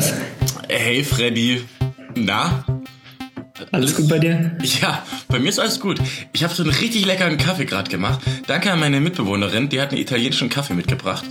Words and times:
Lukas. 0.00 0.14
Hey 0.68 1.04
Freddy. 1.04 1.62
Na? 2.14 2.64
Alles 3.72 3.94
gut 3.94 4.08
bei 4.08 4.18
dir? 4.18 4.56
Ja, 4.80 5.04
bei 5.28 5.38
mir 5.38 5.50
ist 5.50 5.58
alles 5.58 5.78
gut. 5.78 6.00
Ich 6.32 6.42
habe 6.42 6.54
so 6.54 6.62
einen 6.62 6.72
richtig 6.72 7.04
leckeren 7.04 7.36
Kaffee 7.36 7.66
gerade 7.66 7.90
gemacht. 7.90 8.20
Danke 8.46 8.72
an 8.72 8.80
meine 8.80 9.00
Mitbewohnerin, 9.00 9.68
die 9.68 9.80
hat 9.80 9.90
einen 9.90 10.00
italienischen 10.00 10.48
Kaffee 10.48 10.72
mitgebracht. 10.72 11.24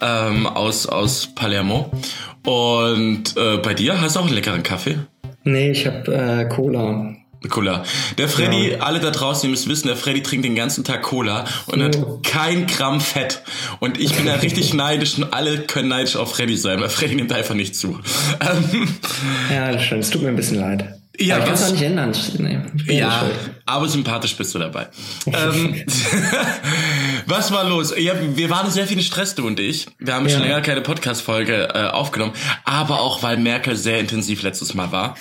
Ähm, 0.00 0.46
aus, 0.46 0.86
aus 0.86 1.26
Palermo. 1.34 1.90
Und 2.46 3.36
äh, 3.36 3.58
bei 3.58 3.74
dir 3.74 4.00
hast 4.00 4.16
du 4.16 4.20
auch 4.20 4.26
einen 4.26 4.34
leckeren 4.34 4.62
Kaffee? 4.62 4.98
Nee, 5.44 5.72
ich 5.72 5.86
habe 5.86 6.14
äh, 6.14 6.48
Cola. 6.48 7.14
Cola. 7.48 7.84
Der 8.18 8.28
Freddy, 8.28 8.72
ja. 8.72 8.78
alle 8.80 8.98
da 8.98 9.10
draußen, 9.10 9.48
ihr 9.48 9.50
müsst 9.50 9.68
wissen, 9.68 9.86
der 9.86 9.96
Freddy 9.96 10.22
trinkt 10.22 10.44
den 10.44 10.56
ganzen 10.56 10.82
Tag 10.82 11.02
Cola 11.02 11.44
und 11.66 11.80
oh. 11.80 11.84
hat 11.84 12.24
kein 12.24 12.66
Gramm 12.66 13.00
Fett. 13.00 13.42
Und 13.78 13.98
ich 14.00 14.14
bin 14.14 14.26
da 14.26 14.34
richtig 14.42 14.74
neidisch 14.74 15.18
und 15.18 15.32
alle 15.32 15.60
können 15.60 15.88
neidisch 15.88 16.16
auf 16.16 16.32
Freddy 16.32 16.56
sein, 16.56 16.80
weil 16.80 16.88
Freddy 16.88 17.14
nimmt 17.14 17.32
einfach 17.32 17.54
nicht 17.54 17.76
zu. 17.76 18.00
ja, 19.52 19.72
das 19.72 19.84
stimmt. 19.84 20.02
Es 20.02 20.10
tut 20.10 20.22
mir 20.22 20.28
ein 20.28 20.36
bisschen 20.36 20.58
leid. 20.58 20.97
Ja, 21.20 21.36
aber 21.36 21.44
ich 21.44 21.48
kann 21.48 21.54
es 21.54 21.64
auch 21.64 21.72
nicht 21.72 21.82
ändern. 21.82 22.12
Nee, 22.86 22.98
ja, 22.98 23.28
aber 23.66 23.88
sympathisch 23.88 24.36
bist 24.36 24.54
du 24.54 24.60
dabei. 24.60 24.86
ähm, 25.26 25.82
was 27.26 27.50
war 27.52 27.68
los? 27.68 27.92
Ja, 27.98 28.14
wir 28.34 28.50
waren 28.50 28.70
sehr 28.70 28.86
viel 28.86 28.98
in 28.98 29.02
Stress, 29.02 29.34
du 29.34 29.46
und 29.46 29.58
ich. 29.58 29.86
Wir 29.98 30.14
haben 30.14 30.28
ja. 30.28 30.34
schon 30.34 30.42
länger 30.42 30.60
keine 30.60 30.80
Podcast-Folge 30.80 31.70
äh, 31.74 31.88
aufgenommen, 31.88 32.32
aber 32.64 33.00
auch, 33.00 33.22
weil 33.22 33.36
Merkel 33.36 33.76
sehr 33.76 33.98
intensiv 33.98 34.42
letztes 34.42 34.74
Mal 34.74 34.92
war. 34.92 35.16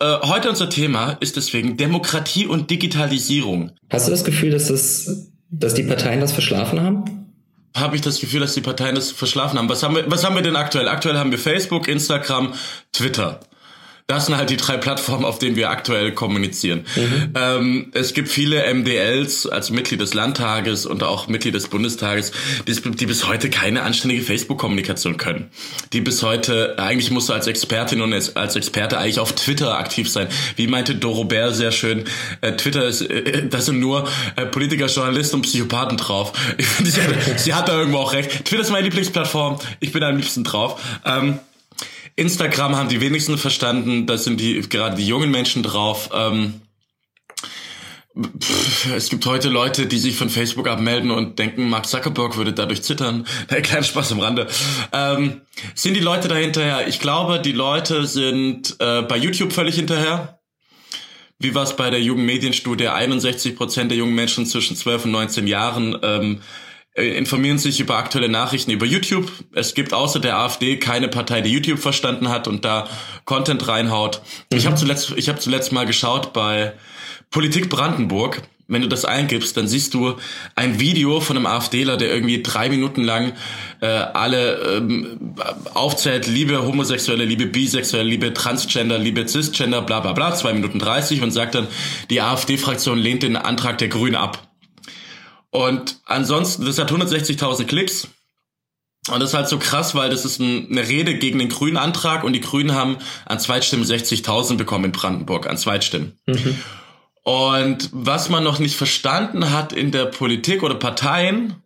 Äh, 0.00 0.18
heute 0.22 0.50
unser 0.50 0.68
Thema 0.68 1.16
ist 1.20 1.36
deswegen 1.36 1.76
Demokratie 1.76 2.46
und 2.46 2.70
Digitalisierung. 2.70 3.72
Hast 3.90 4.06
du 4.06 4.10
das 4.10 4.24
Gefühl, 4.24 4.50
dass, 4.50 4.68
das, 4.68 5.30
dass 5.50 5.72
die 5.72 5.82
Parteien 5.82 6.20
das 6.20 6.32
verschlafen 6.32 6.80
haben? 6.80 7.04
Habe 7.74 7.96
ich 7.96 8.02
das 8.02 8.20
Gefühl, 8.20 8.40
dass 8.40 8.54
die 8.54 8.60
Parteien 8.60 8.94
das 8.94 9.12
verschlafen 9.12 9.58
haben. 9.58 9.68
Was 9.68 9.82
haben 9.82 9.96
wir, 9.96 10.10
was 10.10 10.24
haben 10.24 10.34
wir 10.34 10.42
denn 10.42 10.56
aktuell? 10.56 10.88
Aktuell 10.88 11.16
haben 11.16 11.30
wir 11.30 11.38
Facebook, 11.38 11.88
Instagram, 11.88 12.52
Twitter. 12.92 13.40
Das 14.10 14.24
sind 14.24 14.38
halt 14.38 14.48
die 14.48 14.56
drei 14.56 14.78
Plattformen, 14.78 15.26
auf 15.26 15.38
denen 15.38 15.54
wir 15.54 15.68
aktuell 15.68 16.12
kommunizieren. 16.12 16.86
Mhm. 16.96 17.32
Ähm, 17.34 17.90
es 17.92 18.14
gibt 18.14 18.30
viele 18.30 18.64
MDLs, 18.72 19.46
also 19.46 19.74
Mitglied 19.74 20.00
des 20.00 20.14
Landtages 20.14 20.86
und 20.86 21.02
auch 21.02 21.28
Mitglied 21.28 21.54
des 21.54 21.68
Bundestages, 21.68 22.32
die, 22.66 22.72
die 22.72 23.04
bis 23.04 23.26
heute 23.26 23.50
keine 23.50 23.82
anständige 23.82 24.22
Facebook-Kommunikation 24.22 25.18
können. 25.18 25.50
Die 25.92 26.00
bis 26.00 26.22
heute, 26.22 26.78
eigentlich 26.78 27.10
musst 27.10 27.28
du 27.28 27.34
als 27.34 27.48
Expertin 27.48 28.00
und 28.00 28.14
als 28.34 28.56
Experte 28.56 28.96
eigentlich 28.96 29.20
auf 29.20 29.34
Twitter 29.34 29.76
aktiv 29.76 30.10
sein. 30.10 30.28
Wie 30.56 30.68
meinte 30.68 30.94
Dorobert 30.94 31.54
sehr 31.54 31.70
schön, 31.70 32.04
äh, 32.40 32.52
Twitter 32.52 32.86
ist, 32.86 33.02
äh, 33.02 33.46
das 33.46 33.66
sind 33.66 33.78
nur 33.78 34.08
äh, 34.36 34.46
Politiker, 34.46 34.86
Journalisten 34.86 35.36
und 35.36 35.42
Psychopathen 35.42 35.98
drauf. 35.98 36.32
Sie, 36.82 36.92
sie, 37.36 37.52
hat 37.52 37.68
da 37.68 37.78
irgendwo 37.78 37.98
auch 37.98 38.14
recht. 38.14 38.46
Twitter 38.46 38.62
ist 38.62 38.70
meine 38.70 38.84
Lieblingsplattform. 38.84 39.58
Ich 39.80 39.92
bin 39.92 40.02
am 40.02 40.16
liebsten 40.16 40.44
drauf. 40.44 40.80
Ähm, 41.04 41.40
Instagram 42.18 42.74
haben 42.74 42.88
die 42.88 43.00
wenigsten 43.00 43.38
verstanden, 43.38 44.06
da 44.06 44.18
sind 44.18 44.40
die 44.40 44.60
gerade 44.68 44.96
die 44.96 45.06
jungen 45.06 45.30
Menschen 45.30 45.62
drauf. 45.62 46.10
Ähm, 46.12 46.62
es 48.96 49.08
gibt 49.08 49.24
heute 49.26 49.48
Leute, 49.48 49.86
die 49.86 49.98
sich 49.98 50.16
von 50.16 50.28
Facebook 50.28 50.66
abmelden 50.66 51.12
und 51.12 51.38
denken, 51.38 51.68
Mark 51.68 51.86
Zuckerberg 51.86 52.36
würde 52.36 52.52
dadurch 52.52 52.82
zittern. 52.82 53.24
Ein 53.48 53.62
kleiner 53.62 53.84
Spaß 53.84 54.10
am 54.10 54.18
Rande. 54.18 54.48
Ähm, 54.92 55.42
sind 55.76 55.94
die 55.94 56.00
Leute 56.00 56.26
dahinterher? 56.26 56.88
Ich 56.88 56.98
glaube, 56.98 57.38
die 57.38 57.52
Leute 57.52 58.04
sind 58.06 58.74
äh, 58.80 59.02
bei 59.02 59.16
YouTube 59.16 59.52
völlig 59.52 59.76
hinterher. 59.76 60.40
Wie 61.38 61.54
war 61.54 61.62
es 61.62 61.76
bei 61.76 61.88
der 61.88 62.02
Jugendmedienstudie? 62.02 62.88
61 62.88 63.54
Prozent 63.54 63.92
der 63.92 63.98
jungen 63.98 64.16
Menschen 64.16 64.44
zwischen 64.44 64.76
12 64.76 65.04
und 65.04 65.12
19 65.12 65.46
Jahren 65.46 65.96
ähm, 66.02 66.34
äh, 66.34 66.67
informieren 66.98 67.58
sich 67.58 67.80
über 67.80 67.96
aktuelle 67.96 68.28
Nachrichten 68.28 68.70
über 68.70 68.86
YouTube. 68.86 69.30
Es 69.52 69.74
gibt 69.74 69.92
außer 69.92 70.20
der 70.20 70.38
AfD 70.38 70.76
keine 70.78 71.08
Partei, 71.08 71.40
die 71.40 71.50
YouTube 71.50 71.78
verstanden 71.78 72.28
hat 72.28 72.48
und 72.48 72.64
da 72.64 72.88
Content 73.24 73.68
reinhaut. 73.68 74.20
Mhm. 74.50 74.58
Ich 74.58 74.66
habe 74.66 74.76
zuletzt, 74.76 75.12
ich 75.16 75.28
habe 75.28 75.38
zuletzt 75.38 75.72
mal 75.72 75.86
geschaut 75.86 76.32
bei 76.32 76.74
Politik 77.30 77.68
Brandenburg. 77.68 78.42
Wenn 78.70 78.82
du 78.82 78.88
das 78.88 79.06
eingibst, 79.06 79.56
dann 79.56 79.66
siehst 79.66 79.94
du 79.94 80.16
ein 80.54 80.78
Video 80.78 81.20
von 81.20 81.38
einem 81.38 81.46
AfDler, 81.46 81.96
der 81.96 82.12
irgendwie 82.12 82.42
drei 82.42 82.68
Minuten 82.68 83.02
lang 83.02 83.32
äh, 83.80 83.86
alle 83.86 84.76
ähm, 84.76 85.36
aufzählt, 85.72 86.26
liebe 86.26 86.62
Homosexuelle, 86.66 87.24
liebe 87.24 87.46
Bisexuelle, 87.46 88.06
liebe 88.06 88.34
Transgender, 88.34 88.98
liebe 88.98 89.26
Cisgender, 89.26 89.80
bla 89.80 90.00
bla 90.00 90.12
bla, 90.12 90.34
zwei 90.34 90.52
Minuten 90.52 90.80
dreißig 90.80 91.22
und 91.22 91.30
sagt 91.30 91.54
dann, 91.54 91.66
die 92.10 92.20
AfD-Fraktion 92.20 92.98
lehnt 92.98 93.22
den 93.22 93.36
Antrag 93.36 93.78
der 93.78 93.88
Grünen 93.88 94.16
ab. 94.16 94.47
Und 95.50 96.00
ansonsten, 96.04 96.64
das 96.64 96.78
hat 96.78 96.92
160.000 96.92 97.64
Klicks. 97.64 98.08
Und 99.10 99.20
das 99.20 99.30
ist 99.30 99.34
halt 99.34 99.48
so 99.48 99.58
krass, 99.58 99.94
weil 99.94 100.10
das 100.10 100.24
ist 100.24 100.38
ein, 100.38 100.68
eine 100.70 100.86
Rede 100.86 101.16
gegen 101.16 101.38
den 101.38 101.48
grünen 101.48 101.78
Antrag 101.78 102.24
und 102.24 102.34
die 102.34 102.40
Grünen 102.40 102.74
haben 102.74 102.98
an 103.24 103.40
Zweitstimmen 103.40 103.86
60.000 103.86 104.56
bekommen 104.56 104.86
in 104.86 104.92
Brandenburg, 104.92 105.46
an 105.46 105.56
Zweitstimmen. 105.56 106.18
Mhm. 106.26 106.58
Und 107.22 107.90
was 107.92 108.28
man 108.28 108.44
noch 108.44 108.58
nicht 108.58 108.76
verstanden 108.76 109.50
hat 109.50 109.72
in 109.72 109.92
der 109.92 110.06
Politik 110.06 110.62
oder 110.62 110.74
Parteien 110.74 111.62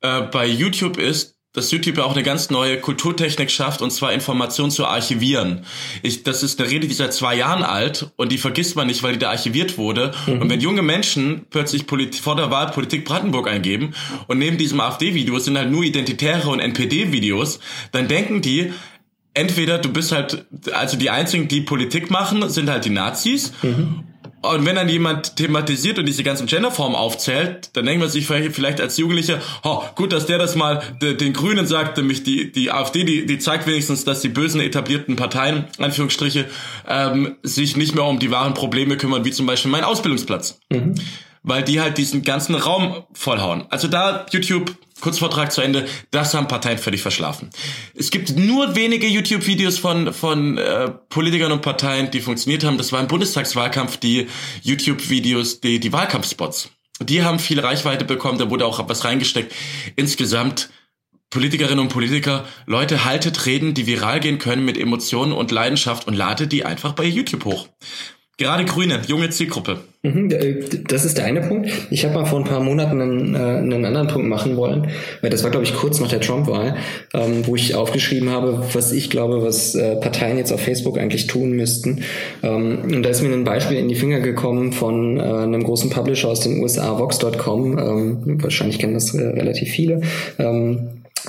äh, 0.00 0.22
bei 0.22 0.46
YouTube 0.46 0.96
ist, 0.96 1.39
dass 1.52 1.72
YouTube 1.72 1.98
ja 1.98 2.04
auch 2.04 2.14
eine 2.14 2.22
ganz 2.22 2.50
neue 2.50 2.78
Kulturtechnik 2.78 3.50
schafft, 3.50 3.82
und 3.82 3.90
zwar 3.90 4.12
Informationen 4.12 4.70
zu 4.70 4.86
archivieren. 4.86 5.64
Ich, 6.02 6.22
das 6.22 6.44
ist 6.44 6.60
eine 6.60 6.70
Rede, 6.70 6.86
die 6.86 6.94
seit 6.94 7.12
zwei 7.12 7.34
Jahren 7.34 7.64
alt 7.64 8.10
und 8.16 8.30
die 8.30 8.38
vergisst 8.38 8.76
man 8.76 8.86
nicht, 8.86 9.02
weil 9.02 9.14
die 9.14 9.18
da 9.18 9.30
archiviert 9.30 9.76
wurde. 9.76 10.12
Mhm. 10.26 10.42
Und 10.42 10.50
wenn 10.50 10.60
junge 10.60 10.82
Menschen 10.82 11.46
plötzlich 11.50 11.86
Polit 11.86 12.14
vor 12.14 12.36
der 12.36 12.50
Wahl 12.50 12.70
Politik 12.70 13.04
Brandenburg 13.04 13.48
eingeben 13.48 13.94
und 14.28 14.38
neben 14.38 14.58
diesem 14.58 14.80
AfD-Video 14.80 15.38
sind 15.40 15.58
halt 15.58 15.70
nur 15.70 15.82
identitäre 15.82 16.48
und 16.48 16.60
NPD-Videos, 16.60 17.58
dann 17.90 18.06
denken 18.06 18.42
die, 18.42 18.72
entweder 19.34 19.78
du 19.78 19.92
bist 19.92 20.12
halt, 20.12 20.46
also 20.72 20.96
die 20.96 21.10
einzigen, 21.10 21.48
die 21.48 21.62
Politik 21.62 22.10
machen, 22.10 22.48
sind 22.48 22.70
halt 22.70 22.84
die 22.84 22.90
Nazis. 22.90 23.52
Mhm. 23.62 24.04
Und 24.42 24.64
wenn 24.64 24.76
dann 24.76 24.88
jemand 24.88 25.36
thematisiert 25.36 25.98
und 25.98 26.06
diese 26.06 26.22
ganzen 26.22 26.46
Genderformen 26.46 26.96
aufzählt, 26.96 27.70
dann 27.74 27.84
denkt 27.84 28.00
man 28.00 28.08
sich 28.08 28.26
vielleicht 28.26 28.80
als 28.80 28.96
Jugendlicher, 28.96 29.38
oh, 29.64 29.82
gut, 29.96 30.12
dass 30.12 30.24
der 30.24 30.38
das 30.38 30.56
mal 30.56 30.82
den 31.02 31.32
Grünen 31.34 31.66
sagt, 31.66 31.98
nämlich 31.98 32.22
die, 32.22 32.50
die 32.50 32.70
AfD, 32.70 33.04
die, 33.04 33.26
die 33.26 33.38
zeigt 33.38 33.66
wenigstens, 33.66 34.04
dass 34.04 34.22
die 34.22 34.30
bösen 34.30 34.62
etablierten 34.62 35.16
Parteien, 35.16 35.64
Anführungsstriche, 35.78 36.46
ähm, 36.88 37.36
sich 37.42 37.76
nicht 37.76 37.94
mehr 37.94 38.04
um 38.04 38.18
die 38.18 38.30
wahren 38.30 38.54
Probleme 38.54 38.96
kümmern, 38.96 39.26
wie 39.26 39.30
zum 39.30 39.44
Beispiel 39.44 39.70
mein 39.70 39.84
Ausbildungsplatz. 39.84 40.58
Mhm. 40.70 40.94
Weil 41.42 41.62
die 41.62 41.80
halt 41.80 41.96
diesen 41.96 42.22
ganzen 42.22 42.54
Raum 42.54 43.04
vollhauen. 43.12 43.64
Also 43.70 43.88
da 43.88 44.26
YouTube 44.30 44.76
Kurzvortrag 45.00 45.50
zu 45.50 45.62
Ende, 45.62 45.86
das 46.10 46.34
haben 46.34 46.46
Parteien 46.46 46.78
völlig 46.78 47.02
verschlafen. 47.02 47.50
Es 47.94 48.10
gibt 48.10 48.36
nur 48.36 48.76
wenige 48.76 49.06
YouTube-Videos 49.06 49.78
von, 49.78 50.12
von 50.12 50.58
äh, 50.58 50.90
Politikern 51.08 51.52
und 51.52 51.62
Parteien, 51.62 52.10
die 52.10 52.20
funktioniert 52.20 52.64
haben. 52.64 52.78
Das 52.78 52.92
war 52.92 53.00
im 53.00 53.08
Bundestagswahlkampf 53.08 53.96
die 53.96 54.28
YouTube-Videos, 54.62 55.60
die, 55.60 55.80
die 55.80 55.92
Wahlkampfspots. 55.92 56.70
Die 57.02 57.22
haben 57.22 57.38
viel 57.38 57.60
Reichweite 57.60 58.04
bekommen, 58.04 58.38
da 58.38 58.50
wurde 58.50 58.66
auch 58.66 58.86
was 58.88 59.04
reingesteckt. 59.04 59.54
Insgesamt 59.96 60.68
Politikerinnen 61.30 61.78
und 61.78 61.88
Politiker, 61.88 62.44
Leute, 62.66 63.04
haltet 63.04 63.46
Reden, 63.46 63.72
die 63.72 63.86
viral 63.86 64.20
gehen 64.20 64.38
können 64.38 64.64
mit 64.64 64.76
Emotionen 64.76 65.32
und 65.32 65.50
Leidenschaft 65.52 66.06
und 66.08 66.14
ladet 66.14 66.52
die 66.52 66.64
einfach 66.64 66.92
bei 66.92 67.04
YouTube 67.04 67.44
hoch. 67.44 67.68
Gerade 68.36 68.64
Grüne, 68.64 69.00
junge 69.06 69.30
Zielgruppe. 69.30 69.84
Mhm, 70.02 70.30
das 70.88 71.04
ist 71.04 71.18
der 71.18 71.26
eine 71.26 71.42
Punkt. 71.42 71.68
Ich 71.90 72.06
habe 72.06 72.14
mal 72.14 72.24
vor 72.24 72.38
ein 72.38 72.46
paar 72.46 72.60
Monaten 72.60 73.02
einen, 73.02 73.34
äh, 73.34 73.38
einen 73.38 73.84
anderen 73.84 74.08
Punkt 74.08 74.28
machen 74.28 74.56
wollen, 74.56 74.88
weil 75.20 75.28
das 75.28 75.42
war, 75.44 75.50
glaube 75.50 75.64
ich, 75.66 75.74
kurz 75.74 76.00
nach 76.00 76.08
der 76.08 76.22
Trump-Wahl, 76.22 76.76
ähm, 77.12 77.46
wo 77.46 77.54
ich 77.54 77.74
aufgeschrieben 77.74 78.30
habe, 78.30 78.64
was 78.72 78.92
ich 78.92 79.10
glaube, 79.10 79.42
was 79.42 79.74
äh, 79.74 79.96
Parteien 79.96 80.38
jetzt 80.38 80.52
auf 80.52 80.60
Facebook 80.60 80.98
eigentlich 80.98 81.26
tun 81.26 81.52
müssten. 81.52 82.02
Ähm, 82.42 82.78
und 82.84 83.02
da 83.02 83.10
ist 83.10 83.20
mir 83.20 83.30
ein 83.30 83.44
Beispiel 83.44 83.76
in 83.76 83.88
die 83.88 83.94
Finger 83.94 84.20
gekommen 84.20 84.72
von 84.72 85.18
äh, 85.18 85.22
einem 85.22 85.62
großen 85.62 85.90
Publisher 85.90 86.28
aus 86.28 86.40
den 86.40 86.62
USA, 86.62 86.98
Vox.com. 86.98 87.78
Ähm, 87.78 88.42
wahrscheinlich 88.42 88.78
kennen 88.78 88.94
das 88.94 89.14
relativ 89.14 89.68
viele 89.68 90.00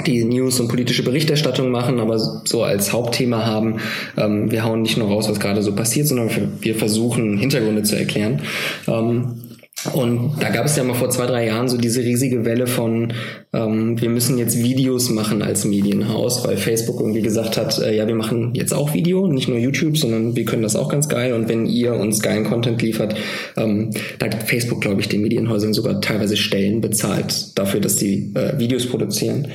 die 0.05 0.23
News 0.23 0.59
und 0.59 0.67
politische 0.67 1.03
Berichterstattung 1.03 1.69
machen, 1.69 1.99
aber 1.99 2.17
so 2.19 2.63
als 2.63 2.93
Hauptthema 2.93 3.45
haben, 3.45 3.79
ähm, 4.17 4.51
wir 4.51 4.63
hauen 4.63 4.81
nicht 4.81 4.97
nur 4.97 5.07
raus, 5.07 5.29
was 5.29 5.39
gerade 5.39 5.61
so 5.61 5.75
passiert, 5.75 6.07
sondern 6.07 6.29
wir 6.61 6.75
versuchen 6.75 7.37
Hintergründe 7.37 7.83
zu 7.83 7.97
erklären. 7.97 8.41
Ähm, 8.87 9.51
und 9.93 10.35
da 10.39 10.49
gab 10.49 10.65
es 10.65 10.75
ja 10.75 10.83
mal 10.83 10.93
vor 10.93 11.09
zwei, 11.09 11.25
drei 11.25 11.47
Jahren 11.47 11.67
so 11.67 11.77
diese 11.77 12.01
riesige 12.01 12.45
Welle 12.45 12.67
von, 12.67 13.13
ähm, 13.53 13.99
wir 13.99 14.09
müssen 14.09 14.37
jetzt 14.37 14.57
Videos 14.57 15.09
machen 15.09 15.41
als 15.41 15.65
Medienhaus, 15.65 16.45
weil 16.45 16.55
Facebook 16.55 17.01
irgendwie 17.01 17.21
gesagt 17.21 17.57
hat, 17.57 17.79
äh, 17.79 17.95
ja, 17.95 18.07
wir 18.07 18.15
machen 18.15 18.51
jetzt 18.53 18.73
auch 18.73 18.93
Video, 18.93 19.27
nicht 19.27 19.49
nur 19.49 19.57
YouTube, 19.57 19.97
sondern 19.97 20.37
wir 20.37 20.45
können 20.45 20.61
das 20.61 20.77
auch 20.77 20.87
ganz 20.87 21.09
geil. 21.09 21.33
Und 21.33 21.49
wenn 21.49 21.65
ihr 21.65 21.93
uns 21.95 22.21
geilen 22.21 22.45
Content 22.45 22.81
liefert, 22.81 23.15
ähm, 23.57 23.91
da 24.19 24.27
hat 24.27 24.43
Facebook, 24.43 24.79
glaube 24.79 25.01
ich, 25.01 25.09
den 25.09 25.21
Medienhäusern 25.21 25.73
sogar 25.73 25.99
teilweise 25.99 26.37
Stellen 26.37 26.79
bezahlt 26.79 27.57
dafür, 27.57 27.81
dass 27.81 27.97
die 27.97 28.31
äh, 28.35 28.57
Videos 28.57 28.87
produzieren. 28.87 29.49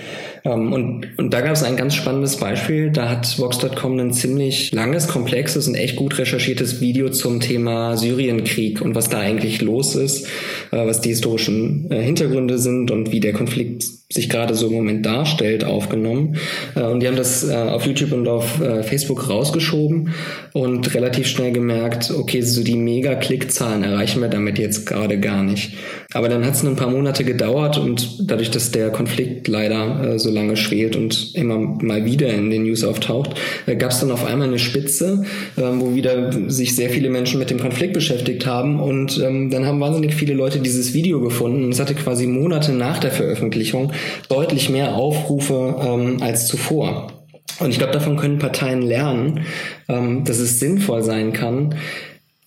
Ähm, 0.45 0.73
und, 0.73 1.07
und 1.19 1.33
da 1.33 1.41
gab 1.41 1.53
es 1.53 1.63
ein 1.63 1.77
ganz 1.77 1.95
spannendes 1.95 2.37
Beispiel. 2.37 2.91
Da 2.91 3.09
hat 3.09 3.39
Vox.com 3.39 3.99
ein 3.99 4.13
ziemlich 4.13 4.73
langes, 4.73 5.09
komplexes 5.09 5.69
und 5.69 5.75
echt 5.75 5.97
gut 5.97 6.19
recherchiertes 6.19 6.81
Video 6.81 7.09
zum 7.09 7.41
Thema 7.41 7.97
Syrienkrieg 7.97 8.83
und 8.83 8.95
was 8.95 9.09
da 9.09 9.19
eigentlich 9.19 9.63
los 9.63 9.95
ist, 9.97 10.27
äh, 10.71 10.87
was 10.87 11.01
die 11.01 11.11
historischen 11.11 11.91
äh, 11.91 12.03
Hintergründe 12.03 12.59
sind 12.59 12.91
und 12.91 13.11
wie 13.11 13.21
der 13.21 13.33
Konflikt 13.33 13.86
it's 13.89 14.06
sich 14.09 14.29
gerade 14.29 14.55
so 14.55 14.69
im 14.69 14.75
Moment 14.75 15.05
darstellt, 15.05 15.65
aufgenommen. 15.65 16.37
Äh, 16.77 16.83
und 16.83 17.01
die 17.01 17.09
haben 17.09 17.17
das 17.17 17.49
äh, 17.49 17.55
auf 17.55 17.87
YouTube 17.87 18.13
und 18.13 18.29
auf 18.29 18.61
äh, 18.61 18.85
Facebook 18.85 19.29
rausgeschoben 19.29 20.11
und 20.53 20.95
relativ 20.95 21.27
schnell 21.27 21.51
gemerkt, 21.51 22.13
okay, 22.17 22.41
so 22.41 22.63
die 22.63 22.77
Mega-Klickzahlen 22.77 23.83
erreichen 23.83 24.21
wir 24.21 24.29
damit 24.29 24.59
jetzt 24.59 24.87
gerade 24.87 25.19
gar 25.19 25.43
nicht. 25.43 25.75
Aber 26.13 26.29
dann 26.29 26.47
hat 26.47 26.55
es 26.55 26.65
ein 26.65 26.77
paar 26.77 26.91
Monate 26.91 27.25
gedauert 27.25 27.79
und 27.79 28.31
dadurch, 28.31 28.51
dass 28.51 28.71
der 28.71 28.91
Konflikt 28.91 29.49
leider 29.49 30.19
so 30.19 30.31
lange 30.31 30.57
schwelt 30.57 30.97
und 30.97 31.35
immer 31.35 31.59
mal 31.59 32.05
wieder 32.05 32.29
in 32.29 32.49
den 32.49 32.63
News 32.63 32.85
auftaucht, 32.85 33.35
gab 33.79 33.91
es 33.91 34.01
dann 34.01 34.11
auf 34.11 34.25
einmal 34.25 34.49
eine 34.49 34.59
Spitze, 34.59 35.25
wo 35.57 35.95
wieder 35.95 36.31
sich 36.49 36.75
sehr 36.75 36.89
viele 36.89 37.11
Menschen 37.11 37.39
mit 37.39 37.51
dem 37.51 37.61
Konflikt 37.61 37.93
beschäftigt 37.93 38.47
haben 38.47 38.81
und 38.81 39.21
ähm, 39.23 39.51
dann 39.51 39.67
haben 39.67 39.81
wahnsinnig 39.81 40.15
viele 40.15 40.33
Leute 40.33 40.61
dieses 40.61 40.95
Video 40.95 41.21
gefunden. 41.21 41.71
Es 41.71 41.81
hatte 41.81 41.95
quasi 41.95 42.27
Monate 42.27 42.73
nach 42.73 42.99
der 42.99 43.11
Veröffentlichung 43.11 43.93
deutlich 44.29 44.71
mehr 44.71 44.95
Aufrufe 44.95 45.77
ähm, 45.81 46.23
als 46.23 46.47
zuvor. 46.47 47.13
Und 47.59 47.71
ich 47.71 47.79
glaube, 47.79 47.93
davon 47.93 48.17
können 48.17 48.39
Parteien 48.39 48.83
lernen, 48.83 49.47
ähm, 49.89 50.25
dass 50.25 50.39
es 50.39 50.61
sinnvoll 50.61 51.03
sein 51.03 51.33
kann, 51.33 51.75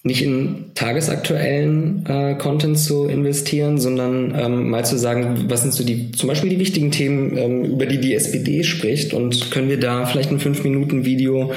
nicht 0.01 0.21
in 0.21 0.71
tagesaktuellen 0.75 2.05
äh, 2.07 2.35
Content 2.35 2.79
zu 2.79 3.07
investieren, 3.07 3.77
sondern 3.77 4.33
ähm, 4.33 4.69
mal 4.69 4.85
zu 4.85 4.97
sagen, 4.97 5.45
was 5.49 5.63
sind 5.63 5.73
so 5.73 5.83
die, 5.83 6.13
zum 6.13 6.29
Beispiel 6.29 6.49
die 6.49 6.59
wichtigen 6.59 6.89
Themen, 6.91 7.37
ähm, 7.37 7.65
über 7.65 7.85
die 7.85 7.99
die 7.99 8.15
SPD 8.15 8.63
spricht 8.63 9.13
und 9.13 9.51
können 9.51 9.67
wir 9.67 9.77
da 9.77 10.05
vielleicht 10.05 10.31
ein 10.31 10.39
fünf 10.39 10.63
Minuten 10.63 11.03
Video 11.03 11.51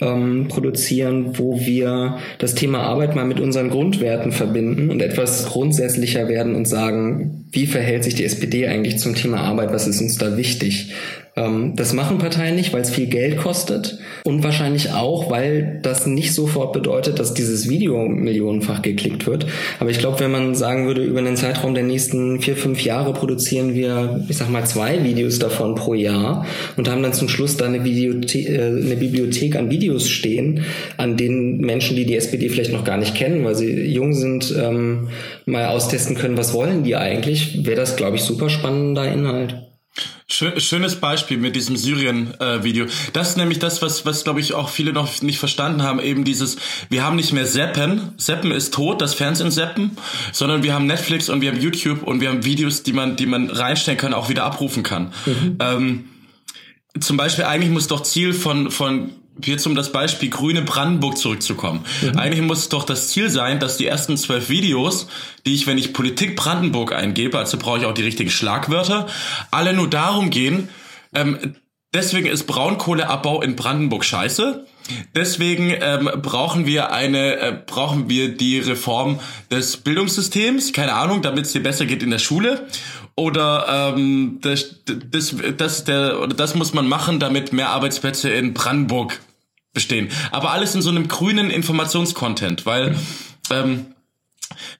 ähm, 0.00 0.46
produzieren, 0.46 1.38
wo 1.38 1.58
wir 1.58 2.18
das 2.38 2.54
Thema 2.54 2.84
Arbeit 2.84 3.16
mal 3.16 3.24
mit 3.24 3.40
unseren 3.40 3.68
Grundwerten 3.68 4.30
verbinden 4.30 4.90
und 4.90 5.02
etwas 5.02 5.46
grundsätzlicher 5.46 6.28
werden 6.28 6.54
und 6.54 6.68
sagen, 6.68 7.46
wie 7.50 7.66
verhält 7.66 8.04
sich 8.04 8.14
die 8.14 8.24
SPD 8.24 8.68
eigentlich 8.68 8.98
zum 8.98 9.16
Thema 9.16 9.38
Arbeit, 9.38 9.72
was 9.72 9.88
ist 9.88 10.00
uns 10.00 10.18
da 10.18 10.36
wichtig? 10.36 10.92
Ähm, 11.38 11.74
das 11.76 11.92
machen 11.92 12.18
Parteien 12.18 12.56
nicht, 12.56 12.72
weil 12.72 12.82
es 12.82 12.90
viel 12.90 13.06
Geld 13.06 13.36
kostet 13.36 13.98
und 14.24 14.42
wahrscheinlich 14.42 14.92
auch, 14.92 15.30
weil 15.30 15.78
das 15.82 16.06
nicht 16.06 16.34
sofort 16.34 16.72
bedeutet, 16.72 17.18
dass 17.18 17.34
dieses 17.34 17.68
Video 17.68 18.08
millionenfach 18.08 18.82
geklickt 18.82 19.26
wird. 19.26 19.46
Aber 19.78 19.90
ich 19.90 19.98
glaube, 19.98 20.20
wenn 20.20 20.32
man 20.32 20.54
sagen 20.54 20.86
würde, 20.86 21.04
über 21.04 21.20
einen 21.20 21.36
Zeitraum 21.36 21.74
der 21.74 21.84
nächsten 21.84 22.40
vier, 22.40 22.56
fünf 22.56 22.84
Jahre 22.84 23.12
produzieren 23.12 23.74
wir, 23.74 24.24
ich 24.28 24.36
sag 24.36 24.50
mal, 24.50 24.66
zwei 24.66 25.04
Videos 25.04 25.38
davon 25.38 25.76
pro 25.76 25.94
Jahr 25.94 26.44
und 26.76 26.88
haben 26.90 27.02
dann 27.02 27.12
zum 27.12 27.28
Schluss 27.28 27.56
da 27.56 27.66
eine, 27.66 27.84
Videothe 27.84 28.38
äh, 28.38 28.66
eine 28.66 28.96
Bibliothek 28.96 29.56
an 29.56 29.70
Videos 29.70 30.08
stehen, 30.08 30.64
an 30.96 31.16
denen 31.16 31.58
Menschen, 31.58 31.96
die 31.96 32.04
die 32.04 32.16
SPD 32.16 32.48
vielleicht 32.48 32.72
noch 32.72 32.84
gar 32.84 32.96
nicht 32.96 33.14
kennen, 33.14 33.44
weil 33.44 33.54
sie 33.54 33.84
jung 33.86 34.12
sind, 34.12 34.54
ähm, 34.58 35.08
mal 35.46 35.66
austesten 35.66 36.16
können, 36.16 36.36
was 36.36 36.52
wollen 36.52 36.82
die 36.82 36.96
eigentlich, 36.96 37.64
wäre 37.64 37.76
das, 37.76 37.96
glaube 37.96 38.16
ich, 38.16 38.22
super 38.22 38.48
spannender 38.48 39.10
Inhalt. 39.10 39.67
Schönes 40.58 40.96
Beispiel 40.96 41.36
mit 41.36 41.56
diesem 41.56 41.76
Syrien-Video. 41.76 42.84
Äh, 42.84 42.88
das 43.12 43.30
ist 43.30 43.36
nämlich 43.36 43.58
das, 43.58 43.82
was, 43.82 44.06
was 44.06 44.24
glaube 44.24 44.40
ich 44.40 44.54
auch 44.54 44.68
viele 44.68 44.92
noch 44.92 45.20
nicht 45.22 45.38
verstanden 45.38 45.82
haben. 45.82 46.00
Eben 46.00 46.24
dieses, 46.24 46.56
wir 46.90 47.04
haben 47.04 47.16
nicht 47.16 47.32
mehr 47.32 47.46
Seppen. 47.46 48.12
Seppen 48.16 48.52
ist 48.52 48.72
tot, 48.72 49.02
das 49.02 49.14
Fernsehen 49.14 49.50
Seppen, 49.50 49.96
sondern 50.32 50.62
wir 50.62 50.74
haben 50.74 50.86
Netflix 50.86 51.28
und 51.28 51.40
wir 51.40 51.50
haben 51.50 51.60
YouTube 51.60 52.02
und 52.02 52.20
wir 52.20 52.28
haben 52.28 52.44
Videos, 52.44 52.82
die 52.82 52.92
man, 52.92 53.16
die 53.16 53.26
man 53.26 53.50
reinstellen 53.50 53.98
kann, 53.98 54.14
auch 54.14 54.28
wieder 54.28 54.44
abrufen 54.44 54.82
kann. 54.82 55.12
Mhm. 55.26 55.56
Ähm, 55.60 56.04
zum 57.00 57.16
Beispiel 57.16 57.44
eigentlich 57.44 57.70
muss 57.70 57.86
doch 57.86 58.02
Ziel 58.02 58.32
von, 58.32 58.70
von 58.70 59.10
jetzt 59.44 59.66
um 59.66 59.74
das 59.74 59.92
Beispiel 59.92 60.30
Grüne 60.30 60.62
Brandenburg 60.62 61.18
zurückzukommen. 61.18 61.84
Mhm. 62.02 62.18
Eigentlich 62.18 62.42
muss 62.42 62.60
es 62.60 62.68
doch 62.68 62.84
das 62.84 63.08
Ziel 63.08 63.30
sein, 63.30 63.60
dass 63.60 63.76
die 63.76 63.86
ersten 63.86 64.16
zwölf 64.16 64.48
Videos, 64.48 65.08
die 65.46 65.54
ich, 65.54 65.66
wenn 65.66 65.78
ich 65.78 65.92
Politik 65.92 66.36
Brandenburg 66.36 66.92
eingebe, 66.92 67.38
also 67.38 67.58
brauche 67.58 67.78
ich 67.78 67.84
auch 67.84 67.94
die 67.94 68.02
richtigen 68.02 68.30
Schlagwörter, 68.30 69.06
alle 69.50 69.72
nur 69.72 69.88
darum 69.88 70.30
gehen, 70.30 70.68
ähm, 71.14 71.54
deswegen 71.94 72.26
ist 72.26 72.44
Braunkohleabbau 72.44 73.42
in 73.42 73.56
Brandenburg 73.56 74.04
scheiße. 74.04 74.66
Deswegen 75.14 75.74
ähm, 75.80 76.10
brauchen 76.22 76.64
wir 76.64 76.92
eine, 76.92 77.36
äh, 77.36 77.58
brauchen 77.66 78.08
wir 78.08 78.34
die 78.34 78.58
Reform 78.58 79.20
des 79.50 79.76
Bildungssystems, 79.76 80.72
keine 80.72 80.94
Ahnung, 80.94 81.20
damit 81.20 81.44
es 81.44 81.52
dir 81.52 81.62
besser 81.62 81.84
geht 81.84 82.02
in 82.02 82.10
der 82.10 82.18
Schule. 82.18 82.66
Oder 83.14 83.94
ähm, 83.96 84.38
das, 84.40 84.76
das, 84.84 85.34
das, 85.56 85.84
der, 85.84 86.20
oder 86.20 86.34
das 86.34 86.54
muss 86.54 86.72
man 86.72 86.88
machen, 86.88 87.18
damit 87.18 87.52
mehr 87.52 87.70
Arbeitsplätze 87.70 88.30
in 88.30 88.54
Brandenburg 88.54 89.20
bestehen. 89.78 90.08
Aber 90.32 90.50
alles 90.50 90.74
in 90.74 90.82
so 90.82 90.90
einem 90.90 91.06
grünen 91.06 91.50
Informationscontent, 91.50 92.66
weil 92.66 92.96
ähm, 93.50 93.94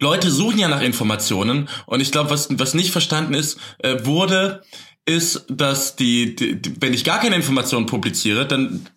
Leute 0.00 0.30
suchen 0.30 0.58
ja 0.58 0.66
nach 0.66 0.82
Informationen 0.82 1.68
und 1.86 2.00
ich 2.00 2.10
glaube, 2.10 2.30
was, 2.30 2.48
was 2.50 2.74
nicht 2.74 2.90
verstanden 2.90 3.34
ist, 3.34 3.60
äh, 3.78 4.04
wurde, 4.04 4.62
ist, 5.06 5.46
dass 5.48 5.94
die, 5.94 6.34
die, 6.34 6.60
die, 6.60 6.82
wenn 6.82 6.92
ich 6.92 7.04
gar 7.04 7.20
keine 7.20 7.36
Informationen 7.36 7.86
publiziere, 7.86 8.44
dann 8.44 8.88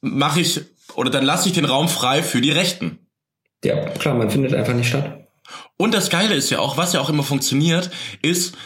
mache 0.00 0.40
ich 0.40 0.60
oder 0.96 1.10
dann 1.10 1.24
lasse 1.24 1.48
ich 1.48 1.54
den 1.54 1.64
Raum 1.64 1.88
frei 1.88 2.22
für 2.22 2.40
die 2.40 2.50
Rechten. 2.50 2.98
Ja, 3.64 3.76
klar, 3.90 4.14
man 4.14 4.30
findet 4.30 4.54
einfach 4.54 4.74
nicht 4.74 4.88
statt. 4.88 5.28
Und 5.76 5.94
das 5.94 6.10
Geile 6.10 6.34
ist 6.34 6.50
ja 6.50 6.58
auch, 6.58 6.76
was 6.76 6.92
ja 6.92 7.00
auch 7.00 7.08
immer 7.08 7.22
funktioniert, 7.22 7.90
ist, 8.22 8.56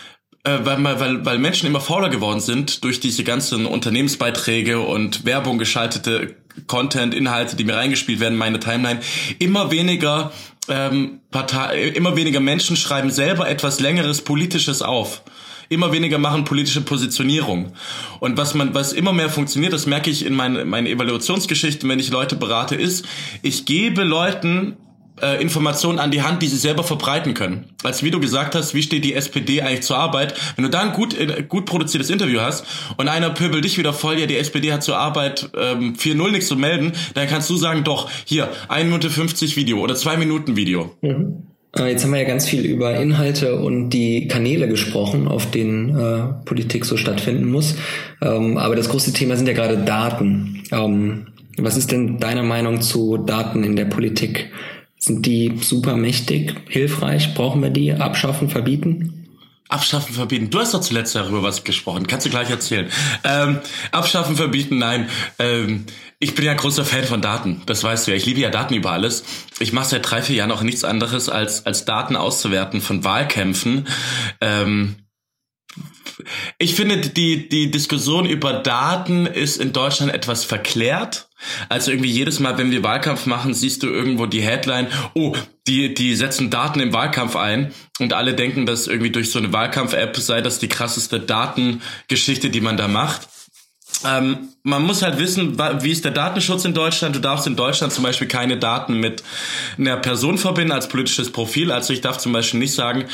äh, 0.44 0.58
weil, 0.62 0.82
weil, 0.82 1.24
weil 1.24 1.38
Menschen 1.38 1.66
immer 1.66 1.80
fauler 1.80 2.08
geworden 2.08 2.40
sind 2.40 2.82
durch 2.84 3.00
diese 3.00 3.24
ganzen 3.24 3.66
Unternehmensbeiträge 3.66 4.80
und 4.80 5.24
Werbung 5.24 5.58
geschaltete 5.58 6.36
Content, 6.66 7.14
Inhalte, 7.14 7.56
die 7.56 7.64
mir 7.64 7.76
reingespielt 7.76 8.20
werden, 8.20 8.38
meine 8.38 8.60
Timeline, 8.60 9.00
immer 9.38 9.70
weniger 9.70 10.32
ähm, 10.68 11.20
Partei, 11.30 11.88
immer 11.88 12.16
weniger 12.16 12.40
Menschen 12.40 12.76
schreiben 12.76 13.10
selber 13.10 13.48
etwas 13.48 13.80
längeres 13.80 14.22
Politisches 14.22 14.82
auf. 14.82 15.22
Immer 15.70 15.92
weniger 15.92 16.18
machen 16.18 16.44
politische 16.44 16.80
Positionierung. 16.80 17.72
Und 18.20 18.38
was 18.38 18.54
man, 18.54 18.74
was 18.74 18.94
immer 18.94 19.12
mehr 19.12 19.28
funktioniert, 19.28 19.74
das 19.74 19.86
merke 19.86 20.10
ich 20.10 20.24
in 20.24 20.34
meinen, 20.34 20.66
meinen 20.68 20.86
Evaluationsgeschichten, 20.86 21.88
wenn 21.88 21.98
ich 21.98 22.10
Leute 22.10 22.36
berate, 22.36 22.74
ist, 22.74 23.06
ich 23.42 23.66
gebe 23.66 24.02
Leuten 24.02 24.76
äh, 25.22 25.40
Informationen 25.40 25.98
an 25.98 26.10
die 26.10 26.22
Hand, 26.22 26.42
die 26.42 26.46
sie 26.46 26.56
selber 26.56 26.84
verbreiten 26.84 27.34
können. 27.34 27.66
Als 27.82 28.02
wie 28.02 28.10
du 28.10 28.20
gesagt 28.20 28.54
hast, 28.54 28.74
wie 28.74 28.82
steht 28.82 29.04
die 29.04 29.14
SPD 29.14 29.62
eigentlich 29.62 29.82
zur 29.82 29.98
Arbeit? 29.98 30.34
Wenn 30.56 30.64
du 30.64 30.70
da 30.70 30.80
ein 30.80 30.92
gut, 30.92 31.18
äh, 31.18 31.44
gut 31.48 31.66
produziertes 31.66 32.10
Interview 32.10 32.40
hast 32.40 32.66
und 32.96 33.08
einer 33.08 33.30
pöbelt 33.30 33.64
dich 33.64 33.78
wieder 33.78 33.92
voll, 33.92 34.18
ja, 34.18 34.26
die 34.26 34.36
SPD 34.36 34.72
hat 34.72 34.82
zur 34.82 34.98
Arbeit 34.98 35.50
ähm, 35.56 35.94
4-0 35.94 36.30
nichts 36.30 36.48
zu 36.48 36.56
melden, 36.56 36.92
dann 37.14 37.28
kannst 37.28 37.48
du 37.50 37.56
sagen, 37.56 37.84
doch, 37.84 38.10
hier, 38.24 38.48
1 38.68 38.84
Minute 38.86 39.10
50 39.10 39.56
Video 39.56 39.78
oder 39.78 39.94
2 39.94 40.16
Minuten 40.16 40.56
Video. 40.56 40.94
Mhm. 41.02 41.48
Äh, 41.76 41.90
jetzt 41.90 42.04
haben 42.04 42.12
wir 42.12 42.20
ja 42.20 42.28
ganz 42.28 42.46
viel 42.46 42.64
über 42.64 42.96
Inhalte 42.96 43.56
und 43.56 43.90
die 43.90 44.28
Kanäle 44.28 44.68
gesprochen, 44.68 45.28
auf 45.28 45.50
denen 45.50 45.98
äh, 45.98 46.44
Politik 46.44 46.84
so 46.84 46.96
stattfinden 46.96 47.50
muss. 47.50 47.76
Ähm, 48.22 48.56
aber 48.56 48.76
das 48.76 48.88
große 48.88 49.12
Thema 49.12 49.36
sind 49.36 49.46
ja 49.46 49.54
gerade 49.54 49.78
Daten. 49.78 50.62
Ähm, 50.72 51.26
was 51.58 51.76
ist 51.76 51.90
denn 51.90 52.18
deine 52.18 52.42
Meinung 52.42 52.80
zu 52.80 53.18
Daten 53.18 53.64
in 53.64 53.76
der 53.76 53.86
Politik? 53.86 54.50
Sind 55.08 55.24
die 55.24 55.58
super 55.62 55.96
mächtig, 55.96 56.54
hilfreich? 56.68 57.32
Brauchen 57.32 57.62
wir 57.62 57.70
die? 57.70 57.94
Abschaffen, 57.94 58.50
verbieten? 58.50 59.26
Abschaffen, 59.66 60.14
verbieten. 60.14 60.50
Du 60.50 60.58
hast 60.58 60.74
doch 60.74 60.82
zuletzt 60.82 61.14
darüber 61.14 61.42
was 61.42 61.64
gesprochen. 61.64 62.06
Kannst 62.06 62.26
du 62.26 62.30
gleich 62.30 62.50
erzählen. 62.50 62.90
Ähm, 63.24 63.60
abschaffen, 63.90 64.36
verbieten, 64.36 64.76
nein. 64.76 65.08
Ähm, 65.38 65.86
ich 66.18 66.34
bin 66.34 66.44
ja 66.44 66.52
großer 66.52 66.84
Fan 66.84 67.04
von 67.04 67.22
Daten. 67.22 67.62
Das 67.64 67.82
weißt 67.82 68.06
du 68.06 68.10
ja. 68.10 68.18
Ich 68.18 68.26
liebe 68.26 68.40
ja 68.40 68.50
Daten 68.50 68.74
über 68.74 68.92
alles. 68.92 69.24
Ich 69.60 69.72
mache 69.72 69.88
seit 69.88 70.10
drei, 70.10 70.20
vier 70.20 70.36
Jahren 70.36 70.52
auch 70.52 70.62
nichts 70.62 70.84
anderes, 70.84 71.30
als, 71.30 71.64
als 71.64 71.86
Daten 71.86 72.14
auszuwerten 72.14 72.82
von 72.82 73.02
Wahlkämpfen. 73.02 73.88
Ähm, 74.42 74.96
ich 76.58 76.74
finde, 76.74 76.98
die, 76.98 77.48
die 77.48 77.70
Diskussion 77.70 78.26
über 78.26 78.54
Daten 78.54 79.26
ist 79.26 79.60
in 79.60 79.72
Deutschland 79.72 80.12
etwas 80.12 80.44
verklärt. 80.44 81.28
Also 81.68 81.90
irgendwie 81.92 82.10
jedes 82.10 82.40
Mal, 82.40 82.58
wenn 82.58 82.70
wir 82.70 82.82
Wahlkampf 82.82 83.26
machen, 83.26 83.54
siehst 83.54 83.82
du 83.82 83.86
irgendwo 83.88 84.26
die 84.26 84.40
Headline, 84.40 84.88
oh, 85.14 85.34
die, 85.68 85.94
die 85.94 86.16
setzen 86.16 86.50
Daten 86.50 86.80
im 86.80 86.92
Wahlkampf 86.92 87.36
ein 87.36 87.72
und 88.00 88.12
alle 88.12 88.34
denken, 88.34 88.66
dass 88.66 88.88
irgendwie 88.88 89.10
durch 89.10 89.30
so 89.30 89.38
eine 89.38 89.52
Wahlkampf-App 89.52 90.16
sei 90.16 90.40
das 90.40 90.58
die 90.58 90.68
krasseste 90.68 91.20
Datengeschichte, 91.20 92.50
die 92.50 92.60
man 92.60 92.76
da 92.76 92.88
macht. 92.88 93.28
Ähm, 94.04 94.50
man 94.62 94.82
muss 94.82 95.02
halt 95.02 95.18
wissen, 95.18 95.58
wie 95.58 95.90
ist 95.90 96.04
der 96.04 96.12
Datenschutz 96.12 96.64
in 96.64 96.74
Deutschland. 96.74 97.16
Du 97.16 97.20
darfst 97.20 97.46
in 97.46 97.56
Deutschland 97.56 97.92
zum 97.92 98.04
Beispiel 98.04 98.28
keine 98.28 98.58
Daten 98.58 99.00
mit 99.00 99.22
einer 99.76 99.96
Person 99.96 100.38
verbinden 100.38 100.72
als 100.72 100.88
politisches 100.88 101.32
Profil. 101.32 101.72
Also 101.72 101.92
ich 101.92 102.00
darf 102.00 102.18
zum 102.18 102.32
Beispiel 102.32 102.60
nicht 102.60 102.74
sagen, 102.74 103.06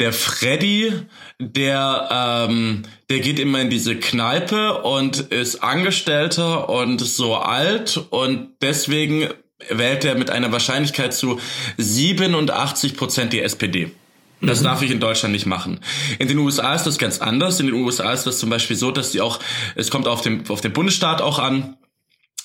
der 0.00 0.12
Freddy, 0.12 0.92
der, 1.38 2.48
ähm, 2.48 2.82
der 3.10 3.20
geht 3.20 3.38
immer 3.38 3.60
in 3.60 3.70
diese 3.70 3.96
Kneipe 3.96 4.82
und 4.82 5.20
ist 5.20 5.62
Angestellter 5.62 6.68
und 6.68 7.00
so 7.00 7.36
alt 7.36 8.02
und 8.10 8.48
deswegen 8.62 9.28
wählt 9.68 10.04
er 10.06 10.14
mit 10.14 10.30
einer 10.30 10.52
Wahrscheinlichkeit 10.52 11.12
zu 11.12 11.38
87 11.76 12.96
Prozent 12.96 13.32
die 13.34 13.42
SPD. 13.42 13.92
Das 14.40 14.60
mhm. 14.60 14.64
darf 14.64 14.82
ich 14.82 14.90
in 14.90 15.00
Deutschland 15.00 15.32
nicht 15.32 15.44
machen. 15.44 15.80
In 16.18 16.28
den 16.28 16.38
USA 16.38 16.74
ist 16.74 16.84
das 16.84 16.96
ganz 16.96 17.20
anders. 17.20 17.60
In 17.60 17.66
den 17.66 17.74
USA 17.74 18.10
ist 18.10 18.26
das 18.26 18.38
zum 18.38 18.48
Beispiel 18.48 18.76
so, 18.76 18.90
dass 18.90 19.10
die 19.10 19.20
auch, 19.20 19.38
es 19.74 19.90
kommt 19.90 20.08
auf 20.08 20.22
den, 20.22 20.48
auf 20.48 20.62
den 20.62 20.72
Bundesstaat 20.72 21.20
auch 21.20 21.38
an, 21.38 21.76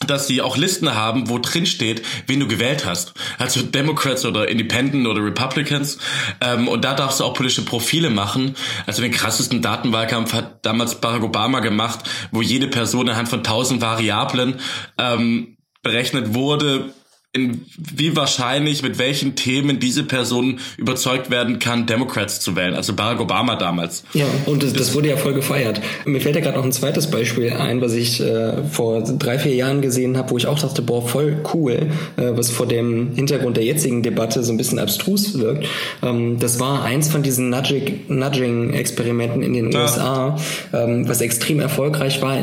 dass 0.08 0.28
sie 0.28 0.42
auch 0.42 0.58
Listen 0.58 0.96
haben, 0.96 1.30
wo 1.30 1.40
drin 1.40 1.66
steht, 1.66 2.04
wen 2.28 2.40
du 2.40 2.48
gewählt 2.48 2.86
hast. 2.86 3.14
Also 3.38 3.62
Democrats 3.62 4.26
oder 4.26 4.48
Independent 4.48 5.08
oder 5.08 5.24
Republicans. 5.24 5.98
Ähm, 6.42 6.68
und 6.68 6.84
da 6.84 6.94
darfst 6.94 7.20
du 7.20 7.24
auch 7.24 7.34
politische 7.34 7.64
Profile 7.64 8.10
machen. 8.10 8.56
Also 8.86 9.02
den 9.02 9.12
krassesten 9.12 9.62
Datenwahlkampf 9.62 10.34
hat 10.34 10.66
damals 10.66 11.02
Barack 11.02 11.24
Obama 11.24 11.60
gemacht, 11.60 12.00
wo 12.32 12.42
jede 12.42 12.68
Person 12.68 13.10
anhand 13.10 13.30
von 13.30 13.44
tausend 13.44 13.82
Variablen 13.82 14.60
ähm, 14.98 15.58
berechnet 15.82 16.34
wurde, 16.34 16.94
in 17.36 17.66
wie 17.78 18.16
wahrscheinlich 18.16 18.82
mit 18.82 18.98
welchen 18.98 19.36
Themen 19.36 19.80
diese 19.80 20.04
Person 20.04 20.60
überzeugt 20.78 21.30
werden 21.30 21.60
kann, 21.60 21.86
Democrats 21.86 22.40
zu 22.40 22.56
wählen. 22.56 22.74
Also 22.74 22.94
Barack 22.94 23.20
Obama 23.20 23.56
damals. 23.58 24.06
Ja, 24.14 24.26
und 24.46 24.64
das, 24.64 24.72
das 24.74 24.96
wurde 24.96 25.10
ja 25.10 25.18
voll 25.18 25.34
gefeiert. 25.34 25.82
Mir 26.06 26.22
fällt 26.22 26.36
ja 26.36 26.42
gerade 26.42 26.58
noch 26.58 26.64
ein 26.64 26.72
zweites 26.72 27.12
Beispiel 27.12 27.52
ein, 27.52 27.82
was 27.82 27.94
ich 27.94 28.22
äh, 28.22 28.64
vor 28.64 29.02
drei, 29.02 29.38
vier 29.38 29.54
Jahren 29.54 29.82
gesehen 29.82 30.18
habe, 30.18 30.32
wo 30.32 30.38
ich 30.38 30.48
auch 30.48 30.58
dachte, 30.60 30.82
boah, 30.82 31.06
voll 31.06 31.38
cool, 31.54 31.90
äh, 32.18 32.32
was 32.32 32.50
vor 32.50 32.68
dem 32.68 33.14
Hintergrund 33.16 33.58
der 33.58 33.66
jetzigen 33.66 34.02
Debatte 34.02 34.42
so 34.44 34.54
ein 34.54 34.58
bisschen 34.58 34.80
abstrus 34.80 35.38
wirkt. 35.38 35.68
Ähm, 36.02 36.40
das 36.40 36.60
war 36.60 36.84
eins 36.84 37.10
von 37.10 37.22
diesen 37.22 37.50
Nudging-Experimenten 37.50 39.44
in 39.44 39.54
den 39.54 39.72
ja. 39.72 39.82
USA, 39.82 40.38
ähm, 40.74 41.08
was 41.08 41.20
extrem 41.22 41.60
erfolgreich 41.60 42.22
war. 42.22 42.38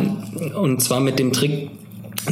Und 0.54 0.82
zwar 0.82 1.00
mit 1.00 1.18
dem 1.18 1.32
Trick, 1.32 1.70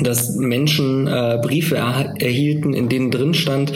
dass 0.00 0.36
Menschen 0.36 1.06
äh, 1.06 1.38
Briefe 1.42 1.76
er 1.76 2.14
erhielten, 2.18 2.74
in 2.74 2.88
denen 2.88 3.10
drin 3.10 3.34
stand, 3.34 3.72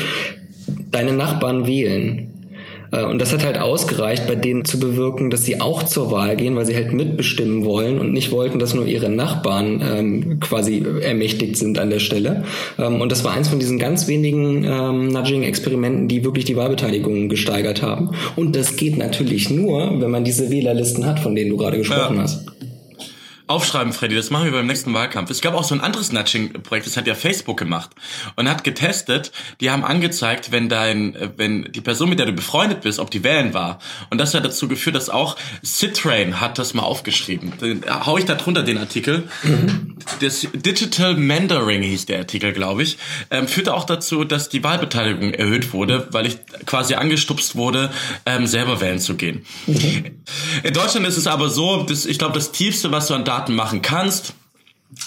deine 0.91 1.13
Nachbarn 1.13 1.67
wählen. 1.67 2.31
Äh, 2.95 3.05
und 3.05 3.21
das 3.21 3.33
hat 3.33 3.45
halt 3.45 3.59
ausgereicht, 3.59 4.27
bei 4.27 4.35
denen 4.35 4.65
zu 4.65 4.79
bewirken, 4.79 5.31
dass 5.31 5.45
sie 5.45 5.61
auch 5.61 5.83
zur 5.83 6.11
Wahl 6.11 6.37
gehen, 6.37 6.57
weil 6.57 6.67
sie 6.67 6.75
halt 6.75 6.93
mitbestimmen 6.93 7.65
wollen 7.65 7.99
und 7.99 8.13
nicht 8.13 8.31
wollten, 8.31 8.59
dass 8.59 8.75
nur 8.75 8.87
ihre 8.87 9.09
Nachbarn 9.09 9.83
ähm, 9.83 10.41
quasi 10.41 10.85
ermächtigt 11.03 11.57
sind 11.57 11.79
an 11.79 11.91
der 11.91 11.99
Stelle. 11.99 12.45
Ähm, 12.79 13.01
und 13.01 13.11
das 13.11 13.25
war 13.25 13.33
eins 13.33 13.49
von 13.49 13.59
diesen 13.59 13.79
ganz 13.79 14.09
wenigen 14.09 14.65
ähm, 14.65 15.09
Nudging-Experimenten, 15.09 16.09
die 16.09 16.25
wirklich 16.25 16.45
die 16.45 16.57
Wahlbeteiligung 16.57 17.29
gesteigert 17.29 17.83
haben. 17.83 18.11
Und 18.37 18.57
das 18.57 18.77
geht 18.77 18.97
natürlich 18.97 19.51
nur, 19.51 20.01
wenn 20.01 20.11
man 20.11 20.25
diese 20.25 20.51
Wählerlisten 20.51 21.07
hat, 21.07 21.19
von 21.19 21.35
denen 21.35 21.51
du 21.51 21.57
gerade 21.57 21.79
gesprochen 21.79 22.17
ja. 22.17 22.23
hast. 22.23 22.54
Aufschreiben, 23.47 23.93
Freddy, 23.93 24.15
das 24.15 24.31
machen 24.31 24.47
wir 24.47 24.53
beim 24.53 24.67
nächsten 24.67 24.95
Wahlkampf. 24.95 25.31
Es 25.31 25.43
gab 25.43 25.55
auch 25.55 25.65
so 25.65 25.75
ein 25.75 25.83
anderes 25.83 26.13
Nudging-Projekt, 26.13 26.87
das 26.87 26.97
hat 26.97 27.07
ja 27.07 27.15
Facebook 27.15 27.59
gemacht 27.59 27.91
und 28.37 28.49
hat 28.49 28.65
getestet, 28.65 29.33
die 29.61 29.71
haben 29.71 29.85
angezeigt, 29.85 30.51
wenn 30.51 30.71
dein, 30.71 31.15
wenn 31.37 31.71
die 31.71 31.83
Person, 31.83 32.09
mit 32.09 32.19
der 32.19 32.27
du 32.27 32.33
befreundet 32.33 32.81
bist, 32.81 32.99
ob 32.99 33.11
die 33.11 33.23
wählen 33.23 33.53
war. 33.53 33.81
Und 34.09 34.19
das 34.19 34.33
hat 34.33 34.47
dazu 34.47 34.67
geführt, 34.67 34.97
dass 34.97 35.11
auch 35.11 35.37
Citrain 35.63 36.41
hat 36.41 36.59
das 36.59 36.73
mal 36.73 36.85
aufgeschrieben. 36.85 37.53
Den, 37.61 37.85
hau 37.87 38.17
ich 38.17 38.25
da 38.25 38.35
drunter 38.35 38.63
den 38.63 38.79
Artikel. 38.79 39.29
Mhm. 39.43 39.97
Das 40.21 40.47
Digital 40.55 41.15
Mandaring 41.15 41.83
hieß 41.83 42.07
der 42.07 42.21
Artikel, 42.21 42.53
glaube 42.53 42.83
ich, 42.83 42.97
ähm, 43.31 43.47
führte 43.47 43.75
auch 43.75 43.85
dazu, 43.85 44.25
dass 44.25 44.49
die 44.49 44.65
Wahlbeteiligung 44.65 45.35
erhöht 45.35 45.73
wurde, 45.73 46.09
weil 46.13 46.27
ich 46.27 46.39
quasi 46.65 46.95
angestupst 46.95 47.57
wurde, 47.57 47.91
ähm, 48.25 48.47
selber 48.47 48.81
wählen 48.81 49.01
zu 49.01 49.17
gehen. 49.17 49.45
Mhm. 49.67 50.23
In 50.63 50.73
Deutschland 50.73 51.07
ist 51.07 51.19
es 51.19 51.27
aber 51.27 51.51
so, 51.51 51.83
dass 51.83 52.07
ich 52.07 52.19
glaube, 52.19 52.35
das 52.35 52.53
tiefste, 52.53 52.91
was 52.91 53.09
du 53.09 53.15
an 53.15 53.25
Daten 53.35 53.55
machen 53.57 53.83
kannst, 53.83 54.35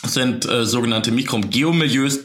sind 0.04 0.46
äh, 0.46 0.66
sogenannte 0.66 1.12
Mikrogeomilieus, 1.12 2.20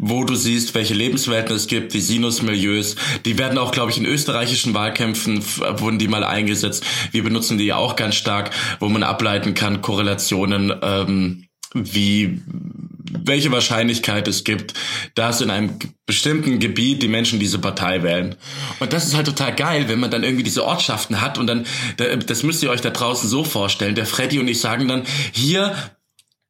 wo 0.00 0.24
du 0.24 0.34
siehst, 0.34 0.74
welche 0.74 0.92
Lebenswelten 0.92 1.54
es 1.54 1.68
gibt, 1.68 1.94
die 1.94 2.00
Sinusmilieus. 2.00 2.96
Die 3.24 3.38
werden 3.38 3.58
auch, 3.58 3.70
glaube 3.70 3.92
ich, 3.92 3.98
in 3.98 4.06
österreichischen 4.06 4.74
Wahlkämpfen 4.74 5.40
wurden 5.78 6.00
die 6.00 6.08
mal 6.08 6.24
eingesetzt. 6.24 6.84
Wir 7.12 7.22
benutzen 7.22 7.58
die 7.58 7.66
ja 7.66 7.76
auch 7.76 7.94
ganz 7.94 8.16
stark, 8.16 8.50
wo 8.80 8.88
man 8.88 9.04
ableiten 9.04 9.54
kann, 9.54 9.82
Korrelationen, 9.82 10.72
ähm, 10.82 11.45
wie 11.74 12.42
welche 13.10 13.52
Wahrscheinlichkeit 13.52 14.26
es 14.28 14.44
gibt, 14.44 14.74
dass 15.14 15.40
in 15.40 15.50
einem 15.50 15.78
bestimmten 16.06 16.58
Gebiet 16.58 17.02
die 17.02 17.08
Menschen 17.08 17.38
diese 17.38 17.58
Partei 17.58 18.02
wählen. 18.02 18.36
Und 18.80 18.92
das 18.92 19.06
ist 19.06 19.14
halt 19.14 19.26
total 19.26 19.54
geil, 19.54 19.88
wenn 19.88 20.00
man 20.00 20.10
dann 20.10 20.24
irgendwie 20.24 20.42
diese 20.42 20.64
Ortschaften 20.64 21.20
hat 21.20 21.38
und 21.38 21.46
dann, 21.46 21.66
das 22.26 22.42
müsst 22.42 22.62
ihr 22.62 22.70
euch 22.70 22.80
da 22.80 22.90
draußen 22.90 23.28
so 23.28 23.44
vorstellen. 23.44 23.94
Der 23.94 24.06
Freddy 24.06 24.38
und 24.38 24.48
ich 24.48 24.60
sagen 24.60 24.88
dann, 24.88 25.04
hier, 25.32 25.74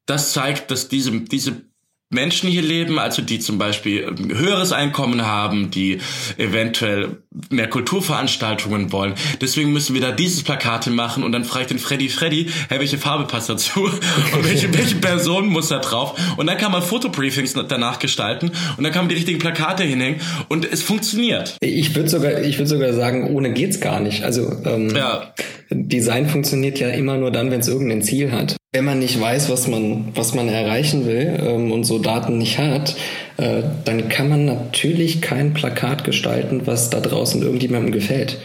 das 0.05 0.33
zeigt, 0.33 0.71
dass 0.71 0.87
diese, 0.87 1.11
diese 1.11 1.63
Menschen 2.09 2.49
hier 2.49 2.61
leben, 2.61 2.99
also 2.99 3.21
die 3.21 3.39
zum 3.39 3.57
Beispiel 3.57 4.07
ein 4.07 4.37
höheres 4.37 4.71
Einkommen 4.71 5.25
haben, 5.25 5.71
die 5.71 5.99
eventuell 6.37 7.17
mehr 7.49 7.69
Kulturveranstaltungen 7.69 8.93
wollen. 8.93 9.13
Deswegen 9.41 9.73
müssen 9.73 9.93
wir 9.93 10.01
da 10.01 10.11
dieses 10.11 10.43
Plakat 10.43 10.87
machen 10.87 11.23
und 11.23 11.33
dann 11.33 11.43
frage 11.43 11.63
ich 11.63 11.67
den 11.67 11.79
Freddy, 11.79 12.07
Freddy, 12.07 12.49
hey, 12.69 12.79
welche 12.79 12.97
Farbe 12.97 13.25
passt 13.25 13.49
dazu? 13.49 13.81
Und 14.33 14.45
welche, 14.45 14.73
welche 14.73 14.95
Person 14.95 15.47
muss 15.47 15.69
da 15.69 15.79
drauf? 15.79 16.19
Und 16.37 16.47
dann 16.47 16.57
kann 16.57 16.71
man 16.71 16.81
Fotobriefings 16.81 17.53
danach 17.53 17.99
gestalten 17.99 18.51
und 18.77 18.83
dann 18.83 18.91
kann 18.91 19.03
man 19.03 19.09
die 19.09 19.15
richtigen 19.15 19.39
Plakate 19.39 19.83
hinhängen 19.83 20.19
und 20.47 20.71
es 20.71 20.83
funktioniert. 20.83 21.57
Ich 21.61 21.95
würde 21.95 22.09
sogar, 22.09 22.41
ich 22.41 22.57
würde 22.57 22.69
sogar 22.69 22.93
sagen, 22.93 23.33
ohne 23.33 23.53
geht's 23.53 23.79
gar 23.79 23.99
nicht. 23.99 24.23
Also 24.23 24.51
ähm, 24.65 24.95
ja. 24.95 25.33
Design 25.69 26.27
funktioniert 26.27 26.79
ja 26.79 26.89
immer 26.89 27.17
nur 27.17 27.31
dann, 27.31 27.51
wenn 27.51 27.59
es 27.59 27.67
irgendein 27.67 28.01
Ziel 28.01 28.31
hat. 28.31 28.57
Wenn 28.77 28.85
man 28.85 28.99
nicht 28.99 29.19
weiß, 29.19 29.49
was 29.49 29.67
man, 29.67 30.09
was 30.13 30.35
man 30.35 30.47
erreichen 30.49 31.07
will 31.07 31.39
ähm, 31.43 31.71
und 31.71 31.83
so 31.83 31.97
Daten 31.97 32.37
nicht 32.37 32.59
hat, 32.59 32.95
äh, 33.37 33.63
dann 33.85 34.07
kann 34.07 34.29
man 34.29 34.45
natürlich 34.45 35.19
kein 35.19 35.55
Plakat 35.55 36.03
gestalten, 36.03 36.61
was 36.65 36.91
da 36.91 36.99
draußen 36.99 37.41
irgendjemandem 37.41 37.91
gefällt. 37.91 38.37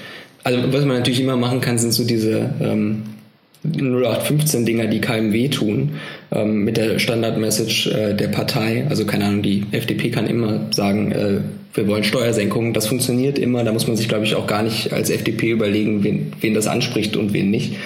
Also 0.42 0.72
was 0.72 0.86
man 0.86 0.96
natürlich 0.96 1.20
immer 1.20 1.36
machen 1.36 1.60
kann, 1.60 1.76
sind 1.76 1.92
so 1.92 2.04
diese 2.04 2.48
ähm, 2.62 3.02
0815 3.62 4.64
Dinger, 4.64 4.86
die 4.86 5.02
keinem 5.02 5.34
wehtun, 5.34 5.96
ähm, 6.34 6.64
mit 6.64 6.78
der 6.78 6.98
Standardmessage 6.98 7.90
äh, 7.90 8.14
der 8.14 8.28
Partei. 8.28 8.86
Also 8.88 9.04
keine 9.04 9.26
Ahnung, 9.26 9.42
die 9.42 9.66
FDP 9.72 10.08
kann 10.08 10.26
immer 10.26 10.62
sagen, 10.70 11.12
äh, 11.12 11.40
wir 11.74 11.88
wollen 11.88 12.04
Steuersenkungen. 12.04 12.72
Das 12.72 12.86
funktioniert 12.86 13.38
immer. 13.38 13.64
Da 13.64 13.72
muss 13.72 13.86
man 13.86 13.98
sich, 13.98 14.08
glaube 14.08 14.24
ich, 14.24 14.34
auch 14.34 14.46
gar 14.46 14.62
nicht 14.62 14.94
als 14.94 15.10
FDP 15.10 15.50
überlegen, 15.50 16.02
wen, 16.02 16.32
wen 16.40 16.54
das 16.54 16.68
anspricht 16.68 17.18
und 17.18 17.34
wen 17.34 17.50
nicht. 17.50 17.76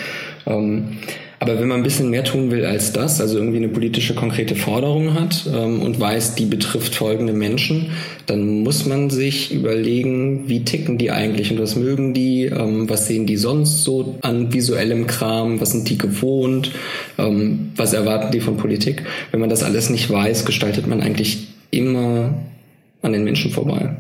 Ähm, 0.46 0.98
aber 1.38 1.61
wenn 1.61 1.69
man 1.69 1.78
ein 1.78 1.83
bisschen 1.83 2.09
mehr 2.09 2.25
tun 2.25 2.50
will 2.50 2.64
als 2.64 2.93
das, 2.93 3.21
also 3.21 3.37
irgendwie 3.37 3.59
eine 3.59 3.69
politische 3.69 4.14
konkrete 4.14 4.57
Forderung 4.57 5.14
hat 5.14 5.49
ähm, 5.52 5.83
und 5.83 6.00
weiß, 6.00 6.35
die 6.35 6.47
betrifft 6.47 6.95
folgende 6.95 7.35
Menschen, 7.35 7.90
dann 8.25 8.62
muss 8.62 8.87
man 8.87 9.11
sich 9.11 9.52
überlegen, 9.52 10.49
wie 10.49 10.64
ticken 10.64 10.97
die 10.97 11.11
eigentlich 11.11 11.52
und 11.52 11.61
was 11.61 11.76
mögen 11.76 12.14
die, 12.14 12.47
ähm, 12.47 12.88
was 12.88 13.07
sehen 13.07 13.26
die 13.26 13.37
sonst 13.37 13.85
so 13.85 14.16
an 14.23 14.52
visuellem 14.55 15.07
Kram, 15.07 15.61
was 15.61 15.73
sind 15.73 15.90
die 15.90 15.99
gewohnt, 15.99 16.71
ähm, 17.19 17.73
was 17.76 17.93
erwarten 17.93 18.33
die 18.33 18.40
von 18.40 18.57
Politik. 18.57 19.05
Wenn 19.31 19.40
man 19.40 19.50
das 19.50 19.62
alles 19.62 19.90
nicht 19.90 20.09
weiß, 20.09 20.47
gestaltet 20.47 20.87
man 20.87 21.02
eigentlich 21.02 21.49
immer 21.71 22.35
an 23.02 23.12
den 23.12 23.25
Menschen 23.25 23.50
vorbei. 23.50 23.97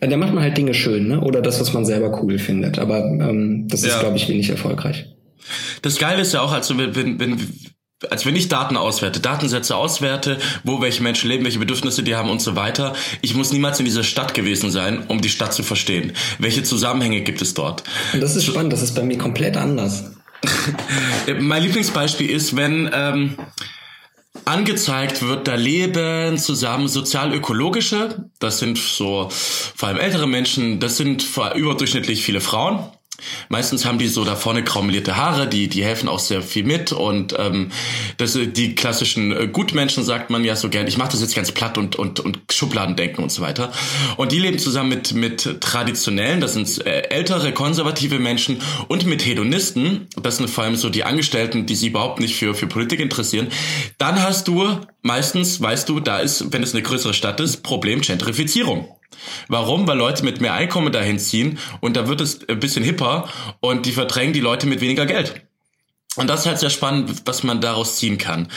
Da 0.00 0.16
macht 0.16 0.32
man 0.32 0.42
halt 0.42 0.56
Dinge 0.56 0.72
schön, 0.72 1.08
ne? 1.08 1.20
Oder 1.20 1.42
das, 1.42 1.60
was 1.60 1.74
man 1.74 1.84
selber 1.84 2.22
cool 2.22 2.38
findet. 2.38 2.78
Aber 2.78 3.04
ähm, 3.04 3.66
das 3.68 3.82
ist, 3.82 4.00
glaube 4.00 4.16
ich, 4.16 4.30
wenig 4.30 4.48
erfolgreich. 4.48 5.06
Das 5.82 5.98
Geile 5.98 6.22
ist 6.22 6.32
ja 6.32 6.42
auch, 6.42 6.52
also 6.52 6.76
wenn, 6.78 7.18
wenn, 7.18 7.48
als 8.08 8.24
wenn 8.24 8.36
ich 8.36 8.48
Daten 8.48 8.76
auswerte, 8.76 9.20
Datensätze 9.20 9.76
auswerte, 9.76 10.38
wo 10.64 10.80
welche 10.80 11.02
Menschen 11.02 11.28
leben, 11.28 11.44
welche 11.44 11.58
Bedürfnisse 11.58 12.02
die 12.02 12.16
haben 12.16 12.30
und 12.30 12.40
so 12.40 12.56
weiter. 12.56 12.94
Ich 13.20 13.34
muss 13.34 13.52
niemals 13.52 13.78
in 13.78 13.84
dieser 13.84 14.04
Stadt 14.04 14.32
gewesen 14.32 14.70
sein, 14.70 15.04
um 15.08 15.20
die 15.20 15.28
Stadt 15.28 15.52
zu 15.52 15.62
verstehen. 15.62 16.12
Welche 16.38 16.62
Zusammenhänge 16.62 17.20
gibt 17.20 17.42
es 17.42 17.54
dort? 17.54 17.82
Und 18.12 18.20
das 18.20 18.36
ist 18.36 18.46
spannend, 18.46 18.72
das 18.72 18.82
ist 18.82 18.94
bei 18.94 19.02
mir 19.02 19.18
komplett 19.18 19.56
anders. 19.56 20.12
mein 21.38 21.62
Lieblingsbeispiel 21.62 22.30
ist, 22.30 22.56
wenn 22.56 22.88
ähm, 22.94 23.36
angezeigt 24.46 25.20
wird, 25.20 25.46
da 25.48 25.54
leben 25.54 26.38
zusammen 26.38 26.88
sozial-ökologische, 26.88 28.30
das 28.38 28.58
sind 28.58 28.78
so 28.78 29.28
vor 29.30 29.88
allem 29.90 29.98
ältere 29.98 30.26
Menschen, 30.26 30.80
das 30.80 30.96
sind 30.96 31.26
überdurchschnittlich 31.54 32.22
viele 32.22 32.40
Frauen 32.40 32.78
Meistens 33.48 33.84
haben 33.84 33.98
die 33.98 34.08
so 34.08 34.24
da 34.24 34.36
vorne 34.36 34.62
graumelierte 34.62 35.16
Haare, 35.16 35.48
die, 35.48 35.68
die 35.68 35.84
helfen 35.84 36.08
auch 36.08 36.18
sehr 36.18 36.42
viel 36.42 36.64
mit. 36.64 36.92
Und 36.92 37.34
ähm, 37.38 37.70
das, 38.16 38.38
die 38.40 38.74
klassischen 38.74 39.32
äh, 39.32 39.46
Gutmenschen 39.48 40.04
sagt 40.04 40.30
man 40.30 40.44
ja 40.44 40.56
so 40.56 40.68
gern, 40.68 40.86
ich 40.86 40.98
mache 40.98 41.12
das 41.12 41.20
jetzt 41.20 41.34
ganz 41.34 41.52
platt 41.52 41.78
und, 41.78 41.96
und, 41.96 42.20
und 42.20 42.40
Schubladendenken 42.50 43.22
und 43.22 43.30
so 43.30 43.42
weiter. 43.42 43.72
Und 44.16 44.32
die 44.32 44.38
leben 44.38 44.58
zusammen 44.58 44.90
mit, 44.90 45.12
mit 45.14 45.60
traditionellen, 45.60 46.40
das 46.40 46.54
sind 46.54 46.86
äh, 46.86 47.02
ältere, 47.08 47.52
konservative 47.52 48.18
Menschen 48.18 48.60
und 48.88 49.06
mit 49.06 49.24
Hedonisten, 49.24 50.08
das 50.20 50.38
sind 50.38 50.48
vor 50.48 50.64
allem 50.64 50.76
so 50.76 50.90
die 50.90 51.04
Angestellten, 51.04 51.66
die 51.66 51.74
sich 51.74 51.88
überhaupt 51.88 52.20
nicht 52.20 52.36
für, 52.36 52.54
für 52.54 52.66
Politik 52.66 53.00
interessieren. 53.00 53.48
Dann 53.98 54.22
hast 54.22 54.48
du 54.48 54.80
meistens, 55.02 55.60
weißt 55.60 55.88
du, 55.88 56.00
da 56.00 56.18
ist, 56.18 56.52
wenn 56.52 56.62
es 56.62 56.74
eine 56.74 56.82
größere 56.82 57.14
Stadt 57.14 57.40
ist, 57.40 57.62
Problem 57.62 58.00
Gentrifizierung. 58.00 58.99
Warum? 59.48 59.86
Weil 59.86 59.98
Leute 59.98 60.24
mit 60.24 60.40
mehr 60.40 60.54
Einkommen 60.54 60.92
dahin 60.92 61.18
ziehen 61.18 61.58
und 61.80 61.96
da 61.96 62.08
wird 62.08 62.20
es 62.20 62.48
ein 62.48 62.60
bisschen 62.60 62.84
hipper 62.84 63.28
und 63.60 63.86
die 63.86 63.92
verdrängen 63.92 64.32
die 64.32 64.40
Leute 64.40 64.66
mit 64.66 64.80
weniger 64.80 65.06
Geld. 65.06 65.42
Und 66.16 66.28
das 66.28 66.40
ist 66.40 66.46
halt 66.46 66.58
sehr 66.58 66.70
spannend, 66.70 67.22
was 67.24 67.44
man 67.44 67.60
daraus 67.60 67.96
ziehen 67.96 68.18
kann. 68.18 68.48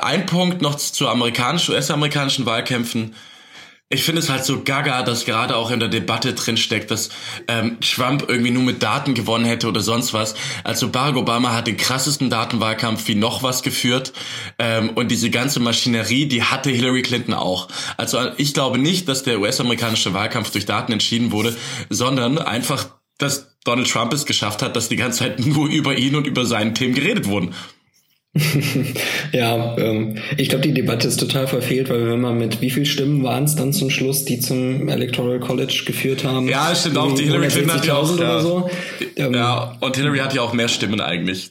Ein 0.00 0.24
Punkt 0.26 0.62
noch 0.62 0.74
zu 0.74 1.08
amerikanischen, 1.08 1.74
US-amerikanischen 1.74 2.46
Wahlkämpfen. 2.46 3.14
Ich 3.92 4.04
finde 4.04 4.20
es 4.20 4.30
halt 4.30 4.44
so 4.44 4.62
gaga, 4.62 5.02
dass 5.02 5.24
gerade 5.24 5.56
auch 5.56 5.72
in 5.72 5.80
der 5.80 5.88
Debatte 5.88 6.32
drin 6.32 6.56
steckt, 6.56 6.92
dass 6.92 7.10
ähm, 7.48 7.78
Trump 7.80 8.24
irgendwie 8.28 8.52
nur 8.52 8.62
mit 8.62 8.84
Daten 8.84 9.14
gewonnen 9.14 9.44
hätte 9.44 9.66
oder 9.66 9.80
sonst 9.80 10.12
was. 10.12 10.36
Also 10.62 10.90
Barack 10.90 11.16
Obama 11.16 11.52
hat 11.52 11.66
den 11.66 11.76
krassesten 11.76 12.30
Datenwahlkampf 12.30 13.08
wie 13.08 13.16
noch 13.16 13.42
was 13.42 13.64
geführt 13.64 14.12
ähm, 14.60 14.90
und 14.90 15.10
diese 15.10 15.28
ganze 15.28 15.58
Maschinerie, 15.58 16.26
die 16.26 16.44
hatte 16.44 16.70
Hillary 16.70 17.02
Clinton 17.02 17.34
auch. 17.34 17.66
Also 17.96 18.18
ich 18.36 18.54
glaube 18.54 18.78
nicht, 18.78 19.08
dass 19.08 19.24
der 19.24 19.40
US-amerikanische 19.40 20.14
Wahlkampf 20.14 20.52
durch 20.52 20.66
Daten 20.66 20.92
entschieden 20.92 21.32
wurde, 21.32 21.56
sondern 21.88 22.38
einfach, 22.38 22.90
dass 23.18 23.56
Donald 23.64 23.90
Trump 23.90 24.12
es 24.12 24.24
geschafft 24.24 24.62
hat, 24.62 24.76
dass 24.76 24.88
die 24.88 24.96
ganze 24.96 25.18
Zeit 25.18 25.44
nur 25.44 25.68
über 25.68 25.98
ihn 25.98 26.14
und 26.14 26.28
über 26.28 26.46
seinen 26.46 26.76
Themen 26.76 26.94
geredet 26.94 27.26
wurden. 27.26 27.54
ja, 29.32 29.76
ähm, 29.76 30.16
ich 30.36 30.48
glaube, 30.48 30.62
die 30.62 30.72
Debatte 30.72 31.08
ist 31.08 31.18
total 31.18 31.48
verfehlt, 31.48 31.90
weil 31.90 32.08
wenn 32.08 32.20
man 32.20 32.38
mit 32.38 32.60
wie 32.60 32.70
viel 32.70 32.86
Stimmen 32.86 33.24
waren 33.24 33.42
es 33.42 33.56
dann 33.56 33.72
zum 33.72 33.90
Schluss, 33.90 34.24
die 34.24 34.38
zum 34.38 34.88
Electoral 34.88 35.40
College 35.40 35.82
geführt 35.84 36.22
haben? 36.22 36.48
Ja, 36.48 36.72
stimmt 36.76 36.96
auch. 36.96 37.12
Die 37.12 37.24
Hillary 37.24 37.48
Clinton 37.48 37.74
hat 37.74 37.86
ja 37.86 37.96
auch, 37.96 38.20
ja. 38.20 38.40
So. 38.40 38.70
Ähm, 39.16 39.34
ja, 39.34 39.76
und 39.80 39.96
Hillary 39.96 40.18
hat 40.18 40.32
ja 40.32 40.42
auch 40.42 40.52
mehr 40.52 40.68
Stimmen 40.68 41.00
eigentlich. 41.00 41.50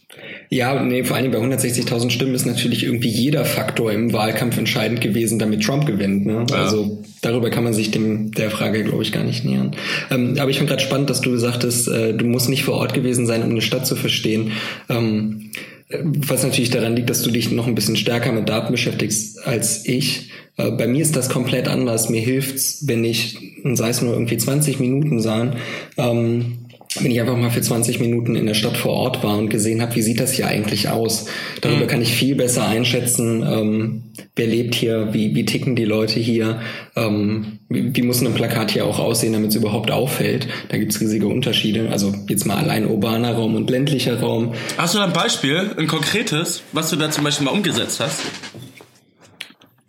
Ja, 0.50 0.82
nee, 0.82 1.04
vor 1.04 1.18
allem 1.18 1.32
bei 1.32 1.38
160.000 1.38 2.12
Stimmen 2.12 2.34
ist 2.34 2.46
natürlich 2.46 2.84
irgendwie 2.84 3.10
jeder 3.10 3.44
Faktor 3.44 3.92
im 3.92 4.14
Wahlkampf 4.14 4.58
entscheidend 4.58 5.02
gewesen, 5.02 5.38
damit 5.38 5.64
Trump 5.64 5.86
gewinnt. 5.86 6.26
Ne? 6.26 6.46
Ja. 6.50 6.56
Also 6.56 7.04
darüber 7.22 7.50
kann 7.50 7.66
man 7.66 7.74
sich 7.74 7.92
dem 7.92 8.32
der 8.32 8.50
Frage, 8.50 8.86
glaube 8.86 9.04
ich, 9.04 9.12
gar 9.12 9.26
nicht 9.26 9.44
nähern. 9.44 9.76
Ähm, 10.10 10.38
aber 10.40 10.50
ich 10.50 10.58
finde 10.58 10.72
gerade 10.72 10.84
spannend, 10.84 11.10
dass 11.10 11.20
du 11.20 11.32
gesagt 11.32 11.66
hast, 11.66 11.88
äh, 11.88 12.14
du 12.14 12.26
musst 12.26 12.48
nicht 12.48 12.64
vor 12.64 12.76
Ort 12.76 12.94
gewesen 12.94 13.28
sein, 13.28 13.44
um 13.44 13.50
eine 13.50 13.62
Stadt 13.62 13.86
zu 13.86 13.98
verstehen. 13.98 14.54
Ähm, 14.88 15.52
was 15.90 16.44
natürlich 16.44 16.70
daran 16.70 16.96
liegt, 16.96 17.10
dass 17.10 17.24
du 17.24 17.32
dich 17.32 17.52
noch 17.52 17.66
ein 17.66 17.76
bisschen 17.76 17.96
stärker 17.96 18.32
mit 18.32 18.48
Daten 18.48 18.72
beschäftigst 18.72 19.46
als 19.46 19.86
ich. 19.88 20.32
Äh, 20.58 20.72
bei 20.72 20.88
mir 20.88 21.02
ist 21.02 21.16
das 21.16 21.30
komplett 21.30 21.68
anders. 21.68 22.10
Mir 22.10 22.22
hilft's, 22.22 22.88
wenn 22.88 23.04
ich, 23.04 23.38
sei 23.74 23.90
es 23.90 24.02
nur 24.02 24.14
irgendwie 24.14 24.38
20 24.38 24.80
Minuten 24.80 25.20
sahen, 25.20 25.56
ähm, 25.98 26.69
wenn 26.96 27.12
ich 27.12 27.22
einfach 27.22 27.38
mal 27.38 27.52
für 27.52 27.62
20 27.62 28.00
Minuten 28.00 28.36
in 28.36 28.48
der 28.48 28.56
Stadt 28.56 28.76
vor 28.76 28.94
Ort 28.94 29.24
war 29.24 29.38
und 29.38 29.50
gesehen 29.50 29.82
habe, 29.82 29.96
wie 29.96 30.02
sieht 30.02 30.20
das 30.20 30.32
hier 30.32 30.48
eigentlich 30.48 30.90
aus. 30.90 31.28
Darüber 31.62 31.84
mhm. 31.84 31.88
kann 31.88 32.02
ich 32.02 32.14
viel 32.14 32.36
besser 32.36 32.68
einschätzen, 32.68 33.44
ähm, 33.44 34.04
wer 34.36 34.48
lebt 34.48 34.74
hier, 34.74 35.14
wie, 35.14 35.36
wie 35.36 35.46
ticken 35.46 35.76
die 35.76 35.86
Leute 35.86 36.20
hier, 36.20 36.62
ähm, 36.96 37.60
wie, 37.70 37.96
wie 37.96 38.02
muss 38.02 38.22
ein 38.22 38.34
Plakat 38.34 38.72
hier 38.72 38.86
auch 38.86 38.98
aussehen, 38.98 39.34
damit 39.34 39.52
es 39.52 39.56
überhaupt 39.56 39.92
auffällt. 39.92 40.48
Da 40.70 40.78
gibt 40.78 40.92
es 40.92 41.00
riesige 41.00 41.28
Unterschiede. 41.28 41.90
Also 41.92 42.14
jetzt 42.28 42.46
mal 42.46 42.58
allein 42.58 42.88
urbaner 42.88 43.34
Raum 43.34 43.56
und 43.56 43.70
ländlicher 43.70 44.20
Raum. 44.20 44.54
Hast 44.78 44.96
du 44.96 44.98
da 44.98 45.06
ein 45.06 45.14
Beispiel, 45.14 45.72
ein 45.78 45.88
konkretes, 45.88 46.64
was 46.72 46.90
du 46.90 46.96
da 46.96 47.12
zum 47.12 47.24
Beispiel 47.24 47.46
mal 47.46 47.52
umgesetzt 47.52 48.00
hast? 48.00 48.22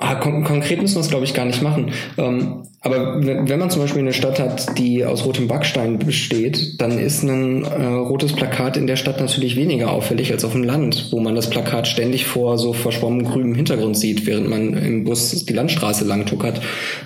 Ah, 0.03 0.15
kon 0.15 0.45
konkret 0.45 0.81
müssen 0.81 0.95
wir 0.95 1.03
es, 1.03 1.11
glaube 1.11 1.27
ich, 1.27 1.35
gar 1.35 1.45
nicht 1.45 1.61
machen. 1.61 1.93
Ähm, 2.17 2.63
aber 2.81 3.23
wenn 3.23 3.59
man 3.59 3.69
zum 3.69 3.83
Beispiel 3.83 4.01
eine 4.01 4.15
Stadt 4.15 4.41
hat, 4.41 4.79
die 4.79 5.05
aus 5.05 5.27
rotem 5.27 5.47
Backstein 5.47 5.99
besteht, 5.99 6.81
dann 6.81 6.99
ist 6.99 7.23
ein 7.23 7.65
äh, 7.65 7.85
rotes 7.85 8.33
Plakat 8.33 8.79
in 8.79 8.87
der 8.87 8.97
Stadt 8.97 9.21
natürlich 9.21 9.57
weniger 9.57 9.93
auffällig 9.93 10.33
als 10.33 10.43
auf 10.43 10.53
dem 10.53 10.65
Land, 10.65 11.09
wo 11.11 11.21
man 11.21 11.35
das 11.35 11.51
Plakat 11.51 11.87
ständig 11.87 12.25
vor 12.25 12.57
so 12.57 12.73
verschwommen 12.73 13.25
grünem 13.25 13.55
Hintergrund 13.55 13.99
sieht, 13.99 14.25
während 14.25 14.49
man 14.49 14.73
im 14.73 15.05
Bus 15.05 15.45
die 15.45 15.53
Landstraße 15.53 16.07
lang 16.07 16.25
tuckert. 16.25 16.63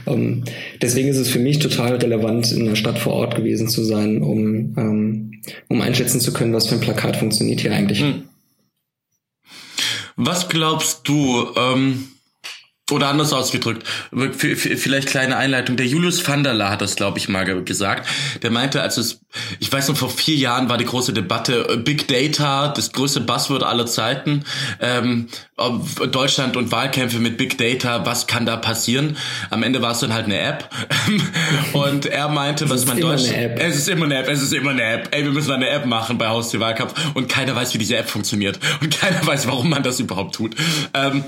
Ähm, 0.07 0.45
deswegen 0.81 1.09
ist 1.09 1.19
es 1.19 1.29
für 1.29 1.41
mich 1.41 1.59
total 1.59 1.97
relevant, 1.97 2.53
in 2.53 2.65
der 2.65 2.77
Stadt 2.77 3.01
vor 3.01 3.15
Ort 3.15 3.35
gewesen 3.35 3.67
zu 3.67 3.83
sein, 3.83 4.23
um, 4.23 4.77
ähm, 4.79 5.33
um 5.67 5.81
einschätzen 5.81 6.21
zu 6.21 6.33
können, 6.33 6.55
was 6.55 6.69
für 6.69 6.77
ein 6.77 6.81
Plakat 6.81 7.17
funktioniert 7.17 7.61
hier 7.61 7.73
eigentlich. 7.73 8.03
Hm. 8.03 8.23
Was 10.15 10.49
glaubst 10.49 11.09
du, 11.09 11.49
ähm 11.57 12.11
oder 12.91 13.09
anders 13.09 13.33
ausgedrückt, 13.33 13.87
vielleicht 14.13 15.09
kleine 15.09 15.39
Einleitung. 15.39 15.79
Der 15.79 15.87
Julius 15.87 16.27
van 16.29 16.45
der 16.45 16.53
La 16.53 16.69
hat 16.69 16.83
das, 16.83 16.97
glaube 16.97 17.17
ich, 17.17 17.31
mal 17.31 17.45
gesagt. 17.65 18.07
Der 18.43 18.51
meinte, 18.51 18.83
also 18.83 19.01
es, 19.01 19.21
ich 19.59 19.73
weiß 19.73 19.89
noch, 19.89 19.97
vor 19.97 20.11
vier 20.11 20.37
Jahren 20.37 20.69
war 20.69 20.77
die 20.77 20.85
große 20.85 21.15
Debatte 21.15 21.67
äh, 21.71 21.77
Big 21.79 22.09
Data, 22.09 22.69
das 22.69 22.93
größte 22.93 23.23
Buzzword 23.23 23.63
aller 23.63 23.87
Zeiten. 23.87 24.45
Ähm, 24.81 25.29
Deutschland 26.11 26.59
und 26.59 26.73
Wahlkämpfe 26.73 27.21
mit 27.21 27.39
Big 27.39 27.57
Data, 27.57 28.05
was 28.05 28.27
kann 28.27 28.45
da 28.45 28.57
passieren? 28.59 29.17
Am 29.49 29.63
Ende 29.63 29.81
war 29.81 29.93
es 29.93 30.01
dann 30.01 30.13
halt 30.13 30.27
eine 30.27 30.39
App. 30.39 30.69
und 31.73 32.05
er 32.05 32.29
meinte, 32.29 32.69
was 32.69 32.85
man 32.85 33.01
Deutschland. 33.01 33.59
Es 33.61 33.77
ist 33.77 33.89
immer 33.89 34.05
eine 34.05 34.19
App, 34.19 34.29
es 34.29 34.43
ist 34.43 34.53
immer 34.53 34.73
eine 34.73 34.83
App. 34.83 35.09
Ey, 35.13 35.25
wir 35.25 35.33
müssen 35.33 35.53
eine 35.53 35.71
App 35.71 35.87
machen 35.87 36.19
bei 36.19 36.29
Haustierwahlkampf. 36.29 36.93
Und 37.15 37.31
keiner 37.31 37.57
weiß, 37.57 37.73
wie 37.73 37.79
diese 37.79 37.97
App 37.97 38.11
funktioniert. 38.11 38.59
Und 38.83 38.95
keiner 38.95 39.27
weiß, 39.27 39.47
warum 39.47 39.71
man 39.71 39.83
das 39.83 40.01
überhaupt 40.01 40.35
tut. 40.35 40.55
Ähm, 40.93 41.25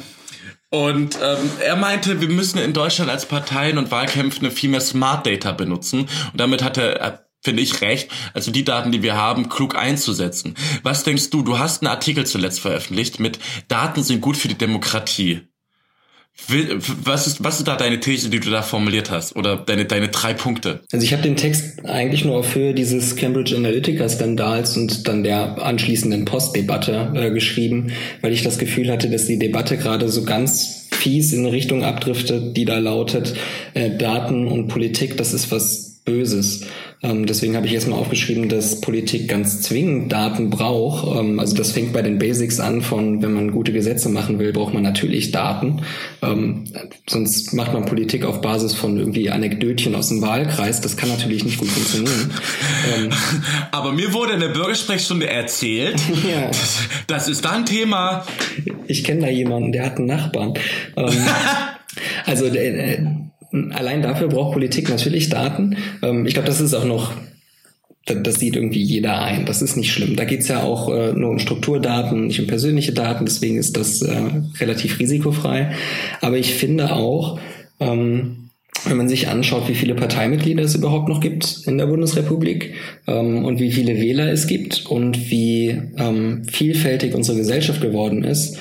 und 0.71 1.19
ähm, 1.23 1.51
er 1.61 1.77
meinte, 1.77 2.21
wir 2.21 2.29
müssen 2.29 2.59
in 2.59 2.73
Deutschland 2.73 3.11
als 3.11 3.27
Parteien 3.27 3.79
und 3.79 3.91
Wahlkämpfe 3.91 4.51
viel 4.51 4.71
mehr 4.71 4.81
Smart 4.81 5.27
Data 5.27 5.53
benutzen. 5.53 6.01
Und 6.01 6.41
damit 6.41 6.63
hat 6.63 6.77
er, 6.77 7.29
finde 7.43 7.63
ich, 7.63 7.81
recht, 7.81 8.11
also 8.35 8.51
die 8.51 8.65
Daten, 8.65 8.91
die 8.91 9.03
wir 9.03 9.17
haben, 9.17 9.49
klug 9.49 9.77
einzusetzen. 9.77 10.57
Was 10.83 11.05
denkst 11.05 11.31
du? 11.31 11.43
Du 11.43 11.59
hast 11.59 11.83
einen 11.83 11.93
Artikel 11.93 12.27
zuletzt 12.27 12.61
veröffentlicht 12.61 13.21
mit 13.21 13.39
Daten 13.69 14.03
sind 14.03 14.21
gut 14.21 14.37
für 14.37 14.49
die 14.49 14.59
Demokratie. 14.59 15.49
Was 17.05 17.27
ist, 17.27 17.43
was 17.43 17.59
ist 17.59 17.67
da 17.67 17.77
deine 17.77 17.99
These, 17.99 18.31
die 18.31 18.41
du 18.41 18.51
da 18.51 18.63
formuliert 18.63 19.11
hast? 19.11 19.35
Oder 19.37 19.57
deine, 19.57 19.85
deine 19.85 20.09
drei 20.09 20.33
Punkte? 20.33 20.81
Also 20.93 21.05
ich 21.05 21.13
habe 21.13 21.23
den 21.23 21.37
Text 21.37 21.85
eigentlich 21.85 22.25
nur 22.25 22.37
auf 22.37 22.55
Höhe 22.55 22.75
dieses 22.75 23.17
Cambridge 23.17 23.57
Analytica-Skandals 23.57 24.77
und 24.77 25.09
dann 25.09 25.25
der 25.25 25.61
anschließenden 25.63 26.25
Postdebatte 26.25 27.13
äh, 27.15 27.31
geschrieben, 27.31 27.93
weil 28.21 28.33
ich 28.33 28.43
das 28.43 28.59
Gefühl 28.59 28.91
hatte, 28.91 29.11
dass 29.11 29.27
die 29.27 29.39
Debatte 29.39 29.77
gerade 29.77 30.09
so 30.09 30.25
ganz 30.25 30.87
fies 30.93 31.33
in 31.33 31.41
eine 31.41 31.53
Richtung 31.53 31.85
abdriftet, 31.85 32.57
die 32.57 32.65
da 32.65 32.79
lautet, 32.79 33.35
äh, 33.75 33.97
Daten 33.97 34.47
und 34.47 34.69
Politik, 34.69 35.17
das 35.17 35.33
ist 35.33 35.51
was 35.51 35.86
Böses. 36.07 36.63
Ähm, 37.03 37.27
deswegen 37.27 37.57
habe 37.57 37.67
ich 37.67 37.75
erstmal 37.75 37.99
aufgeschrieben, 37.99 38.49
dass 38.49 38.81
Politik 38.81 39.29
ganz 39.29 39.61
zwingend 39.61 40.11
Daten 40.11 40.49
braucht. 40.49 41.19
Ähm, 41.19 41.39
also 41.39 41.55
das 41.55 41.73
fängt 41.73 41.93
bei 41.93 42.01
den 42.01 42.19
Basics 42.19 42.59
an 42.59 42.81
von, 42.81 43.21
wenn 43.23 43.35
man 43.35 43.51
gute 43.51 43.73
Gesetze 43.73 44.09
machen 44.09 44.39
will, 44.39 44.53
braucht 44.53 44.73
man 44.73 44.83
natürlich 44.83 45.33
Daten. 45.33 45.83
Ähm, 46.23 46.65
sonst 47.07 47.53
macht 47.53 47.75
man 47.75 47.85
Politik 47.85 48.25
auf 48.25 48.41
Basis 48.41 48.73
von 48.73 48.99
irgendwie 48.99 49.29
Anekdötchen 49.29 49.95
aus 49.95 50.09
dem 50.09 50.23
Wahlkreis. 50.23 50.81
Das 50.81 50.97
kann 50.97 51.11
natürlich 51.11 51.45
nicht 51.45 51.59
gut 51.59 51.69
funktionieren. 51.69 52.31
Ähm, 52.97 53.11
Aber 53.73 53.91
mir 53.93 54.13
wurde 54.13 54.35
in 54.35 54.41
der 54.41 54.51
Bürgersprechstunde 54.51 55.29
erzählt, 55.29 56.01
ja. 56.31 56.47
das, 56.47 56.79
das 57.07 57.29
ist 57.29 57.45
da 57.45 57.53
ein 57.53 57.67
Thema. 57.67 58.25
Ich 58.87 59.03
kenne 59.03 59.23
da 59.23 59.29
jemanden, 59.29 59.73
der 59.73 59.87
hat 59.87 59.97
einen 59.97 60.07
Nachbarn. 60.07 60.55
Ähm, 60.97 61.09
also 62.27 62.47
äh, 62.47 62.99
allein 63.73 64.03
dafür 64.03 64.29
braucht 64.29 64.53
Politik 64.53 64.89
natürlich 64.89 65.29
Daten. 65.29 65.77
Ähm, 66.03 66.27
ich 66.27 66.35
glaube, 66.35 66.49
das 66.49 66.61
ist 66.61 66.75
auch 66.75 66.85
noch 66.85 67.13
das 68.07 68.37
sieht 68.37 68.55
irgendwie 68.55 68.83
jeder 68.83 69.21
ein. 69.21 69.47
Das 69.47 69.63
ist 69.63 69.77
nicht 69.77 69.93
schlimm. 69.93 70.15
Da 70.15 70.25
geht's 70.25 70.47
ja 70.47 70.63
auch 70.63 70.89
äh, 70.95 71.13
nur 71.13 71.31
um 71.31 71.41
Strukturdaten, 71.41 72.29
nicht 72.29 72.41
um 72.41 72.47
persönliche 72.47 72.93
Daten. 72.93 73.25
Deswegen 73.25 73.57
ist 73.57 73.77
das 73.77 74.01
äh, 74.01 74.31
relativ 74.61 75.01
risikofrei. 75.01 75.73
Aber 76.21 76.39
ich 76.39 76.55
finde 76.55 76.95
auch, 76.95 77.41
ähm, 77.81 78.51
wenn 78.85 78.97
man 78.97 79.09
sich 79.09 79.29
anschaut, 79.29 79.69
wie 79.69 79.75
viele 79.75 79.97
Parteimitglieder 79.97 80.63
es 80.63 80.77
überhaupt 80.77 81.09
noch 81.09 81.21
gibt 81.21 81.63
in 81.67 81.79
der 81.79 81.87
Bundesrepublik 81.87 82.75
ähm, 83.09 83.45
und 83.45 83.59
wie 83.59 83.73
viele 83.73 84.01
Wähler 84.01 84.31
es 84.31 84.47
gibt 84.47 84.87
und 84.87 85.31
wie 85.31 85.77
ähm, 85.97 86.45
vielfältig 86.45 87.13
unsere 87.15 87.39
Gesellschaft 87.39 87.81
geworden 87.81 88.23
ist, 88.23 88.59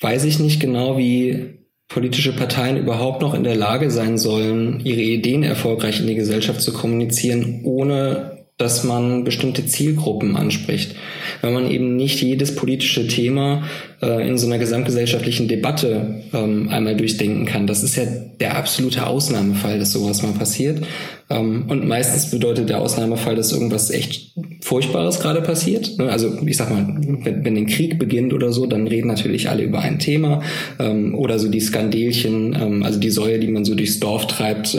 weiß 0.00 0.24
ich 0.24 0.38
nicht 0.38 0.60
genau, 0.60 0.98
wie 0.98 1.57
politische 1.88 2.36
Parteien 2.36 2.76
überhaupt 2.76 3.22
noch 3.22 3.34
in 3.34 3.44
der 3.44 3.56
Lage 3.56 3.90
sein 3.90 4.18
sollen, 4.18 4.80
ihre 4.80 5.00
Ideen 5.00 5.42
erfolgreich 5.42 6.00
in 6.00 6.06
die 6.06 6.14
Gesellschaft 6.14 6.60
zu 6.60 6.72
kommunizieren, 6.72 7.60
ohne 7.64 8.44
dass 8.58 8.84
man 8.84 9.24
bestimmte 9.24 9.64
Zielgruppen 9.66 10.36
anspricht. 10.36 10.96
Wenn 11.42 11.52
man 11.52 11.70
eben 11.70 11.96
nicht 11.96 12.20
jedes 12.20 12.54
politische 12.54 13.06
Thema 13.06 13.62
äh, 14.00 14.28
in 14.28 14.38
so 14.38 14.46
einer 14.46 14.58
gesamtgesellschaftlichen 14.58 15.48
Debatte 15.48 16.22
ähm, 16.32 16.68
einmal 16.68 16.96
durchdenken 16.96 17.46
kann. 17.46 17.66
Das 17.66 17.82
ist 17.82 17.96
ja 17.96 18.04
der 18.04 18.56
absolute 18.56 19.06
Ausnahmefall, 19.06 19.80
dass 19.80 19.92
sowas 19.92 20.22
mal 20.22 20.32
passiert. 20.32 20.84
Ähm, 21.30 21.64
und 21.68 21.86
meistens 21.86 22.30
bedeutet 22.30 22.68
der 22.68 22.80
Ausnahmefall, 22.80 23.34
dass 23.34 23.52
irgendwas 23.52 23.90
echt 23.90 24.32
Furchtbares 24.60 25.18
gerade 25.18 25.42
passiert. 25.42 25.98
Ne? 25.98 26.10
Also 26.10 26.32
ich 26.46 26.56
sag 26.56 26.70
mal, 26.70 26.86
wenn, 27.24 27.44
wenn 27.44 27.56
ein 27.56 27.66
Krieg 27.66 27.98
beginnt 27.98 28.32
oder 28.32 28.52
so, 28.52 28.66
dann 28.66 28.86
reden 28.86 29.08
natürlich 29.08 29.48
alle 29.48 29.64
über 29.64 29.80
ein 29.80 29.98
Thema. 29.98 30.42
Ähm, 30.78 31.16
oder 31.16 31.40
so 31.40 31.48
die 31.48 31.60
Skandelchen, 31.60 32.54
ähm, 32.54 32.82
also 32.84 33.00
die 33.00 33.10
Säue, 33.10 33.40
die 33.40 33.48
man 33.48 33.64
so 33.64 33.74
durchs 33.74 33.98
Dorf 33.98 34.28
treibt. 34.28 34.78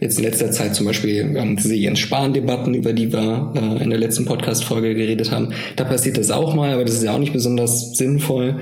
Jetzt 0.00 0.18
in 0.18 0.24
letzter 0.24 0.50
Zeit 0.50 0.74
zum 0.74 0.86
Beispiel 0.86 1.36
diese 1.58 1.74
Jens 1.74 1.98
Spahn-Debatten, 1.98 2.74
über 2.74 2.92
die 2.92 3.12
wir 3.12 3.52
äh, 3.54 3.82
in 3.82 3.90
der 3.90 3.98
letzten 3.98 4.24
Podcast-Folge 4.24 4.94
geredet 4.94 5.30
haben. 5.30 5.48
Da 5.76 5.84
passiert 5.84 6.18
das 6.18 6.30
auch 6.30 6.54
mal, 6.54 6.72
aber 6.72 6.84
das 6.84 6.94
ist 6.94 7.04
ja 7.04 7.14
auch 7.14 7.18
nicht 7.18 7.32
besonders 7.32 7.96
sinnvoll. 7.96 8.60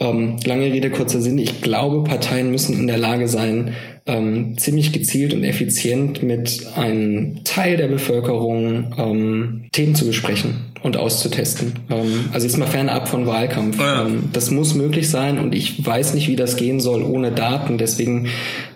Ähm, 0.00 0.36
lange 0.44 0.66
Rede, 0.66 0.90
kurzer 0.90 1.20
Sinn. 1.20 1.38
Ich 1.38 1.60
glaube, 1.60 2.04
Parteien 2.08 2.50
müssen 2.50 2.78
in 2.78 2.86
der 2.86 2.98
Lage 2.98 3.26
sein, 3.26 3.74
ähm, 4.06 4.56
ziemlich 4.56 4.92
gezielt 4.92 5.34
und 5.34 5.44
effizient 5.44 6.22
mit 6.22 6.66
einem 6.76 7.44
Teil 7.44 7.76
der 7.76 7.88
Bevölkerung 7.88 8.94
ähm, 8.96 9.64
Themen 9.72 9.94
zu 9.94 10.06
besprechen 10.06 10.68
und 10.82 10.96
auszutesten. 10.96 11.74
Ähm, 11.90 12.30
also 12.32 12.46
jetzt 12.46 12.56
mal 12.56 12.66
fernab 12.66 13.08
von 13.08 13.26
Wahlkampf. 13.26 13.78
Ähm, 13.80 14.30
das 14.32 14.50
muss 14.50 14.74
möglich 14.74 15.10
sein 15.10 15.38
und 15.38 15.54
ich 15.54 15.84
weiß 15.84 16.14
nicht, 16.14 16.28
wie 16.28 16.36
das 16.36 16.56
gehen 16.56 16.80
soll 16.80 17.02
ohne 17.02 17.32
Daten. 17.32 17.78
Deswegen 17.78 18.28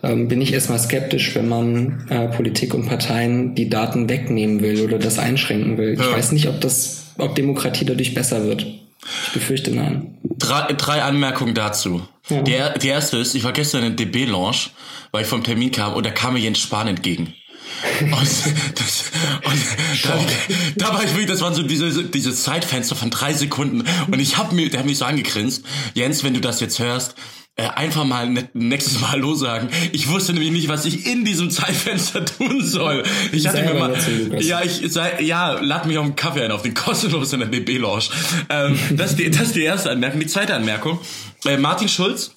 ähm, 0.03 0.29
bin 0.29 0.41
ich 0.41 0.53
erstmal 0.53 0.79
skeptisch, 0.79 1.35
wenn 1.35 1.49
man 1.49 2.07
äh, 2.11 2.29
Politik 2.29 2.75
und 2.75 2.87
Parteien 2.87 3.55
die 3.55 3.69
Daten 3.69 4.09
wegnehmen 4.09 4.61
will 4.61 4.83
oder 4.83 4.99
das 4.99 5.19
einschränken 5.19 5.79
will. 5.79 5.95
Ich 5.95 6.13
weiß 6.13 6.33
nicht, 6.33 6.49
ob 6.49 6.61
das, 6.61 7.02
ob 7.19 7.35
Demokratie 7.35 7.85
dadurch 7.85 8.15
besser 8.15 8.45
wird. 8.45 8.67
Ich 9.27 9.33
befürchte 9.33 9.73
nein. 9.73 10.19
Drei, 10.39 10.73
drei 10.75 11.03
Anmerkungen 11.03 11.55
dazu. 11.55 12.07
Ja. 12.29 12.43
Die, 12.43 12.81
die 12.81 12.89
erste 12.89 13.19
ist, 13.19 13.35
ich 13.35 13.45
war 13.45 13.53
gestern 13.53 13.83
in 13.83 13.97
DB-Lounge, 13.97 14.71
weil 15.11 15.23
ich 15.23 15.29
vom 15.29 15.43
Termin 15.43 15.73
kam 15.73 15.95
und 15.95 16.07
da 16.07 16.11
kam 16.11 16.35
mir 16.35 16.41
Jens 16.41 16.61
Spahn 16.61 16.89
entgegen. 16.89 17.35
Und, 18.01 18.13
das, 18.13 19.11
und 19.45 20.05
da, 20.05 20.19
da, 20.77 20.95
war 20.95 21.03
ich 21.03 21.11
wirklich, 21.11 21.27
das 21.27 21.41
waren 21.41 21.55
so 21.55 21.63
diese, 21.63 22.05
diese 22.05 22.33
Zeitfenster 22.33 22.95
von 22.95 23.11
drei 23.11 23.33
Sekunden 23.33 23.85
und 24.07 24.21
ich 24.21 24.37
hab 24.37 24.53
mir, 24.53 24.69
der 24.69 24.81
hat 24.81 24.87
mich 24.87 24.99
so 24.99 25.05
angegrinst, 25.05 25.65
Jens, 25.95 26.23
wenn 26.23 26.35
du 26.35 26.41
das 26.41 26.61
jetzt 26.61 26.79
hörst, 26.79 27.15
äh, 27.57 27.65
einfach 27.69 28.05
mal 28.05 28.31
ne, 28.31 28.49
nächstes 28.55 29.01
Mal 29.01 29.13
Hallo 29.13 29.35
sagen. 29.35 29.69
Ich 29.93 30.09
wusste 30.09 30.33
nämlich 30.33 30.53
nicht, 30.53 30.69
was 30.69 30.87
ich 30.87 31.07
in 31.07 31.25
diesem 31.25 31.51
Zeitfenster 31.51 32.25
tun 32.39 32.65
soll. 32.65 33.03
Ich 33.31 33.47
hatte 33.47 33.63
mir 33.63 33.75
mal, 33.75 33.95
ja, 34.41 34.63
ich 34.63 34.81
sei, 34.91 35.21
ja, 35.21 35.61
lad 35.61 35.87
mich 35.87 35.99
auf 35.99 36.05
einen 36.05 36.17
Kaffee 36.17 36.45
ein, 36.45 36.51
auf 36.53 36.63
den 36.63 36.75
kostenlos 36.75 37.33
in 37.33 37.41
der 37.41 37.49
DB 37.51 37.77
Lounge. 37.77 38.05
Ähm, 38.49 38.79
das, 38.93 39.11
ist 39.11 39.19
die, 39.19 39.31
das 39.31 39.43
ist 39.43 39.57
die 39.57 39.65
erste 39.65 39.91
Anmerkung. 39.91 40.21
Die 40.21 40.27
zweite 40.27 40.55
Anmerkung, 40.55 40.99
äh, 41.45 41.59
Martin 41.59 41.89
Schulz, 41.89 42.35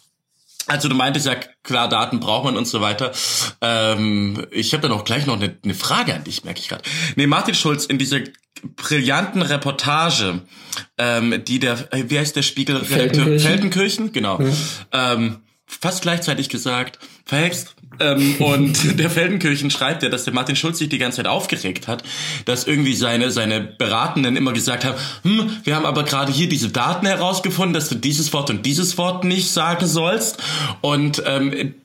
also 0.68 0.90
du 0.90 0.96
meintest 0.96 1.26
ja, 1.26 1.36
klar, 1.64 1.90
Daten 1.90 2.20
braucht 2.20 2.46
man 2.46 2.58
und 2.58 2.66
so 2.66 2.82
weiter. 2.82 3.12
Ähm, 3.62 4.46
ich 4.52 4.74
habe 4.74 4.82
da 4.82 4.90
noch 4.90 5.04
gleich 5.04 5.26
noch 5.26 5.36
eine, 5.36 5.56
eine 5.64 5.74
Frage 5.74 6.14
an 6.14 6.24
dich, 6.24 6.44
merke 6.44 6.60
ich 6.60 6.70
gerade. 6.70 6.84
Nee, 7.16 7.28
Martin 7.28 7.56
Schulz 7.56 7.86
in 7.86 7.98
dieser 7.98 8.22
brillanten 8.76 9.42
Reportage, 9.42 10.42
ähm, 10.98 11.44
die 11.46 11.60
der, 11.60 11.94
äh, 11.94 12.06
wie 12.08 12.18
heißt 12.18 12.36
der 12.36 12.42
Spiegel? 12.42 12.84
Feldenkirchen, 12.84 13.40
Feldenkirchen 13.40 14.12
genau. 14.12 14.40
Mhm. 14.40 14.54
Ähm, 14.92 15.38
fast 15.68 16.02
gleichzeitig 16.02 16.50
gesagt, 16.50 17.00
verhext. 17.26 17.76
Ähm, 18.00 18.36
und 18.40 19.00
der 19.00 19.10
Feldenkirchen 19.10 19.72
schreibt 19.72 20.04
ja, 20.04 20.10
dass 20.10 20.24
der 20.24 20.34
Martin 20.34 20.56
Schulz 20.56 20.80
sich 20.80 20.90
die 20.90 20.98
ganze 20.98 21.18
Zeit 21.18 21.28
aufgeregt 21.28 21.88
hat, 21.88 22.04
dass 22.46 22.68
irgendwie 22.68 22.96
seine, 22.96 23.32
seine 23.32 23.62
Beratenden 23.62 24.36
immer 24.36 24.54
gesagt 24.54 24.86
haben, 24.86 24.98
hm, 25.24 25.50
wir 25.64 25.76
haben 25.76 25.86
aber 25.86 26.04
gerade 26.04 26.32
hier 26.32 26.50
diese 26.50 26.70
Daten 26.70 27.06
herausgefunden, 27.06 27.74
dass 27.74 27.90
du 27.90 27.96
dieses 27.96 28.34
Wort 28.34 28.50
und 28.50 28.66
dieses 28.66 28.98
Wort 28.98 29.24
nicht 29.24 29.52
sagen 29.52 29.86
sollst. 29.86 30.42
Und 30.82 31.24
ähm, 31.26 31.76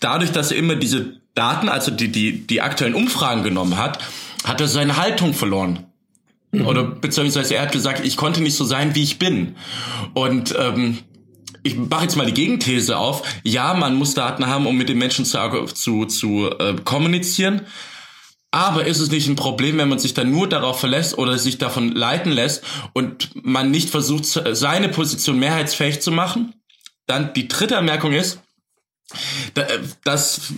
dadurch, 0.00 0.32
dass 0.32 0.50
er 0.50 0.58
immer 0.58 0.76
diese 0.76 1.20
Daten, 1.34 1.68
also 1.68 1.90
die, 1.90 2.08
die, 2.08 2.46
die 2.46 2.60
aktuellen 2.60 2.94
Umfragen 2.94 3.42
genommen 3.42 3.76
hat, 3.76 3.98
hat 4.44 4.60
er 4.60 4.68
seine 4.68 4.96
Haltung 4.96 5.34
verloren. 5.34 5.86
Mhm. 6.52 6.66
Oder 6.66 6.84
beziehungsweise 6.84 7.54
er 7.54 7.62
hat 7.62 7.72
gesagt, 7.72 8.04
ich 8.04 8.16
konnte 8.16 8.42
nicht 8.42 8.56
so 8.56 8.64
sein, 8.64 8.94
wie 8.94 9.02
ich 9.02 9.18
bin. 9.18 9.56
Und 10.14 10.54
ähm, 10.58 10.98
ich 11.62 11.76
mache 11.76 12.04
jetzt 12.04 12.16
mal 12.16 12.26
die 12.26 12.34
Gegenthese 12.34 12.96
auf. 12.96 13.22
Ja, 13.42 13.74
man 13.74 13.94
muss 13.94 14.14
Daten 14.14 14.46
haben, 14.46 14.66
um 14.66 14.76
mit 14.76 14.88
den 14.88 14.98
Menschen 14.98 15.24
zu, 15.24 15.38
zu, 15.74 16.06
zu 16.06 16.50
äh, 16.58 16.76
kommunizieren. 16.84 17.62
Aber 18.52 18.84
ist 18.84 18.98
es 18.98 19.10
nicht 19.10 19.28
ein 19.28 19.36
Problem, 19.36 19.78
wenn 19.78 19.88
man 19.88 20.00
sich 20.00 20.12
dann 20.12 20.30
nur 20.30 20.48
darauf 20.48 20.80
verlässt 20.80 21.16
oder 21.16 21.38
sich 21.38 21.58
davon 21.58 21.92
leiten 21.92 22.32
lässt 22.32 22.64
und 22.94 23.30
man 23.34 23.70
nicht 23.70 23.90
versucht, 23.90 24.24
seine 24.24 24.88
Position 24.88 25.38
mehrheitsfähig 25.38 26.02
zu 26.02 26.10
machen? 26.10 26.54
Dann 27.06 27.32
die 27.34 27.46
dritte 27.46 27.78
Anmerkung 27.78 28.12
ist, 28.12 28.40
äh, 29.54 29.78
das 30.04 30.52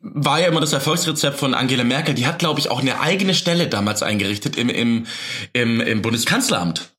war 0.00 0.40
ja 0.40 0.48
immer 0.48 0.60
das 0.60 0.72
Erfolgsrezept 0.72 1.38
von 1.38 1.54
Angela 1.54 1.84
Merkel. 1.84 2.14
Die 2.14 2.26
hat, 2.26 2.38
glaube 2.38 2.60
ich, 2.60 2.70
auch 2.70 2.80
eine 2.80 3.00
eigene 3.00 3.34
Stelle 3.34 3.68
damals 3.68 4.02
eingerichtet 4.02 4.56
im, 4.56 4.68
im, 4.68 5.06
im, 5.52 5.80
im 5.80 6.02
Bundeskanzleramt. 6.02 6.92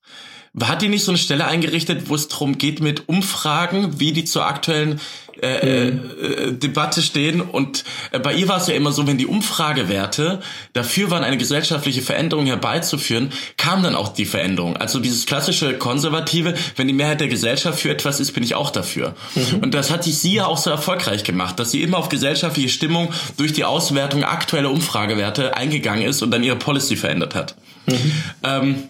Hat 0.61 0.83
die 0.83 0.89
nicht 0.89 1.03
so 1.03 1.11
eine 1.11 1.17
Stelle 1.17 1.45
eingerichtet, 1.45 2.09
wo 2.09 2.15
es 2.15 2.27
darum 2.27 2.59
geht 2.59 2.79
mit 2.79 3.09
Umfragen, 3.09 3.99
wie 3.99 4.11
die 4.11 4.23
zur 4.23 4.45
aktuellen 4.45 5.01
äh, 5.41 5.89
mhm. 5.89 6.11
äh, 6.21 6.51
Debatte 6.51 7.01
stehen? 7.01 7.41
Und 7.41 7.83
äh, 8.11 8.19
bei 8.19 8.35
ihr 8.35 8.47
war 8.47 8.57
es 8.57 8.67
ja 8.67 8.75
immer 8.75 8.91
so, 8.91 9.07
wenn 9.07 9.17
die 9.17 9.25
Umfragewerte 9.25 10.41
dafür 10.73 11.09
waren, 11.09 11.23
eine 11.23 11.37
gesellschaftliche 11.37 12.03
Veränderung 12.03 12.45
herbeizuführen, 12.45 13.31
kam 13.57 13.81
dann 13.81 13.95
auch 13.95 14.09
die 14.09 14.25
Veränderung. 14.25 14.77
Also 14.77 14.99
dieses 14.99 15.25
klassische 15.25 15.73
Konservative, 15.79 16.53
wenn 16.75 16.87
die 16.87 16.93
Mehrheit 16.93 17.21
der 17.21 17.29
Gesellschaft 17.29 17.79
für 17.79 17.89
etwas 17.89 18.19
ist, 18.19 18.33
bin 18.33 18.43
ich 18.43 18.53
auch 18.53 18.69
dafür. 18.69 19.15
Mhm. 19.33 19.59
Und 19.63 19.73
das 19.73 19.89
hat 19.89 20.03
sie 20.03 20.33
ja 20.35 20.45
auch 20.45 20.59
so 20.59 20.69
erfolgreich 20.69 21.23
gemacht, 21.23 21.57
dass 21.59 21.71
sie 21.71 21.81
immer 21.81 21.97
auf 21.97 22.09
gesellschaftliche 22.09 22.69
Stimmung 22.69 23.11
durch 23.37 23.53
die 23.53 23.63
Auswertung 23.63 24.23
aktueller 24.23 24.69
Umfragewerte 24.69 25.57
eingegangen 25.57 26.05
ist 26.05 26.21
und 26.21 26.29
dann 26.29 26.43
ihre 26.43 26.57
Policy 26.57 26.95
verändert 26.95 27.33
hat. 27.33 27.55
Mhm. 27.87 28.11
Ähm, 28.43 28.83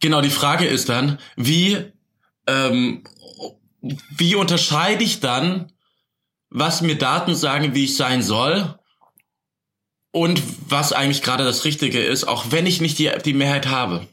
Genau, 0.00 0.20
die 0.20 0.30
Frage 0.30 0.64
ist 0.66 0.88
dann, 0.88 1.18
wie, 1.36 1.78
ähm, 2.46 3.04
wie 4.16 4.34
unterscheide 4.34 5.04
ich 5.04 5.20
dann, 5.20 5.72
was 6.50 6.82
mir 6.82 6.96
Daten 6.96 7.34
sagen, 7.34 7.74
wie 7.74 7.84
ich 7.84 7.96
sein 7.96 8.22
soll 8.22 8.78
und 10.10 10.42
was 10.68 10.92
eigentlich 10.92 11.22
gerade 11.22 11.44
das 11.44 11.64
Richtige 11.64 12.00
ist, 12.00 12.24
auch 12.24 12.46
wenn 12.50 12.66
ich 12.66 12.80
nicht 12.80 12.98
die, 12.98 13.10
die 13.24 13.34
Mehrheit 13.34 13.66
habe? 13.66 14.06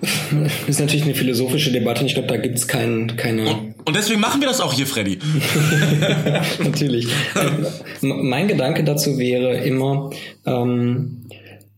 Das 0.00 0.50
ist 0.68 0.80
natürlich 0.80 1.04
eine 1.04 1.14
philosophische 1.14 1.72
Debatte 1.72 2.00
und 2.00 2.06
ich 2.06 2.14
glaube, 2.14 2.28
da 2.28 2.36
gibt 2.36 2.56
es 2.56 2.68
kein, 2.68 3.16
keine. 3.16 3.48
Und, 3.48 3.74
und, 3.86 3.96
deswegen 3.96 4.20
machen 4.20 4.40
wir 4.40 4.48
das 4.48 4.60
auch 4.60 4.72
hier, 4.72 4.86
Freddy. 4.86 5.18
natürlich. 6.62 7.08
mein 8.00 8.48
Gedanke 8.48 8.84
dazu 8.84 9.18
wäre 9.18 9.56
immer, 9.64 10.10
ähm, 10.44 11.26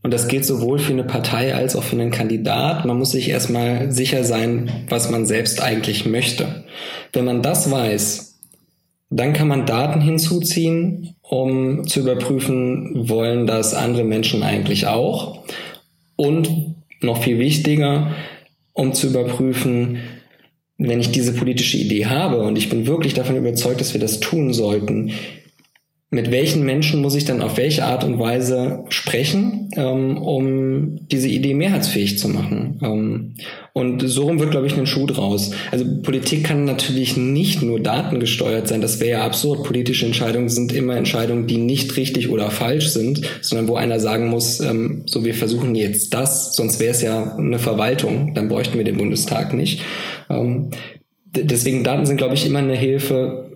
und 0.08 0.14
das 0.14 0.26
gilt 0.26 0.46
sowohl 0.46 0.78
für 0.78 0.94
eine 0.94 1.04
Partei 1.04 1.54
als 1.54 1.76
auch 1.76 1.82
für 1.82 1.96
einen 1.96 2.10
Kandidat. 2.10 2.86
Man 2.86 2.96
muss 2.96 3.10
sich 3.10 3.28
erstmal 3.28 3.92
sicher 3.92 4.24
sein, 4.24 4.86
was 4.88 5.10
man 5.10 5.26
selbst 5.26 5.60
eigentlich 5.62 6.06
möchte. 6.06 6.64
Wenn 7.12 7.26
man 7.26 7.42
das 7.42 7.70
weiß, 7.70 8.38
dann 9.10 9.34
kann 9.34 9.48
man 9.48 9.66
Daten 9.66 10.00
hinzuziehen, 10.00 11.14
um 11.20 11.86
zu 11.86 12.00
überprüfen, 12.00 13.10
wollen 13.10 13.46
das 13.46 13.74
andere 13.74 14.04
Menschen 14.04 14.42
eigentlich 14.42 14.86
auch. 14.86 15.42
Und 16.16 16.74
noch 17.02 17.22
viel 17.22 17.38
wichtiger, 17.38 18.12
um 18.72 18.94
zu 18.94 19.08
überprüfen, 19.08 19.98
wenn 20.78 21.00
ich 21.00 21.10
diese 21.10 21.34
politische 21.34 21.76
Idee 21.76 22.06
habe 22.06 22.40
und 22.40 22.56
ich 22.56 22.70
bin 22.70 22.86
wirklich 22.86 23.12
davon 23.12 23.36
überzeugt, 23.36 23.82
dass 23.82 23.92
wir 23.92 24.00
das 24.00 24.20
tun 24.20 24.54
sollten, 24.54 25.12
mit 26.10 26.30
welchen 26.30 26.64
Menschen 26.64 27.02
muss 27.02 27.14
ich 27.14 27.26
dann 27.26 27.42
auf 27.42 27.58
welche 27.58 27.84
Art 27.84 28.02
und 28.02 28.18
Weise 28.18 28.84
sprechen, 28.88 29.68
ähm, 29.76 30.16
um 30.16 31.06
diese 31.08 31.28
Idee 31.28 31.52
mehrheitsfähig 31.52 32.18
zu 32.18 32.28
machen. 32.28 32.80
Ähm, 32.82 33.34
und 33.74 34.08
so 34.08 34.22
rum 34.22 34.40
wird, 34.40 34.50
glaube 34.50 34.66
ich, 34.66 34.76
ein 34.76 34.86
Schuh 34.86 35.06
draus. 35.06 35.50
Also 35.70 35.84
Politik 36.02 36.44
kann 36.44 36.64
natürlich 36.64 37.18
nicht 37.18 37.62
nur 37.62 37.78
datengesteuert 37.78 38.68
sein. 38.68 38.80
Das 38.80 39.00
wäre 39.00 39.18
ja 39.18 39.26
absurd. 39.26 39.64
Politische 39.64 40.06
Entscheidungen 40.06 40.48
sind 40.48 40.72
immer 40.72 40.96
Entscheidungen, 40.96 41.46
die 41.46 41.58
nicht 41.58 41.94
richtig 41.98 42.30
oder 42.30 42.50
falsch 42.50 42.88
sind, 42.88 43.20
sondern 43.42 43.68
wo 43.68 43.76
einer 43.76 44.00
sagen 44.00 44.28
muss, 44.28 44.60
ähm, 44.60 45.02
so 45.04 45.26
wir 45.26 45.34
versuchen 45.34 45.74
jetzt 45.74 46.14
das, 46.14 46.56
sonst 46.56 46.80
wäre 46.80 46.92
es 46.92 47.02
ja 47.02 47.36
eine 47.36 47.58
Verwaltung. 47.58 48.32
Dann 48.34 48.48
bräuchten 48.48 48.78
wir 48.78 48.84
den 48.84 48.96
Bundestag 48.96 49.52
nicht. 49.52 49.82
Ähm, 50.30 50.70
deswegen 51.26 51.84
Daten 51.84 52.06
sind, 52.06 52.16
glaube 52.16 52.34
ich, 52.34 52.46
immer 52.46 52.60
eine 52.60 52.76
Hilfe, 52.76 53.47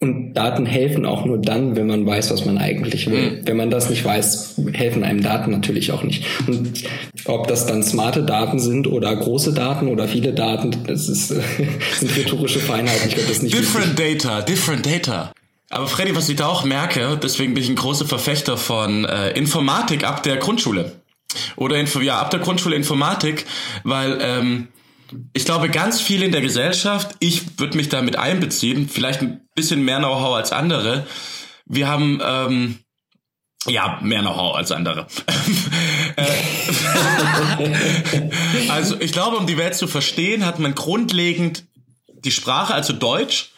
und 0.00 0.32
Daten 0.32 0.64
helfen 0.64 1.04
auch 1.04 1.26
nur 1.26 1.38
dann, 1.38 1.76
wenn 1.76 1.86
man 1.86 2.06
weiß, 2.06 2.30
was 2.30 2.46
man 2.46 2.56
eigentlich 2.56 3.10
will. 3.10 3.32
Mhm. 3.32 3.46
Wenn 3.46 3.56
man 3.58 3.70
das 3.70 3.90
nicht 3.90 4.02
weiß, 4.02 4.58
helfen 4.72 5.04
einem 5.04 5.22
Daten 5.22 5.50
natürlich 5.50 5.92
auch 5.92 6.02
nicht. 6.02 6.24
Und 6.46 6.84
ob 7.26 7.48
das 7.48 7.66
dann 7.66 7.82
smarte 7.82 8.22
Daten 8.22 8.58
sind 8.58 8.86
oder 8.86 9.14
große 9.14 9.52
Daten 9.52 9.88
oder 9.88 10.08
viele 10.08 10.32
Daten, 10.32 10.74
das 10.86 11.08
ist, 11.08 11.28
sind 11.98 12.16
rhetorische 12.16 12.60
Feinheiten. 12.60 13.08
Ich 13.08 13.14
glaube, 13.14 13.28
das 13.28 13.36
ist 13.36 13.42
nicht 13.42 13.54
Different 13.54 13.98
wichtig. 13.98 14.22
Data, 14.22 14.40
different 14.40 14.86
data. 14.86 15.32
Aber 15.68 15.86
Freddy, 15.86 16.16
was 16.16 16.30
ich 16.30 16.36
da 16.36 16.46
auch 16.46 16.64
merke, 16.64 17.18
deswegen 17.22 17.52
bin 17.52 17.62
ich 17.62 17.68
ein 17.68 17.76
großer 17.76 18.06
Verfechter 18.06 18.56
von 18.56 19.04
äh, 19.04 19.32
Informatik 19.32 20.04
ab 20.04 20.22
der 20.22 20.38
Grundschule. 20.38 20.92
Oder 21.56 21.76
Info, 21.76 22.00
ja, 22.00 22.18
ab 22.18 22.30
der 22.30 22.40
Grundschule 22.40 22.74
Informatik, 22.74 23.44
weil 23.84 24.18
ähm, 24.20 24.68
ich 25.32 25.44
glaube, 25.44 25.68
ganz 25.68 26.00
viel 26.00 26.22
in 26.22 26.32
der 26.32 26.40
Gesellschaft, 26.40 27.16
ich 27.20 27.58
würde 27.58 27.76
mich 27.76 27.88
damit 27.88 28.16
einbeziehen, 28.16 28.88
vielleicht 28.88 29.20
ein 29.22 29.40
bisschen 29.54 29.84
mehr 29.84 29.98
Know-how 29.98 30.36
als 30.36 30.52
andere. 30.52 31.06
Wir 31.66 31.88
haben 31.88 32.20
ähm, 32.22 32.78
ja 33.66 33.98
mehr 34.02 34.20
Know-how 34.20 34.56
als 34.56 34.72
andere. 34.72 35.06
Äh, 36.16 36.24
also 38.68 39.00
ich 39.00 39.12
glaube, 39.12 39.36
um 39.36 39.46
die 39.46 39.56
Welt 39.56 39.76
zu 39.76 39.86
verstehen, 39.86 40.44
hat 40.44 40.58
man 40.58 40.74
grundlegend 40.74 41.64
die 42.24 42.32
Sprache, 42.32 42.74
also 42.74 42.92
Deutsch, 42.92 43.49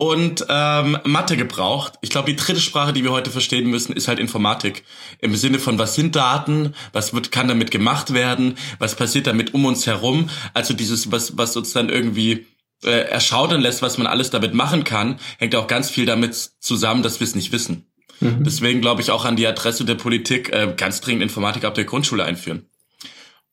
und 0.00 0.46
ähm, 0.48 0.96
Mathe 1.04 1.36
gebraucht. 1.36 1.92
Ich 2.00 2.08
glaube, 2.08 2.30
die 2.30 2.36
dritte 2.36 2.58
Sprache, 2.58 2.94
die 2.94 3.04
wir 3.04 3.12
heute 3.12 3.30
verstehen 3.30 3.68
müssen, 3.68 3.92
ist 3.92 4.08
halt 4.08 4.18
Informatik. 4.18 4.84
Im 5.18 5.36
Sinne 5.36 5.58
von, 5.58 5.78
was 5.78 5.94
sind 5.94 6.16
Daten, 6.16 6.74
was 6.94 7.12
wird, 7.12 7.30
kann 7.30 7.48
damit 7.48 7.70
gemacht 7.70 8.14
werden, 8.14 8.56
was 8.78 8.94
passiert 8.94 9.26
damit 9.26 9.52
um 9.52 9.66
uns 9.66 9.86
herum. 9.86 10.30
Also 10.54 10.72
dieses, 10.72 11.12
was, 11.12 11.36
was 11.36 11.54
uns 11.54 11.74
dann 11.74 11.90
irgendwie 11.90 12.46
äh, 12.82 13.10
erschaudern 13.10 13.60
lässt, 13.60 13.82
was 13.82 13.98
man 13.98 14.06
alles 14.06 14.30
damit 14.30 14.54
machen 14.54 14.84
kann, 14.84 15.20
hängt 15.36 15.54
auch 15.54 15.66
ganz 15.66 15.90
viel 15.90 16.06
damit 16.06 16.34
zusammen, 16.34 17.02
dass 17.02 17.20
wir 17.20 17.26
es 17.26 17.34
nicht 17.34 17.52
wissen. 17.52 17.84
Mhm. 18.20 18.42
Deswegen 18.42 18.80
glaube 18.80 19.02
ich 19.02 19.10
auch 19.10 19.26
an 19.26 19.36
die 19.36 19.46
Adresse 19.46 19.84
der 19.84 19.96
Politik 19.96 20.50
äh, 20.50 20.72
ganz 20.78 21.02
dringend 21.02 21.24
Informatik 21.24 21.64
ab 21.64 21.74
der 21.74 21.84
Grundschule 21.84 22.24
einführen. 22.24 22.69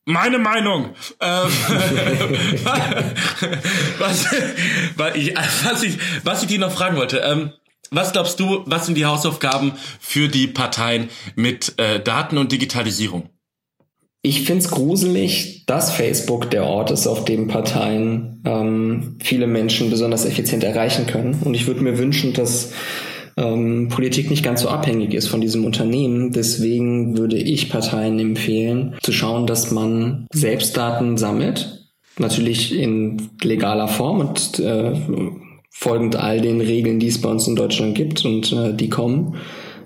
Meine 0.08 0.38
Meinung. 0.38 0.94
Ähm, 1.20 1.48
was, 3.98 4.24
was, 4.96 5.14
ich, 5.14 5.34
was, 5.36 5.82
ich, 5.82 5.98
was 6.24 6.42
ich 6.42 6.48
dir 6.48 6.58
noch 6.58 6.72
fragen 6.72 6.96
wollte. 6.96 7.18
Ähm, 7.18 7.52
was 7.90 8.12
glaubst 8.12 8.40
du, 8.40 8.62
was 8.64 8.86
sind 8.86 8.96
die 8.96 9.04
Hausaufgaben 9.04 9.72
für 10.00 10.28
die 10.28 10.46
Parteien 10.46 11.10
mit 11.36 11.74
äh, 11.78 12.00
Daten 12.00 12.38
und 12.38 12.52
Digitalisierung? 12.52 13.28
Ich 14.22 14.46
find's 14.46 14.70
gruselig, 14.70 15.66
dass 15.66 15.92
Facebook 15.92 16.50
der 16.50 16.64
Ort 16.64 16.90
ist, 16.90 17.06
auf 17.06 17.26
dem 17.26 17.46
Parteien 17.46 18.42
ähm, 18.46 19.18
viele 19.22 19.46
Menschen 19.46 19.90
besonders 19.90 20.24
effizient 20.24 20.64
erreichen 20.64 21.06
können. 21.06 21.42
Und 21.44 21.52
ich 21.52 21.66
würde 21.66 21.82
mir 21.82 21.98
wünschen, 21.98 22.32
dass 22.32 22.72
ähm, 23.38 23.88
Politik 23.88 24.30
nicht 24.30 24.44
ganz 24.44 24.62
so 24.62 24.68
abhängig 24.68 25.14
ist 25.14 25.28
von 25.28 25.40
diesem 25.40 25.64
Unternehmen. 25.64 26.32
Deswegen 26.32 27.16
würde 27.16 27.36
ich 27.36 27.70
Parteien 27.70 28.18
empfehlen, 28.18 28.96
zu 29.02 29.12
schauen, 29.12 29.46
dass 29.46 29.70
man 29.70 30.26
selbst 30.32 30.76
Daten 30.76 31.16
sammelt. 31.16 31.90
Natürlich 32.18 32.76
in 32.76 33.30
legaler 33.42 33.88
Form 33.88 34.20
und 34.20 34.58
äh, 34.58 34.92
folgend 35.70 36.16
all 36.16 36.40
den 36.40 36.60
Regeln, 36.60 36.98
die 36.98 37.06
es 37.06 37.20
bei 37.20 37.30
uns 37.30 37.46
in 37.46 37.54
Deutschland 37.54 37.94
gibt 37.94 38.24
und 38.24 38.52
äh, 38.52 38.74
die 38.74 38.88
kommen 38.88 39.36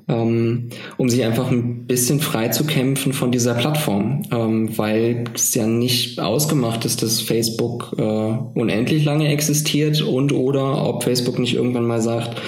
ähm, 0.09 0.69
um 0.97 1.09
sich 1.09 1.25
einfach 1.25 1.51
ein 1.51 1.87
bisschen 1.87 2.21
frei 2.21 2.49
zu 2.49 2.65
kämpfen 2.65 3.12
von 3.12 3.31
dieser 3.31 3.55
Plattform, 3.55 4.23
ähm, 4.31 4.77
weil 4.77 5.25
es 5.35 5.55
ja 5.55 5.67
nicht 5.67 6.21
ausgemacht 6.21 6.85
ist, 6.85 7.03
dass 7.03 7.21
Facebook 7.21 7.95
äh, 7.99 8.03
unendlich 8.03 9.05
lange 9.05 9.29
existiert 9.29 10.03
und 10.03 10.33
oder 10.33 10.87
ob 10.87 11.05
Facebook 11.05 11.38
nicht 11.38 11.55
irgendwann 11.55 11.87
mal 11.87 12.03
sagt, 12.03 12.41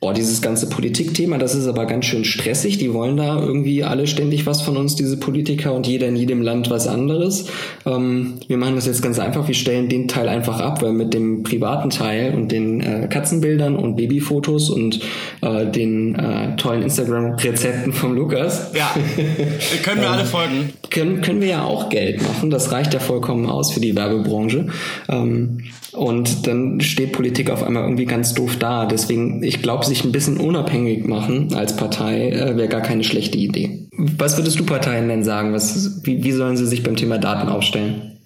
boah, 0.00 0.12
dieses 0.12 0.42
ganze 0.42 0.68
Politikthema, 0.68 1.38
das 1.38 1.54
ist 1.54 1.66
aber 1.66 1.86
ganz 1.86 2.04
schön 2.04 2.24
stressig. 2.24 2.78
Die 2.78 2.92
wollen 2.92 3.16
da 3.16 3.40
irgendwie 3.40 3.82
alle 3.82 4.06
ständig 4.06 4.46
was 4.46 4.60
von 4.60 4.76
uns, 4.76 4.94
diese 4.94 5.16
Politiker 5.16 5.72
und 5.72 5.86
jeder 5.86 6.06
in 6.08 6.16
jedem 6.16 6.42
Land 6.42 6.70
was 6.70 6.86
anderes. 6.86 7.46
Ähm, 7.86 8.34
wir 8.46 8.58
machen 8.58 8.74
das 8.74 8.86
jetzt 8.86 9.02
ganz 9.02 9.18
einfach. 9.18 9.48
Wir 9.48 9.54
stellen 9.54 9.88
den 9.88 10.06
Teil 10.06 10.28
einfach 10.28 10.60
ab, 10.60 10.82
weil 10.82 10.92
mit 10.92 11.14
dem 11.14 11.42
privaten 11.42 11.90
Teil 11.90 12.34
und 12.34 12.52
den 12.52 12.80
äh, 12.80 13.08
Katzenbildern 13.08 13.76
und 13.76 13.96
Babyfotos 13.96 14.68
und 14.68 15.00
äh, 15.40 15.66
den 15.66 16.14
äh, 16.14 16.56
tollen 16.56 16.82
Instagram-Rezepten 16.82 17.92
vom 17.92 18.14
Lukas. 18.14 18.72
Ja, 18.74 18.94
können 19.82 20.00
wir 20.02 20.10
alle 20.10 20.22
ähm, 20.22 20.28
folgen. 20.28 20.72
Können, 20.90 21.20
können 21.22 21.40
wir 21.40 21.48
ja 21.48 21.64
auch 21.64 21.88
Geld 21.88 22.22
machen. 22.22 22.50
Das 22.50 22.70
reicht 22.70 22.92
ja 22.92 23.00
vollkommen 23.00 23.48
aus 23.48 23.72
für 23.72 23.80
die 23.80 23.96
Werbebranche. 23.96 24.66
Ähm, 25.08 25.58
und 25.96 26.46
dann 26.46 26.80
steht 26.82 27.12
Politik 27.12 27.50
auf 27.50 27.62
einmal 27.62 27.84
irgendwie 27.84 28.04
ganz 28.04 28.34
doof 28.34 28.56
da. 28.58 28.84
Deswegen, 28.84 29.42
ich 29.42 29.62
glaube, 29.62 29.85
sich 29.86 30.04
ein 30.04 30.12
bisschen 30.12 30.38
unabhängig 30.38 31.06
machen 31.06 31.54
als 31.54 31.76
Partei 31.76 32.30
äh, 32.30 32.56
wäre 32.56 32.68
gar 32.68 32.82
keine 32.82 33.04
schlechte 33.04 33.38
Idee. 33.38 33.88
Was 33.96 34.36
würdest 34.36 34.58
du 34.58 34.66
Parteien 34.66 35.08
denn 35.08 35.24
sagen? 35.24 35.52
Was, 35.52 36.04
wie, 36.04 36.22
wie 36.22 36.32
sollen 36.32 36.56
sie 36.56 36.66
sich 36.66 36.82
beim 36.82 36.96
Thema 36.96 37.18
Daten 37.18 37.48
aufstellen? 37.48 38.18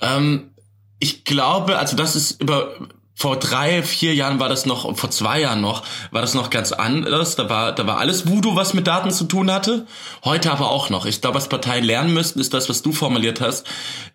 Ähm, 0.00 0.50
ich 0.98 1.24
glaube, 1.24 1.78
also 1.78 1.96
das 1.96 2.16
ist 2.16 2.40
über 2.40 2.74
vor 3.16 3.38
drei, 3.38 3.82
vier 3.84 4.12
Jahren 4.12 4.40
war 4.40 4.48
das 4.48 4.66
noch, 4.66 4.96
vor 4.96 5.10
zwei 5.10 5.40
Jahren 5.40 5.60
noch, 5.60 5.84
war 6.10 6.20
das 6.20 6.34
noch 6.34 6.50
ganz 6.50 6.72
anders. 6.72 7.36
Da 7.36 7.48
war, 7.48 7.72
da 7.72 7.86
war 7.86 7.98
alles 7.98 8.28
Voodoo, 8.28 8.56
was 8.56 8.74
mit 8.74 8.88
Daten 8.88 9.12
zu 9.12 9.24
tun 9.24 9.52
hatte. 9.52 9.86
Heute 10.24 10.50
aber 10.50 10.70
auch 10.70 10.90
noch. 10.90 11.06
Ich 11.06 11.20
glaube, 11.20 11.36
was 11.36 11.48
Parteien 11.48 11.84
lernen 11.84 12.12
müssten, 12.12 12.40
ist 12.40 12.52
das, 12.52 12.68
was 12.68 12.82
du 12.82 12.90
formuliert 12.90 13.40
hast. 13.40 13.66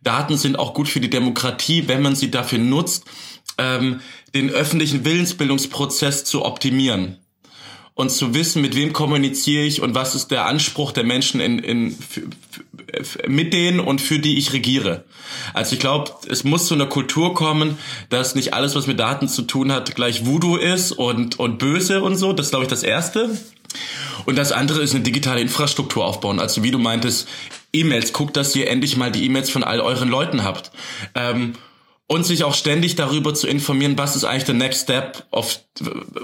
Daten 0.04 0.36
sind 0.36 0.60
auch 0.60 0.74
gut 0.74 0.90
für 0.90 1.00
die 1.00 1.10
Demokratie, 1.10 1.88
wenn 1.88 2.02
man 2.02 2.16
sie 2.16 2.30
dafür 2.30 2.60
nutzt, 2.60 3.06
ähm, 3.60 4.02
den 4.34 4.50
öffentlichen 4.50 5.06
Willensbildungsprozess 5.06 6.24
zu 6.24 6.46
optimieren 6.46 7.18
und 7.94 8.10
zu 8.10 8.34
wissen, 8.34 8.62
mit 8.62 8.76
wem 8.76 8.94
kommuniziere 8.94 9.64
ich 9.64 9.82
und 9.82 9.94
was 9.94 10.16
ist 10.16 10.30
der 10.32 10.46
Anspruch 10.46 10.94
der 10.94 11.04
Menschen 11.04 11.42
in, 11.42 11.60
in, 11.60 11.98
mit 13.28 13.54
denen 13.54 13.82
und 13.82 14.00
für 14.00 14.20
die 14.20 14.38
ich 14.38 14.54
regiere. 14.54 15.04
Also 15.54 15.74
ich 15.74 15.80
glaube, 15.80 16.12
es 16.30 16.44
muss 16.44 16.68
zu 16.68 16.76
einer 16.76 16.86
Kultur 16.86 17.34
kommen, 17.34 17.78
dass 18.10 18.36
nicht 18.36 18.54
alles, 18.54 18.76
was 18.76 18.88
mit 18.88 19.00
Daten 19.00 19.28
zu 19.28 19.42
tun 19.42 19.72
hat, 19.72 19.96
gleich 19.96 20.26
Voodoo 20.26 20.56
ist 20.56 20.94
und, 20.94 21.40
und 21.40 21.58
böse 21.58 22.02
und 22.02 22.16
so. 22.16 22.32
Das 22.32 22.48
ist, 22.48 22.52
glaube 22.52 22.64
ich, 22.64 22.70
das 22.70 22.84
Erste. 22.84 23.38
Und 24.26 24.38
das 24.38 24.52
andere 24.52 24.82
ist 24.82 24.96
eine 24.96 25.04
digitale 25.04 25.42
Infrastruktur 25.42 26.06
aufbauen. 26.06 26.40
Also 26.40 26.64
wie 26.64 26.72
du 26.72 26.80
meintest, 26.80 27.28
E-Mails. 27.74 28.14
Guckt, 28.14 28.36
dass 28.38 28.56
ihr 28.56 28.70
endlich 28.70 28.98
mal 28.98 29.12
die 29.12 29.26
E-Mails 29.26 29.50
von 29.50 29.64
all 29.64 29.80
euren 29.80 30.10
Leuten 30.10 30.44
habt. 30.44 30.72
Ähm, 31.16 31.54
und 32.10 32.26
sich 32.26 32.44
auch 32.44 32.56
ständig 32.56 32.96
darüber 32.96 33.36
zu 33.36 33.48
informieren, 33.48 33.96
was 33.98 34.16
ist 34.16 34.24
eigentlich 34.24 34.46
der 34.46 34.56
Next 34.56 34.82
Step 34.82 35.26
of, 35.30 35.60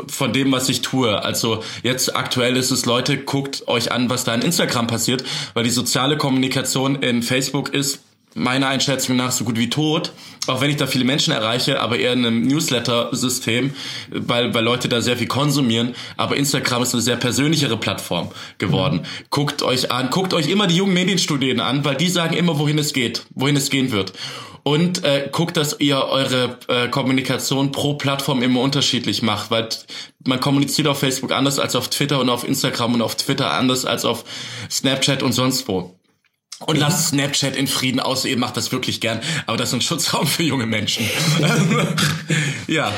von 0.07 0.33
dem, 0.33 0.51
was 0.51 0.67
ich 0.67 0.81
tue. 0.81 1.23
Also 1.23 1.63
jetzt 1.83 2.15
aktuell 2.15 2.57
ist 2.57 2.71
es, 2.71 2.87
Leute, 2.87 3.19
guckt 3.19 3.67
euch 3.67 3.91
an, 3.91 4.09
was 4.09 4.23
da 4.23 4.33
in 4.33 4.41
Instagram 4.41 4.87
passiert, 4.87 5.23
weil 5.53 5.63
die 5.63 5.69
soziale 5.69 6.17
Kommunikation 6.17 6.95
in 6.95 7.21
Facebook 7.21 7.69
ist 7.71 7.99
meiner 8.33 8.67
Einschätzung 8.67 9.15
nach 9.15 9.31
so 9.31 9.45
gut 9.45 9.57
wie 9.59 9.69
tot, 9.69 10.11
auch 10.47 10.59
wenn 10.59 10.71
ich 10.71 10.75
da 10.75 10.87
viele 10.87 11.05
Menschen 11.05 11.31
erreiche, 11.31 11.79
aber 11.79 11.99
eher 11.99 12.13
in 12.13 12.25
einem 12.25 12.47
Newsletter-System, 12.47 13.71
weil, 14.09 14.53
weil 14.55 14.63
Leute 14.63 14.89
da 14.89 15.01
sehr 15.01 15.17
viel 15.17 15.27
konsumieren. 15.27 15.95
Aber 16.17 16.35
Instagram 16.35 16.81
ist 16.81 16.93
eine 16.93 17.01
sehr 17.01 17.15
persönlichere 17.15 17.77
Plattform 17.77 18.31
geworden. 18.57 18.97
Mhm. 18.97 19.27
Guckt 19.29 19.61
euch 19.61 19.91
an, 19.91 20.09
guckt 20.09 20.33
euch 20.33 20.49
immer 20.49 20.65
die 20.65 20.77
jungen 20.77 20.95
Medienstudien 20.95 21.59
an, 21.59 21.85
weil 21.85 21.95
die 21.95 22.09
sagen 22.09 22.35
immer, 22.35 22.57
wohin 22.57 22.79
es 22.79 22.91
geht, 22.91 23.25
wohin 23.35 23.55
es 23.55 23.69
gehen 23.69 23.91
wird 23.91 24.13
und 24.67 25.03
äh, 25.03 25.29
guckt, 25.31 25.57
dass 25.57 25.79
ihr 25.79 26.05
eure 26.05 26.57
äh, 26.69 26.87
Kommunikation 26.87 27.71
pro 27.71 27.93
Plattform 27.93 28.41
immer 28.41 28.61
unterschiedlich 28.61 29.21
macht, 29.21 29.51
weil 29.51 29.69
man 30.25 30.39
kommuniziert 30.39 30.87
auf 30.87 30.97
Facebook 30.97 31.31
anders 31.31 31.59
als 31.59 31.75
auf 31.75 31.87
Twitter 31.87 32.19
und 32.19 32.29
auf 32.29 32.47
Instagram 32.47 32.95
und 32.95 33.03
auf 33.03 33.13
Twitter 33.13 33.51
anders 33.51 33.85
als 33.85 34.05
auf 34.05 34.25
Snapchat 34.71 35.21
und 35.21 35.33
sonst 35.33 35.67
wo. 35.67 35.93
Und 36.65 36.77
ja. 36.77 36.87
lasst 36.87 37.09
Snapchat 37.09 37.55
in 37.55 37.67
Frieden 37.67 37.99
aus, 37.99 38.25
ihr 38.25 38.39
macht 38.39 38.57
das 38.57 38.71
wirklich 38.71 39.01
gern, 39.01 39.19
aber 39.45 39.55
das 39.55 39.69
ist 39.69 39.75
ein 39.75 39.81
Schutzraum 39.81 40.25
für 40.25 40.41
junge 40.41 40.65
Menschen. 40.65 41.05
ja. 42.67 42.91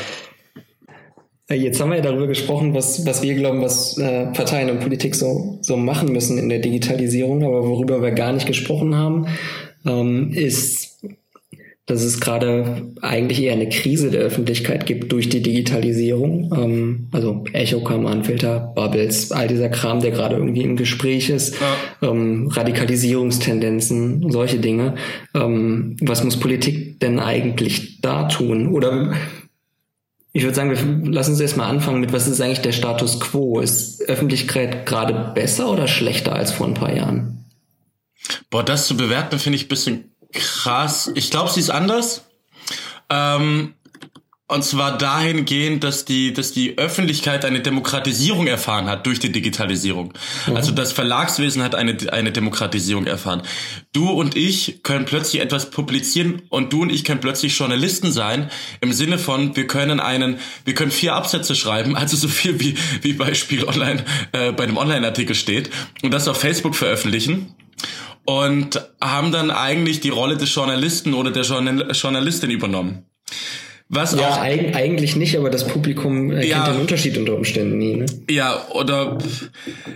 Äh, 1.50 1.56
jetzt 1.56 1.82
haben 1.82 1.90
wir 1.90 1.98
ja 1.98 2.04
darüber 2.04 2.28
gesprochen, 2.28 2.74
was, 2.74 3.06
was 3.06 3.22
wir 3.22 3.36
glauben, 3.36 3.62
was 3.62 3.98
äh, 3.98 4.28
Parteien 4.28 4.70
und 4.70 4.80
Politik 4.80 5.16
so, 5.16 5.60
so 5.62 5.76
machen 5.76 6.14
müssen 6.14 6.38
in 6.38 6.48
der 6.48 6.60
Digitalisierung, 6.60 7.44
aber 7.44 7.68
worüber 7.68 8.02
wir 8.02 8.12
gar 8.12 8.32
nicht 8.32 8.48
gesprochen 8.48 8.96
haben, 8.96 9.28
ähm, 9.86 10.32
ist 10.32 10.87
dass 11.88 12.04
es 12.04 12.20
gerade 12.20 12.92
eigentlich 13.02 13.42
eher 13.42 13.54
eine 13.54 13.70
Krise 13.70 14.12
der 14.12 14.20
Öffentlichkeit 14.20 14.86
gibt 14.86 15.10
durch 15.14 15.30
die 15.30 15.42
Digitalisierung. 15.42 16.54
Ähm, 16.54 17.08
also 17.14 17.46
Echokammern, 17.54 18.26
Filter, 18.26 18.74
Bubbles, 18.76 19.32
all 19.32 19.48
dieser 19.48 19.70
Kram, 19.70 20.02
der 20.02 20.12
gerade 20.12 20.36
irgendwie 20.36 20.64
im 20.64 20.76
Gespräch 20.76 21.30
ist, 21.30 21.56
ja. 21.60 22.10
ähm, 22.10 22.50
Radikalisierungstendenzen, 22.50 24.30
solche 24.30 24.60
Dinge. 24.60 24.96
Ähm, 25.34 25.96
was 26.02 26.26
muss 26.26 26.38
Politik 26.38 27.00
denn 27.00 27.20
eigentlich 27.22 28.02
da 28.02 28.28
tun? 28.28 28.68
Oder 28.68 29.14
ich 30.34 30.44
würde 30.44 30.56
sagen, 30.56 30.72
wir 30.72 31.12
lassen 31.12 31.32
uns 31.32 31.40
erstmal 31.40 31.70
anfangen 31.70 32.02
mit, 32.02 32.12
was 32.12 32.28
ist 32.28 32.42
eigentlich 32.42 32.62
der 32.62 32.74
Status 32.74 33.22
quo? 33.22 33.62
Ist 33.62 34.04
Öffentlichkeit 34.10 34.86
gerade 34.86 35.32
besser 35.34 35.72
oder 35.72 35.88
schlechter 35.88 36.36
als 36.36 36.52
vor 36.52 36.68
ein 36.68 36.74
paar 36.74 36.94
Jahren? 36.94 37.46
Boah, 38.50 38.64
das 38.64 38.88
zu 38.88 38.98
bewerten 38.98 39.40
finde 39.40 39.56
ich 39.56 39.66
ein 39.66 39.70
bisschen 39.70 40.12
krass. 40.34 41.12
Ich 41.16 41.32
glaube, 41.32 41.52
sie 41.52 41.60
ist 41.60 41.70
anders. 41.70 42.26
Ähm, 43.10 43.74
und 44.50 44.64
zwar 44.64 44.98
dahingehend, 44.98 45.84
dass 45.84 46.06
die, 46.06 46.32
dass 46.32 46.54
die 46.54 46.78
Öffentlichkeit 46.78 47.44
eine 47.44 47.60
Demokratisierung 47.60 48.48
erfahren 48.48 48.88
hat 48.88 49.06
durch 49.06 49.20
die 49.20 49.32
Digitalisierung. 49.32 50.14
Mhm. 50.46 50.56
Also 50.56 50.72
das 50.72 50.94
Verlagswesen 50.94 51.62
hat 51.62 51.76
eine, 51.76 51.98
eine 52.14 52.32
Demokratisierung 52.32 53.08
erfahren. 53.08 53.42
Du 53.92 54.10
und 54.10 54.38
ich 54.38 54.84
können 54.84 55.04
plötzlich 55.04 55.42
etwas 55.42 55.70
publizieren 55.70 56.44
und 56.48 56.72
du 56.72 56.84
und 56.84 56.94
ich 56.94 57.04
können 57.04 57.20
plötzlich 57.20 57.58
Journalisten 57.60 58.14
sein, 58.14 58.50
im 58.80 58.94
Sinne 58.94 59.20
von, 59.20 59.58
wir 59.58 59.68
können 59.68 60.00
einen, 60.00 60.40
wir 60.64 60.76
können 60.76 60.92
vier 60.92 61.16
Absätze 61.16 61.54
schreiben, 61.54 61.98
also 61.98 62.16
so 62.16 62.30
viel 62.30 62.58
wie, 62.62 62.76
wie 63.02 63.14
Beispiel 63.14 63.66
online, 63.66 64.06
äh, 64.32 64.54
bei 64.54 64.64
einem 64.64 64.78
Online-Artikel 64.78 65.36
steht 65.36 65.72
und 66.04 66.14
das 66.14 66.30
auf 66.30 66.38
Facebook 66.40 66.76
veröffentlichen 66.76 67.54
und 68.28 68.86
haben 69.00 69.32
dann 69.32 69.52
eigentlich 69.52 70.02
die 70.02 70.10
Rolle 70.10 70.36
des 70.36 70.54
Journalisten 70.54 71.14
oder 71.14 71.32
der 71.32 71.44
Journal 71.44 71.92
Journalistin 71.92 72.52
übernommen. 72.52 73.06
Was 73.90 74.14
ja, 74.14 74.28
auch, 74.28 74.42
eig 74.42 74.76
eigentlich 74.76 75.16
nicht, 75.16 75.38
aber 75.38 75.50
das 75.50 75.66
Publikum 75.66 76.32
erkennt 76.32 76.50
Ja. 76.50 76.70
den 76.70 76.82
Unterschied 76.82 77.18
unter 77.18 77.36
Umständen 77.36 77.78
nie. 77.78 77.96
Ne? 77.96 78.06
ja, 78.30 78.68
oder 78.72 79.18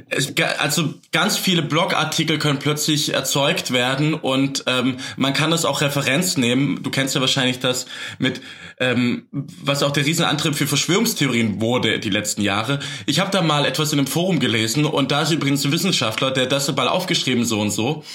es, 0.09 0.33
also 0.59 0.93
ganz 1.11 1.37
viele 1.37 1.61
Blogartikel 1.61 2.39
können 2.39 2.59
plötzlich 2.59 3.13
erzeugt 3.13 3.71
werden 3.71 4.13
und 4.13 4.63
ähm, 4.67 4.95
man 5.17 5.33
kann 5.33 5.51
das 5.51 5.65
auch 5.65 5.81
Referenz 5.81 6.37
nehmen. 6.37 6.81
Du 6.83 6.89
kennst 6.89 7.15
ja 7.15 7.21
wahrscheinlich 7.21 7.59
das 7.59 7.85
mit, 8.17 8.39
ähm, 8.79 9.23
was 9.31 9.83
auch 9.83 9.91
der 9.91 10.05
Riesenantrieb 10.05 10.55
für 10.55 10.67
Verschwörungstheorien 10.67 11.59
wurde 11.59 11.99
die 11.99 12.09
letzten 12.09 12.41
Jahre. 12.43 12.79
Ich 13.05 13.19
habe 13.19 13.29
da 13.31 13.41
mal 13.41 13.65
etwas 13.65 13.91
in 13.91 13.99
einem 13.99 14.07
Forum 14.07 14.39
gelesen 14.39 14.85
und 14.85 15.11
da 15.11 15.23
ist 15.23 15.31
übrigens 15.31 15.65
ein 15.65 15.73
Wissenschaftler, 15.73 16.31
der 16.31 16.45
das 16.45 16.73
mal 16.73 16.87
aufgeschrieben 16.87 17.43
so 17.43 17.59
und 17.59 17.71
so. 17.71 18.05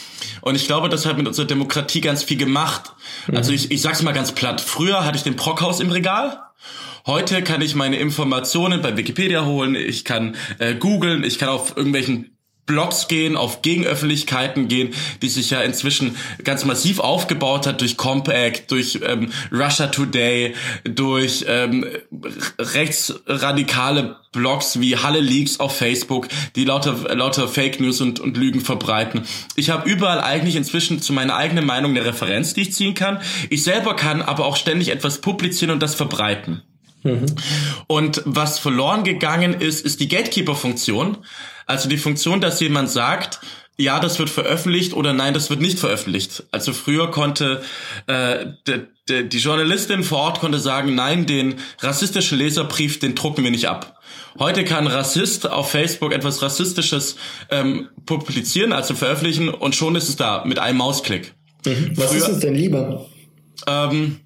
Und 0.40 0.54
ich 0.54 0.66
glaube, 0.66 0.88
das 0.88 1.04
hat 1.04 1.18
mit 1.18 1.26
unserer 1.26 1.46
Demokratie 1.46 2.00
ganz 2.00 2.22
viel 2.22 2.38
gemacht. 2.38 2.92
Also 3.32 3.52
ich, 3.52 3.70
ich 3.70 3.82
sag's 3.82 4.02
mal 4.02 4.12
ganz 4.12 4.32
platt. 4.32 4.60
Früher 4.60 5.04
hatte 5.04 5.18
ich 5.18 5.24
den 5.24 5.36
Brockhaus 5.66 5.80
im 5.80 5.90
Regal. 5.90 6.38
Heute 7.06 7.42
kann 7.42 7.60
ich 7.60 7.74
meine 7.74 7.96
Informationen 7.96 8.82
bei 8.82 8.96
Wikipedia 8.96 9.44
holen, 9.44 9.74
ich 9.74 10.04
kann 10.04 10.36
äh, 10.60 10.76
googeln, 10.76 11.24
ich 11.24 11.40
kann 11.40 11.48
auf 11.48 11.76
irgendwelchen 11.76 12.35
Blogs 12.66 13.08
gehen, 13.08 13.36
auf 13.36 13.62
Gegenöffentlichkeiten 13.62 14.68
gehen, 14.68 14.92
die 15.22 15.28
sich 15.28 15.50
ja 15.50 15.62
inzwischen 15.62 16.16
ganz 16.42 16.64
massiv 16.64 16.98
aufgebaut 16.98 17.66
hat 17.66 17.80
durch 17.80 17.96
Compact, 17.96 18.70
durch 18.70 19.00
ähm, 19.06 19.30
Russia 19.52 19.86
Today, 19.86 20.54
durch 20.84 21.44
ähm, 21.48 21.86
rechtsradikale 22.58 24.16
Blogs 24.32 24.80
wie 24.80 24.96
Halle 24.96 25.20
Leaks 25.20 25.60
auf 25.60 25.76
Facebook, 25.76 26.28
die 26.56 26.64
lauter, 26.64 27.14
lauter 27.14 27.48
Fake 27.48 27.80
News 27.80 28.00
und, 28.00 28.20
und 28.20 28.36
Lügen 28.36 28.60
verbreiten. 28.60 29.22
Ich 29.54 29.70
habe 29.70 29.88
überall 29.88 30.20
eigentlich 30.20 30.56
inzwischen 30.56 31.00
zu 31.00 31.12
meiner 31.12 31.36
eigenen 31.36 31.64
Meinung 31.64 31.92
eine 31.92 32.04
Referenz, 32.04 32.52
die 32.52 32.62
ich 32.62 32.74
ziehen 32.74 32.94
kann. 32.94 33.20
Ich 33.48 33.62
selber 33.62 33.96
kann 33.96 34.20
aber 34.22 34.44
auch 34.44 34.56
ständig 34.56 34.88
etwas 34.90 35.20
publizieren 35.20 35.70
und 35.70 35.82
das 35.82 35.94
verbreiten. 35.94 36.62
Und 37.86 38.22
was 38.24 38.58
verloren 38.58 39.04
gegangen 39.04 39.54
ist, 39.54 39.84
ist 39.84 40.00
die 40.00 40.08
Gatekeeper-Funktion. 40.08 41.18
Also 41.66 41.88
die 41.88 41.98
Funktion, 41.98 42.40
dass 42.40 42.60
jemand 42.60 42.90
sagt, 42.90 43.40
ja, 43.78 44.00
das 44.00 44.18
wird 44.18 44.30
veröffentlicht 44.30 44.94
oder 44.94 45.12
nein, 45.12 45.34
das 45.34 45.50
wird 45.50 45.60
nicht 45.60 45.78
veröffentlicht. 45.78 46.44
Also 46.50 46.72
früher 46.72 47.10
konnte 47.10 47.62
äh, 48.06 48.46
de, 48.66 48.86
de, 49.08 49.28
die 49.28 49.38
Journalistin 49.38 50.02
vor 50.02 50.18
Ort 50.18 50.40
konnte 50.40 50.58
sagen, 50.58 50.94
nein, 50.94 51.26
den 51.26 51.56
rassistischen 51.80 52.38
Leserbrief, 52.38 52.98
den 53.00 53.14
drucken 53.14 53.44
wir 53.44 53.50
nicht 53.50 53.68
ab. 53.68 53.98
Heute 54.38 54.64
kann 54.64 54.86
Rassist 54.86 55.48
auf 55.48 55.70
Facebook 55.70 56.12
etwas 56.12 56.40
Rassistisches 56.42 57.16
ähm, 57.50 57.88
publizieren, 58.06 58.72
also 58.72 58.94
veröffentlichen, 58.94 59.48
und 59.48 59.74
schon 59.74 59.96
ist 59.96 60.08
es 60.08 60.16
da 60.16 60.44
mit 60.44 60.58
einem 60.58 60.78
Mausklick. 60.78 61.34
Was 61.96 62.14
ist 62.14 62.28
uns 62.28 62.38
denn 62.40 62.54
lieber? 62.54 63.06
Ähm, 63.66 64.20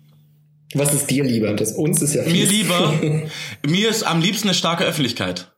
Was 0.74 0.92
ist 0.92 1.06
dir 1.06 1.24
lieber? 1.24 1.54
Das 1.54 1.72
uns 1.72 2.02
ist 2.02 2.14
ja 2.14 2.22
Mir 2.22 2.46
fies. 2.46 2.50
lieber, 2.50 2.94
mir 3.66 3.88
ist 3.88 4.02
am 4.02 4.20
liebsten 4.20 4.48
eine 4.48 4.54
starke 4.54 4.84
Öffentlichkeit. 4.84 5.49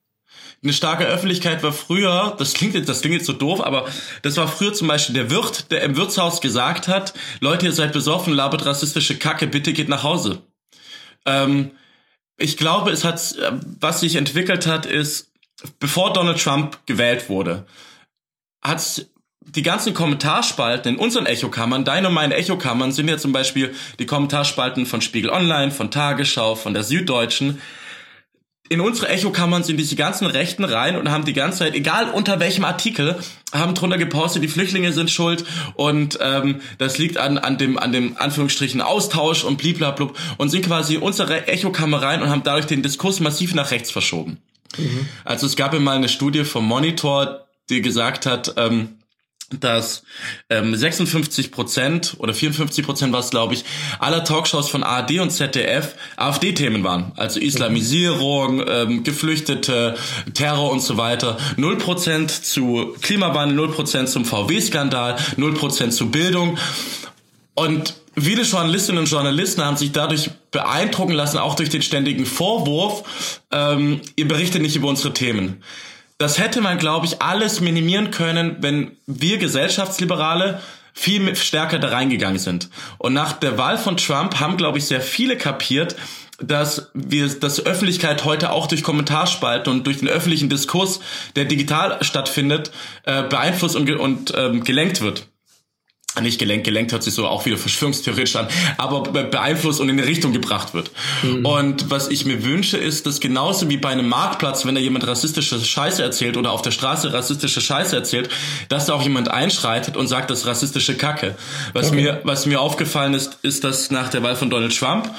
Eine 0.62 0.72
starke 0.72 1.04
Öffentlichkeit 1.04 1.64
war 1.64 1.72
früher, 1.72 2.36
das 2.38 2.52
klingt 2.54 2.74
jetzt, 2.74 2.88
das 2.88 3.00
klingt 3.00 3.16
jetzt 3.16 3.26
so 3.26 3.32
doof, 3.32 3.60
aber 3.60 3.88
das 4.22 4.36
war 4.36 4.46
früher 4.46 4.72
zum 4.72 4.86
Beispiel 4.86 5.14
der 5.14 5.28
Wirt, 5.28 5.72
der 5.72 5.82
im 5.82 5.96
Wirtshaus 5.96 6.40
gesagt 6.40 6.86
hat, 6.86 7.14
Leute, 7.40 7.66
ihr 7.66 7.72
seid 7.72 7.92
besoffen, 7.92 8.32
labert 8.32 8.64
rassistische 8.64 9.18
Kacke, 9.18 9.48
bitte 9.48 9.72
geht 9.72 9.88
nach 9.88 10.04
Hause. 10.04 10.42
Ähm, 11.26 11.72
ich 12.36 12.56
glaube, 12.56 12.92
es 12.92 13.04
hat, 13.04 13.34
was 13.80 14.00
sich 14.00 14.14
entwickelt 14.14 14.68
hat, 14.68 14.86
ist, 14.86 15.32
bevor 15.80 16.12
Donald 16.12 16.40
Trump 16.40 16.78
gewählt 16.86 17.28
wurde, 17.28 17.66
hat 18.62 19.06
die 19.40 19.62
ganzen 19.62 19.94
Kommentarspalten 19.94 20.94
in 20.94 21.00
unseren 21.00 21.26
Echokammern, 21.26 21.84
deine 21.84 22.08
und 22.08 22.14
meine 22.14 22.36
Echokammern 22.36 22.92
sind 22.92 23.08
ja 23.08 23.18
zum 23.18 23.32
Beispiel 23.32 23.74
die 23.98 24.06
Kommentarspalten 24.06 24.86
von 24.86 25.00
Spiegel 25.00 25.30
Online, 25.30 25.72
von 25.72 25.90
Tagesschau, 25.90 26.54
von 26.54 26.72
der 26.72 26.84
Süddeutschen. 26.84 27.60
In 28.72 28.80
unsere 28.80 29.10
Echokammern 29.10 29.62
sind 29.64 29.76
diese 29.76 29.96
ganzen 29.96 30.26
Rechten 30.26 30.64
rein 30.64 30.96
und 30.96 31.10
haben 31.10 31.26
die 31.26 31.34
ganze 31.34 31.58
Zeit, 31.58 31.74
egal 31.74 32.08
unter 32.08 32.40
welchem 32.40 32.64
Artikel, 32.64 33.16
haben 33.52 33.74
drunter 33.74 33.98
gepostet, 33.98 34.42
die 34.42 34.48
Flüchtlinge 34.48 34.94
sind 34.94 35.10
schuld 35.10 35.44
und 35.74 36.18
ähm, 36.22 36.62
das 36.78 36.96
liegt 36.96 37.18
an, 37.18 37.36
an 37.36 37.58
dem 37.58 37.78
an 37.78 37.92
dem 37.92 38.16
Anführungsstrichen 38.16 38.80
Austausch 38.80 39.44
und 39.44 39.58
bliblablub 39.58 40.18
und 40.38 40.48
sind 40.48 40.64
quasi 40.64 40.94
in 40.94 41.02
unsere 41.02 41.48
Echokammer 41.48 42.00
rein 42.00 42.22
und 42.22 42.30
haben 42.30 42.44
dadurch 42.44 42.64
den 42.64 42.82
Diskurs 42.82 43.20
massiv 43.20 43.52
nach 43.52 43.72
rechts 43.72 43.90
verschoben. 43.90 44.38
Also 45.26 45.44
es 45.44 45.56
gab 45.56 45.74
ja 45.74 45.78
mal 45.78 45.96
eine 45.98 46.08
Studie 46.08 46.44
vom 46.44 46.66
Monitor, 46.66 47.44
die 47.68 47.82
gesagt 47.82 48.24
hat, 48.24 48.54
ähm, 48.56 49.01
dass 49.60 50.02
ähm, 50.50 50.74
56 50.74 51.50
Prozent 51.50 52.14
oder 52.18 52.34
54 52.34 52.84
Prozent 52.84 53.12
war 53.12 53.20
es, 53.20 53.30
glaube 53.30 53.54
ich, 53.54 53.64
aller 53.98 54.24
Talkshows 54.24 54.68
von 54.68 54.82
ARD 54.82 55.20
und 55.20 55.30
ZDF 55.30 55.94
AfD-Themen 56.16 56.84
waren. 56.84 57.12
Also 57.16 57.40
Islamisierung, 57.40 58.62
ähm, 58.66 59.04
Geflüchtete, 59.04 59.96
Terror 60.34 60.70
und 60.70 60.80
so 60.80 60.96
weiter. 60.96 61.38
0 61.56 61.78
Prozent 61.78 62.30
zu 62.30 62.94
Klimawandel, 63.00 63.56
0 63.56 63.72
Prozent 63.72 64.08
zum 64.08 64.24
VW-Skandal, 64.24 65.16
0 65.36 65.54
Prozent 65.54 65.94
zu 65.94 66.10
Bildung. 66.10 66.58
Und 67.54 67.94
viele 68.18 68.42
Journalistinnen 68.42 69.00
und 69.00 69.10
Journalisten 69.10 69.62
haben 69.62 69.76
sich 69.76 69.92
dadurch 69.92 70.30
beeindrucken 70.50 71.12
lassen, 71.12 71.38
auch 71.38 71.54
durch 71.54 71.68
den 71.68 71.82
ständigen 71.82 72.26
Vorwurf, 72.26 73.40
ähm, 73.50 74.00
ihr 74.16 74.28
berichtet 74.28 74.62
nicht 74.62 74.76
über 74.76 74.88
unsere 74.88 75.12
Themen. 75.12 75.62
Das 76.22 76.38
hätte 76.38 76.60
man, 76.60 76.78
glaube 76.78 77.04
ich, 77.04 77.20
alles 77.20 77.60
minimieren 77.60 78.12
können, 78.12 78.58
wenn 78.60 78.92
wir 79.06 79.38
Gesellschaftsliberale 79.38 80.60
viel 80.92 81.34
stärker 81.34 81.80
da 81.80 81.88
reingegangen 81.88 82.38
sind. 82.38 82.68
Und 82.98 83.12
nach 83.12 83.32
der 83.32 83.58
Wahl 83.58 83.76
von 83.76 83.96
Trump 83.96 84.38
haben, 84.38 84.56
glaube 84.56 84.78
ich, 84.78 84.84
sehr 84.84 85.00
viele 85.00 85.36
kapiert, 85.36 85.96
dass 86.38 86.92
wir, 86.94 87.28
dass 87.28 87.66
Öffentlichkeit 87.66 88.24
heute 88.24 88.52
auch 88.52 88.68
durch 88.68 88.84
Kommentarspalten 88.84 89.72
und 89.72 89.84
durch 89.84 89.98
den 89.98 90.06
öffentlichen 90.06 90.48
Diskurs, 90.48 91.00
der 91.34 91.46
digital 91.46 91.98
stattfindet, 92.04 92.70
äh, 93.02 93.24
beeinflusst 93.24 93.74
und, 93.74 93.90
und 93.90 94.32
ähm, 94.36 94.62
gelenkt 94.62 95.00
wird 95.00 95.26
nicht 96.20 96.38
gelenkt, 96.38 96.64
gelenkt 96.64 96.92
hört 96.92 97.02
sich 97.02 97.14
so 97.14 97.26
auch 97.26 97.46
wieder 97.46 97.56
verschwörungstheoretisch 97.56 98.36
an, 98.36 98.48
aber 98.76 99.02
be 99.02 99.24
beeinflusst 99.24 99.80
und 99.80 99.88
in 99.88 99.98
eine 99.98 100.06
Richtung 100.06 100.32
gebracht 100.32 100.74
wird. 100.74 100.90
Mhm. 101.22 101.46
Und 101.46 101.90
was 101.90 102.08
ich 102.08 102.26
mir 102.26 102.44
wünsche, 102.44 102.76
ist, 102.76 103.06
dass 103.06 103.20
genauso 103.20 103.70
wie 103.70 103.78
bei 103.78 103.88
einem 103.88 104.08
Marktplatz, 104.08 104.66
wenn 104.66 104.74
da 104.74 104.80
jemand 104.80 105.06
rassistische 105.06 105.58
Scheiße 105.58 106.02
erzählt 106.02 106.36
oder 106.36 106.52
auf 106.52 106.60
der 106.60 106.70
Straße 106.70 107.12
rassistische 107.12 107.60
Scheiße 107.60 107.96
erzählt, 107.96 108.28
dass 108.68 108.86
da 108.86 108.94
auch 108.94 109.02
jemand 109.02 109.30
einschreitet 109.30 109.96
und 109.96 110.06
sagt, 110.06 110.30
das 110.30 110.40
ist 110.40 110.46
rassistische 110.46 110.96
Kacke. 110.96 111.34
Was 111.72 111.88
okay. 111.88 111.96
mir, 111.96 112.20
was 112.24 112.44
mir 112.44 112.60
aufgefallen 112.60 113.14
ist, 113.14 113.38
ist, 113.42 113.64
dass 113.64 113.90
nach 113.90 114.10
der 114.10 114.22
Wahl 114.22 114.36
von 114.36 114.50
Donald 114.50 114.76
Trump 114.76 115.10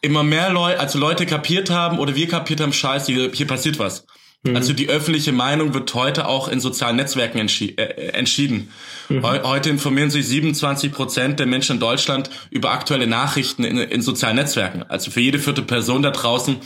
immer 0.00 0.22
mehr 0.22 0.50
Leute, 0.50 0.80
also 0.80 0.98
Leute 0.98 1.26
kapiert 1.26 1.70
haben 1.70 1.98
oder 1.98 2.14
wir 2.14 2.28
kapiert 2.28 2.60
haben, 2.60 2.72
scheiße, 2.72 3.12
hier, 3.12 3.30
hier 3.32 3.46
passiert 3.46 3.78
was. 3.78 4.04
Mhm. 4.42 4.56
Also 4.56 4.72
die 4.72 4.88
öffentliche 4.88 5.32
Meinung 5.32 5.74
wird 5.74 5.92
heute 5.94 6.26
auch 6.26 6.48
in 6.48 6.60
sozialen 6.60 6.96
Netzwerken 6.96 7.38
entschi 7.38 7.74
äh, 7.76 8.08
entschieden. 8.12 8.70
Mhm. 9.08 9.22
Heute 9.22 9.70
informieren 9.70 10.10
sich 10.10 10.26
27 10.26 10.92
Prozent 10.92 11.38
der 11.38 11.46
Menschen 11.46 11.76
in 11.76 11.80
Deutschland 11.80 12.30
über 12.50 12.70
aktuelle 12.70 13.06
Nachrichten 13.06 13.64
in, 13.64 13.76
in 13.76 14.02
sozialen 14.02 14.36
Netzwerken. 14.36 14.82
Also 14.84 15.10
für 15.10 15.20
jede 15.20 15.38
vierte 15.38 15.62
Person 15.62 16.02
da 16.02 16.10
draußen 16.10 16.56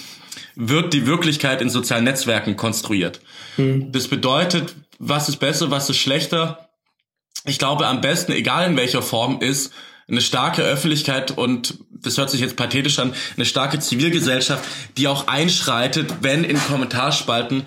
wird 0.55 0.93
die 0.93 1.07
Wirklichkeit 1.07 1.61
in 1.61 1.71
sozialen 1.71 2.05
Netzwerken 2.05 2.57
konstruiert. 2.57 3.21
Mhm. 3.57 3.91
Das 3.91 4.09
bedeutet, 4.09 4.75
was 4.99 5.29
ist 5.29 5.37
besser, 5.37 5.71
was 5.71 5.91
ist 5.91 5.99
schlechter? 5.99 6.69
Ich 7.45 7.59
glaube, 7.59 7.87
am 7.87 8.01
besten, 8.01 8.33
egal 8.33 8.71
in 8.71 8.77
welcher 8.77 9.03
Form, 9.03 9.41
ist 9.41 9.73
eine 10.09 10.21
starke 10.21 10.63
Öffentlichkeit 10.63 11.37
und 11.37 11.79
das 11.91 12.19
hört 12.19 12.31
sich 12.31 12.41
jetzt 12.41 12.57
pathetisch 12.57 12.99
an, 12.99 13.15
eine 13.37 13.47
starke 13.47 13.79
Zivilgesellschaft, 13.79 14.65
die 14.97 15.09
auch 15.09 15.27
einschreitet, 15.27 16.17
wenn 16.21 16.45
in 16.45 16.59
Kommentarspalten 16.59 17.65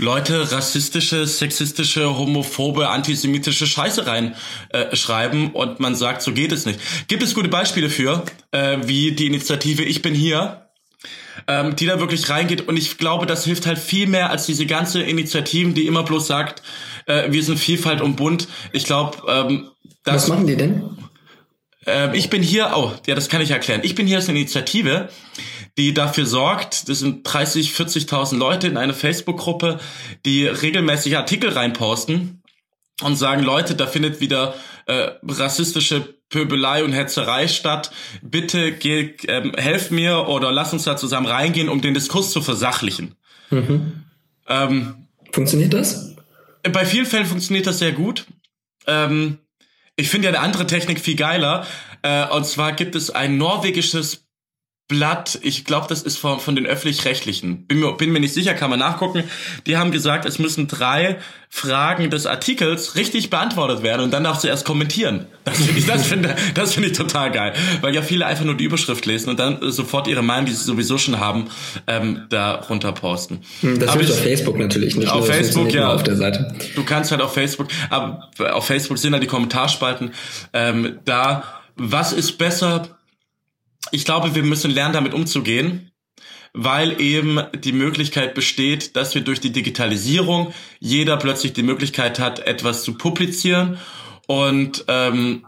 Leute 0.00 0.52
rassistische, 0.52 1.26
sexistische, 1.26 2.16
homophobe, 2.16 2.88
antisemitische 2.88 3.66
Scheiße 3.66 4.06
rein 4.06 4.36
äh, 4.68 4.94
schreiben 4.94 5.50
und 5.52 5.80
man 5.80 5.96
sagt, 5.96 6.22
so 6.22 6.32
geht 6.32 6.52
es 6.52 6.66
nicht. 6.66 6.78
Gibt 7.08 7.24
es 7.24 7.34
gute 7.34 7.48
Beispiele 7.48 7.90
für, 7.90 8.22
äh, 8.52 8.78
wie 8.84 9.12
die 9.12 9.26
Initiative 9.26 9.82
Ich 9.82 10.00
bin 10.00 10.14
hier, 10.14 10.68
ähm, 11.48 11.74
die 11.74 11.86
da 11.86 11.98
wirklich 11.98 12.30
reingeht 12.30 12.68
und 12.68 12.76
ich 12.76 12.96
glaube, 12.96 13.26
das 13.26 13.44
hilft 13.44 13.66
halt 13.66 13.78
viel 13.78 14.06
mehr 14.06 14.30
als 14.30 14.46
diese 14.46 14.66
ganze 14.66 15.02
Initiativen, 15.02 15.74
die 15.74 15.86
immer 15.88 16.04
bloß 16.04 16.28
sagt, 16.28 16.62
äh, 17.06 17.32
wir 17.32 17.42
sind 17.42 17.58
Vielfalt 17.58 18.00
und 18.00 18.14
bunt. 18.14 18.46
Ich 18.72 18.84
glaube, 18.84 19.18
ähm, 19.28 19.68
das... 20.04 20.14
Was 20.14 20.28
machen 20.28 20.46
die 20.46 20.56
denn? 20.56 20.84
Ähm, 21.88 22.14
ich 22.14 22.30
bin 22.30 22.42
hier, 22.42 22.72
oh, 22.76 22.92
ja, 23.06 23.14
das 23.14 23.28
kann 23.28 23.40
ich 23.40 23.50
erklären. 23.50 23.80
Ich 23.82 23.94
bin 23.94 24.06
hier 24.06 24.18
als 24.18 24.28
eine 24.28 24.38
Initiative, 24.38 25.08
die 25.78 25.94
dafür 25.94 26.26
sorgt, 26.26 26.88
das 26.88 26.98
sind 26.98 27.22
30, 27.22 27.70
40.000 27.70 28.36
Leute 28.36 28.66
in 28.66 28.76
einer 28.76 28.94
Facebook-Gruppe, 28.94 29.78
die 30.26 30.46
regelmäßig 30.46 31.16
Artikel 31.16 31.50
reinposten 31.50 32.42
und 33.02 33.16
sagen, 33.16 33.42
Leute, 33.42 33.74
da 33.74 33.86
findet 33.86 34.20
wieder 34.20 34.54
äh, 34.86 35.10
rassistische 35.26 36.14
Pöbelei 36.30 36.84
und 36.84 36.92
Hetzerei 36.92 37.48
statt. 37.48 37.90
Bitte 38.22 38.72
geh, 38.72 39.14
ähm, 39.28 39.52
helf 39.56 39.90
mir 39.90 40.28
oder 40.28 40.52
lass 40.52 40.72
uns 40.72 40.84
da 40.84 40.96
zusammen 40.96 41.26
reingehen, 41.26 41.68
um 41.68 41.80
den 41.80 41.94
Diskurs 41.94 42.32
zu 42.32 42.42
versachlichen. 42.42 43.14
Mhm. 43.50 44.04
Ähm, 44.46 45.06
funktioniert 45.32 45.72
das? 45.72 46.16
Bei 46.64 46.84
vielen 46.84 47.06
Fällen 47.06 47.26
funktioniert 47.26 47.66
das 47.66 47.78
sehr 47.78 47.92
gut. 47.92 48.26
Ähm, 48.86 49.38
ich 49.98 50.08
finde 50.08 50.28
ja 50.28 50.34
eine 50.34 50.40
andere 50.40 50.66
Technik 50.66 51.00
viel 51.00 51.16
geiler. 51.16 51.66
Äh, 52.02 52.26
und 52.28 52.46
zwar 52.46 52.72
gibt 52.72 52.94
es 52.94 53.10
ein 53.10 53.36
norwegisches 53.36 54.27
Blatt, 54.88 55.38
ich 55.42 55.66
glaube, 55.66 55.86
das 55.86 56.00
ist 56.00 56.16
von, 56.16 56.40
von 56.40 56.56
den 56.56 56.64
öffentlich-rechtlichen. 56.64 57.66
Bin 57.66 57.80
mir, 57.80 57.92
bin 57.92 58.10
mir 58.10 58.20
nicht 58.20 58.32
sicher, 58.32 58.54
kann 58.54 58.70
man 58.70 58.78
nachgucken. 58.78 59.22
Die 59.66 59.76
haben 59.76 59.90
gesagt, 59.90 60.24
es 60.24 60.38
müssen 60.38 60.66
drei 60.66 61.18
Fragen 61.50 62.08
des 62.08 62.24
Artikels 62.24 62.94
richtig 62.94 63.28
beantwortet 63.28 63.82
werden 63.82 64.00
und 64.00 64.12
dann 64.12 64.24
darfst 64.24 64.44
du 64.44 64.48
erst 64.48 64.64
kommentieren. 64.64 65.26
Das 65.44 65.58
finde 65.58 65.78
ich, 65.78 65.86
das 65.86 66.06
finde, 66.06 66.36
das 66.54 66.72
finde 66.72 66.88
ich 66.88 66.96
total 66.96 67.30
geil. 67.30 67.52
Weil 67.82 67.94
ja 67.94 68.00
viele 68.00 68.24
einfach 68.24 68.46
nur 68.46 68.54
die 68.54 68.64
Überschrift 68.64 69.04
lesen 69.04 69.28
und 69.28 69.38
dann 69.38 69.58
sofort 69.70 70.08
ihre 70.08 70.22
Meinung, 70.22 70.46
die 70.46 70.52
sie 70.52 70.64
sowieso 70.64 70.96
schon 70.96 71.20
haben, 71.20 71.48
ähm, 71.86 72.22
da 72.30 72.54
runter 72.54 72.92
posten. 72.92 73.40
Hm, 73.60 73.78
das 73.78 73.94
ist 73.94 74.10
auf 74.10 74.22
Facebook 74.22 74.58
natürlich 74.58 74.96
nicht. 74.96 75.10
Auf 75.10 75.18
nur, 75.18 75.26
Facebook, 75.26 75.70
ja. 75.70 75.92
Auf 75.92 76.02
der 76.02 76.16
Seite. 76.16 76.54
Du 76.74 76.82
kannst 76.84 77.10
halt 77.10 77.20
auf 77.20 77.34
Facebook, 77.34 77.68
aber 77.90 78.30
auf 78.52 78.66
Facebook 78.66 78.96
sind 78.96 79.12
halt 79.12 79.22
die 79.22 79.28
Kommentarspalten, 79.28 80.12
ähm, 80.54 80.98
da, 81.04 81.44
was 81.76 82.14
ist 82.14 82.38
besser, 82.38 82.97
ich 83.92 84.04
glaube, 84.04 84.34
wir 84.34 84.42
müssen 84.42 84.70
lernen, 84.70 84.94
damit 84.94 85.14
umzugehen, 85.14 85.90
weil 86.52 87.00
eben 87.00 87.40
die 87.54 87.72
Möglichkeit 87.72 88.34
besteht, 88.34 88.96
dass 88.96 89.14
wir 89.14 89.22
durch 89.22 89.40
die 89.40 89.52
Digitalisierung 89.52 90.52
jeder 90.80 91.16
plötzlich 91.16 91.52
die 91.52 91.62
Möglichkeit 91.62 92.18
hat, 92.18 92.40
etwas 92.40 92.82
zu 92.82 92.94
publizieren 92.94 93.78
und 94.26 94.84
ähm, 94.88 95.46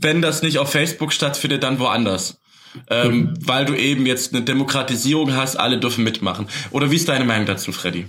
wenn 0.00 0.22
das 0.22 0.42
nicht 0.42 0.58
auf 0.58 0.70
Facebook 0.70 1.12
stattfindet, 1.12 1.62
dann 1.62 1.78
woanders. 1.78 2.40
Ähm, 2.88 3.12
mhm. 3.12 3.34
Weil 3.40 3.64
du 3.64 3.74
eben 3.74 4.06
jetzt 4.06 4.34
eine 4.34 4.44
Demokratisierung 4.44 5.34
hast, 5.34 5.56
alle 5.56 5.80
dürfen 5.80 6.04
mitmachen. 6.04 6.48
Oder 6.70 6.90
wie 6.90 6.96
ist 6.96 7.08
deine 7.08 7.24
Meinung 7.24 7.46
dazu, 7.46 7.72
Freddy? 7.72 8.06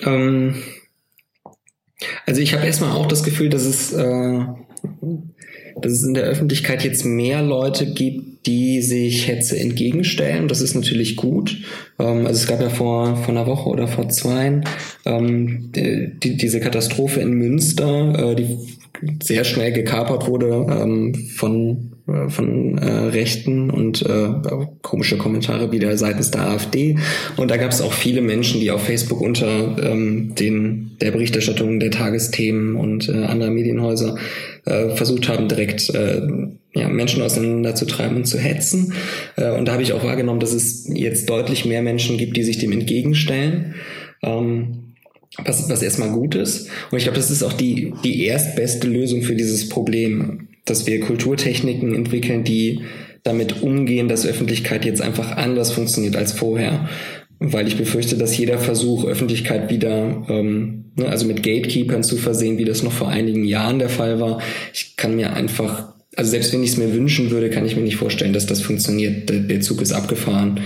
Ähm, 0.00 0.62
also 2.26 2.40
ich 2.40 2.54
habe 2.54 2.66
erstmal 2.66 2.92
auch 2.92 3.06
das 3.06 3.22
Gefühl, 3.22 3.48
dass 3.48 3.62
es 3.62 3.92
äh, 3.92 4.46
dass 5.80 5.92
es 5.92 6.02
in 6.02 6.14
der 6.14 6.24
Öffentlichkeit 6.24 6.84
jetzt 6.84 7.04
mehr 7.04 7.42
Leute 7.42 7.86
gibt, 7.86 8.46
die 8.46 8.80
sich 8.82 9.28
Hetze 9.28 9.58
entgegenstellen. 9.58 10.48
Das 10.48 10.60
ist 10.60 10.74
natürlich 10.74 11.16
gut. 11.16 11.58
Ähm, 11.98 12.26
also 12.26 12.40
es 12.40 12.46
gab 12.46 12.60
ja 12.60 12.70
vor, 12.70 13.16
vor 13.16 13.28
einer 13.28 13.46
Woche 13.46 13.68
oder 13.68 13.88
vor 13.88 14.08
zwei 14.08 14.60
ähm, 15.04 15.70
die, 15.74 16.36
diese 16.36 16.60
Katastrophe 16.60 17.20
in 17.20 17.32
Münster, 17.32 18.30
äh, 18.30 18.34
die 18.34 18.58
sehr 19.22 19.44
schnell 19.44 19.72
gekapert 19.72 20.26
wurde 20.26 20.66
ähm, 20.70 21.14
von 21.36 21.92
von 22.28 22.78
äh, 22.78 22.90
Rechten 22.90 23.70
und 23.70 24.02
äh, 24.02 24.28
komische 24.82 25.18
Kommentare 25.18 25.72
wieder 25.72 25.96
seitens 25.96 26.30
der 26.30 26.48
AfD. 26.48 26.98
Und 27.36 27.50
da 27.50 27.56
gab 27.56 27.70
es 27.70 27.80
auch 27.80 27.92
viele 27.92 28.20
Menschen, 28.20 28.60
die 28.60 28.70
auf 28.70 28.84
Facebook 28.84 29.20
unter 29.20 29.76
ähm, 29.82 30.34
den 30.34 30.96
der 31.00 31.10
Berichterstattung 31.10 31.80
der 31.80 31.90
Tagesthemen 31.90 32.76
und 32.76 33.08
äh, 33.08 33.24
anderer 33.24 33.50
Medienhäuser 33.50 34.16
äh, 34.64 34.90
versucht 34.90 35.28
haben, 35.28 35.48
direkt 35.48 35.88
äh, 35.94 36.20
ja, 36.74 36.88
Menschen 36.88 37.22
auseinanderzutreiben 37.22 38.16
und 38.16 38.26
zu 38.26 38.38
hetzen. 38.38 38.92
Äh, 39.36 39.50
und 39.50 39.66
da 39.66 39.72
habe 39.72 39.82
ich 39.82 39.92
auch 39.92 40.04
wahrgenommen, 40.04 40.40
dass 40.40 40.52
es 40.52 40.88
jetzt 40.92 41.28
deutlich 41.28 41.64
mehr 41.64 41.82
Menschen 41.82 42.18
gibt, 42.18 42.36
die 42.36 42.42
sich 42.42 42.58
dem 42.58 42.72
entgegenstellen. 42.72 43.74
Ähm, 44.22 44.90
was, 45.44 45.70
was 45.70 45.82
erstmal 45.82 46.10
gut 46.10 46.34
ist. 46.34 46.68
Und 46.90 46.98
ich 46.98 47.04
glaube, 47.04 47.16
das 47.16 47.30
ist 47.30 47.42
auch 47.42 47.52
die, 47.52 47.94
die 48.04 48.24
erstbeste 48.24 48.88
Lösung 48.88 49.22
für 49.22 49.34
dieses 49.34 49.68
Problem 49.68 50.48
dass 50.64 50.86
wir 50.86 51.00
Kulturtechniken 51.00 51.94
entwickeln, 51.94 52.44
die 52.44 52.80
damit 53.22 53.62
umgehen, 53.62 54.08
dass 54.08 54.26
Öffentlichkeit 54.26 54.84
jetzt 54.84 55.02
einfach 55.02 55.36
anders 55.36 55.72
funktioniert 55.72 56.16
als 56.16 56.32
vorher. 56.32 56.88
Weil 57.38 57.68
ich 57.68 57.76
befürchte, 57.76 58.16
dass 58.16 58.36
jeder 58.36 58.58
Versuch, 58.58 59.04
Öffentlichkeit 59.04 59.70
wieder, 59.70 60.26
ähm, 60.28 60.92
ne, 60.96 61.08
also 61.08 61.26
mit 61.26 61.42
Gatekeepern 61.42 62.02
zu 62.02 62.16
versehen, 62.16 62.58
wie 62.58 62.64
das 62.64 62.82
noch 62.82 62.92
vor 62.92 63.08
einigen 63.08 63.44
Jahren 63.44 63.78
der 63.78 63.88
Fall 63.88 64.20
war, 64.20 64.40
ich 64.74 64.96
kann 64.96 65.16
mir 65.16 65.32
einfach, 65.32 65.94
also 66.16 66.30
selbst 66.30 66.52
wenn 66.52 66.62
ich 66.62 66.70
es 66.70 66.76
mir 66.76 66.92
wünschen 66.92 67.30
würde, 67.30 67.48
kann 67.48 67.64
ich 67.64 67.76
mir 67.76 67.82
nicht 67.82 67.96
vorstellen, 67.96 68.34
dass 68.34 68.46
das 68.46 68.60
funktioniert. 68.60 69.30
Der, 69.30 69.40
der 69.40 69.60
Zug 69.62 69.80
ist 69.80 69.92
abgefahren. 69.92 70.60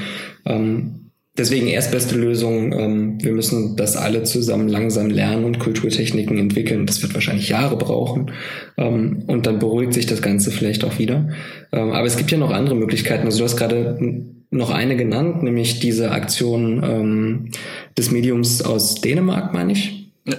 Ähm, 0.47 1.03
Deswegen 1.37 1.66
erstbeste 1.66 2.14
Lösung, 2.14 2.72
ähm, 2.72 3.18
wir 3.20 3.32
müssen 3.32 3.74
das 3.76 3.97
alle 3.97 4.22
zusammen 4.22 4.68
langsam 4.68 5.11
lernen 5.11 5.45
und 5.45 5.59
Kulturtechniken 5.59 6.39
entwickeln. 6.39 6.87
Das 6.87 7.03
wird 7.03 7.12
wahrscheinlich 7.14 7.49
Jahre 7.49 7.76
brauchen. 7.76 8.30
Ähm, 8.76 9.24
und 9.26 9.47
dann 9.47 9.59
beruhigt 9.59 9.95
sich 9.95 10.07
das 10.07 10.22
Ganze 10.22 10.53
vielleicht 10.53 10.85
auch 10.85 11.01
wieder. 11.01 11.28
Ähm, 11.72 11.91
aber 11.91 12.07
es 12.07 12.16
gibt 12.16 12.30
ja 12.30 12.39
noch 12.39 12.53
andere 12.53 12.76
Möglichkeiten. 12.76 13.26
Also 13.26 13.39
du 13.39 13.45
hast 13.45 13.57
gerade 13.57 13.99
noch 14.51 14.70
eine 14.70 14.97
genannt, 14.97 15.43
nämlich 15.43 15.80
diese 15.80 16.12
Aktion 16.12 16.82
ähm, 16.85 17.51
des 17.99 18.12
Mediums 18.12 18.62
aus 18.62 19.01
Dänemark, 19.01 19.53
meine 19.53 19.72
ich. 19.72 20.12
Äh, 20.26 20.37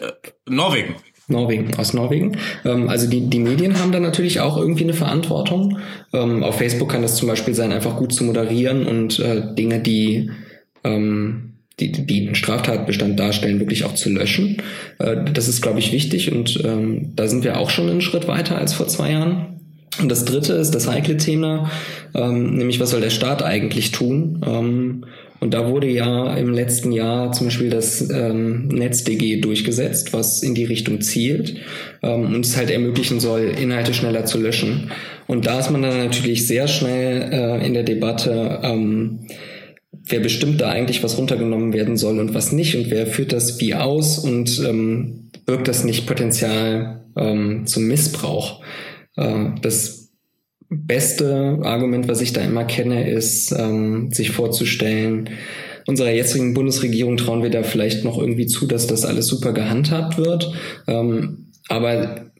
Norwegen. 0.48 0.96
Norwegen, 1.28 1.76
aus 1.76 1.93
Norwegen. 1.93 2.38
Ähm, 2.64 2.88
also 2.88 3.10
die, 3.10 3.30
die 3.30 3.39
Medien 3.39 3.80
haben 3.80 3.91
da 3.91 4.00
natürlich 4.00 4.39
auch 4.39 4.56
irgendwie 4.56 4.84
eine 4.84 4.93
Verantwortung. 4.93 5.80
Ähm, 6.14 6.41
auf 6.41 6.58
Facebook 6.58 6.89
kann 6.89 7.02
das 7.02 7.18
zum 7.18 7.28
Beispiel 7.28 7.54
sein, 7.54 7.74
einfach 7.74 7.98
gut 7.98 8.14
zu 8.14 8.24
moderieren 8.24 8.88
und 8.88 9.20
äh, 9.20 9.54
Dinge, 9.56 9.80
die 9.80 10.30
ähm, 10.86 11.56
die, 11.80 11.92
die 11.92 12.26
einen 12.26 12.36
Straftatbestand 12.36 13.20
darstellen, 13.20 13.60
wirklich 13.60 13.84
auch 13.84 13.96
zu 13.96 14.10
löschen. 14.10 14.62
Äh, 15.00 15.18
das 15.34 15.48
ist, 15.48 15.62
glaube 15.62 15.80
ich, 15.80 15.92
wichtig 15.92 16.32
und 16.32 16.64
ähm, 16.64 17.12
da 17.16 17.28
sind 17.28 17.44
wir 17.44 17.58
auch 17.58 17.70
schon 17.70 17.90
einen 17.90 18.02
Schritt 18.02 18.28
weiter 18.28 18.58
als 18.58 18.74
vor 18.74 18.88
zwei 18.88 19.12
Jahren. 19.12 19.48
Und 20.02 20.10
das 20.10 20.26
dritte 20.26 20.54
ist 20.54 20.72
das 20.76 20.90
heikle 20.90 21.18
Thema, 21.18 21.72
ähm, 22.14 22.56
nämlich 22.56 22.80
was 22.80 22.92
soll 22.92 23.02
der 23.02 23.10
Staat 23.10 23.44
eigentlich 23.44 23.92
tun? 23.92 24.42
Ähm, 24.46 25.06
und 25.40 25.54
da 25.54 25.70
wurde 25.70 25.88
ja 25.88 26.34
im 26.36 26.54
letzten 26.54 26.92
Jahr 26.92 27.32
zum 27.32 27.48
Beispiel 27.48 27.70
das 27.70 28.10
ähm, 28.10 28.68
NetzDG 28.70 29.42
durchgesetzt, 29.42 30.14
was 30.14 30.42
in 30.44 30.56
die 30.56 30.64
Richtung 30.64 31.02
zielt 31.02 31.58
ähm, 32.02 32.34
und 32.34 32.46
es 32.46 32.58
halt 32.58 32.72
ermöglichen 32.72 33.20
soll, 33.20 33.54
Inhalte 33.62 33.94
schneller 33.94 34.26
zu 34.26 34.40
löschen. 34.40 34.92
Und 35.28 35.46
da 35.46 35.60
ist 35.60 35.72
man 35.72 35.82
dann 35.82 35.98
natürlich 35.98 36.48
sehr 36.48 36.68
schnell 36.68 37.30
äh, 37.32 37.66
in 37.66 37.74
der 37.74 37.84
Debatte, 37.84 38.60
ähm, 38.64 39.20
wer 40.04 40.20
bestimmt 40.20 40.62
da 40.62 40.70
eigentlich, 40.70 41.04
was 41.04 41.18
runtergenommen 41.18 41.74
werden 41.74 41.98
soll 41.98 42.20
und 42.20 42.34
was 42.34 42.52
nicht 42.52 42.76
und 42.76 42.89
wer 42.89 43.08
führt 43.08 43.34
das 43.34 43.60
wie 43.60 43.76
aus 43.76 44.20
und 44.20 44.62
ähm, 44.68 45.32
birgt 45.46 45.68
das 45.68 45.84
nicht 45.84 46.08
Potenzial 46.08 47.06
ähm, 47.16 47.66
zum 47.66 47.88
Missbrauch. 47.88 48.62
Äh, 49.16 49.50
das 49.62 50.12
beste 50.70 51.60
Argument, 51.64 52.08
was 52.08 52.22
ich 52.22 52.34
da 52.34 52.41
immer 52.41 52.66
kenne, 52.66 53.10
ist, 53.10 53.52
ähm, 53.52 54.12
sich 54.12 54.32
vorzustellen, 54.32 55.30
unserer 55.88 56.12
jetzigen 56.12 56.54
Bundesregierung 56.54 57.18
trauen 57.18 57.43
wir 57.43 57.52
da 57.52 57.64
vielleicht 57.64 58.04
noch 58.04 58.18
irgendwie 58.18 58.48
zu, 58.48 58.66
dass 58.66 58.88
das 58.88 59.06
alles 59.06 59.28
super 59.28 59.54
gehandhabt 59.54 60.18
wird. 60.18 60.52
Ähm, 60.88 61.52
aber 61.68 62.32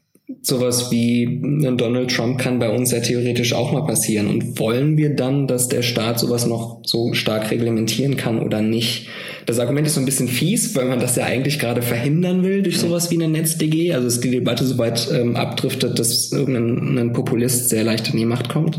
sowas 0.42 0.90
wie 0.90 1.24
ein 1.24 1.76
Donald 1.76 2.10
Trump 2.10 2.38
kann 2.38 2.58
bei 2.58 2.68
uns 2.68 2.90
ja 2.90 2.98
theoretisch 2.98 3.52
auch 3.52 3.72
mal 3.72 3.86
passieren. 3.86 4.26
Und 4.26 4.58
wollen 4.58 4.96
wir 4.96 5.14
dann, 5.14 5.46
dass 5.46 5.68
der 5.68 5.82
Staat 5.82 6.18
sowas 6.18 6.46
noch 6.46 6.80
so 6.84 7.12
stark 7.12 7.50
reglementieren 7.50 8.16
kann 8.16 8.40
oder 8.40 8.60
nicht? 8.60 9.08
Das 9.46 9.60
Argument 9.60 9.86
ist 9.86 9.94
so 9.94 10.00
ein 10.00 10.04
bisschen 10.04 10.26
fies, 10.26 10.74
weil 10.74 10.86
man 10.86 10.98
das 10.98 11.14
ja 11.14 11.24
eigentlich 11.24 11.60
gerade 11.60 11.80
verhindern 11.80 12.42
will 12.42 12.62
durch 12.62 12.80
sowas 12.80 13.10
wie 13.12 13.14
eine 13.14 13.28
NetzDG. 13.28 13.92
Also 13.92 14.08
ist 14.08 14.24
die 14.24 14.30
Debatte 14.30 14.66
so 14.66 14.78
weit 14.78 15.08
ähm, 15.12 15.36
abdriftet, 15.36 15.96
dass 15.98 16.32
irgendein 16.32 17.12
Populist 17.12 17.68
sehr 17.68 17.84
leicht 17.84 18.10
in 18.10 18.16
die 18.16 18.24
Macht 18.24 18.48
kommt. 18.48 18.78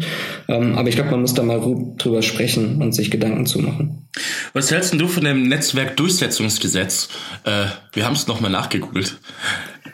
Ähm, 0.49 0.75
aber 0.75 0.89
ich 0.89 0.95
glaube, 0.95 1.11
man 1.11 1.21
muss 1.21 1.33
da 1.33 1.43
mal 1.43 1.61
drüber 1.97 2.21
sprechen 2.21 2.81
und 2.81 2.93
sich 2.93 3.09
Gedanken 3.09 3.45
zu 3.45 3.59
machen. 3.59 4.09
Was 4.53 4.71
hältst 4.71 4.93
du 4.99 5.07
von 5.07 5.23
dem 5.23 5.47
Netzwerkdurchsetzungsgesetz? 5.47 7.07
Äh, 7.45 7.65
wir 7.93 8.05
haben 8.05 8.15
es 8.15 8.27
nochmal 8.27 8.51
nachgegoogelt. 8.51 9.17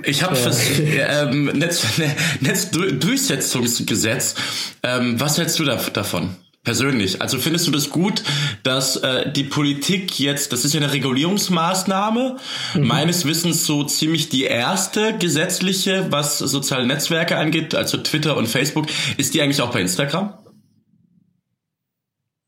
Ich 0.04 0.24
habe 0.24 0.36
fürs 0.36 0.62
ähm, 0.80 1.46
Netz, 1.46 1.84
Netzdurchsetzungsgesetz. 2.39 4.36
Ähm, 4.84 5.20
was 5.20 5.38
hältst 5.38 5.60
du 5.60 5.64
da, 5.64 5.76
davon? 5.76 6.36
Persönlich. 6.64 7.22
Also 7.22 7.39
findest 7.39 7.68
du 7.68 7.72
das 7.72 7.89
gut, 7.89 8.24
dass 8.64 8.96
äh, 8.96 9.30
die 9.30 9.44
Politik 9.44 10.18
jetzt, 10.18 10.54
das 10.54 10.64
ist 10.64 10.74
ja 10.74 10.80
eine 10.80 10.94
Regulierungsmaßnahme, 10.94 12.38
mhm. 12.76 12.88
meines 12.88 13.26
Wissens 13.26 13.66
so 13.66 13.84
ziemlich 13.84 14.30
die 14.30 14.44
erste 14.44 15.18
gesetzliche, 15.18 16.08
was 16.10 16.38
soziale 16.38 16.88
Netzwerke 16.88 17.36
angeht, 17.36 17.76
also 17.76 17.98
Twitter 17.98 18.38
und 18.38 18.48
Facebook. 18.48 18.88
Ist 19.18 19.34
die 19.34 19.41
eigentlich 19.41 19.62
auch 19.62 19.72
bei 19.72 19.82
Instagram? 19.82 20.36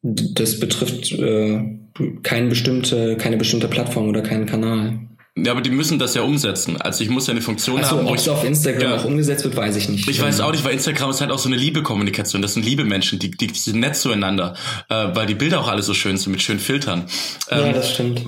Das 0.01 0.61
betrifft 0.61 1.11
äh, 1.11 1.77
keine 2.23 2.47
bestimmte, 2.47 3.17
keine 3.17 3.35
bestimmte 3.35 3.67
Plattform 3.67 4.07
oder 4.07 4.21
keinen 4.21 4.45
Kanal. 4.45 5.04
Ja, 5.37 5.51
aber 5.51 5.59
die 5.59 5.69
müssen 5.69 5.99
das 5.99 6.15
ja 6.15 6.21
umsetzen. 6.21 6.79
Also 6.79 7.03
ich 7.03 7.09
muss 7.09 7.27
ja 7.27 7.31
eine 7.31 7.41
Funktion 7.41 7.81
Ach 7.83 7.89
so, 7.89 7.97
haben. 7.97 8.07
Ob 8.07 8.15
es 8.15 8.27
auf 8.29 8.45
Instagram 8.45 8.81
ja, 8.81 8.95
auch 8.95 9.03
umgesetzt 9.03 9.43
wird, 9.43 9.55
weiß 9.55 9.75
ich 9.75 9.89
nicht. 9.89 10.07
Ich 10.07 10.21
weiß 10.21 10.39
auch 10.39 10.53
nicht, 10.53 10.63
weil 10.63 10.73
Instagram 10.73 11.09
ist 11.09 11.19
halt 11.19 11.31
auch 11.31 11.39
so 11.39 11.49
eine 11.49 11.57
Liebekommunikation. 11.57 12.41
Das 12.41 12.53
sind 12.53 12.65
liebe 12.65 12.85
Menschen, 12.85 13.19
die, 13.19 13.31
die, 13.31 13.47
die 13.47 13.59
sind 13.59 13.81
nett 13.81 13.97
zueinander, 13.97 14.55
äh, 14.87 15.07
weil 15.13 15.25
die 15.25 15.35
Bilder 15.35 15.59
auch 15.59 15.67
alle 15.67 15.83
so 15.83 15.93
schön 15.93 16.15
sind 16.15 16.31
mit 16.31 16.41
schönen 16.41 16.61
Filtern. 16.61 17.07
Ähm, 17.49 17.65
ja, 17.65 17.73
das 17.73 17.91
stimmt. 17.91 18.21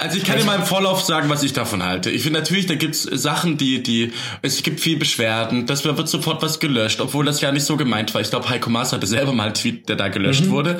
Also 0.00 0.16
ich 0.16 0.24
kann 0.24 0.38
dir 0.38 0.44
mal 0.44 0.56
im 0.56 0.64
Vorlauf 0.64 1.02
sagen, 1.02 1.28
was 1.28 1.42
ich 1.42 1.52
davon 1.52 1.82
halte. 1.82 2.10
Ich 2.10 2.22
finde 2.22 2.38
natürlich, 2.40 2.64
da 2.64 2.74
gibt's 2.74 3.02
Sachen, 3.02 3.58
die, 3.58 3.82
die, 3.82 4.12
es 4.40 4.62
gibt 4.62 4.80
viel 4.80 4.96
Beschwerden, 4.96 5.66
dass 5.66 5.84
wird 5.84 6.08
sofort 6.08 6.42
was 6.42 6.58
gelöscht, 6.58 7.02
obwohl 7.02 7.26
das 7.26 7.42
ja 7.42 7.52
nicht 7.52 7.64
so 7.64 7.76
gemeint 7.76 8.14
war. 8.14 8.22
Ich 8.22 8.30
glaube, 8.30 8.48
Heiko 8.48 8.70
Maas 8.70 8.94
hatte 8.94 9.06
selber 9.06 9.32
mal 9.32 9.44
einen 9.44 9.54
Tweet, 9.54 9.90
der 9.90 9.96
da 9.96 10.08
gelöscht 10.08 10.46
mhm. 10.46 10.50
wurde. 10.50 10.78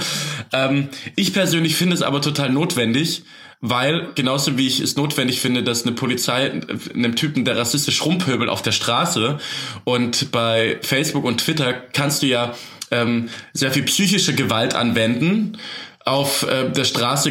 Ähm, 0.55 0.89
ich 1.16 1.35
persönlich 1.35 1.76
finde 1.76 1.95
es 1.95 2.03
aber 2.03 2.22
total 2.22 2.49
notwendig, 2.51 3.22
weil 3.61 4.08
genauso 4.14 4.56
wie 4.56 4.66
ich 4.66 4.80
es 4.80 4.96
notwendig 4.96 5.40
finde, 5.40 5.62
dass 5.62 5.84
eine 5.84 5.94
Polizei 5.94 6.50
einem 6.94 7.16
Typen, 7.16 7.44
der 7.44 7.56
rassistisch 7.56 8.04
rumpöbelt 8.04 8.48
auf 8.48 8.62
der 8.62 8.72
Straße 8.72 9.38
und 9.84 10.32
bei 10.32 10.78
Facebook 10.82 11.24
und 11.24 11.38
Twitter 11.38 11.72
kannst 11.72 12.22
du 12.22 12.26
ja 12.26 12.54
ähm, 12.90 13.28
sehr 13.52 13.70
viel 13.70 13.82
psychische 13.84 14.34
Gewalt 14.34 14.74
anwenden 14.74 15.58
auf 16.07 16.44
äh, 16.44 16.70
der 16.70 16.84
Straße 16.84 17.30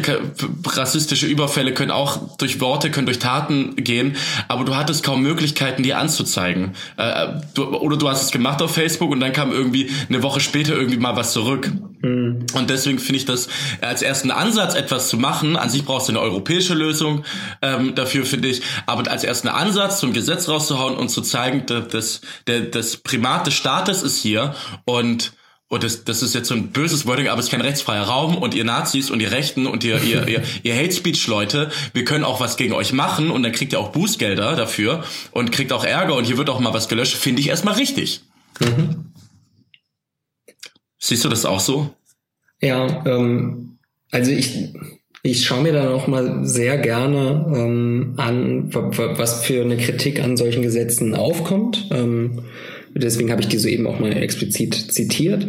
rassistische 0.64 1.26
Überfälle 1.26 1.74
können 1.74 1.90
auch 1.90 2.36
durch 2.36 2.60
Worte, 2.60 2.90
können 2.90 3.06
durch 3.06 3.18
Taten 3.18 3.74
gehen, 3.76 4.16
aber 4.46 4.64
du 4.64 4.76
hattest 4.76 5.02
kaum 5.02 5.22
Möglichkeiten, 5.22 5.82
die 5.82 5.92
anzuzeigen. 5.92 6.74
Äh, 6.96 7.28
du, 7.54 7.64
oder 7.64 7.96
du 7.96 8.08
hast 8.08 8.22
es 8.22 8.30
gemacht 8.30 8.62
auf 8.62 8.72
Facebook 8.72 9.10
und 9.10 9.18
dann 9.18 9.32
kam 9.32 9.50
irgendwie 9.50 9.90
eine 10.08 10.22
Woche 10.22 10.38
später 10.40 10.74
irgendwie 10.74 10.98
mal 10.98 11.16
was 11.16 11.32
zurück. 11.32 11.70
Mhm. 12.02 12.46
Und 12.54 12.70
deswegen 12.70 13.00
finde 13.00 13.18
ich 13.18 13.24
das 13.24 13.48
als 13.80 14.02
ersten 14.02 14.30
Ansatz, 14.30 14.76
etwas 14.76 15.08
zu 15.08 15.18
machen. 15.18 15.56
An 15.56 15.68
sich 15.68 15.84
brauchst 15.84 16.08
du 16.08 16.12
eine 16.12 16.20
europäische 16.20 16.74
Lösung 16.74 17.24
ähm, 17.62 17.96
dafür, 17.96 18.24
finde 18.24 18.48
ich. 18.48 18.62
Aber 18.86 19.10
als 19.10 19.24
ersten 19.24 19.48
Ansatz, 19.48 19.98
zum 19.98 20.12
Gesetz 20.12 20.48
rauszuhauen 20.48 20.96
und 20.96 21.08
zu 21.08 21.22
zeigen, 21.22 21.66
dass 21.66 21.88
das, 21.88 22.20
der, 22.46 22.60
das 22.60 22.98
Primat 22.98 23.48
des 23.48 23.54
Staates 23.54 24.02
ist 24.02 24.22
hier 24.22 24.54
und 24.84 25.32
und 25.70 25.84
das, 25.84 26.02
das 26.02 26.20
ist 26.22 26.34
jetzt 26.34 26.48
so 26.48 26.54
ein 26.54 26.72
böses 26.72 27.06
Wording, 27.06 27.28
aber 27.28 27.38
es 27.38 27.46
ist 27.46 27.52
kein 27.52 27.60
rechtsfreier 27.60 28.02
Raum 28.02 28.36
und 28.36 28.54
ihr 28.54 28.64
Nazis 28.64 29.08
und 29.08 29.22
ihr 29.22 29.30
Rechten 29.30 29.68
und 29.68 29.84
ihr, 29.84 30.02
ihr, 30.02 30.26
ihr, 30.26 30.42
ihr 30.64 30.74
Hate 30.74 30.90
Speech 30.90 31.28
Leute, 31.28 31.70
wir 31.92 32.04
können 32.04 32.24
auch 32.24 32.40
was 32.40 32.56
gegen 32.56 32.72
euch 32.72 32.92
machen 32.92 33.30
und 33.30 33.44
dann 33.44 33.52
kriegt 33.52 33.72
ihr 33.72 33.78
auch 33.78 33.92
Bußgelder 33.92 34.56
dafür 34.56 35.04
und 35.30 35.52
kriegt 35.52 35.72
auch 35.72 35.84
Ärger 35.84 36.16
und 36.16 36.24
hier 36.24 36.38
wird 36.38 36.50
auch 36.50 36.58
mal 36.58 36.74
was 36.74 36.88
gelöscht, 36.88 37.16
finde 37.16 37.40
ich 37.40 37.48
erstmal 37.48 37.74
richtig. 37.74 38.22
Mhm. 38.58 39.12
Siehst 40.98 41.24
du 41.24 41.28
das 41.28 41.46
auch 41.46 41.60
so? 41.60 41.94
Ja, 42.60 43.04
ähm, 43.06 43.78
also 44.10 44.32
ich, 44.32 44.74
ich 45.22 45.46
schaue 45.46 45.62
mir 45.62 45.72
dann 45.72 45.86
auch 45.86 46.08
mal 46.08 46.44
sehr 46.44 46.78
gerne 46.78 47.46
ähm, 47.54 48.14
an, 48.16 48.74
was 48.74 49.44
für 49.44 49.62
eine 49.62 49.76
Kritik 49.76 50.20
an 50.20 50.36
solchen 50.36 50.62
Gesetzen 50.62 51.14
aufkommt. 51.14 51.86
Ähm, 51.92 52.42
Deswegen 52.94 53.30
habe 53.30 53.40
ich 53.40 53.48
die 53.48 53.58
soeben 53.58 53.86
auch 53.86 54.00
mal 54.00 54.16
explizit 54.16 54.74
zitiert. 54.74 55.46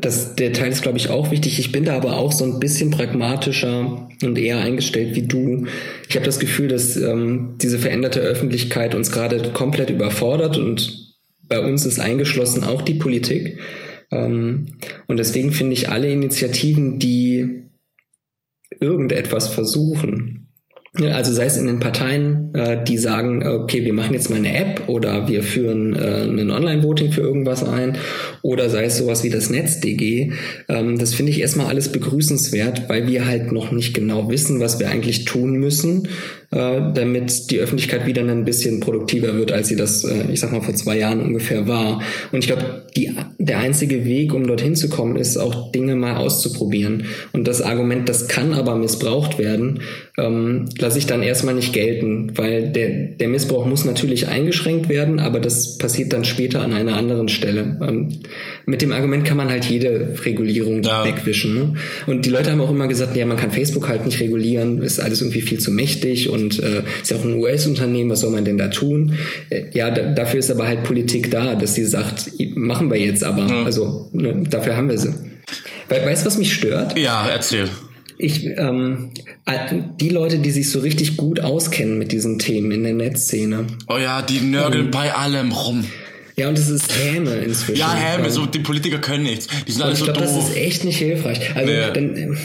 Das, 0.00 0.34
der 0.34 0.52
Teil 0.52 0.70
ist, 0.70 0.82
glaube 0.82 0.98
ich, 0.98 1.08
auch 1.08 1.30
wichtig. 1.30 1.58
Ich 1.58 1.72
bin 1.72 1.84
da 1.84 1.96
aber 1.96 2.18
auch 2.18 2.32
so 2.32 2.44
ein 2.44 2.60
bisschen 2.60 2.90
pragmatischer 2.90 4.08
und 4.22 4.38
eher 4.38 4.58
eingestellt 4.58 5.14
wie 5.14 5.22
du. 5.22 5.66
Ich 6.08 6.16
habe 6.16 6.26
das 6.26 6.38
Gefühl, 6.38 6.68
dass 6.68 6.96
ähm, 6.96 7.54
diese 7.62 7.78
veränderte 7.78 8.20
Öffentlichkeit 8.20 8.94
uns 8.94 9.12
gerade 9.12 9.52
komplett 9.52 9.88
überfordert 9.88 10.58
und 10.58 11.14
bei 11.48 11.60
uns 11.60 11.86
ist 11.86 12.00
eingeschlossen 12.00 12.64
auch 12.64 12.82
die 12.82 12.94
Politik. 12.94 13.58
Ähm, 14.10 14.66
und 15.06 15.18
deswegen 15.18 15.52
finde 15.52 15.74
ich 15.74 15.88
alle 15.88 16.10
Initiativen, 16.10 16.98
die 16.98 17.62
irgendetwas 18.80 19.48
versuchen, 19.48 20.45
also 21.04 21.32
sei 21.32 21.44
es 21.44 21.56
in 21.56 21.66
den 21.66 21.80
Parteien, 21.80 22.54
äh, 22.54 22.82
die 22.82 22.98
sagen, 22.98 23.46
okay, 23.46 23.84
wir 23.84 23.92
machen 23.92 24.14
jetzt 24.14 24.30
mal 24.30 24.36
eine 24.36 24.56
App 24.56 24.88
oder 24.88 25.28
wir 25.28 25.42
führen 25.42 25.94
äh, 25.94 26.22
ein 26.22 26.50
Online-Voting 26.50 27.12
für 27.12 27.20
irgendwas 27.20 27.64
ein 27.64 27.98
oder 28.42 28.70
sei 28.70 28.84
es 28.84 28.98
sowas 28.98 29.24
wie 29.24 29.30
das 29.30 29.50
NetzDG. 29.50 30.32
Ähm, 30.68 30.98
das 30.98 31.14
finde 31.14 31.32
ich 31.32 31.40
erstmal 31.40 31.66
alles 31.66 31.90
begrüßenswert, 31.90 32.88
weil 32.88 33.06
wir 33.08 33.26
halt 33.26 33.52
noch 33.52 33.72
nicht 33.72 33.94
genau 33.94 34.30
wissen, 34.30 34.60
was 34.60 34.78
wir 34.78 34.88
eigentlich 34.88 35.24
tun 35.24 35.58
müssen, 35.58 36.08
damit 36.50 37.50
die 37.50 37.58
Öffentlichkeit 37.58 38.06
wieder 38.06 38.22
ein 38.22 38.44
bisschen 38.44 38.80
produktiver 38.80 39.34
wird, 39.34 39.52
als 39.52 39.68
sie 39.68 39.76
das, 39.76 40.04
äh, 40.04 40.30
ich 40.32 40.40
sag 40.40 40.52
mal, 40.52 40.60
vor 40.62 40.74
zwei 40.74 40.98
Jahren 40.98 41.20
ungefähr 41.20 41.66
war. 41.66 42.02
Und 42.32 42.38
ich 42.38 42.46
glaube, 42.46 42.84
der 43.38 43.58
einzige 43.58 44.04
Weg, 44.04 44.32
um 44.32 44.46
dorthin 44.46 44.74
zu 44.74 44.88
kommen, 44.88 45.16
ist 45.16 45.36
auch 45.36 45.70
Dinge 45.72 45.96
mal 45.96 46.16
auszuprobieren. 46.16 47.04
Und 47.32 47.46
das 47.46 47.62
Argument, 47.62 48.08
das 48.08 48.28
kann 48.28 48.54
aber 48.54 48.76
missbraucht 48.76 49.38
werden, 49.38 49.80
ähm, 50.18 50.66
lasse 50.78 50.98
ich 50.98 51.06
dann 51.06 51.22
erstmal 51.22 51.54
nicht 51.54 51.72
gelten, 51.72 52.32
weil 52.36 52.70
der, 52.70 52.90
der 52.90 53.28
Missbrauch 53.28 53.66
muss 53.66 53.84
natürlich 53.84 54.28
eingeschränkt 54.28 54.88
werden, 54.88 55.18
aber 55.18 55.40
das 55.40 55.78
passiert 55.78 56.12
dann 56.12 56.24
später 56.24 56.62
an 56.62 56.72
einer 56.72 56.96
anderen 56.96 57.28
Stelle. 57.28 57.78
Ähm, 57.86 58.20
mit 58.64 58.82
dem 58.82 58.92
Argument 58.92 59.24
kann 59.24 59.36
man 59.36 59.50
halt 59.50 59.64
jede 59.66 60.14
Regulierung 60.24 60.82
ja. 60.82 61.04
wegwischen. 61.04 61.54
Ne? 61.54 61.74
Und 62.06 62.24
die 62.24 62.30
Leute 62.30 62.50
haben 62.50 62.60
auch 62.60 62.70
immer 62.70 62.88
gesagt, 62.88 63.16
ja, 63.16 63.26
man 63.26 63.36
kann 63.36 63.50
Facebook 63.50 63.88
halt 63.88 64.06
nicht 64.06 64.20
regulieren, 64.20 64.82
ist 64.82 65.00
alles 65.00 65.20
irgendwie 65.20 65.42
viel 65.42 65.58
zu 65.58 65.70
mächtig 65.70 66.30
und 66.36 66.62
äh, 66.62 66.82
ist 67.02 67.10
ja 67.10 67.16
auch 67.16 67.24
ein 67.24 67.34
US-Unternehmen, 67.34 68.10
was 68.10 68.20
soll 68.20 68.30
man 68.30 68.44
denn 68.44 68.58
da 68.58 68.68
tun? 68.68 69.18
Äh, 69.50 69.64
ja, 69.72 69.90
da, 69.90 70.12
dafür 70.12 70.40
ist 70.40 70.50
aber 70.50 70.66
halt 70.66 70.84
Politik 70.84 71.30
da, 71.30 71.54
dass 71.54 71.74
sie 71.74 71.84
sagt, 71.84 72.30
machen 72.54 72.90
wir 72.90 73.00
jetzt 73.00 73.24
aber. 73.24 73.44
Mhm. 73.44 73.66
Also 73.66 74.08
ne, 74.12 74.44
dafür 74.48 74.76
haben 74.76 74.88
wir 74.88 74.98
sie. 74.98 75.12
We 75.88 76.04
weißt 76.04 76.22
du, 76.22 76.26
was 76.26 76.38
mich 76.38 76.52
stört? 76.52 76.98
Ja, 76.98 77.28
erzähl. 77.28 77.68
Ich, 78.18 78.46
ähm, 78.46 79.10
die 80.00 80.08
Leute, 80.08 80.38
die 80.38 80.50
sich 80.50 80.70
so 80.70 80.80
richtig 80.80 81.16
gut 81.16 81.40
auskennen 81.40 81.98
mit 81.98 82.12
diesen 82.12 82.38
Themen 82.38 82.70
in 82.70 82.82
der 82.82 82.94
Netzszene. 82.94 83.66
Oh 83.88 83.98
ja, 83.98 84.22
die 84.22 84.40
nörgeln 84.40 84.86
ähm, 84.86 84.90
bei 84.90 85.12
allem 85.14 85.52
rum. 85.52 85.84
Ja, 86.36 86.48
und 86.48 86.58
es 86.58 86.68
ist 86.68 86.92
Häme 86.98 87.34
inzwischen. 87.36 87.80
Ja, 87.80 87.94
Häme, 87.94 88.30
so 88.30 88.46
die 88.46 88.58
Politiker 88.58 88.98
können 88.98 89.24
nichts. 89.24 89.48
Die 89.66 89.72
sind 89.72 89.82
alle 89.82 89.96
so 89.96 90.04
glaub, 90.04 90.18
doof. 90.18 90.26
Das 90.26 90.48
ist 90.48 90.56
echt 90.56 90.84
nicht 90.84 90.98
hilfreich. 90.98 91.54
Also 91.54 91.72
nee. 91.72 91.92
dann, 91.92 92.38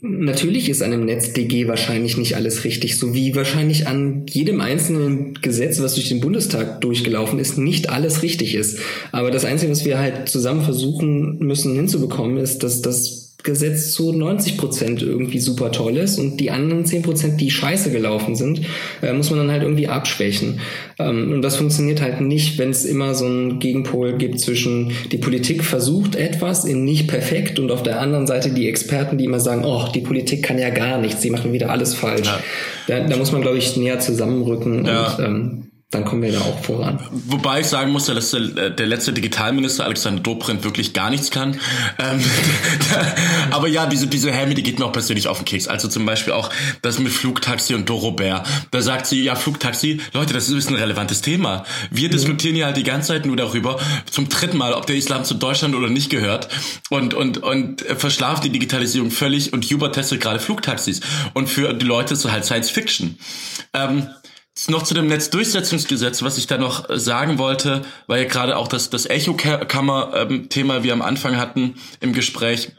Natürlich 0.00 0.68
ist 0.68 0.80
an 0.80 0.92
einem 0.92 1.06
NetzDG 1.06 1.66
wahrscheinlich 1.66 2.16
nicht 2.16 2.36
alles 2.36 2.62
richtig, 2.62 2.98
so 2.98 3.14
wie 3.14 3.34
wahrscheinlich 3.34 3.88
an 3.88 4.26
jedem 4.30 4.60
einzelnen 4.60 5.34
Gesetz, 5.42 5.80
was 5.80 5.94
durch 5.94 6.08
den 6.08 6.20
Bundestag 6.20 6.80
durchgelaufen 6.82 7.40
ist, 7.40 7.58
nicht 7.58 7.90
alles 7.90 8.22
richtig 8.22 8.54
ist. 8.54 8.78
Aber 9.10 9.32
das 9.32 9.44
Einzige, 9.44 9.72
was 9.72 9.84
wir 9.84 9.98
halt 9.98 10.28
zusammen 10.28 10.62
versuchen 10.62 11.38
müssen 11.38 11.74
hinzubekommen, 11.74 12.36
ist, 12.36 12.62
dass 12.62 12.80
das 12.80 13.17
Gesetz 13.48 13.92
zu 13.92 14.12
90 14.12 14.58
Prozent 14.58 15.02
irgendwie 15.02 15.38
super 15.38 15.72
toll 15.72 15.96
ist 15.96 16.18
und 16.18 16.36
die 16.36 16.50
anderen 16.50 16.84
10 16.84 17.00
Prozent, 17.00 17.40
die 17.40 17.50
scheiße 17.50 17.90
gelaufen 17.90 18.36
sind, 18.36 18.60
äh, 19.00 19.12
muss 19.14 19.30
man 19.30 19.38
dann 19.38 19.50
halt 19.50 19.62
irgendwie 19.62 19.88
abschwächen. 19.88 20.60
Ähm, 20.98 21.32
und 21.32 21.40
das 21.40 21.56
funktioniert 21.56 22.02
halt 22.02 22.20
nicht, 22.20 22.58
wenn 22.58 22.68
es 22.68 22.84
immer 22.84 23.14
so 23.14 23.24
einen 23.24 23.58
Gegenpol 23.58 24.18
gibt 24.18 24.38
zwischen 24.38 24.92
die 25.10 25.16
Politik 25.16 25.64
versucht 25.64 26.14
etwas 26.14 26.66
in 26.66 26.84
nicht 26.84 27.08
perfekt 27.08 27.58
und 27.58 27.70
auf 27.70 27.82
der 27.82 28.00
anderen 28.00 28.26
Seite 28.26 28.50
die 28.50 28.68
Experten, 28.68 29.16
die 29.16 29.24
immer 29.24 29.40
sagen, 29.40 29.64
oh, 29.64 29.86
die 29.94 30.00
Politik 30.00 30.42
kann 30.42 30.58
ja 30.58 30.68
gar 30.68 30.98
nichts, 30.98 31.22
sie 31.22 31.30
machen 31.30 31.54
wieder 31.54 31.70
alles 31.70 31.94
falsch. 31.94 32.28
Ja. 32.28 32.40
Da, 32.86 33.08
da 33.08 33.16
muss 33.16 33.32
man, 33.32 33.40
glaube 33.40 33.56
ich, 33.56 33.78
näher 33.78 33.98
zusammenrücken 33.98 34.84
ja. 34.84 35.06
und 35.06 35.24
ähm, 35.24 35.67
dann 35.90 36.04
kommen 36.04 36.20
wir 36.20 36.32
da 36.32 36.40
auch 36.40 36.62
voran. 36.62 37.00
Wobei 37.10 37.60
ich 37.60 37.66
sagen 37.66 37.92
muss, 37.92 38.04
der 38.04 38.16
letzte, 38.16 38.70
der 38.72 38.86
letzte 38.86 39.14
Digitalminister 39.14 39.86
Alexander 39.86 40.22
Dobrindt 40.22 40.62
wirklich 40.62 40.92
gar 40.92 41.08
nichts 41.08 41.30
kann. 41.30 41.58
Ähm, 41.98 42.22
aber 43.50 43.68
ja, 43.68 43.86
diese, 43.86 44.06
diese 44.06 44.30
Helme, 44.30 44.54
die 44.54 44.62
geht 44.62 44.78
mir 44.78 44.84
auch 44.84 44.92
persönlich 44.92 45.28
auf 45.28 45.38
den 45.38 45.46
Keks. 45.46 45.66
Also 45.66 45.88
zum 45.88 46.04
Beispiel 46.04 46.34
auch 46.34 46.50
das 46.82 46.98
mit 46.98 47.10
Flugtaxi 47.10 47.74
und 47.74 47.88
Dorobert. 47.88 48.46
Da 48.70 48.82
sagt 48.82 49.06
sie, 49.06 49.22
ja, 49.22 49.34
Flugtaxi, 49.34 50.02
Leute, 50.12 50.34
das 50.34 50.50
ist 50.50 50.68
ein 50.68 50.76
relevantes 50.76 51.22
Thema. 51.22 51.64
Wir 51.90 52.08
mhm. 52.08 52.12
diskutieren 52.12 52.56
ja 52.56 52.66
halt 52.66 52.76
die 52.76 52.82
ganze 52.82 53.08
Zeit 53.08 53.24
nur 53.24 53.36
darüber, 53.36 53.80
zum 54.10 54.28
dritten 54.28 54.58
Mal, 54.58 54.74
ob 54.74 54.86
der 54.86 54.96
Islam 54.96 55.24
zu 55.24 55.36
Deutschland 55.36 55.74
oder 55.74 55.88
nicht 55.88 56.10
gehört. 56.10 56.50
Und, 56.90 57.14
und, 57.14 57.38
und 57.38 57.80
verschlaft 57.80 58.44
die 58.44 58.50
Digitalisierung 58.50 59.10
völlig 59.10 59.54
und 59.54 59.72
Uber 59.72 59.90
testet 59.90 60.20
gerade 60.20 60.38
Flugtaxis. 60.38 61.00
Und 61.32 61.48
für 61.48 61.72
die 61.72 61.86
Leute 61.86 62.12
ist 62.12 62.20
so 62.20 62.30
halt 62.30 62.44
Science 62.44 62.68
Fiction. 62.68 63.18
Ähm, 63.72 64.06
noch 64.66 64.82
zu 64.82 64.94
dem 64.94 65.06
Netzdurchsetzungsgesetz, 65.06 66.22
was 66.22 66.36
ich 66.36 66.48
da 66.48 66.58
noch 66.58 66.90
äh, 66.90 66.98
sagen 66.98 67.38
wollte, 67.38 67.82
weil 68.08 68.22
ja 68.22 68.28
gerade 68.28 68.56
auch 68.56 68.66
das, 68.66 68.90
das 68.90 69.06
Echokammer-Thema 69.06 70.76
ähm, 70.76 70.82
wir 70.82 70.92
am 70.92 71.02
Anfang 71.02 71.36
hatten 71.36 71.74
im 72.00 72.12
Gespräch. 72.12 72.72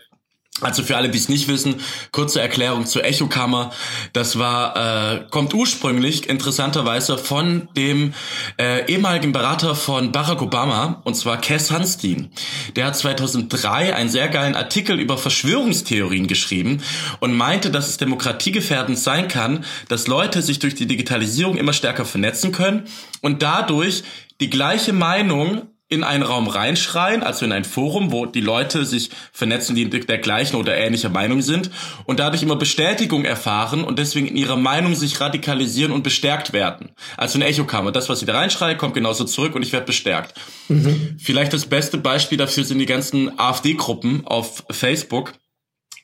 Also 0.61 0.83
für 0.83 0.97
alle, 0.97 1.09
die 1.09 1.17
es 1.17 1.29
nicht 1.29 1.47
wissen, 1.47 1.75
kurze 2.11 2.41
Erklärung 2.41 2.85
zur 2.85 3.05
Echokammer. 3.05 3.71
Das 4.13 4.37
war 4.37 4.75
äh, 5.15 5.25
kommt 5.29 5.53
ursprünglich 5.53 6.27
interessanterweise 6.27 7.17
von 7.17 7.69
dem 7.77 8.13
äh, 8.57 8.85
ehemaligen 8.91 9.31
Berater 9.31 9.75
von 9.75 10.11
Barack 10.11 10.41
Obama 10.41 11.01
und 11.05 11.15
zwar 11.15 11.39
Cass 11.39 11.71
Hunstein. 11.71 12.31
Der 12.75 12.87
hat 12.87 12.97
2003 12.97 13.95
einen 13.95 14.09
sehr 14.09 14.27
geilen 14.27 14.55
Artikel 14.55 14.99
über 14.99 15.17
Verschwörungstheorien 15.17 16.27
geschrieben 16.27 16.81
und 17.19 17.35
meinte, 17.35 17.71
dass 17.71 17.87
es 17.87 17.97
demokratiegefährdend 17.97 18.99
sein 18.99 19.27
kann, 19.27 19.63
dass 19.87 20.07
Leute 20.07 20.41
sich 20.41 20.59
durch 20.59 20.75
die 20.75 20.87
Digitalisierung 20.87 21.57
immer 21.57 21.73
stärker 21.73 22.05
vernetzen 22.05 22.51
können 22.51 22.83
und 23.21 23.41
dadurch 23.41 24.03
die 24.41 24.49
gleiche 24.49 24.93
Meinung 24.93 25.68
in 25.89 26.03
einen 26.03 26.21
Raum 26.21 26.47
reinschreien, 26.47 27.23
also 27.23 27.45
in 27.45 27.51
ein 27.51 27.63
Forum, 27.63 28.11
wo 28.11 28.27
die 28.27 28.41
Leute 28.41 28.85
sich 28.85 29.09
vernetzen, 29.33 29.75
die 29.75 29.89
der 29.89 30.19
gleichen 30.19 30.55
oder 30.55 30.77
ähnlicher 30.77 31.09
Meinung 31.09 31.41
sind 31.41 31.71
und 32.05 32.19
dadurch 32.19 32.43
immer 32.43 32.55
Bestätigung 32.55 33.25
erfahren 33.25 33.83
und 33.83 33.97
deswegen 33.97 34.27
in 34.27 34.37
ihrer 34.37 34.55
Meinung 34.55 34.93
sich 34.93 35.19
radikalisieren 35.19 35.91
und 35.91 36.03
bestärkt 36.03 36.53
werden. 36.53 36.91
Also 37.17 37.39
eine 37.39 37.47
Echokammer. 37.47 37.91
Das, 37.91 38.07
was 38.07 38.19
sie 38.19 38.27
da 38.27 38.37
reinschreien, 38.37 38.77
kommt 38.77 38.93
genauso 38.93 39.23
zurück 39.23 39.55
und 39.55 39.63
ich 39.63 39.73
werde 39.73 39.87
bestärkt. 39.87 40.35
Mhm. 40.67 41.17
Vielleicht 41.19 41.53
das 41.53 41.65
beste 41.65 41.97
Beispiel 41.97 42.37
dafür 42.37 42.63
sind 42.63 42.77
die 42.77 42.85
ganzen 42.85 43.39
AfD-Gruppen 43.39 44.27
auf 44.27 44.63
Facebook, 44.69 45.33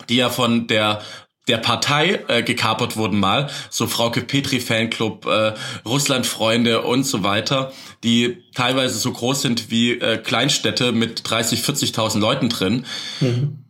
die 0.10 0.16
ja 0.16 0.30
von 0.32 0.66
der 0.66 1.02
der 1.48 1.58
Partei 1.58 2.24
äh, 2.28 2.44
gekapert 2.44 2.98
wurden 2.98 3.20
mal, 3.20 3.50
so 3.70 3.88
Frauke 3.88 4.22
Petri 4.22 4.60
Fanclub, 4.60 5.26
äh, 5.26 5.54
Russlandfreunde 5.86 6.82
und 6.82 7.04
so 7.04 7.24
weiter, 7.24 7.72
die 8.04 8.44
teilweise 8.54 8.98
so 8.98 9.12
groß 9.12 9.42
sind 9.42 9.70
wie 9.70 9.94
äh, 9.94 10.18
Kleinstädte 10.18 10.92
mit 10.92 11.30
30, 11.30 11.62
40.000 11.62 12.20
Leuten 12.20 12.50
drin. 12.50 12.86
Mhm. 13.20 13.66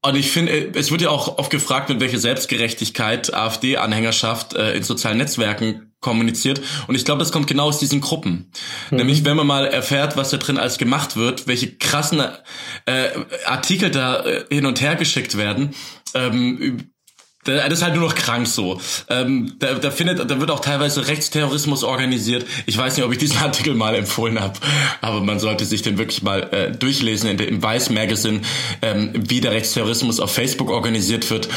Und 0.00 0.14
ich 0.14 0.30
finde, 0.30 0.52
äh, 0.52 0.70
es 0.74 0.90
wird 0.90 1.02
ja 1.02 1.10
auch 1.10 1.38
oft 1.38 1.50
gefragt, 1.50 1.88
mit 1.88 2.00
welcher 2.00 2.18
Selbstgerechtigkeit 2.18 3.34
AfD-Anhängerschaft 3.34 4.54
äh, 4.54 4.74
in 4.74 4.82
sozialen 4.82 5.18
Netzwerken 5.18 5.92
kommuniziert. 6.00 6.60
Und 6.86 6.94
ich 6.94 7.04
glaube, 7.04 7.18
das 7.18 7.32
kommt 7.32 7.48
genau 7.48 7.64
aus 7.64 7.80
diesen 7.80 8.00
Gruppen. 8.00 8.52
Mhm. 8.90 8.98
Nämlich, 8.98 9.24
wenn 9.24 9.36
man 9.36 9.46
mal 9.46 9.66
erfährt, 9.66 10.16
was 10.16 10.30
da 10.30 10.36
drin 10.36 10.56
alles 10.56 10.78
gemacht 10.78 11.16
wird, 11.16 11.48
welche 11.48 11.76
krassen 11.76 12.20
äh, 12.86 13.08
Artikel 13.46 13.90
da 13.90 14.24
äh, 14.24 14.44
hin 14.48 14.66
und 14.66 14.80
her 14.80 14.94
geschickt 14.94 15.36
werden, 15.36 15.74
ähm, 16.14 16.90
das 17.44 17.72
ist 17.72 17.82
halt 17.82 17.94
nur 17.94 18.04
noch 18.04 18.14
krank 18.14 18.46
so. 18.46 18.80
Ähm, 19.08 19.54
da, 19.58 19.74
da 19.74 19.90
findet, 19.90 20.30
da 20.30 20.40
wird 20.40 20.50
auch 20.50 20.60
teilweise 20.60 21.06
Rechtsterrorismus 21.06 21.84
organisiert. 21.84 22.46
Ich 22.66 22.76
weiß 22.76 22.96
nicht, 22.96 23.06
ob 23.06 23.12
ich 23.12 23.18
diesen 23.18 23.38
Artikel 23.42 23.74
mal 23.74 23.94
empfohlen 23.94 24.40
habe, 24.40 24.58
aber 25.00 25.20
man 25.20 25.38
sollte 25.38 25.64
sich 25.64 25.82
den 25.82 25.98
wirklich 25.98 26.22
mal 26.22 26.42
äh, 26.52 26.72
durchlesen 26.72 27.30
in 27.30 27.38
der, 27.38 27.48
im 27.48 27.62
Weiß 27.62 27.90
Magazine, 27.90 28.40
ähm, 28.82 29.12
wie 29.14 29.40
der 29.40 29.52
Rechtsterrorismus 29.52 30.20
auf 30.20 30.32
Facebook 30.32 30.70
organisiert 30.70 31.30
wird. 31.30 31.48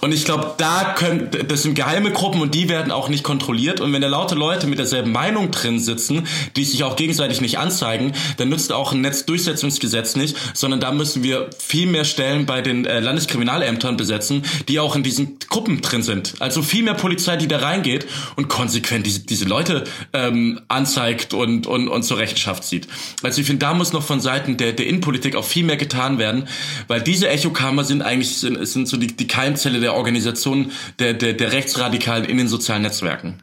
Und 0.00 0.12
ich 0.12 0.24
glaube, 0.24 0.54
da 0.58 0.94
können, 0.96 1.30
das 1.48 1.62
sind 1.62 1.74
geheime 1.74 2.10
Gruppen 2.10 2.40
und 2.40 2.54
die 2.54 2.68
werden 2.68 2.92
auch 2.92 3.08
nicht 3.08 3.24
kontrolliert. 3.24 3.80
Und 3.80 3.92
wenn 3.92 4.02
da 4.02 4.08
laute 4.08 4.34
Leute 4.34 4.66
mit 4.66 4.78
derselben 4.78 5.12
Meinung 5.12 5.50
drin 5.50 5.78
sitzen, 5.78 6.26
die 6.56 6.64
sich 6.64 6.84
auch 6.84 6.96
gegenseitig 6.96 7.40
nicht 7.40 7.58
anzeigen, 7.58 8.12
dann 8.36 8.48
nützt 8.48 8.72
auch 8.72 8.92
ein 8.92 9.00
Netzdurchsetzungsgesetz 9.00 10.16
nicht, 10.16 10.36
sondern 10.54 10.80
da 10.80 10.92
müssen 10.92 11.22
wir 11.22 11.50
viel 11.58 11.86
mehr 11.86 12.04
Stellen 12.04 12.46
bei 12.46 12.60
den 12.60 12.84
äh, 12.84 13.00
Landeskriminalämtern 13.00 13.96
besetzen, 13.96 14.44
die 14.68 14.80
auch 14.80 14.96
in 14.96 15.02
diesen 15.02 15.33
Gruppen 15.48 15.80
drin 15.80 16.02
sind. 16.02 16.34
Also 16.40 16.62
viel 16.62 16.82
mehr 16.82 16.94
Polizei, 16.94 17.36
die 17.36 17.48
da 17.48 17.58
reingeht 17.58 18.06
und 18.36 18.48
konsequent 18.48 19.06
diese, 19.06 19.20
diese 19.20 19.44
Leute 19.44 19.84
ähm, 20.12 20.60
anzeigt 20.68 21.34
und, 21.34 21.66
und, 21.66 21.88
und 21.88 22.02
zur 22.02 22.18
Rechenschaft 22.18 22.64
zieht. 22.64 22.88
Also 23.22 23.40
ich 23.40 23.46
finde, 23.46 23.60
da 23.60 23.74
muss 23.74 23.92
noch 23.92 24.02
von 24.02 24.20
Seiten 24.20 24.56
der, 24.56 24.72
der 24.72 24.86
Innenpolitik 24.86 25.36
auch 25.36 25.44
viel 25.44 25.64
mehr 25.64 25.76
getan 25.76 26.18
werden, 26.18 26.48
weil 26.88 27.00
diese 27.00 27.28
Echokammer 27.28 27.84
sind 27.84 28.02
eigentlich 28.02 28.36
sind, 28.36 28.66
sind 28.66 28.88
so 28.88 28.96
die, 28.96 29.08
die 29.08 29.26
Keimzelle 29.26 29.80
der 29.80 29.94
Organisation 29.94 30.72
der, 30.98 31.14
der, 31.14 31.34
der 31.34 31.52
Rechtsradikalen 31.52 32.24
in 32.24 32.38
den 32.38 32.48
sozialen 32.48 32.82
Netzwerken. 32.82 33.42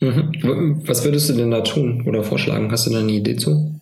Mhm. 0.00 0.82
Was 0.86 1.04
würdest 1.04 1.30
du 1.30 1.34
denn 1.34 1.50
da 1.50 1.60
tun 1.62 2.04
oder 2.06 2.22
vorschlagen? 2.22 2.70
Hast 2.70 2.86
du 2.86 2.90
da 2.90 2.98
eine 2.98 3.12
Idee 3.12 3.36
zu? 3.36 3.73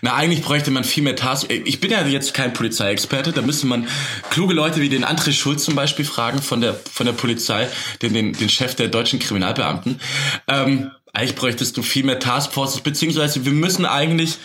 Na, 0.00 0.14
eigentlich 0.14 0.42
bräuchte 0.42 0.70
man 0.70 0.82
viel 0.82 1.04
mehr 1.04 1.14
Tasks. 1.14 1.46
Ich 1.48 1.80
bin 1.80 1.90
ja 1.90 2.04
jetzt 2.06 2.34
kein 2.34 2.52
Polizeiexperte, 2.52 3.32
da 3.32 3.42
müsste 3.42 3.66
man 3.66 3.86
kluge 4.30 4.54
Leute 4.54 4.80
wie 4.80 4.88
den 4.88 5.04
André 5.04 5.32
Schulz 5.32 5.64
zum 5.64 5.76
Beispiel 5.76 6.04
fragen 6.04 6.42
von 6.42 6.60
der, 6.60 6.74
von 6.74 7.06
der 7.06 7.12
Polizei, 7.12 7.68
den, 8.02 8.12
den, 8.12 8.32
den 8.32 8.48
Chef 8.48 8.74
der 8.74 8.88
deutschen 8.88 9.20
Kriminalbeamten. 9.20 10.00
Ähm, 10.48 10.90
eigentlich 11.12 11.36
bräuchtest 11.36 11.76
du 11.76 11.82
viel 11.82 12.04
mehr 12.04 12.18
Taskforces, 12.18 12.80
beziehungsweise 12.80 13.44
wir 13.44 13.52
müssen 13.52 13.86
eigentlich 13.86 14.38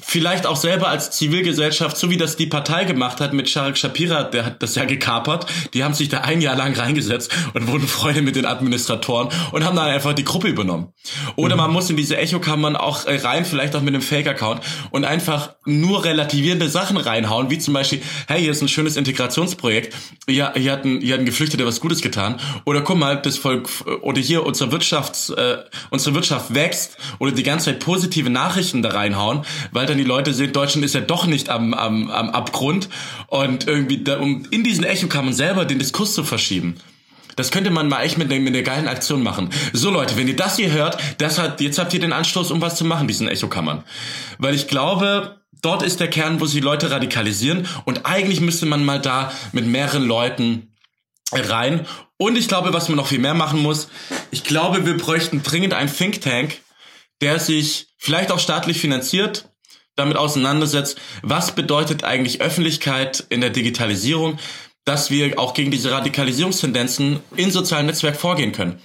vielleicht 0.00 0.46
auch 0.46 0.56
selber 0.56 0.88
als 0.88 1.12
Zivilgesellschaft, 1.12 1.96
so 1.96 2.10
wie 2.10 2.16
das 2.16 2.36
die 2.36 2.46
Partei 2.46 2.84
gemacht 2.84 3.20
hat 3.20 3.32
mit 3.32 3.48
Sharek 3.48 3.78
Shapira, 3.78 4.24
der 4.24 4.44
hat 4.44 4.62
das 4.62 4.74
ja 4.74 4.84
gekapert, 4.84 5.46
die 5.72 5.84
haben 5.84 5.94
sich 5.94 6.08
da 6.08 6.20
ein 6.20 6.40
Jahr 6.40 6.56
lang 6.56 6.74
reingesetzt 6.74 7.32
und 7.54 7.68
wurden 7.68 7.86
Freunde 7.86 8.20
mit 8.22 8.34
den 8.34 8.44
Administratoren 8.44 9.28
und 9.52 9.64
haben 9.64 9.76
dann 9.76 9.88
einfach 9.88 10.12
die 10.12 10.24
Gruppe 10.24 10.48
übernommen. 10.48 10.92
Oder 11.36 11.54
mhm. 11.54 11.62
man 11.62 11.72
muss 11.72 11.90
in 11.90 11.96
diese 11.96 12.16
Echokammern 12.16 12.76
auch 12.76 13.06
äh, 13.06 13.16
rein, 13.16 13.44
vielleicht 13.44 13.76
auch 13.76 13.82
mit 13.82 13.94
einem 13.94 14.02
Fake-Account 14.02 14.62
und 14.90 15.04
einfach 15.04 15.54
nur 15.64 16.04
relativierende 16.04 16.68
Sachen 16.68 16.96
reinhauen, 16.96 17.50
wie 17.50 17.58
zum 17.58 17.74
Beispiel, 17.74 18.02
hey, 18.26 18.40
hier 18.40 18.50
ist 18.50 18.62
ein 18.62 18.68
schönes 18.68 18.96
Integrationsprojekt, 18.96 19.94
hier, 20.28 20.52
hier, 20.56 20.72
hatten, 20.72 21.00
hier 21.00 21.14
hatten 21.14 21.24
Geflüchtete 21.24 21.64
was 21.66 21.80
Gutes 21.80 22.02
getan. 22.02 22.40
Oder 22.64 22.82
guck 22.82 22.98
mal, 22.98 23.22
das 23.22 23.38
Volk, 23.38 23.68
oder 24.02 24.20
hier 24.20 24.44
unsere 24.44 24.72
Wirtschaft, 24.72 25.30
äh, 25.30 25.58
unsere 25.90 26.14
Wirtschaft 26.14 26.52
wächst 26.52 26.96
oder 27.18 27.30
die 27.32 27.42
ganze 27.42 27.66
Zeit 27.66 27.80
positive 27.80 28.28
Nachrichten 28.28 28.82
da 28.82 28.90
reinhauen, 28.90 29.44
weil 29.70 29.83
dann 29.86 29.98
die 29.98 30.04
Leute 30.04 30.34
sehen, 30.34 30.52
Deutschland 30.52 30.84
ist 30.84 30.94
ja 30.94 31.00
doch 31.00 31.26
nicht 31.26 31.48
am, 31.48 31.74
am, 31.74 32.10
am 32.10 32.30
Abgrund 32.30 32.88
und 33.28 33.66
irgendwie, 33.66 34.02
da, 34.02 34.18
um 34.18 34.46
in 34.50 34.64
diesen 34.64 34.84
Echo 34.84 35.06
kann 35.06 35.24
man 35.24 35.34
selber 35.34 35.64
den 35.64 35.78
Diskurs 35.78 36.14
zu 36.14 36.24
verschieben. 36.24 36.76
Das 37.36 37.50
könnte 37.50 37.70
man 37.70 37.88
mal 37.88 38.02
echt 38.02 38.18
mit, 38.18 38.28
mit 38.28 38.46
einer 38.46 38.62
geilen 38.62 38.88
Aktion 38.88 39.22
machen. 39.22 39.50
So 39.72 39.90
Leute, 39.90 40.16
wenn 40.16 40.28
ihr 40.28 40.36
das 40.36 40.56
hier 40.56 40.70
hört, 40.70 40.98
das 41.18 41.38
hat, 41.38 41.60
jetzt 41.60 41.78
habt 41.78 41.92
ihr 41.92 42.00
den 42.00 42.12
Anstoß, 42.12 42.50
um 42.50 42.60
was 42.60 42.76
zu 42.76 42.84
machen, 42.84 43.08
diesen 43.08 43.28
Echokammern. 43.28 43.82
Weil 44.38 44.54
ich 44.54 44.68
glaube, 44.68 45.40
dort 45.62 45.82
ist 45.82 46.00
der 46.00 46.08
Kern, 46.08 46.40
wo 46.40 46.46
sich 46.46 46.62
Leute 46.62 46.90
radikalisieren 46.90 47.66
und 47.84 48.06
eigentlich 48.06 48.40
müsste 48.40 48.66
man 48.66 48.84
mal 48.84 49.00
da 49.00 49.32
mit 49.52 49.66
mehreren 49.66 50.04
Leuten 50.04 50.74
rein. 51.32 51.86
Und 52.16 52.36
ich 52.36 52.48
glaube, 52.48 52.72
was 52.72 52.88
man 52.88 52.96
noch 52.96 53.08
viel 53.08 53.18
mehr 53.18 53.34
machen 53.34 53.60
muss, 53.60 53.88
ich 54.30 54.44
glaube, 54.44 54.86
wir 54.86 54.96
bräuchten 54.96 55.42
dringend 55.42 55.74
einen 55.74 55.92
Think 55.92 56.20
Tank, 56.20 56.60
der 57.20 57.40
sich 57.40 57.88
vielleicht 57.98 58.30
auch 58.30 58.38
staatlich 58.38 58.78
finanziert, 58.78 59.50
damit 59.96 60.16
auseinandersetzt, 60.16 60.98
was 61.22 61.54
bedeutet 61.54 62.04
eigentlich 62.04 62.40
Öffentlichkeit 62.40 63.24
in 63.28 63.40
der 63.40 63.50
Digitalisierung, 63.50 64.38
dass 64.84 65.10
wir 65.10 65.38
auch 65.38 65.54
gegen 65.54 65.70
diese 65.70 65.90
Radikalisierungstendenzen 65.90 67.20
in 67.36 67.50
sozialen 67.50 67.86
Netzwerken 67.86 68.18
vorgehen 68.18 68.52
können. 68.52 68.80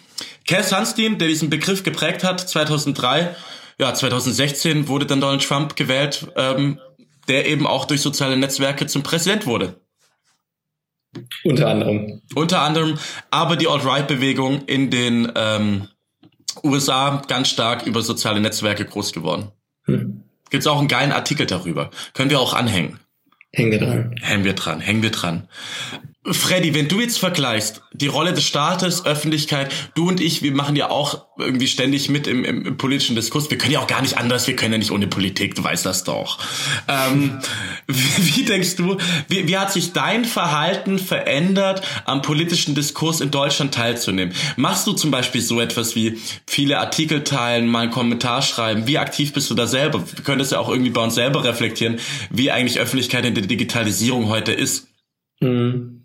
Cass 0.47 0.69
Sunstein, 0.69 1.17
der 1.17 1.27
diesen 1.27 1.49
Begriff 1.49 1.83
geprägt 1.83 2.23
hat, 2.23 2.47
2003, 2.47 3.35
ja, 3.79 3.93
2016 3.93 4.87
wurde 4.87 5.05
dann 5.05 5.21
Donald 5.21 5.43
Trump 5.43 5.75
gewählt, 5.75 6.27
ähm, 6.35 6.79
der 7.27 7.47
eben 7.47 7.67
auch 7.67 7.85
durch 7.85 8.01
soziale 8.01 8.37
Netzwerke 8.37 8.87
zum 8.87 9.03
Präsident 9.03 9.45
wurde. 9.45 9.79
Unter 11.43 11.67
anderem. 11.67 12.21
Unter 12.35 12.61
anderem, 12.61 12.97
aber 13.31 13.55
die 13.55 13.67
Alt-Right-Bewegung 13.67 14.65
in 14.65 14.89
den 14.89 15.31
ähm, 15.35 15.87
USA 16.63 17.21
ganz 17.27 17.49
stark 17.49 17.85
über 17.85 18.01
soziale 18.01 18.39
Netzwerke 18.39 18.85
groß 18.85 19.13
geworden. 19.13 19.51
Hm. 19.85 20.28
Gibt's 20.49 20.67
auch 20.67 20.79
einen 20.79 20.87
geilen 20.87 21.11
Artikel 21.11 21.45
darüber. 21.45 21.91
Können 22.13 22.29
wir 22.29 22.39
auch 22.39 22.53
anhängen. 22.53 22.99
Hängen 23.53 23.71
wir 23.71 23.79
dran. 23.79 24.15
Hängen 24.21 24.43
wir 24.43 24.53
dran, 24.53 24.79
hängen 24.79 25.01
wir 25.01 25.11
dran. 25.11 25.47
Freddy, 26.25 26.73
wenn 26.75 26.89
du 26.89 26.99
jetzt 26.99 27.17
vergleichst, 27.17 27.81
die 27.93 28.07
Rolle 28.07 28.33
des 28.33 28.43
Staates, 28.43 29.05
Öffentlichkeit, 29.05 29.73
du 29.95 30.09
und 30.09 30.19
ich, 30.19 30.43
wir 30.43 30.51
machen 30.51 30.75
ja 30.75 30.89
auch 30.89 31.25
irgendwie 31.37 31.67
ständig 31.67 32.09
mit 32.09 32.27
im, 32.27 32.43
im, 32.43 32.65
im 32.65 32.77
politischen 32.77 33.15
Diskurs. 33.15 33.49
Wir 33.49 33.57
können 33.57 33.71
ja 33.71 33.79
auch 33.79 33.87
gar 33.87 34.01
nicht 34.01 34.17
anders, 34.17 34.45
wir 34.45 34.55
können 34.57 34.73
ja 34.73 34.79
nicht 34.79 34.91
ohne 34.91 35.07
Politik, 35.07 35.55
du 35.55 35.63
weißt 35.63 35.85
das 35.85 36.03
doch. 36.03 36.39
Ähm, 36.89 37.39
wie, 37.87 38.35
wie, 38.35 38.43
denkst 38.43 38.75
du, 38.75 38.97
wie, 39.29 39.47
wie 39.47 39.57
hat 39.57 39.71
sich 39.71 39.93
dein 39.93 40.25
Verhalten 40.25 40.99
verändert, 40.99 41.87
am 42.03 42.21
politischen 42.21 42.75
Diskurs 42.75 43.21
in 43.21 43.31
Deutschland 43.31 43.73
teilzunehmen? 43.73 44.33
Machst 44.57 44.85
du 44.87 44.91
zum 44.91 45.11
Beispiel 45.11 45.39
so 45.39 45.61
etwas 45.61 45.95
wie 45.95 46.19
viele 46.45 46.79
Artikel 46.79 47.23
teilen, 47.23 47.65
mal 47.65 47.83
einen 47.83 47.91
Kommentar 47.91 48.41
schreiben? 48.41 48.87
Wie 48.87 48.97
aktiv 48.97 49.31
bist 49.31 49.49
du 49.49 49.55
da 49.55 49.67
selber? 49.67 50.03
Wir 50.05 50.23
können 50.25 50.39
das 50.39 50.51
ja 50.51 50.59
auch 50.59 50.67
irgendwie 50.67 50.91
bei 50.91 51.01
uns 51.01 51.15
selber 51.15 51.45
reflektieren, 51.45 51.97
wie 52.29 52.51
eigentlich 52.51 52.77
Öffentlichkeit 52.77 53.25
in 53.25 53.35
der 53.35 53.45
Digitalisierung 53.45 54.27
heute 54.27 54.51
ist. 54.51 54.89
Mhm. 55.39 55.98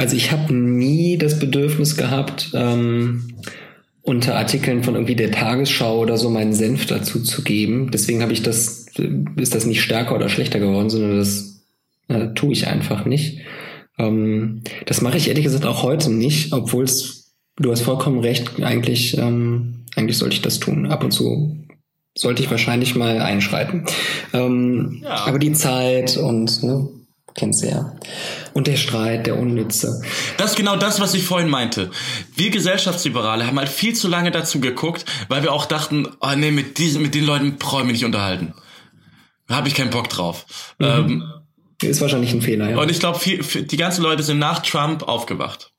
Also 0.00 0.16
ich 0.16 0.32
habe 0.32 0.54
nie 0.54 1.18
das 1.18 1.38
Bedürfnis 1.38 1.94
gehabt, 1.94 2.52
ähm, 2.54 3.34
unter 4.00 4.34
Artikeln 4.34 4.82
von 4.82 4.94
irgendwie 4.94 5.14
der 5.14 5.30
Tagesschau 5.30 5.98
oder 5.98 6.16
so 6.16 6.30
meinen 6.30 6.54
Senf 6.54 6.86
dazu 6.86 7.22
zu 7.22 7.44
geben. 7.44 7.90
Deswegen 7.92 8.22
habe 8.22 8.32
ich 8.32 8.42
das, 8.42 8.86
ist 9.36 9.54
das 9.54 9.66
nicht 9.66 9.82
stärker 9.82 10.14
oder 10.14 10.30
schlechter 10.30 10.58
geworden, 10.58 10.88
sondern 10.88 11.18
das 11.18 11.60
äh, 12.08 12.28
tue 12.28 12.52
ich 12.52 12.66
einfach 12.66 13.04
nicht. 13.04 13.40
Ähm, 13.98 14.62
das 14.86 15.02
mache 15.02 15.18
ich 15.18 15.28
ehrlich 15.28 15.44
gesagt 15.44 15.66
auch 15.66 15.82
heute 15.82 16.10
nicht, 16.10 16.54
obwohl 16.54 16.84
es, 16.84 17.34
du 17.56 17.70
hast 17.70 17.82
vollkommen 17.82 18.20
recht, 18.20 18.52
eigentlich, 18.62 19.18
ähm, 19.18 19.84
eigentlich 19.96 20.16
sollte 20.16 20.34
ich 20.34 20.40
das 20.40 20.60
tun. 20.60 20.86
Ab 20.86 21.04
und 21.04 21.10
zu 21.10 21.58
sollte 22.16 22.42
ich 22.42 22.50
wahrscheinlich 22.50 22.94
mal 22.94 23.20
einschreiten. 23.20 23.84
Ähm, 24.32 25.02
ja. 25.02 25.26
Aber 25.26 25.38
die 25.38 25.52
Zeit 25.52 26.16
und 26.16 26.62
ne, 26.62 26.88
Kennst 27.34 27.62
du 27.62 27.68
ja. 27.68 27.96
Und 28.54 28.66
der 28.66 28.76
Streit, 28.76 29.26
der 29.26 29.38
Unnütze. 29.38 30.02
Das 30.36 30.50
ist 30.50 30.56
genau 30.56 30.76
das, 30.76 31.00
was 31.00 31.14
ich 31.14 31.22
vorhin 31.22 31.48
meinte. 31.48 31.90
Wir 32.34 32.50
Gesellschaftsliberale 32.50 33.46
haben 33.46 33.58
halt 33.58 33.68
viel 33.68 33.94
zu 33.94 34.08
lange 34.08 34.30
dazu 34.30 34.60
geguckt, 34.60 35.04
weil 35.28 35.42
wir 35.42 35.52
auch 35.52 35.66
dachten, 35.66 36.08
oh 36.20 36.34
nee, 36.36 36.50
mit 36.50 36.78
diesen, 36.78 37.02
mit 37.02 37.14
den 37.14 37.24
Leuten 37.24 37.56
brauche 37.56 37.82
ich 37.82 37.86
mich 37.86 37.94
nicht 37.94 38.04
unterhalten. 38.04 38.54
Da 39.46 39.56
habe 39.56 39.68
ich 39.68 39.74
keinen 39.74 39.90
Bock 39.90 40.08
drauf. 40.08 40.74
Mhm. 40.78 40.86
Ähm, 40.86 41.24
ist 41.82 42.00
wahrscheinlich 42.00 42.32
ein 42.32 42.42
Fehler, 42.42 42.70
ja. 42.70 42.78
Und 42.78 42.90
ich 42.90 42.98
glaube, 42.98 43.18
die 43.24 43.76
ganzen 43.76 44.02
Leute 44.02 44.22
sind 44.22 44.38
nach 44.38 44.60
Trump 44.60 45.02
aufgewacht. 45.02 45.72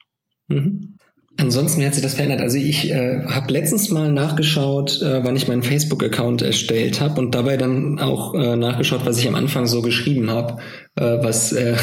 Mhm. 0.48 0.98
Ansonsten 1.38 1.84
hat 1.86 1.94
sich 1.94 2.04
das 2.04 2.16
verändert. 2.16 2.42
Also 2.42 2.58
ich 2.58 2.92
äh, 2.92 3.24
habe 3.26 3.52
letztens 3.54 3.90
mal 3.90 4.12
nachgeschaut, 4.12 5.02
äh, 5.02 5.24
wann 5.24 5.36
ich 5.36 5.48
meinen 5.48 5.64
Facebook-Account 5.64 6.42
erstellt 6.42 7.00
habe 7.00 7.20
und 7.20 7.34
dabei 7.34 7.58
dann 7.58 8.00
auch 8.00 8.34
äh, 8.36 8.56
nachgeschaut, 8.56 9.06
was 9.06 9.18
ich 9.18 9.28
am 9.28 9.36
Anfang 9.36 9.66
so 9.66 9.82
geschrieben 9.82 10.30
habe, 10.30 10.58
was 10.96 11.54
äh, 11.54 11.78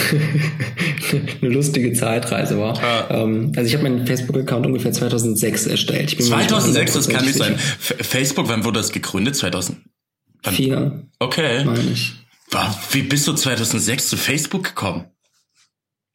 eine 1.41 1.51
lustige 1.51 1.93
Zeitreise 1.93 2.59
war. 2.59 2.79
Ah. 2.83 3.23
Ähm, 3.23 3.53
also 3.57 3.67
ich 3.67 3.75
habe 3.75 3.85
meinen 3.85 4.07
Facebook-Account 4.07 4.67
ungefähr 4.67 4.93
2006 4.93 5.67
erstellt. 5.67 6.11
2006, 6.11 6.93
das 6.93 7.09
kann 7.09 7.25
nicht 7.25 7.37
sein. 7.37 7.59
Facebook, 7.59 8.49
wann 8.49 8.65
wurde 8.65 8.81
das 8.81 8.93
gegründet? 8.93 9.37
2000? 9.37 9.79
Wann? 10.43 10.55
Vier. 10.55 11.09
Okay. 11.19 11.65
Meine 11.65 11.91
ich. 11.91 12.13
Wie 12.93 13.03
bist 13.03 13.27
du 13.29 13.35
2006 13.35 14.09
zu 14.09 14.17
Facebook 14.17 14.65
gekommen? 14.65 15.07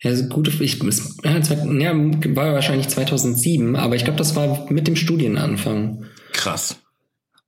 Ja, 0.01 0.11
also 0.11 0.25
gut, 0.25 0.49
ich, 0.59 0.79
ja, 0.79 1.93
war 1.95 2.53
wahrscheinlich 2.53 2.89
2007, 2.89 3.75
aber 3.75 3.95
ich 3.95 4.03
glaube, 4.03 4.17
das 4.17 4.35
war 4.35 4.69
mit 4.69 4.87
dem 4.87 4.97
Studienanfang. 4.97 6.05
Krass. 6.33 6.82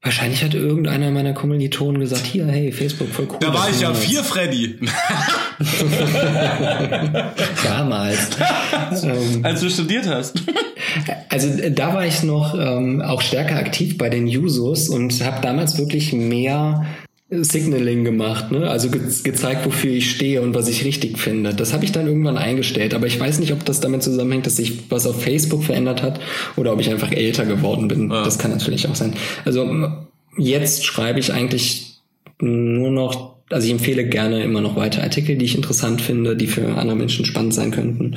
Wahrscheinlich 0.05 0.43
hat 0.43 0.53
irgendeiner 0.53 1.09
meiner 1.09 1.33
Kommilitonen 1.33 1.99
gesagt, 1.99 2.27
hier, 2.27 2.45
hey, 2.45 2.71
Facebook, 2.71 3.09
voll 3.09 3.27
cool. 3.27 3.37
Da 3.39 3.51
war 3.51 3.67
ich 3.71 3.81
ja 3.81 3.91
vier, 3.91 4.23
Freddy. 4.23 4.77
Damals. 7.63 8.29
ähm, 9.03 9.39
Als 9.43 9.61
du 9.61 9.69
studiert 9.71 10.05
hast. 10.07 10.43
Also 11.29 11.49
da 11.71 11.95
war 11.95 12.05
ich 12.05 12.21
noch 12.21 12.53
ähm, 12.53 13.01
auch 13.01 13.23
stärker 13.23 13.55
aktiv 13.55 13.97
bei 13.97 14.09
den 14.09 14.27
Jusos 14.27 14.89
und 14.89 15.25
habe 15.25 15.41
damals 15.41 15.79
wirklich 15.79 16.13
mehr 16.13 16.85
Signaling 17.43 18.03
gemacht, 18.03 18.51
ne? 18.51 18.69
also 18.69 18.89
ge 18.89 19.01
gezeigt, 19.23 19.65
wofür 19.65 19.91
ich 19.91 20.11
stehe 20.11 20.41
und 20.41 20.55
was 20.55 20.67
ich 20.67 20.85
richtig 20.85 21.17
finde. 21.17 21.53
Das 21.53 21.73
habe 21.73 21.83
ich 21.85 21.91
dann 21.91 22.07
irgendwann 22.07 22.37
eingestellt, 22.37 22.93
aber 22.93 23.07
ich 23.07 23.19
weiß 23.19 23.39
nicht, 23.39 23.51
ob 23.51 23.65
das 23.65 23.79
damit 23.79 24.03
zusammenhängt, 24.03 24.45
dass 24.45 24.57
sich 24.57 24.89
was 24.89 25.05
auf 25.07 25.21
Facebook 25.21 25.63
verändert 25.63 26.01
hat 26.01 26.19
oder 26.55 26.73
ob 26.73 26.79
ich 26.79 26.89
einfach 26.89 27.11
älter 27.11 27.45
geworden 27.45 27.87
bin. 27.87 28.09
Ja. 28.09 28.23
Das 28.23 28.37
kann 28.37 28.51
natürlich 28.51 28.87
auch 28.87 28.95
sein. 28.95 29.13
Also 29.43 29.69
jetzt 30.37 30.85
schreibe 30.85 31.19
ich 31.19 31.33
eigentlich 31.33 32.01
nur 32.39 32.91
noch, 32.91 33.35
also 33.49 33.65
ich 33.65 33.71
empfehle 33.71 34.07
gerne 34.07 34.43
immer 34.43 34.61
noch 34.61 34.75
weiter 34.75 35.03
Artikel, 35.03 35.37
die 35.37 35.45
ich 35.45 35.55
interessant 35.55 36.01
finde, 36.01 36.35
die 36.35 36.47
für 36.47 36.77
andere 36.77 36.97
Menschen 36.97 37.25
spannend 37.25 37.53
sein 37.53 37.71
könnten. 37.71 38.15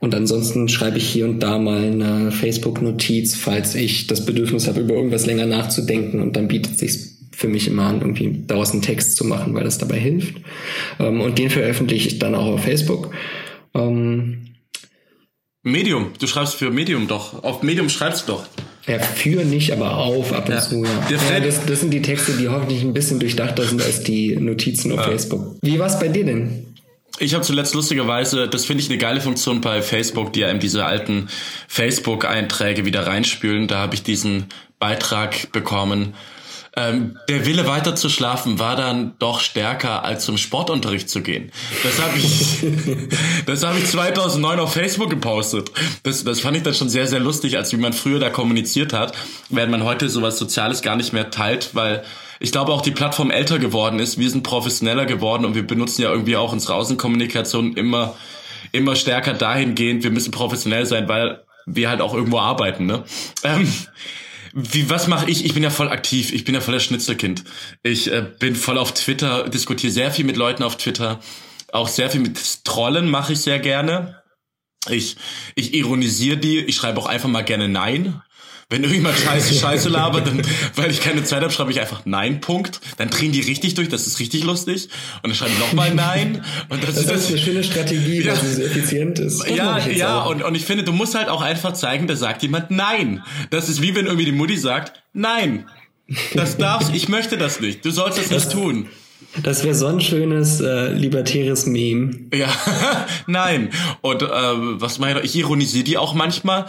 Und 0.00 0.14
ansonsten 0.14 0.68
schreibe 0.68 0.98
ich 0.98 1.08
hier 1.08 1.26
und 1.26 1.40
da 1.40 1.58
mal 1.58 1.84
eine 1.84 2.30
Facebook-Notiz, 2.30 3.36
falls 3.36 3.74
ich 3.74 4.06
das 4.06 4.26
Bedürfnis 4.26 4.68
habe, 4.68 4.80
über 4.80 4.94
irgendwas 4.94 5.26
länger 5.26 5.46
nachzudenken 5.46 6.20
und 6.20 6.36
dann 6.36 6.48
bietet 6.48 6.78
sich 6.78 7.13
für 7.36 7.48
mich 7.48 7.66
immer 7.66 7.84
an, 7.84 8.00
irgendwie 8.00 8.44
daraus 8.46 8.72
einen 8.72 8.82
Text 8.82 9.16
zu 9.16 9.24
machen, 9.24 9.54
weil 9.54 9.64
das 9.64 9.78
dabei 9.78 9.98
hilft. 9.98 10.36
Ähm, 10.98 11.20
und 11.20 11.38
den 11.38 11.50
veröffentliche 11.50 12.08
ich 12.08 12.18
dann 12.18 12.34
auch 12.34 12.46
auf 12.46 12.64
Facebook. 12.64 13.10
Ähm, 13.74 14.54
Medium, 15.62 16.12
du 16.18 16.26
schreibst 16.26 16.56
für 16.56 16.70
Medium 16.70 17.08
doch. 17.08 17.42
Auf 17.42 17.62
Medium 17.62 17.88
schreibst 17.88 18.28
du 18.28 18.32
doch. 18.32 18.46
Ja, 18.86 18.98
für 18.98 19.44
nicht, 19.44 19.72
aber 19.72 19.96
auf 19.96 20.32
ab 20.32 20.46
und 20.46 20.54
ja. 20.54 20.60
zu. 20.60 20.84
Ja. 20.84 21.34
ja 21.34 21.40
das, 21.40 21.64
das, 21.64 21.80
sind 21.80 21.90
die 21.90 22.02
Texte, 22.02 22.32
die 22.32 22.48
hoffentlich 22.48 22.82
ein 22.82 22.92
bisschen 22.92 23.18
durchdachter 23.18 23.64
sind 23.64 23.80
als 23.80 24.02
die 24.02 24.36
Notizen 24.36 24.92
auf 24.92 24.98
ja. 24.98 25.04
Facebook. 25.04 25.56
Wie 25.62 25.78
war 25.78 25.86
es 25.86 25.98
bei 25.98 26.08
dir 26.08 26.24
denn? 26.24 26.66
Ich 27.18 27.32
habe 27.32 27.44
zuletzt 27.44 27.74
lustigerweise, 27.74 28.48
das 28.48 28.66
finde 28.66 28.82
ich 28.82 28.90
eine 28.90 28.98
geile 28.98 29.20
Funktion 29.20 29.60
bei 29.60 29.80
Facebook, 29.80 30.32
die 30.32 30.44
einem 30.44 30.58
diese 30.58 30.84
alten 30.84 31.28
Facebook-Einträge 31.68 32.84
wieder 32.84 33.06
reinspülen. 33.06 33.68
Da 33.68 33.78
habe 33.78 33.94
ich 33.94 34.02
diesen 34.02 34.46
Beitrag 34.78 35.50
bekommen, 35.52 36.14
ähm, 36.76 37.18
der 37.28 37.46
Wille 37.46 37.66
weiter 37.66 37.94
zu 37.94 38.08
schlafen 38.08 38.58
war 38.58 38.74
dann 38.74 39.14
doch 39.20 39.40
stärker 39.40 40.04
als 40.04 40.24
zum 40.24 40.36
Sportunterricht 40.38 41.08
zu 41.08 41.22
gehen. 41.22 41.52
Das 41.84 42.02
habe 42.02 42.18
ich, 42.18 42.66
das 43.46 43.64
habe 43.64 43.78
ich 43.78 43.86
2009 43.86 44.58
auf 44.58 44.72
Facebook 44.72 45.10
gepostet. 45.10 45.70
Das, 46.02 46.24
das 46.24 46.40
fand 46.40 46.56
ich 46.56 46.64
dann 46.64 46.74
schon 46.74 46.88
sehr, 46.88 47.06
sehr 47.06 47.20
lustig, 47.20 47.56
als 47.56 47.72
wie 47.72 47.76
man 47.76 47.92
früher 47.92 48.18
da 48.18 48.28
kommuniziert 48.28 48.92
hat, 48.92 49.14
während 49.50 49.70
man 49.70 49.84
heute 49.84 50.08
sowas 50.08 50.36
Soziales 50.36 50.82
gar 50.82 50.96
nicht 50.96 51.12
mehr 51.12 51.30
teilt, 51.30 51.70
weil 51.74 52.02
ich 52.40 52.50
glaube 52.50 52.72
auch 52.72 52.82
die 52.82 52.90
Plattform 52.90 53.30
älter 53.30 53.60
geworden 53.60 54.00
ist. 54.00 54.18
Wir 54.18 54.28
sind 54.28 54.42
professioneller 54.42 55.06
geworden 55.06 55.44
und 55.44 55.54
wir 55.54 55.66
benutzen 55.66 56.02
ja 56.02 56.10
irgendwie 56.10 56.36
auch 56.36 56.52
unsere 56.52 56.74
Außenkommunikation 56.74 57.76
immer, 57.76 58.16
immer 58.72 58.96
stärker 58.96 59.34
dahingehend, 59.34 60.02
wir 60.02 60.10
müssen 60.10 60.32
professionell 60.32 60.86
sein, 60.86 61.08
weil 61.08 61.44
wir 61.66 61.88
halt 61.88 62.00
auch 62.00 62.14
irgendwo 62.14 62.40
arbeiten, 62.40 62.86
ne? 62.86 63.04
Ähm, 63.44 63.72
wie, 64.54 64.88
was 64.88 65.08
mache 65.08 65.28
ich? 65.28 65.44
Ich 65.44 65.52
bin 65.52 65.64
ja 65.64 65.70
voll 65.70 65.88
aktiv. 65.88 66.32
Ich 66.32 66.44
bin 66.44 66.54
ja 66.54 66.60
voll 66.60 66.74
das 66.74 66.84
Schnitzelkind. 66.84 67.42
Ich 67.82 68.10
äh, 68.10 68.24
bin 68.38 68.54
voll 68.54 68.78
auf 68.78 68.94
Twitter, 68.94 69.48
diskutiere 69.48 69.92
sehr 69.92 70.12
viel 70.12 70.24
mit 70.24 70.36
Leuten 70.36 70.62
auf 70.62 70.76
Twitter. 70.76 71.18
Auch 71.72 71.88
sehr 71.88 72.08
viel 72.08 72.20
mit 72.20 72.64
Trollen 72.64 73.10
mache 73.10 73.32
ich 73.32 73.40
sehr 73.40 73.58
gerne. 73.58 74.22
Ich, 74.88 75.16
ich 75.56 75.74
ironisiere 75.74 76.36
die. 76.36 76.60
Ich 76.60 76.76
schreibe 76.76 77.00
auch 77.00 77.06
einfach 77.06 77.28
mal 77.28 77.42
gerne 77.42 77.68
Nein. 77.68 78.22
Wenn 78.74 78.82
irgendjemand 78.82 79.16
Scheiße, 79.16 79.54
Scheiße 79.54 79.88
labert, 79.88 80.26
dann, 80.26 80.42
weil 80.74 80.90
ich 80.90 81.00
keine 81.00 81.22
Zeit 81.22 81.42
habe, 81.42 81.52
schreibe 81.52 81.70
ich 81.70 81.80
einfach 81.80 82.00
Nein, 82.06 82.40
Punkt. 82.40 82.80
Dann 82.96 83.08
drehen 83.08 83.30
die 83.30 83.40
richtig 83.40 83.74
durch, 83.74 83.88
das 83.88 84.08
ist 84.08 84.18
richtig 84.18 84.42
lustig. 84.42 84.88
Und 85.22 85.30
dann 85.30 85.36
schreibe 85.36 85.52
ich 85.52 85.60
nochmal 85.60 85.94
Nein. 85.94 86.44
Und 86.70 86.82
das, 86.82 86.96
das 86.96 87.04
ist, 87.04 87.10
das 87.10 87.28
eine 87.28 87.38
schöne 87.38 87.62
Strategie, 87.62 88.22
ja, 88.22 88.32
dass 88.32 88.42
es 88.42 88.58
effizient 88.58 89.20
ist. 89.20 89.42
Das 89.42 89.48
ja, 89.48 89.78
ja, 89.78 90.22
und, 90.22 90.42
und 90.42 90.56
ich 90.56 90.64
finde, 90.64 90.82
du 90.82 90.90
musst 90.90 91.14
halt 91.14 91.28
auch 91.28 91.40
einfach 91.40 91.74
zeigen, 91.74 92.08
da 92.08 92.16
sagt 92.16 92.42
jemand 92.42 92.72
Nein. 92.72 93.22
Das 93.50 93.68
ist 93.68 93.80
wie 93.80 93.94
wenn 93.94 94.06
irgendwie 94.06 94.24
die 94.24 94.32
Mutti 94.32 94.56
sagt, 94.56 95.04
Nein. 95.12 95.66
Das 96.34 96.56
darfst, 96.56 96.92
ich 96.92 97.08
möchte 97.08 97.38
das 97.38 97.60
nicht. 97.60 97.84
Du 97.84 97.92
sollst 97.92 98.18
das, 98.18 98.28
das 98.28 98.46
nicht 98.46 98.54
tun. 98.54 98.88
Das 99.44 99.62
wäre 99.62 99.76
so 99.76 99.86
ein 99.86 100.00
schönes 100.00 100.60
äh, 100.60 100.92
libertäres 100.92 101.66
Meme. 101.66 102.26
Ja, 102.34 102.48
nein. 103.28 103.70
Und 104.00 104.22
äh, 104.22 104.26
was 104.26 104.98
meine 104.98 105.20
ich, 105.20 105.36
ich 105.36 105.42
ironisiere 105.42 105.84
die 105.84 105.96
auch 105.96 106.14
manchmal 106.14 106.66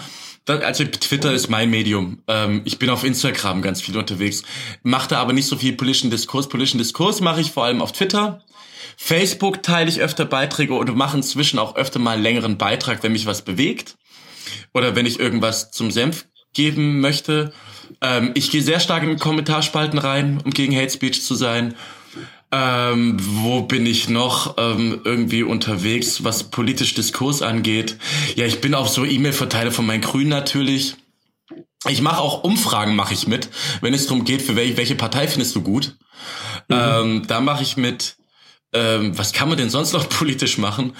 also 0.47 0.83
Twitter 0.85 1.33
ist 1.33 1.49
mein 1.49 1.69
Medium. 1.69 2.21
Ähm, 2.27 2.61
ich 2.65 2.79
bin 2.79 2.89
auf 2.89 3.03
Instagram 3.03 3.61
ganz 3.61 3.81
viel 3.81 3.97
unterwegs, 3.97 4.43
mache 4.83 5.09
da 5.09 5.19
aber 5.19 5.33
nicht 5.33 5.47
so 5.47 5.57
viel 5.57 5.73
politischen 5.73 6.11
Diskurs. 6.11 6.49
Politischen 6.49 6.77
Diskurs 6.77 7.21
mache 7.21 7.41
ich 7.41 7.51
vor 7.51 7.65
allem 7.65 7.81
auf 7.81 7.91
Twitter. 7.91 8.43
Facebook 8.97 9.63
teile 9.63 9.89
ich 9.89 10.01
öfter 10.01 10.25
Beiträge 10.25 10.73
und 10.73 10.95
mache 10.95 11.17
inzwischen 11.17 11.59
auch 11.59 11.75
öfter 11.75 11.99
mal 11.99 12.11
einen 12.11 12.23
längeren 12.23 12.57
Beitrag, 12.57 13.03
wenn 13.03 13.11
mich 13.11 13.25
was 13.25 13.43
bewegt 13.43 13.97
oder 14.73 14.95
wenn 14.95 15.05
ich 15.05 15.19
irgendwas 15.19 15.71
zum 15.71 15.91
Senf 15.91 16.27
geben 16.53 17.01
möchte. 17.01 17.51
Ähm, 18.01 18.31
ich 18.35 18.51
gehe 18.51 18.61
sehr 18.61 18.79
stark 18.79 19.03
in 19.03 19.19
Kommentarspalten 19.19 19.99
rein, 19.99 20.41
um 20.43 20.51
gegen 20.51 20.75
Hate 20.75 20.91
Speech 20.91 21.23
zu 21.23 21.35
sein 21.35 21.75
ähm, 22.51 23.17
wo 23.19 23.61
bin 23.61 23.85
ich 23.85 24.09
noch 24.09 24.55
ähm, 24.57 25.01
irgendwie 25.03 25.43
unterwegs, 25.43 26.23
was 26.23 26.45
politisch 26.45 26.93
Diskurs 26.93 27.41
angeht? 27.41 27.97
Ja, 28.35 28.45
ich 28.45 28.61
bin 28.61 28.75
auf 28.75 28.89
so 28.89 29.03
E-Mail-Verteiler 29.03 29.71
von 29.71 29.85
meinen 29.85 30.01
Grünen 30.01 30.29
natürlich. 30.29 30.95
Ich 31.87 32.01
mache 32.01 32.19
auch 32.19 32.43
Umfragen, 32.43 32.95
mache 32.95 33.13
ich 33.13 33.27
mit, 33.27 33.49
wenn 33.81 33.93
es 33.93 34.07
darum 34.07 34.25
geht, 34.25 34.41
für 34.41 34.55
welche, 34.55 34.77
welche 34.77 34.95
Partei 34.95 35.27
findest 35.27 35.55
du 35.55 35.61
gut. 35.61 35.95
Mhm. 36.69 36.75
Ähm, 36.75 37.27
da 37.27 37.41
mache 37.41 37.63
ich 37.63 37.77
mit. 37.77 38.17
Ähm, 38.73 39.17
was 39.17 39.33
kann 39.33 39.49
man 39.49 39.57
denn 39.57 39.69
sonst 39.69 39.93
noch 39.93 40.09
politisch 40.09 40.57
machen? 40.57 40.93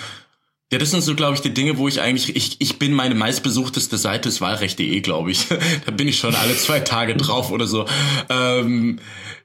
Ja, 0.71 0.79
das 0.79 0.91
sind 0.91 1.01
so, 1.01 1.15
glaube 1.15 1.35
ich, 1.35 1.41
die 1.41 1.53
Dinge, 1.53 1.77
wo 1.77 1.87
ich 1.87 2.01
eigentlich, 2.01 2.35
ich, 2.35 2.59
ich 2.59 2.79
bin 2.79 2.91
meine 2.93 3.13
meistbesuchteste 3.13 3.97
Seite 3.97 4.29
ist 4.29 4.41
wahlrecht.de, 4.41 4.99
glaube 5.01 5.31
ich. 5.31 5.47
da 5.85 5.91
bin 5.91 6.07
ich 6.07 6.17
schon 6.17 6.35
alle 6.35 6.57
zwei 6.57 6.79
Tage 6.79 7.15
drauf 7.15 7.51
oder 7.51 7.67
so. 7.67 7.85
Ähm, 8.29 8.99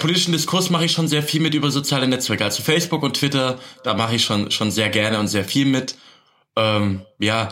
politischen 0.00 0.32
Diskurs 0.32 0.70
mache 0.70 0.86
ich 0.86 0.92
schon 0.92 1.08
sehr 1.08 1.22
viel 1.22 1.40
mit 1.40 1.54
über 1.54 1.70
soziale 1.70 2.08
Netzwerke. 2.08 2.44
Also 2.44 2.62
Facebook 2.62 3.02
und 3.02 3.16
Twitter, 3.16 3.58
da 3.84 3.94
mache 3.94 4.16
ich 4.16 4.24
schon, 4.24 4.50
schon 4.50 4.70
sehr 4.70 4.88
gerne 4.88 5.18
und 5.18 5.28
sehr 5.28 5.44
viel 5.44 5.66
mit. 5.66 5.96
Ähm, 6.56 7.02
ja, 7.18 7.50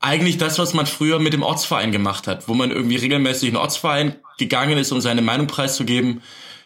eigentlich 0.00 0.36
das, 0.36 0.58
was 0.58 0.74
man 0.74 0.86
früher 0.86 1.18
mit 1.18 1.32
dem 1.32 1.42
Ortsverein 1.42 1.90
gemacht 1.90 2.26
hat, 2.26 2.48
wo 2.48 2.54
man 2.54 2.70
irgendwie 2.70 2.96
regelmäßig 2.96 3.48
in 3.48 3.54
den 3.54 3.60
Ortsverein 3.60 4.16
gegangen 4.38 4.78
ist, 4.78 4.92
um 4.92 5.00
seine 5.00 5.22
Meinung 5.22 5.46
preiszugeben. 5.46 6.22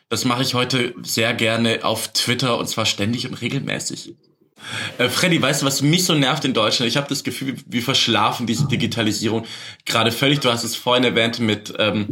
Das 0.09 0.25
mache 0.25 0.43
ich 0.43 0.55
heute 0.55 0.95
sehr 1.03 1.33
gerne 1.35 1.85
auf 1.85 2.09
Twitter 2.09 2.59
und 2.59 2.69
zwar 2.69 2.87
ständig 2.87 3.29
und 3.29 3.35
regelmäßig. 3.35 4.15
Äh, 4.99 5.09
Freddy, 5.09 5.41
weißt 5.41 5.63
du, 5.63 5.67
was 5.67 5.83
mich 5.83 6.05
so 6.05 6.15
nervt 6.15 6.45
in 6.45 6.53
Deutschland? 6.53 6.89
Ich 6.89 6.97
habe 6.97 7.09
das 7.09 7.25
Gefühl, 7.25 7.57
wir 7.67 7.83
verschlafen 7.83 8.47
diese 8.47 8.67
Digitalisierung 8.67 9.47
gerade 9.87 10.13
völlig. 10.13 10.41
Du 10.41 10.51
hast 10.51 10.65
es 10.65 10.77
vorhin 10.77 11.05
erwähnt 11.05 11.39
mit 11.39 11.73
ähm, 11.79 12.09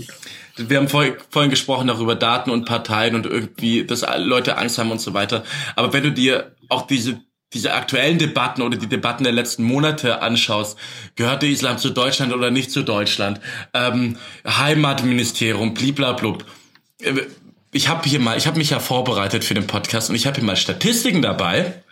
wir 0.59 0.76
haben 0.78 0.88
vor, 0.88 1.04
vorhin 1.30 1.50
gesprochen 1.50 1.88
darüber 1.88 2.14
Daten 2.14 2.50
und 2.50 2.64
Parteien 2.64 3.14
und 3.14 3.26
irgendwie, 3.26 3.84
dass 3.84 4.04
Leute 4.18 4.56
Angst 4.59 4.78
haben 4.78 4.90
und 4.90 5.00
so 5.00 5.14
weiter. 5.14 5.44
Aber 5.76 5.92
wenn 5.92 6.02
du 6.02 6.12
dir 6.12 6.52
auch 6.68 6.86
diese 6.86 7.20
diese 7.54 7.72
aktuellen 7.72 8.18
Debatten 8.18 8.62
oder 8.62 8.76
die 8.76 8.88
Debatten 8.88 9.24
der 9.24 9.32
letzten 9.32 9.62
Monate 9.62 10.20
anschaust, 10.20 10.78
gehört 11.16 11.42
der 11.42 11.48
Islam 11.48 11.78
zu 11.78 11.90
Deutschland 11.90 12.34
oder 12.34 12.50
nicht 12.50 12.70
zu 12.70 12.82
Deutschland? 12.82 13.40
Ähm, 13.72 14.18
Heimatministerium, 14.46 15.72
bliblablub. 15.72 16.44
Ich 17.72 17.88
habe 17.88 18.09
hier 18.09 18.20
mal, 18.20 18.36
ich 18.36 18.46
habe 18.46 18.59
mich 18.59 18.70
ja 18.70 18.80
vorbereitet 18.80 19.44
für 19.44 19.54
den 19.54 19.66
Podcast 19.66 20.11
und 20.11 20.16
ich 20.16 20.26
habe 20.26 20.36
hier 20.36 20.44
mal 20.44 20.56
Statistiken 20.56 21.22
dabei. 21.22 21.82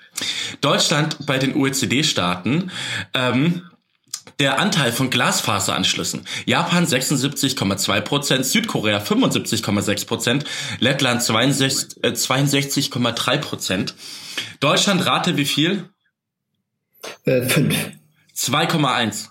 Deutschland 0.60 1.26
bei 1.26 1.38
den 1.38 1.54
OECD-Staaten 1.54 2.70
ähm, 3.14 3.62
der 4.38 4.58
Anteil 4.58 4.92
von 4.92 5.10
Glasfaseranschlüssen. 5.10 6.26
Japan 6.44 6.86
76,2 6.86 8.00
Prozent, 8.02 8.44
Südkorea 8.44 8.98
75,6 8.98 10.06
Prozent, 10.06 10.44
Lettland 10.78 11.22
62,3 11.22 13.32
äh, 13.32 13.38
Prozent. 13.38 13.94
Deutschland 14.60 15.06
rate 15.06 15.36
wie 15.36 15.46
viel? 15.46 15.88
Äh, 17.24 17.42
fünf. 17.42 17.74
2,1. 18.36 19.28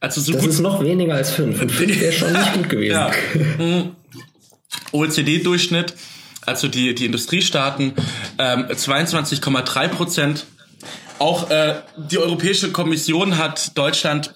Also 0.00 0.20
so 0.20 0.32
das 0.32 0.46
ist 0.46 0.60
noch 0.60 0.82
weniger 0.82 1.14
als 1.14 1.30
fünf. 1.30 1.60
Und 1.60 1.72
fünf 1.72 2.00
wäre 2.00 2.12
schon 2.12 2.32
nicht 2.32 2.54
gut 2.54 2.68
gewesen. 2.68 2.92
Ja. 2.92 3.10
Mhm. 3.58 3.96
OECD-Durchschnitt, 4.92 5.94
also 6.46 6.68
die, 6.68 6.94
die 6.94 7.06
Industriestaaten, 7.06 7.94
ähm, 8.38 8.66
22,3 8.66 9.88
Prozent. 9.88 10.46
Auch 11.18 11.50
äh, 11.50 11.82
die 11.96 12.18
Europäische 12.18 12.70
Kommission 12.70 13.38
hat 13.38 13.76
Deutschland 13.76 14.34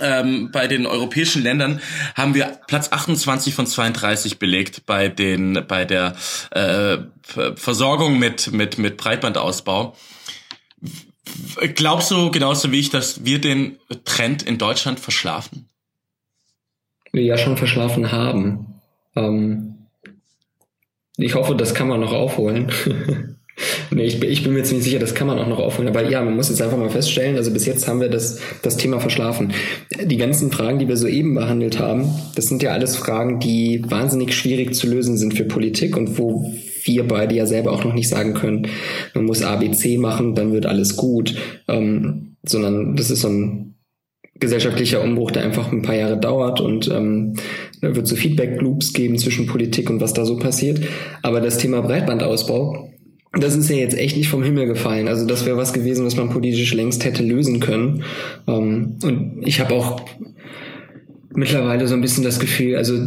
ähm, 0.00 0.50
bei 0.52 0.66
den 0.66 0.86
europäischen 0.86 1.42
Ländern 1.42 1.80
haben 2.14 2.34
wir 2.34 2.58
Platz 2.68 2.92
28 2.92 3.54
von 3.54 3.66
32 3.66 4.38
belegt 4.38 4.86
bei 4.86 5.08
den 5.08 5.64
bei 5.66 5.84
der 5.84 6.14
äh, 6.52 6.98
Versorgung 7.56 8.18
mit 8.18 8.52
mit 8.52 8.78
mit 8.78 8.96
Breitbandausbau. 8.96 9.96
Glaubst 11.74 12.10
du 12.10 12.30
genauso 12.30 12.72
wie 12.72 12.80
ich, 12.80 12.90
dass 12.90 13.24
wir 13.24 13.40
den 13.40 13.78
Trend 14.04 14.42
in 14.42 14.58
Deutschland 14.58 15.00
verschlafen? 15.00 15.68
Ja 17.12 17.36
schon 17.36 17.56
verschlafen 17.56 18.12
haben. 18.12 18.80
Ähm, 19.16 19.86
ich 21.16 21.34
hoffe, 21.34 21.54
das 21.56 21.74
kann 21.74 21.88
man 21.88 22.00
noch 22.00 22.12
aufholen. 22.12 22.70
Nee, 23.90 24.04
ich, 24.04 24.22
ich, 24.22 24.42
bin 24.42 24.52
mir 24.52 24.62
ziemlich 24.62 24.84
sicher, 24.84 24.98
das 24.98 25.14
kann 25.14 25.26
man 25.26 25.38
auch 25.38 25.46
noch 25.46 25.58
aufholen. 25.58 25.88
Aber 25.88 26.08
ja, 26.08 26.22
man 26.22 26.36
muss 26.36 26.48
jetzt 26.48 26.62
einfach 26.62 26.78
mal 26.78 26.90
feststellen, 26.90 27.36
also 27.36 27.50
bis 27.50 27.66
jetzt 27.66 27.88
haben 27.88 28.00
wir 28.00 28.08
das, 28.08 28.40
das 28.62 28.76
Thema 28.76 29.00
verschlafen. 29.00 29.52
Die 30.02 30.16
ganzen 30.16 30.50
Fragen, 30.50 30.78
die 30.78 30.88
wir 30.88 30.96
soeben 30.96 31.34
behandelt 31.34 31.78
haben, 31.78 32.10
das 32.34 32.46
sind 32.46 32.62
ja 32.62 32.72
alles 32.72 32.96
Fragen, 32.96 33.40
die 33.40 33.82
wahnsinnig 33.88 34.34
schwierig 34.34 34.74
zu 34.74 34.86
lösen 34.86 35.16
sind 35.16 35.34
für 35.34 35.44
Politik 35.44 35.96
und 35.96 36.18
wo 36.18 36.52
wir 36.84 37.06
beide 37.06 37.34
ja 37.34 37.46
selber 37.46 37.72
auch 37.72 37.84
noch 37.84 37.94
nicht 37.94 38.08
sagen 38.08 38.34
können, 38.34 38.68
man 39.14 39.24
muss 39.24 39.42
ABC 39.42 39.98
machen, 39.98 40.34
dann 40.34 40.52
wird 40.52 40.66
alles 40.66 40.96
gut. 40.96 41.34
Ähm, 41.68 42.36
sondern 42.42 42.96
das 42.96 43.10
ist 43.10 43.20
so 43.20 43.28
ein 43.28 43.74
gesellschaftlicher 44.40 45.02
Umbruch, 45.02 45.30
der 45.30 45.44
einfach 45.44 45.70
ein 45.70 45.82
paar 45.82 45.94
Jahre 45.94 46.18
dauert 46.18 46.60
und 46.60 46.88
ähm, 46.88 47.34
da 47.82 47.94
wird 47.94 48.06
so 48.06 48.16
Feedback-Loops 48.16 48.94
geben 48.94 49.18
zwischen 49.18 49.46
Politik 49.46 49.90
und 49.90 50.00
was 50.00 50.14
da 50.14 50.24
so 50.24 50.38
passiert. 50.38 50.80
Aber 51.22 51.40
das 51.40 51.58
Thema 51.58 51.82
Breitbandausbau, 51.82 52.89
das 53.32 53.54
ist 53.54 53.70
ja 53.70 53.76
jetzt 53.76 53.96
echt 53.96 54.16
nicht 54.16 54.28
vom 54.28 54.42
Himmel 54.42 54.66
gefallen. 54.66 55.06
Also 55.06 55.26
das 55.26 55.46
wäre 55.46 55.56
was 55.56 55.72
gewesen, 55.72 56.04
was 56.04 56.16
man 56.16 56.30
politisch 56.30 56.74
längst 56.74 57.04
hätte 57.04 57.22
lösen 57.22 57.60
können. 57.60 58.02
Ähm, 58.48 58.96
und 59.02 59.42
ich 59.42 59.60
habe 59.60 59.74
auch 59.74 60.02
mittlerweile 61.32 61.86
so 61.86 61.94
ein 61.94 62.00
bisschen 62.00 62.24
das 62.24 62.40
Gefühl, 62.40 62.76
also 62.76 62.98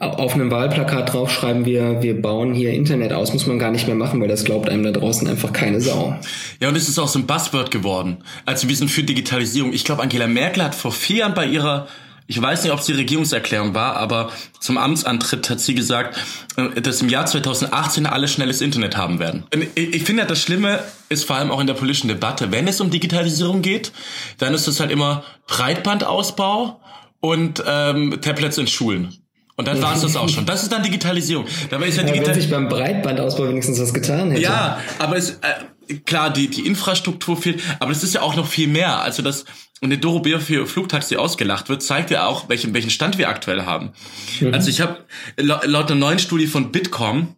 auf 0.00 0.34
einem 0.34 0.50
Wahlplakat 0.50 1.12
draufschreiben 1.12 1.66
wir, 1.66 2.02
wir 2.02 2.20
bauen 2.20 2.52
hier 2.52 2.72
Internet 2.72 3.12
aus, 3.12 3.32
muss 3.32 3.46
man 3.46 3.58
gar 3.58 3.70
nicht 3.70 3.86
mehr 3.86 3.94
machen, 3.94 4.20
weil 4.20 4.28
das 4.28 4.44
glaubt 4.44 4.68
einem 4.68 4.82
da 4.82 4.90
draußen 4.90 5.28
einfach 5.28 5.52
keine 5.52 5.80
Sau. 5.80 6.18
Ja, 6.58 6.68
und 6.68 6.76
es 6.76 6.88
ist 6.88 6.98
auch 6.98 7.06
so 7.06 7.18
ein 7.18 7.26
Buzzword 7.26 7.70
geworden. 7.70 8.18
Also 8.44 8.68
wir 8.68 8.74
sind 8.74 8.90
für 8.90 9.04
Digitalisierung. 9.04 9.72
Ich 9.72 9.84
glaube, 9.84 10.02
Angela 10.02 10.26
Merkel 10.26 10.64
hat 10.64 10.74
vor 10.74 10.90
vier 10.90 11.18
Jahren 11.18 11.34
bei 11.34 11.46
ihrer 11.46 11.86
ich 12.26 12.40
weiß 12.40 12.64
nicht, 12.64 12.72
ob 12.72 12.80
es 12.80 12.86
die 12.86 12.92
Regierungserklärung 12.92 13.74
war, 13.74 13.96
aber 13.96 14.30
zum 14.58 14.78
Amtsantritt 14.78 15.50
hat 15.50 15.60
sie 15.60 15.74
gesagt, 15.74 16.18
äh, 16.56 16.80
dass 16.80 17.02
im 17.02 17.08
Jahr 17.08 17.26
2018 17.26 18.06
alle 18.06 18.28
schnelles 18.28 18.60
Internet 18.60 18.96
haben 18.96 19.18
werden. 19.18 19.44
Ich 19.74 20.04
finde, 20.04 20.24
das 20.24 20.40
Schlimme 20.40 20.82
ist 21.08 21.24
vor 21.24 21.36
allem 21.36 21.50
auch 21.50 21.60
in 21.60 21.66
der 21.66 21.74
politischen 21.74 22.08
Debatte, 22.08 22.50
wenn 22.50 22.66
es 22.66 22.80
um 22.80 22.90
Digitalisierung 22.90 23.62
geht, 23.62 23.92
dann 24.38 24.54
ist 24.54 24.66
es 24.66 24.80
halt 24.80 24.90
immer 24.90 25.24
Breitbandausbau 25.46 26.80
und 27.20 27.62
ähm, 27.66 28.18
Tablets 28.20 28.58
in 28.58 28.66
Schulen. 28.66 29.18
Und 29.56 29.68
dann 29.68 29.80
war 29.80 29.94
es 29.94 30.02
das 30.02 30.16
auch 30.16 30.28
schon. 30.28 30.46
Das 30.46 30.64
ist 30.64 30.72
dann 30.72 30.82
Digitalisierung. 30.82 31.46
Dabei 31.70 31.86
ist 31.86 31.96
ja, 31.96 32.02
ja 32.02 32.08
digital 32.08 32.34
wenn 32.34 32.40
sich 32.40 32.50
beim 32.50 32.68
Breitbandausbau 32.68 33.48
wenigstens 33.48 33.80
was 33.80 33.94
getan 33.94 34.32
hätte. 34.32 34.42
Ja, 34.42 34.80
aber 34.98 35.16
es, 35.16 35.30
äh, 35.30 35.94
klar, 36.04 36.30
die, 36.30 36.48
die 36.48 36.66
Infrastruktur 36.66 37.36
fehlt, 37.36 37.62
aber 37.78 37.92
es 37.92 38.02
ist 38.02 38.14
ja 38.14 38.22
auch 38.22 38.34
noch 38.34 38.48
viel 38.48 38.66
mehr. 38.66 39.00
Also 39.00 39.22
das, 39.22 39.44
und 39.84 39.90
der 39.90 39.98
Doro 39.98 40.20
Bär 40.20 40.40
für 40.40 40.66
Flugtaxi 40.66 41.16
ausgelacht 41.16 41.68
wird, 41.68 41.82
zeigt 41.82 42.10
ja 42.10 42.26
auch, 42.26 42.48
welchen, 42.48 42.72
welchen 42.72 42.90
Stand 42.90 43.18
wir 43.18 43.28
aktuell 43.28 43.66
haben. 43.66 43.92
Mhm. 44.40 44.54
Also 44.54 44.70
ich 44.70 44.80
habe 44.80 45.04
laut 45.36 45.90
einer 45.90 45.94
neuen 45.94 46.18
Studie 46.18 46.46
von 46.46 46.72
Bitkom 46.72 47.36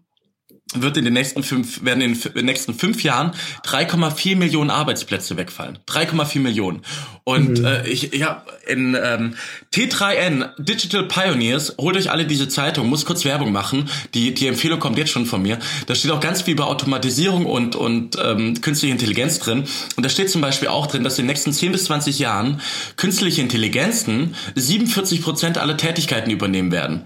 wird 0.74 0.96
in 0.96 1.04
den 1.04 1.14
nächsten 1.14 1.44
fünf, 1.44 1.84
werden 1.84 2.00
in 2.00 2.20
den 2.34 2.44
nächsten 2.44 2.74
fünf 2.74 3.04
Jahren 3.04 3.32
3,4 3.64 4.36
Millionen 4.36 4.70
Arbeitsplätze 4.70 5.36
wegfallen. 5.36 5.78
3,4 5.86 6.40
Millionen. 6.40 6.82
Und 7.22 7.60
mhm. 7.60 7.64
äh, 7.64 7.88
ich, 7.88 8.14
ja, 8.14 8.44
in 8.66 8.96
ähm, 9.00 9.36
T3N, 9.72 10.50
Digital 10.58 11.04
Pioneers, 11.04 11.74
holt 11.78 11.96
euch 11.96 12.10
alle 12.10 12.26
diese 12.26 12.48
Zeitung, 12.48 12.88
muss 12.88 13.04
kurz 13.04 13.24
Werbung 13.24 13.52
machen. 13.52 13.88
Die, 14.14 14.34
die 14.34 14.48
Empfehlung 14.48 14.80
kommt 14.80 14.98
jetzt 14.98 15.10
schon 15.10 15.26
von 15.26 15.40
mir. 15.40 15.58
Da 15.86 15.94
steht 15.94 16.10
auch 16.10 16.20
ganz 16.20 16.42
viel 16.42 16.54
über 16.54 16.66
Automatisierung 16.66 17.46
und, 17.46 17.76
und 17.76 18.16
ähm, 18.22 18.60
künstliche 18.60 18.92
Intelligenz 18.92 19.38
drin. 19.38 19.64
Und 19.96 20.04
da 20.04 20.08
steht 20.08 20.30
zum 20.30 20.40
Beispiel 20.40 20.68
auch 20.68 20.88
drin, 20.88 21.04
dass 21.04 21.18
in 21.18 21.24
den 21.24 21.28
nächsten 21.28 21.52
10 21.52 21.72
bis 21.72 21.84
20 21.84 22.18
Jahren 22.18 22.60
künstliche 22.96 23.40
Intelligenzen 23.40 24.34
47 24.56 25.22
Prozent 25.22 25.58
aller 25.58 25.76
Tätigkeiten 25.76 26.30
übernehmen 26.30 26.72
werden. 26.72 27.04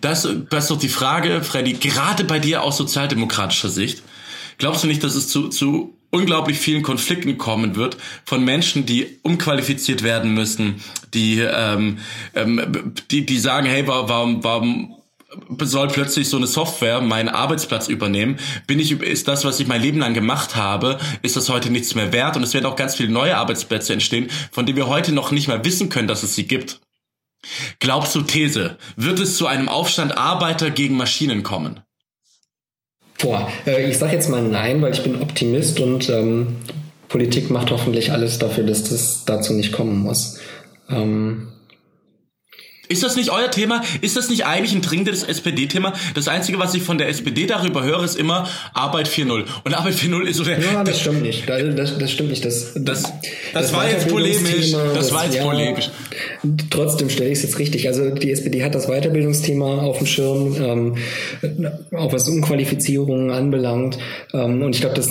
Das, 0.00 0.28
das 0.50 0.64
ist 0.64 0.70
doch 0.70 0.78
die 0.78 0.88
Frage, 0.88 1.42
Freddy, 1.42 1.74
gerade 1.74 2.24
bei 2.24 2.38
dir 2.38 2.62
aus 2.62 2.76
sozialdemokratischer 2.76 3.68
Sicht. 3.68 4.02
Glaubst 4.58 4.84
du 4.84 4.88
nicht, 4.88 5.02
dass 5.02 5.14
es 5.14 5.28
zu, 5.28 5.48
zu 5.48 5.96
unglaublich 6.10 6.58
vielen 6.58 6.82
Konflikten 6.82 7.38
kommen 7.38 7.74
wird 7.74 7.96
von 8.24 8.44
Menschen, 8.44 8.84
die 8.86 9.18
umqualifiziert 9.22 10.02
werden 10.02 10.34
müssen, 10.34 10.82
die, 11.14 11.40
ähm, 11.40 11.98
ähm, 12.34 12.94
die, 13.10 13.24
die 13.24 13.38
sagen, 13.38 13.66
hey, 13.66 13.86
warum, 13.86 14.44
warum 14.44 14.94
soll 15.62 15.88
plötzlich 15.88 16.28
so 16.28 16.36
eine 16.36 16.46
Software 16.46 17.00
meinen 17.00 17.30
Arbeitsplatz 17.30 17.88
übernehmen? 17.88 18.38
Bin 18.66 18.78
ich, 18.78 18.92
ist 18.92 19.26
das, 19.26 19.44
was 19.44 19.58
ich 19.60 19.66
mein 19.66 19.80
Leben 19.80 19.98
lang 19.98 20.12
gemacht 20.12 20.54
habe, 20.54 20.98
ist 21.22 21.36
das 21.36 21.48
heute 21.48 21.70
nichts 21.70 21.94
mehr 21.94 22.12
wert? 22.12 22.36
Und 22.36 22.42
es 22.42 22.52
werden 22.52 22.66
auch 22.66 22.76
ganz 22.76 22.96
viele 22.96 23.10
neue 23.10 23.36
Arbeitsplätze 23.36 23.94
entstehen, 23.94 24.28
von 24.50 24.66
denen 24.66 24.76
wir 24.76 24.88
heute 24.88 25.12
noch 25.12 25.30
nicht 25.30 25.48
mal 25.48 25.64
wissen 25.64 25.88
können, 25.88 26.08
dass 26.08 26.22
es 26.22 26.34
sie 26.34 26.46
gibt. 26.46 26.80
Glaubst 27.80 28.14
du, 28.14 28.22
These, 28.22 28.78
wird 28.96 29.18
es 29.18 29.36
zu 29.36 29.46
einem 29.46 29.68
Aufstand 29.68 30.16
Arbeiter 30.16 30.70
gegen 30.70 30.96
Maschinen 30.96 31.42
kommen? 31.42 31.80
Boah, 33.20 33.50
äh, 33.66 33.88
ich 33.88 33.98
sage 33.98 34.14
jetzt 34.14 34.28
mal 34.28 34.42
nein, 34.42 34.82
weil 34.82 34.92
ich 34.92 35.02
bin 35.02 35.20
Optimist 35.20 35.80
und 35.80 36.08
ähm, 36.08 36.56
Politik 37.08 37.50
macht 37.50 37.70
hoffentlich 37.70 38.10
alles 38.10 38.38
dafür, 38.38 38.64
dass 38.64 38.84
das 38.84 39.24
dazu 39.24 39.52
nicht 39.52 39.72
kommen 39.72 39.98
muss. 39.98 40.40
Ähm, 40.88 41.52
ist 42.92 43.02
das 43.02 43.16
nicht 43.16 43.30
euer 43.30 43.50
Thema? 43.50 43.82
Ist 44.00 44.16
das 44.16 44.28
nicht 44.28 44.46
eigentlich 44.46 44.74
ein 44.74 44.82
dringendes 44.82 45.24
SPD-Thema? 45.24 45.94
Das 46.14 46.28
Einzige, 46.28 46.58
was 46.58 46.74
ich 46.74 46.82
von 46.82 46.98
der 46.98 47.08
SPD 47.08 47.46
darüber 47.46 47.82
höre, 47.82 48.04
ist 48.04 48.16
immer 48.16 48.48
Arbeit 48.74 49.08
4.0. 49.08 49.44
Und 49.64 49.74
Arbeit 49.74 49.94
4.0 49.94 50.22
ist 50.24 50.36
so 50.36 50.44
der... 50.44 50.60
Ja, 50.60 50.84
das, 50.84 51.00
stimmt 51.00 51.22
nicht. 51.22 51.48
Das, 51.48 51.62
das, 51.74 51.98
das 51.98 52.12
stimmt 52.12 52.30
nicht. 52.30 52.44
Das, 52.44 52.74
das, 52.74 53.02
das, 53.02 53.12
das 53.52 53.72
war 53.72 53.88
jetzt 53.88 54.08
polemisch. 54.08 54.72
Das, 54.94 55.12
war 55.12 55.24
jetzt 55.24 55.36
ja, 55.36 55.42
polemisch. 55.42 55.90
Trotzdem 56.70 57.08
stelle 57.08 57.30
ich 57.30 57.38
es 57.38 57.44
jetzt 57.44 57.58
richtig. 57.58 57.88
Also 57.88 58.10
die 58.10 58.30
SPD 58.30 58.62
hat 58.62 58.74
das 58.74 58.86
Weiterbildungsthema 58.86 59.78
auf 59.82 59.98
dem 59.98 60.06
Schirm, 60.06 60.56
ähm, 60.60 60.96
auch 61.96 62.12
was 62.12 62.28
Umqualifizierungen 62.28 63.30
anbelangt. 63.30 63.98
Ähm, 64.34 64.62
und 64.62 64.74
ich 64.74 64.80
glaube, 64.80 64.96
das, 64.96 65.10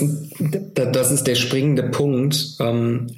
das 0.74 1.10
ist 1.10 1.24
der 1.24 1.34
springende 1.34 1.82
Punkt. 1.82 2.56
Ähm, 2.60 3.08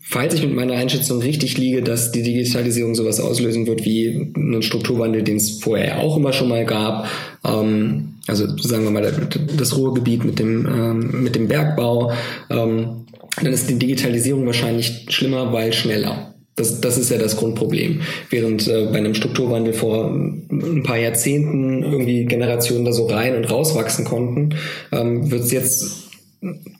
falls 0.00 0.34
ich 0.34 0.42
mit 0.42 0.54
meiner 0.54 0.74
Einschätzung 0.74 1.20
richtig 1.20 1.56
liege, 1.56 1.82
dass 1.82 2.12
die 2.12 2.22
Digitalisierung 2.22 2.94
sowas 2.94 3.20
auslösen 3.20 3.66
wird 3.66 3.84
wie 3.84 4.32
einen 4.36 4.62
Strukturwandel, 4.62 5.22
den 5.22 5.36
es 5.36 5.62
vorher 5.62 6.00
auch 6.00 6.16
immer 6.16 6.32
schon 6.32 6.48
mal 6.48 6.64
gab, 6.64 7.08
ähm, 7.44 8.14
also 8.26 8.56
sagen 8.58 8.84
wir 8.84 8.90
mal 8.90 9.28
das 9.56 9.76
Ruhrgebiet 9.76 10.24
mit 10.24 10.38
dem, 10.38 10.66
ähm, 10.66 11.22
mit 11.22 11.34
dem 11.34 11.48
Bergbau, 11.48 12.12
ähm, 12.50 13.06
dann 13.36 13.52
ist 13.52 13.70
die 13.70 13.78
Digitalisierung 13.78 14.46
wahrscheinlich 14.46 15.06
schlimmer, 15.08 15.52
weil 15.52 15.72
schneller. 15.72 16.34
Das, 16.54 16.82
das 16.82 16.98
ist 16.98 17.10
ja 17.10 17.16
das 17.16 17.36
Grundproblem. 17.36 18.02
Während 18.28 18.68
äh, 18.68 18.88
bei 18.92 18.98
einem 18.98 19.14
Strukturwandel 19.14 19.72
vor 19.72 20.10
ein 20.10 20.82
paar 20.82 20.98
Jahrzehnten 20.98 21.82
irgendwie 21.82 22.26
Generationen 22.26 22.84
da 22.84 22.92
so 22.92 23.06
rein 23.06 23.36
und 23.36 23.50
rauswachsen 23.50 24.04
konnten, 24.04 24.56
ähm, 24.92 25.30
wird 25.30 25.44
es 25.44 25.50
jetzt 25.50 26.01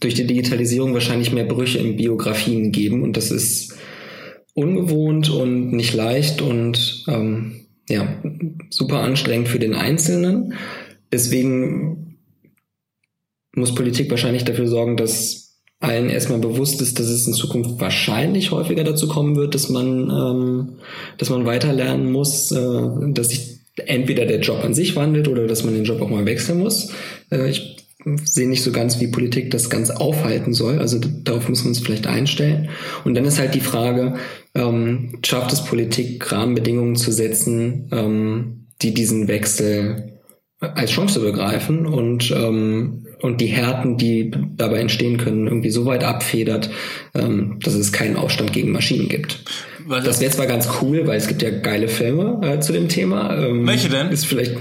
durch 0.01 0.15
die 0.15 0.27
Digitalisierung 0.27 0.95
wahrscheinlich 0.95 1.33
mehr 1.33 1.45
Brüche 1.45 1.79
in 1.79 1.97
Biografien 1.97 2.73
geben 2.73 3.03
und 3.03 3.17
das 3.17 3.31
ist 3.31 3.75
ungewohnt 4.55 5.31
und 5.31 5.73
nicht 5.73 5.95
leicht 5.95 6.43
und 6.43 7.05
ähm, 7.09 7.67
ja, 7.89 8.21
super 8.71 9.01
anstrengend 9.01 9.49
für 9.49 9.59
den 9.59 9.75
Einzelnen. 9.75 10.55
Deswegen 11.11 12.19
muss 13.55 13.75
Politik 13.75 14.11
wahrscheinlich 14.11 14.45
dafür 14.45 14.67
sorgen, 14.67 14.97
dass 14.97 15.59
allen 15.81 16.11
erstmal 16.11 16.39
bewusst 16.39 16.81
ist, 16.81 16.99
dass 16.99 17.07
es 17.07 17.27
in 17.27 17.33
Zukunft 17.33 17.81
wahrscheinlich 17.81 18.51
häufiger 18.53 18.85
dazu 18.85 19.09
kommen 19.09 19.37
wird, 19.37 19.55
dass 19.55 19.69
man, 19.69 20.11
ähm, 20.11 20.79
dass 21.19 21.31
man 21.31 21.45
weiterlernen 21.45 22.11
muss, 22.11 22.53
äh, 22.53 23.13
dass 23.13 23.31
sich 23.31 23.59
entweder 23.77 24.27
der 24.27 24.41
Job 24.41 24.63
an 24.65 24.75
sich 24.75 24.97
wandelt 24.97 25.29
oder 25.29 25.47
dass 25.47 25.65
man 25.65 25.75
den 25.75 25.85
Job 25.85 26.01
auch 26.01 26.09
mal 26.09 26.25
wechseln 26.25 26.61
muss. 26.61 26.93
Äh, 27.31 27.51
ich 27.51 27.82
sehe 28.25 28.49
nicht 28.49 28.63
so 28.63 28.73
ganz, 28.73 29.01
wie 29.01 29.09
Politik 29.09 29.51
das 29.51 29.71
ganz 29.71 29.91
aufhalten 29.91 30.53
soll. 30.53 30.79
Also 30.79 30.99
darauf 30.99 31.49
müssen 31.49 31.65
wir 31.65 31.69
uns 31.69 31.81
vielleicht 31.81 32.07
einstellen. 32.07 32.69
Und 33.05 33.15
dann 33.15 33.25
ist 33.25 33.39
halt 33.39 33.55
die 33.55 33.61
Frage, 33.61 34.15
ähm, 34.55 35.19
schafft 35.25 35.53
es 35.53 35.65
Politik, 35.65 36.31
Rahmenbedingungen 36.33 36.97
zu 36.97 37.13
setzen, 37.13 37.89
ähm, 37.93 38.67
die 38.83 38.95
diesen 38.95 39.29
Wechsel 39.29 40.13
als 40.61 40.93
Chance 40.93 41.21
begreifen 41.21 41.87
und, 41.87 42.31
ähm, 42.31 43.07
und 43.21 43.41
die 43.41 43.47
Härten, 43.47 43.97
die 43.97 44.31
dabei 44.57 44.79
entstehen 44.79 45.17
können, 45.17 45.47
irgendwie 45.47 45.71
so 45.71 45.87
weit 45.87 46.05
abfedert, 46.05 46.71
ähm, 47.15 47.59
dass 47.63 47.75
es 47.75 47.93
keinen 47.93 48.17
Aufstand 48.17 48.53
gegen 48.53 48.71
Maschinen 48.71 49.09
gibt. 49.09 49.45
Was 49.87 50.05
das 50.05 50.21
wäre 50.21 50.31
zwar 50.31 50.47
ganz 50.47 50.69
cool, 50.81 51.07
weil 51.07 51.19
es 51.19 51.27
gibt 51.27 51.43
ja 51.43 51.51
geile 51.51 51.89
Filme 51.89 52.41
äh, 52.43 52.61
zu 52.61 52.73
dem 52.73 52.89
Thema. 52.89 53.37
Ähm, 53.37 53.67
Welche 53.67 53.89
denn? 53.89 54.11
Ist 54.11 54.27
vielleicht 54.27 54.57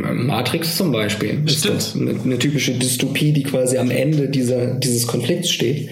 Matrix 0.00 0.76
zum 0.76 0.92
Beispiel 0.92 1.42
Stimmt. 1.46 1.78
ist 1.78 1.96
eine, 1.96 2.10
eine, 2.22 2.38
typische 2.38 2.72
Dystopie, 2.72 3.32
die 3.32 3.42
quasi 3.42 3.78
am 3.78 3.90
Ende 3.90 4.28
dieser, 4.28 4.74
dieses 4.74 5.06
Konflikts 5.06 5.50
steht. 5.50 5.90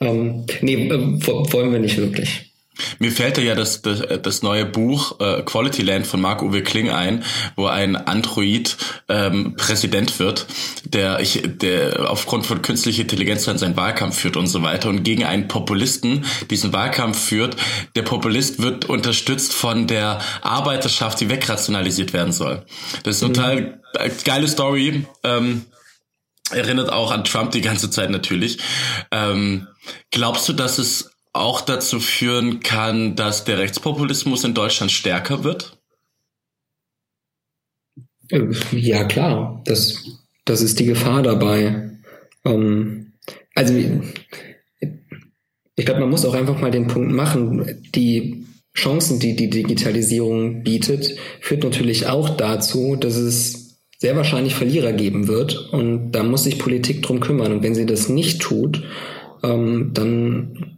Ähm, 0.00 0.44
nee, 0.60 0.88
äh, 0.88 0.98
wollen 0.98 1.72
wir 1.72 1.78
nicht 1.78 1.98
wirklich. 1.98 2.53
Mir 2.98 3.12
fällt 3.12 3.38
ja 3.38 3.54
das, 3.54 3.82
das, 3.82 4.02
das 4.22 4.42
neue 4.42 4.64
Buch 4.64 5.20
äh, 5.20 5.42
Quality 5.42 5.82
Land 5.82 6.06
von 6.06 6.20
Marc-Uwe 6.20 6.62
Kling 6.62 6.90
ein, 6.90 7.24
wo 7.56 7.66
ein 7.66 7.96
Android 7.96 8.76
ähm, 9.08 9.54
Präsident 9.56 10.18
wird, 10.18 10.46
der, 10.84 11.20
ich, 11.20 11.42
der 11.44 12.10
aufgrund 12.10 12.46
von 12.46 12.62
künstlicher 12.62 13.02
Intelligenz 13.02 13.44
dann 13.44 13.58
seinen 13.58 13.76
Wahlkampf 13.76 14.18
führt 14.18 14.36
und 14.36 14.46
so 14.46 14.62
weiter 14.62 14.88
und 14.88 15.02
gegen 15.02 15.24
einen 15.24 15.48
Populisten 15.48 16.24
diesen 16.50 16.72
Wahlkampf 16.72 17.18
führt. 17.18 17.56
Der 17.96 18.02
Populist 18.02 18.60
wird 18.60 18.86
unterstützt 18.86 19.52
von 19.52 19.86
der 19.86 20.20
Arbeiterschaft, 20.42 21.20
die 21.20 21.30
wegrationalisiert 21.30 22.12
werden 22.12 22.32
soll. 22.32 22.64
Das 23.02 23.16
ist 23.16 23.22
mhm. 23.22 23.34
total 23.34 23.80
geile 24.24 24.48
Story. 24.48 25.06
Ähm, 25.22 25.66
erinnert 26.50 26.92
auch 26.92 27.10
an 27.10 27.24
Trump 27.24 27.52
die 27.52 27.60
ganze 27.60 27.90
Zeit 27.90 28.10
natürlich. 28.10 28.58
Ähm, 29.10 29.66
glaubst 30.10 30.48
du, 30.48 30.52
dass 30.52 30.78
es 30.78 31.13
auch 31.34 31.60
dazu 31.60 32.00
führen 32.00 32.60
kann, 32.60 33.16
dass 33.16 33.44
der 33.44 33.58
Rechtspopulismus 33.58 34.44
in 34.44 34.54
Deutschland 34.54 34.92
stärker 34.92 35.44
wird? 35.44 35.76
Äh, 38.30 38.46
ja, 38.72 39.04
klar. 39.04 39.62
Das, 39.66 40.04
das 40.44 40.62
ist 40.62 40.78
die 40.78 40.86
Gefahr 40.86 41.22
dabei. 41.22 41.90
Ähm, 42.44 43.12
also, 43.54 43.74
ich 45.76 45.84
glaube, 45.84 46.00
man 46.00 46.10
muss 46.10 46.24
auch 46.24 46.34
einfach 46.34 46.60
mal 46.60 46.70
den 46.70 46.86
Punkt 46.86 47.12
machen, 47.12 47.82
die 47.94 48.46
Chancen, 48.76 49.18
die 49.18 49.36
die 49.36 49.50
Digitalisierung 49.50 50.62
bietet, 50.62 51.16
führt 51.40 51.64
natürlich 51.64 52.06
auch 52.06 52.30
dazu, 52.30 52.96
dass 52.96 53.16
es 53.16 53.80
sehr 53.98 54.16
wahrscheinlich 54.16 54.54
Verlierer 54.54 54.92
geben 54.92 55.26
wird. 55.26 55.72
Und 55.72 56.12
da 56.12 56.22
muss 56.22 56.44
sich 56.44 56.58
Politik 56.58 57.02
drum 57.02 57.20
kümmern. 57.20 57.52
Und 57.52 57.62
wenn 57.62 57.74
sie 57.74 57.86
das 57.86 58.08
nicht 58.08 58.40
tut, 58.40 58.84
ähm, 59.42 59.90
dann 59.94 60.73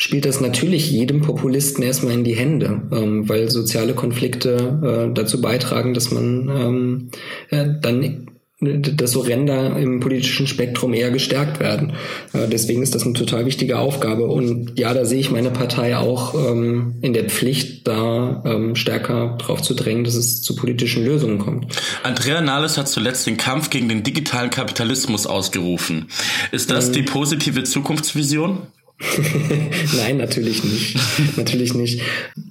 spielt 0.00 0.24
das 0.24 0.40
natürlich 0.40 0.90
jedem 0.90 1.20
Populisten 1.20 1.84
erstmal 1.84 2.14
in 2.14 2.24
die 2.24 2.34
Hände, 2.34 2.82
ähm, 2.90 3.28
weil 3.28 3.50
soziale 3.50 3.92
Konflikte 3.92 5.10
äh, 5.10 5.14
dazu 5.14 5.42
beitragen, 5.42 5.92
dass 5.92 6.10
man 6.10 6.48
ähm, 6.48 7.10
äh, 7.50 7.66
dann 7.82 8.26
dass 8.62 9.12
so 9.12 9.20
Ränder 9.20 9.78
im 9.78 10.00
politischen 10.00 10.46
Spektrum 10.46 10.92
eher 10.92 11.10
gestärkt 11.10 11.60
werden. 11.60 11.94
Äh, 12.34 12.46
deswegen 12.48 12.82
ist 12.82 12.94
das 12.94 13.04
eine 13.04 13.14
total 13.14 13.46
wichtige 13.46 13.78
Aufgabe. 13.78 14.26
Und 14.26 14.78
ja, 14.78 14.92
da 14.92 15.06
sehe 15.06 15.18
ich 15.18 15.30
meine 15.30 15.50
Partei 15.50 15.96
auch 15.96 16.34
ähm, 16.34 16.96
in 17.00 17.14
der 17.14 17.24
Pflicht, 17.24 17.88
da 17.88 18.42
ähm, 18.44 18.76
stärker 18.76 19.38
drauf 19.38 19.62
zu 19.62 19.72
drängen, 19.72 20.04
dass 20.04 20.14
es 20.14 20.42
zu 20.42 20.56
politischen 20.56 21.06
Lösungen 21.06 21.38
kommt. 21.38 21.74
Andrea 22.02 22.42
Nahles 22.42 22.76
hat 22.76 22.88
zuletzt 22.88 23.26
den 23.26 23.38
Kampf 23.38 23.70
gegen 23.70 23.88
den 23.88 24.02
digitalen 24.02 24.50
Kapitalismus 24.50 25.26
ausgerufen. 25.26 26.08
Ist 26.52 26.70
das 26.70 26.88
ähm, 26.88 26.92
die 26.92 27.02
positive 27.04 27.64
Zukunftsvision? 27.64 28.58
Nein, 29.96 30.18
natürlich 30.18 30.62
nicht. 30.64 30.96
natürlich 31.36 31.74
nicht. 31.74 32.02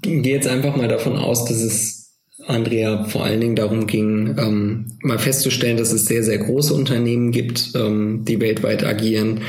Ich 0.05 0.23
gehe 0.23 0.33
jetzt 0.33 0.47
einfach 0.47 0.75
mal 0.75 0.87
davon 0.87 1.15
aus, 1.15 1.45
dass 1.45 1.57
es 1.61 1.99
Andrea 2.47 3.05
vor 3.05 3.23
allen 3.23 3.41
Dingen 3.41 3.55
darum 3.55 3.85
ging, 3.85 4.35
ähm, 4.37 4.85
mal 5.03 5.19
festzustellen, 5.19 5.77
dass 5.77 5.91
es 5.91 6.05
sehr, 6.05 6.23
sehr 6.23 6.39
große 6.39 6.73
Unternehmen 6.73 7.31
gibt, 7.31 7.71
ähm, 7.75 8.25
die 8.25 8.39
weltweit 8.39 8.83
agieren, 8.83 9.41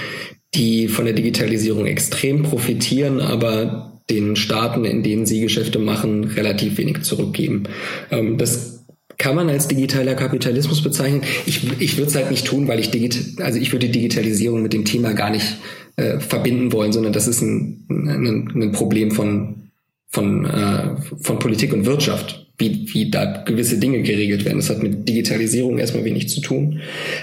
die 0.55 0.89
von 0.89 1.07
der 1.07 1.15
Digitalisierung 1.15 1.87
extrem 1.87 2.43
profitieren, 2.43 3.21
aber 3.21 4.03
den 4.11 4.37
Staaten, 4.37 4.85
in 4.85 5.03
denen 5.03 5.25
sie 5.25 5.41
Geschäfte 5.41 5.79
machen, 5.79 6.25
relativ 6.25 6.77
wenig 6.79 7.03
zurückgeben. 7.03 7.65
Ähm, 8.11 8.37
das 8.37 8.85
kann 9.17 9.37
man 9.37 9.51
als 9.51 9.69
digitaler 9.69 10.15
Kapitalismus 10.15 10.83
bezeichnen. 10.83 11.23
Ich, 11.47 11.61
ich 11.79 11.97
würde 11.97 12.09
es 12.09 12.17
halt 12.17 12.31
nicht 12.31 12.47
tun, 12.47 12.69
weil 12.69 12.81
ich 12.81 12.91
digit 12.91 13.41
also 13.41 13.59
ich 13.59 13.71
würde 13.71 13.89
Digitalisierung 13.91 14.63
mit 14.63 14.73
dem 14.73 14.87
Thema 14.87 15.13
gar 15.13 15.31
nicht 15.31 15.59
äh, 16.01 16.21
verbinden 16.21 16.73
wollen, 16.73 16.93
sondern 16.93 17.13
das 17.13 17.29
ist 17.29 17.43
ein, 17.43 17.85
ein, 17.89 18.51
ein 18.55 18.73
Problem 18.73 19.11
von, 19.11 19.71
von, 20.09 20.47
äh, 20.47 20.97
von 21.21 21.39
Politik 21.39 21.73
und 21.73 21.85
Wirtschaft, 21.85 22.47
wie, 22.59 22.89
wie 22.93 23.11
da 23.11 23.43
gewisse 23.45 23.79
Dinge 23.79 24.03
geregelt 24.03 24.45
werden. 24.45 24.59
Das 24.59 24.71
hat 24.71 24.83
mit 24.83 25.09
Digitalisierung 25.09 25.79
erstmal 25.79 26.05
wenig 26.05 26.29
zu 26.29 26.41
tun. 26.41 26.81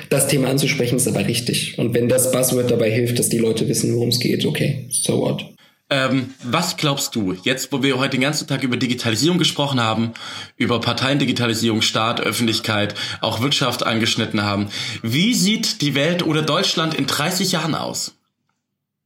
Das 0.10 0.28
Thema 0.28 0.50
anzusprechen 0.50 0.98
ist 0.98 1.08
aber 1.08 1.28
richtig. 1.28 1.78
Und 1.80 1.94
wenn 1.94 2.08
das 2.08 2.32
Buzzword 2.32 2.70
dabei 2.70 2.92
hilft, 2.92 3.20
dass 3.20 3.30
die 3.30 3.40
Leute 3.40 3.68
wissen, 3.68 3.94
worum 3.96 4.10
es 4.10 4.20
geht, 4.20 4.46
okay, 4.46 4.88
so 4.90 5.22
what. 5.22 5.46
Ähm, 5.90 6.34
was 6.44 6.76
glaubst 6.76 7.16
du, 7.16 7.34
jetzt 7.44 7.72
wo 7.72 7.82
wir 7.82 7.98
heute 7.98 8.12
den 8.12 8.22
ganzen 8.22 8.46
Tag 8.46 8.62
über 8.62 8.76
Digitalisierung 8.76 9.38
gesprochen 9.38 9.80
haben, 9.80 10.12
über 10.58 10.82
Parteiendigitalisierung, 10.82 11.82
Staat, 11.82 12.20
Öffentlichkeit, 12.20 12.94
auch 13.22 13.42
Wirtschaft 13.42 13.86
angeschnitten 13.86 14.44
haben, 14.44 14.68
wie 15.02 15.34
sieht 15.34 15.82
die 15.82 15.96
Welt 15.96 16.24
oder 16.26 16.42
Deutschland 16.42 16.94
in 16.94 17.08
30 17.08 17.54
Jahren 17.54 17.74
aus? 17.74 18.17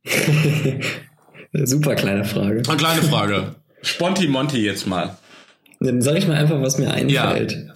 Super 1.54 1.96
kleine 1.96 2.24
Frage. 2.24 2.64
Eine 2.68 2.78
kleine 2.78 3.02
Frage. 3.02 3.56
Sponti 3.82 4.28
Monti 4.28 4.64
jetzt 4.64 4.88
mal. 4.88 5.18
Dann 5.80 6.02
sage 6.02 6.20
ich 6.20 6.28
mal 6.28 6.38
einfach, 6.38 6.62
was 6.62 6.78
mir 6.78 6.92
einfällt. 6.92 7.52
Ja. 7.52 7.74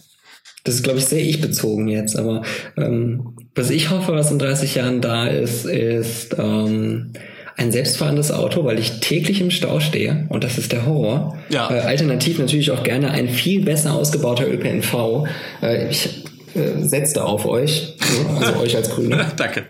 Das 0.63 0.75
ist, 0.75 0.83
glaube 0.83 0.99
ich, 0.99 1.05
sehr 1.05 1.21
ich 1.21 1.41
bezogen 1.41 1.87
jetzt, 1.87 2.17
aber 2.17 2.43
ähm, 2.75 3.35
was 3.53 3.69
ich 3.69 3.91
hoffe, 3.91 4.13
was 4.13 4.31
in 4.31 4.39
30 4.39 4.75
Jahren 4.75 4.99
da 4.99 5.27
ist, 5.27 5.65
ist 5.65 6.35
ähm, 6.39 7.13
ein 7.55 7.71
selbstfahrendes 7.71 8.31
Auto, 8.31 8.65
weil 8.65 8.79
ich 8.79 8.99
täglich 8.99 9.41
im 9.41 9.51
Stau 9.51 9.79
stehe 9.79 10.25
und 10.29 10.43
das 10.43 10.57
ist 10.57 10.71
der 10.71 10.85
Horror. 10.85 11.37
Ja. 11.49 11.69
Äh, 11.69 11.81
alternativ 11.81 12.39
natürlich 12.39 12.71
auch 12.71 12.83
gerne 12.83 13.11
ein 13.11 13.29
viel 13.29 13.63
besser 13.63 13.93
ausgebauter 13.93 14.51
ÖPNV. 14.51 15.27
Äh, 15.61 15.89
ich 15.89 16.23
äh, 16.55 16.81
setze 16.81 17.15
da 17.15 17.23
auf 17.23 17.45
euch, 17.45 17.95
also 18.39 18.59
euch 18.59 18.75
als 18.75 18.89
Grüne. 18.89 19.31
Danke. 19.37 19.65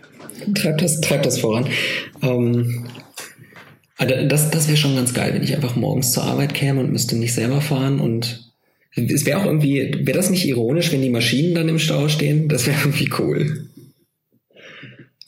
Treibt 0.54 0.82
das, 0.82 1.00
treibt 1.00 1.26
das 1.26 1.38
voran. 1.38 1.66
Ähm, 2.22 2.86
also 3.96 4.14
das, 4.28 4.50
das 4.50 4.68
wäre 4.68 4.76
schon 4.76 4.96
ganz 4.96 5.14
geil, 5.14 5.32
wenn 5.34 5.42
ich 5.42 5.54
einfach 5.54 5.76
morgens 5.76 6.12
zur 6.12 6.24
Arbeit 6.24 6.54
käme 6.54 6.80
und 6.80 6.92
müsste 6.92 7.16
nicht 7.16 7.34
selber 7.34 7.60
fahren 7.60 8.00
und 8.00 8.52
es 8.94 9.26
wäre 9.26 9.40
auch 9.40 9.44
irgendwie, 9.44 9.92
wäre 10.06 10.16
das 10.16 10.30
nicht 10.30 10.46
ironisch, 10.46 10.90
wenn 10.90 11.02
die 11.02 11.10
Maschinen 11.10 11.54
dann 11.54 11.68
im 11.68 11.78
Stau 11.78 12.08
stehen? 12.08 12.48
Das 12.48 12.66
wäre 12.66 12.78
irgendwie 12.80 13.10
cool. 13.18 13.68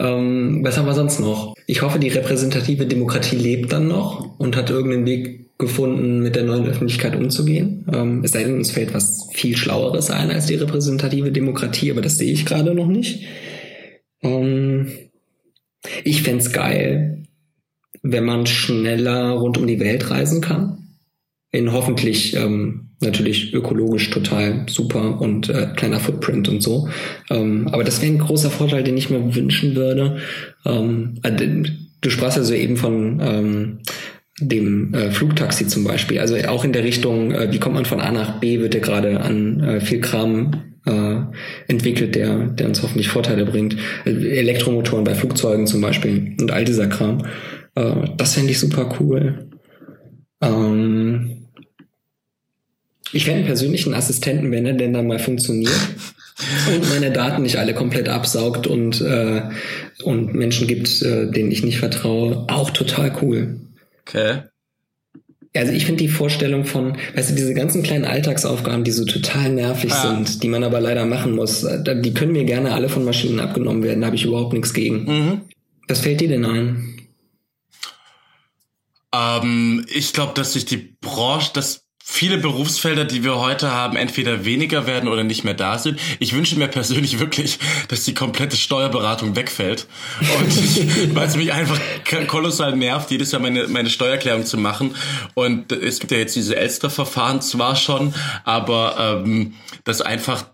Ähm, 0.01 0.61
was 0.63 0.79
haben 0.79 0.87
wir 0.87 0.95
sonst 0.95 1.21
noch? 1.21 1.55
Ich 1.67 1.83
hoffe, 1.83 1.99
die 1.99 2.09
repräsentative 2.09 2.87
Demokratie 2.87 3.37
lebt 3.37 3.73
dann 3.73 3.89
noch 3.89 4.39
und 4.39 4.57
hat 4.57 4.71
irgendeinen 4.71 5.07
Weg 5.07 5.59
gefunden, 5.59 6.23
mit 6.23 6.37
der 6.37 6.45
neuen 6.45 6.67
Öffentlichkeit 6.67 7.17
umzugehen. 7.17 7.85
Ähm, 7.93 8.23
es 8.25 8.31
sei 8.31 8.45
denn, 8.45 8.55
uns 8.55 8.71
fällt 8.71 8.95
was 8.95 9.29
viel 9.33 9.57
Schlaueres 9.57 10.11
ein 10.11 10.31
als 10.31 10.47
die 10.47 10.55
repräsentative 10.55 11.33
Demokratie, 11.33 11.91
aber 11.91 12.01
das 12.01 12.17
sehe 12.17 12.33
ich 12.33 12.47
gerade 12.47 12.75
noch 12.75 12.87
nicht. 12.87 13.25
Ähm, 14.23 14.89
ich 16.05 16.23
fände 16.23 16.51
geil, 16.51 17.23
wenn 18.03 18.25
man 18.25 18.47
schneller 18.47 19.33
rund 19.33 19.59
um 19.59 19.67
die 19.67 19.81
Welt 19.81 20.11
reisen 20.11 20.41
kann. 20.41 20.97
In 21.51 21.73
hoffentlich 21.73 22.37
ähm, 22.37 22.91
natürlich 23.01 23.55
ökologisch 23.55 24.11
total 24.11 24.67
super 24.69 25.21
und 25.21 25.49
äh, 25.49 25.69
kleiner 25.77 26.01
Footprint 26.01 26.49
und 26.49 26.63
so. 26.63 26.89
Ähm, 27.31 27.69
aber 27.69 27.85
das 27.85 28.03
wäre 28.03 28.13
ein 28.13 28.19
großer 28.19 28.51
Vorteil, 28.51 28.85
den 28.85 28.97
ich 28.97 29.09
mir 29.09 29.35
wünschen 29.35 29.75
würde. 29.75 30.19
Ähm, 30.67 31.19
äh, 31.23 31.33
du 32.01 32.11
sprachst 32.11 32.37
ja 32.37 32.43
so 32.43 32.55
eben 32.55 32.77
von 32.77 33.21
ähm, 33.23 33.79
dem 34.41 34.95
äh, 34.95 35.11
Flugtaxi 35.11 35.67
zum 35.67 35.85
Beispiel. 35.85 36.19
Also 36.19 36.37
auch 36.49 36.65
in 36.65 36.73
der 36.73 36.85
Richtung, 36.85 37.33
äh, 37.33 37.53
wie 37.53 37.59
kommt 37.59 37.75
man 37.75 37.85
von 37.85 38.01
A 38.01 38.11
nach 38.11 38.41
B, 38.41 38.61
wird 38.61 38.75
ja 38.75 38.81
gerade 38.81 39.21
an 39.21 39.61
äh, 39.61 39.81
viel 39.81 40.01
Kram 40.01 40.78
äh, 40.87 41.17
entwickelt, 41.67 42.15
der, 42.15 42.47
der 42.47 42.69
uns 42.69 42.83
hoffentlich 42.83 43.09
Vorteile 43.09 43.45
bringt. 43.45 43.77
Elektromotoren 44.05 45.05
bei 45.05 45.15
Flugzeugen 45.15 45.67
zum 45.67 45.81
Beispiel 45.81 46.37
und 46.41 46.51
all 46.51 46.65
dieser 46.65 46.87
Kram. 46.87 47.27
Äh, 47.75 47.93
das 48.17 48.35
fände 48.35 48.51
ich 48.51 48.61
super 48.61 48.97
cool. 49.01 49.49
Ähm, 50.41 51.47
ich 53.13 53.25
fände 53.25 53.39
einen 53.39 53.47
persönlichen 53.47 53.95
Assistenten, 53.95 54.51
wenn 54.51 54.67
er 54.67 54.75
denn 54.75 54.93
dann 54.93 55.07
mal 55.07 55.19
funktioniert 55.19 55.73
und 56.75 56.89
meine 56.91 57.11
Daten 57.11 57.43
nicht 57.43 57.57
alle 57.57 57.75
komplett 57.75 58.09
absaugt 58.09 58.67
und, 58.67 59.01
äh, 59.01 59.43
und 60.03 60.35
Menschen 60.35 60.67
gibt, 60.67 61.03
äh, 61.03 61.31
denen 61.31 61.51
ich 61.51 61.65
nicht 61.65 61.79
vertraue, 61.79 62.47
auch 62.49 62.71
total 62.71 63.17
cool. 63.23 63.61
Okay. 64.03 64.43
Also 65.59 65.73
ich 65.73 65.87
finde 65.87 66.05
die 66.05 66.09
Vorstellung 66.09 66.65
von, 66.65 66.97
weißt 67.15 67.31
du, 67.31 67.35
diese 67.35 67.53
ganzen 67.53 67.83
kleinen 67.83 68.05
Alltagsaufgaben, 68.05 68.85
die 68.85 68.93
so 68.93 69.05
total 69.05 69.51
nervig 69.51 69.91
ja. 69.91 70.03
sind, 70.03 70.43
die 70.45 70.49
man 70.49 70.63
aber 70.63 70.81
leider 70.81 71.05
machen 71.05 71.35
muss, 71.35 71.65
äh, 71.65 72.01
die 72.01 72.15
können 72.15 72.33
mir 72.33 72.45
gerne 72.45 72.73
alle 72.73 72.89
von 72.89 73.05
Maschinen 73.05 73.41
abgenommen 73.41 73.83
werden, 73.83 74.01
da 74.01 74.07
habe 74.07 74.17
ich 74.17 74.25
überhaupt 74.25 74.53
nichts 74.53 74.73
gegen. 74.73 75.05
Mhm. 75.05 75.41
Was 75.89 76.01
fällt 76.01 76.21
dir 76.21 76.29
denn 76.29 76.45
ein? 76.45 76.99
Ähm, 79.13 79.85
ich 79.93 80.13
glaube, 80.13 80.33
dass 80.35 80.53
sich 80.53 80.65
die 80.65 80.97
Branche, 81.01 81.51
dass 81.55 81.88
viele 82.11 82.39
Berufsfelder, 82.39 83.05
die 83.05 83.23
wir 83.23 83.37
heute 83.37 83.71
haben, 83.71 83.95
entweder 83.95 84.47
weniger 84.47 84.87
werden 84.87 85.11
oder 85.11 85.25
nicht 85.25 85.45
mehr 85.45 85.53
da 85.53 85.79
sind. 85.79 86.01
Ich 86.19 86.33
wünsche 86.33 86.59
mir 86.59 86.67
persönlich 86.67 87.19
wirklich, 87.21 87.59
dass 87.89 88.05
die 88.05 88.15
komplette 88.15 88.57
Steuerberatung 88.57 89.37
wegfällt. 89.37 89.87
Und 90.21 91.15
weil 91.15 91.29
es 91.29 91.37
mich 91.37 91.53
einfach 91.53 91.79
kolossal 92.27 92.75
nervt, 92.75 93.11
jedes 93.11 93.31
Jahr 93.31 93.43
meine, 93.43 93.69
meine 93.69 93.91
Steuererklärung 93.91 94.47
zu 94.47 94.57
machen. 94.57 94.97
Und 95.35 95.71
es 95.71 96.01
gibt 96.01 96.11
ja 96.11 96.17
jetzt 96.17 96.35
diese 96.35 96.57
Elster-Verfahren 96.57 97.43
zwar 97.43 97.77
schon, 97.77 98.15
aber 98.43 99.23
ähm, 99.25 99.55
das 99.85 100.01
einfach 100.01 100.47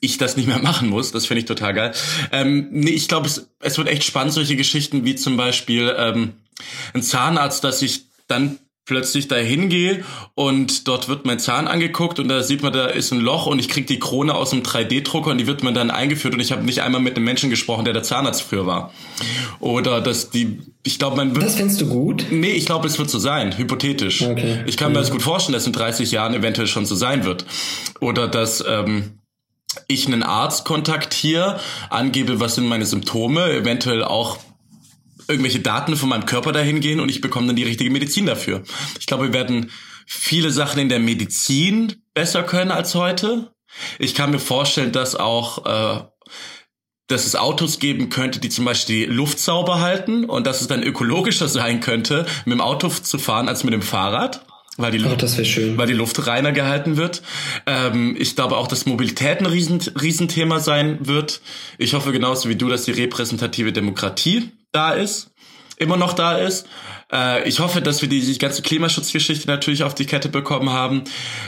ich 0.00 0.18
das 0.18 0.36
nicht 0.36 0.48
mehr 0.48 0.58
machen 0.58 0.88
muss. 0.88 1.12
Das 1.12 1.26
finde 1.26 1.40
ich 1.40 1.46
total 1.46 1.74
geil. 1.74 1.92
Ähm, 2.32 2.68
nee, 2.72 2.90
ich 2.90 3.06
glaube, 3.06 3.28
es, 3.28 3.48
es 3.60 3.78
wird 3.78 3.88
echt 3.88 4.02
spannend, 4.02 4.32
solche 4.32 4.56
Geschichten 4.56 5.04
wie 5.04 5.14
zum 5.14 5.36
Beispiel 5.36 5.94
ähm, 5.96 6.32
ein 6.92 7.02
Zahnarzt, 7.02 7.62
dass 7.62 7.82
ich 7.82 8.06
dann 8.26 8.58
plötzlich 8.88 9.28
da 9.28 9.36
hingehe 9.36 10.02
und 10.34 10.88
dort 10.88 11.08
wird 11.08 11.26
mein 11.26 11.38
Zahn 11.38 11.68
angeguckt 11.68 12.18
und 12.18 12.28
da 12.28 12.42
sieht 12.42 12.62
man, 12.62 12.72
da 12.72 12.86
ist 12.86 13.12
ein 13.12 13.20
Loch 13.20 13.46
und 13.46 13.58
ich 13.58 13.68
krieg 13.68 13.86
die 13.86 13.98
Krone 13.98 14.34
aus 14.34 14.52
einem 14.52 14.62
3D-Drucker 14.62 15.30
und 15.30 15.38
die 15.38 15.46
wird 15.46 15.62
mir 15.62 15.72
dann 15.74 15.90
eingeführt 15.90 16.34
und 16.34 16.40
ich 16.40 16.50
habe 16.50 16.64
nicht 16.64 16.82
einmal 16.82 17.00
mit 17.00 17.14
einem 17.14 17.26
Menschen 17.26 17.50
gesprochen, 17.50 17.84
der 17.84 17.92
der 17.92 18.02
Zahnarzt 18.02 18.42
früher 18.42 18.66
war. 18.66 18.92
Oder 19.60 20.00
dass 20.00 20.30
die, 20.30 20.58
ich 20.82 20.98
glaube, 20.98 21.16
man 21.16 21.36
wird... 21.36 21.44
Das 21.44 21.56
findest 21.56 21.82
du 21.82 21.88
gut? 21.88 22.26
Nee, 22.30 22.52
ich 22.52 22.64
glaube, 22.64 22.88
es 22.88 22.98
wird 22.98 23.10
so 23.10 23.18
sein, 23.18 23.56
hypothetisch. 23.56 24.22
Okay. 24.22 24.64
Ich 24.66 24.78
kann 24.78 24.92
mir 24.92 24.98
das 24.98 25.10
gut 25.10 25.22
vorstellen, 25.22 25.52
dass 25.52 25.66
in 25.66 25.74
30 25.74 26.10
Jahren 26.10 26.34
eventuell 26.34 26.66
schon 26.66 26.86
so 26.86 26.96
sein 26.96 27.24
wird. 27.24 27.44
Oder 28.00 28.26
dass... 28.26 28.64
Ähm, 28.66 29.12
ich 29.86 30.06
einen 30.06 30.22
Arzt 30.22 30.64
kontaktiere, 30.64 31.60
angebe, 31.90 32.40
was 32.40 32.54
sind 32.54 32.66
meine 32.66 32.86
Symptome, 32.86 33.52
eventuell 33.52 34.02
auch 34.02 34.38
irgendwelche 35.28 35.60
Daten 35.60 35.96
von 35.96 36.08
meinem 36.08 36.26
Körper 36.26 36.52
dahin 36.52 36.80
gehen 36.80 37.00
und 37.00 37.10
ich 37.10 37.20
bekomme 37.20 37.46
dann 37.48 37.56
die 37.56 37.64
richtige 37.64 37.90
Medizin 37.90 38.26
dafür. 38.26 38.62
Ich 38.98 39.06
glaube, 39.06 39.26
wir 39.26 39.32
werden 39.32 39.70
viele 40.06 40.50
Sachen 40.50 40.80
in 40.80 40.88
der 40.88 41.00
Medizin 41.00 42.02
besser 42.14 42.42
können 42.42 42.70
als 42.70 42.94
heute. 42.94 43.52
Ich 43.98 44.14
kann 44.14 44.30
mir 44.30 44.38
vorstellen, 44.38 44.92
dass 44.92 45.14
auch 45.14 45.66
äh, 45.66 46.04
dass 47.08 47.24
es 47.24 47.36
Autos 47.36 47.78
geben 47.78 48.10
könnte, 48.10 48.38
die 48.38 48.50
zum 48.50 48.66
Beispiel 48.66 49.06
die 49.06 49.12
Luft 49.12 49.38
sauber 49.38 49.80
halten 49.80 50.24
und 50.26 50.46
dass 50.46 50.60
es 50.60 50.68
dann 50.68 50.82
ökologischer 50.82 51.48
sein 51.48 51.80
könnte, 51.80 52.26
mit 52.44 52.52
dem 52.52 52.60
Auto 52.60 52.88
zu 52.88 53.18
fahren 53.18 53.48
als 53.48 53.64
mit 53.64 53.72
dem 53.72 53.82
Fahrrad. 53.82 54.44
Weil 54.76 54.92
die, 54.92 55.04
oh, 55.04 55.16
das 55.16 55.44
schön. 55.44 55.76
weil 55.76 55.88
die 55.88 55.94
Luft 55.94 56.24
reiner 56.28 56.52
gehalten 56.52 56.96
wird. 56.96 57.22
Ähm, 57.66 58.14
ich 58.16 58.36
glaube 58.36 58.56
auch, 58.56 58.68
dass 58.68 58.86
Mobilität 58.86 59.40
ein 59.40 59.46
Riesen, 59.46 59.80
Riesenthema 60.00 60.60
sein 60.60 60.98
wird. 61.00 61.40
Ich 61.78 61.94
hoffe 61.94 62.12
genauso 62.12 62.48
wie 62.48 62.54
du, 62.54 62.68
dass 62.68 62.84
die 62.84 62.92
repräsentative 62.92 63.72
Demokratie 63.72 64.52
da 64.72 64.92
ist, 64.92 65.30
immer 65.76 65.96
noch 65.96 66.12
da 66.12 66.38
ist. 66.38 66.66
Äh, 67.12 67.48
ich 67.48 67.60
hoffe, 67.60 67.80
dass 67.80 68.02
wir 68.02 68.08
die, 68.08 68.20
die 68.20 68.38
ganze 68.38 68.62
Klimaschutzgeschichte 68.62 69.46
natürlich 69.46 69.82
auf 69.82 69.94
die 69.94 70.06
Kette 70.06 70.28
bekommen 70.28 70.70
haben. 70.70 71.04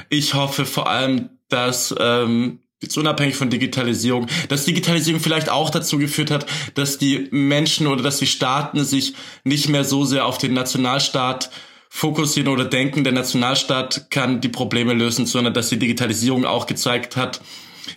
Ich 0.09 0.35
hoffe 0.35 0.67
vor 0.67 0.89
allem, 0.89 1.31
dass 1.49 1.95
ähm, 1.99 2.61
jetzt 2.83 2.97
unabhängig 2.97 3.37
von 3.37 3.51
Digitalisierung, 3.51 4.27
dass 4.49 4.65
Digitalisierung 4.65 5.21
vielleicht 5.21 5.51
auch 5.51 5.71
dazu 5.71 5.99
geführt 5.99 6.31
hat, 6.31 6.47
dass 6.75 6.99
die 6.99 7.29
Menschen 7.31 7.87
oder 7.87 8.03
dass 8.03 8.19
die 8.19 8.27
Staaten 8.27 8.85
sich 8.85 9.15
nicht 9.45 9.69
mehr 9.69 9.85
so 9.85 10.05
sehr 10.05 10.25
auf 10.25 10.39
den 10.39 10.55
Nationalstaat 10.55 11.51
fokussieren 11.91 12.49
oder 12.49 12.65
denken, 12.65 13.03
der 13.03 13.13
Nationalstaat 13.13 14.11
kann 14.11 14.41
die 14.41 14.49
Probleme 14.49 14.95
lösen, 14.95 15.27
sondern 15.27 15.53
dass 15.53 15.69
die 15.69 15.79
Digitalisierung 15.79 16.45
auch 16.45 16.67
gezeigt 16.67 17.17
hat, 17.17 17.41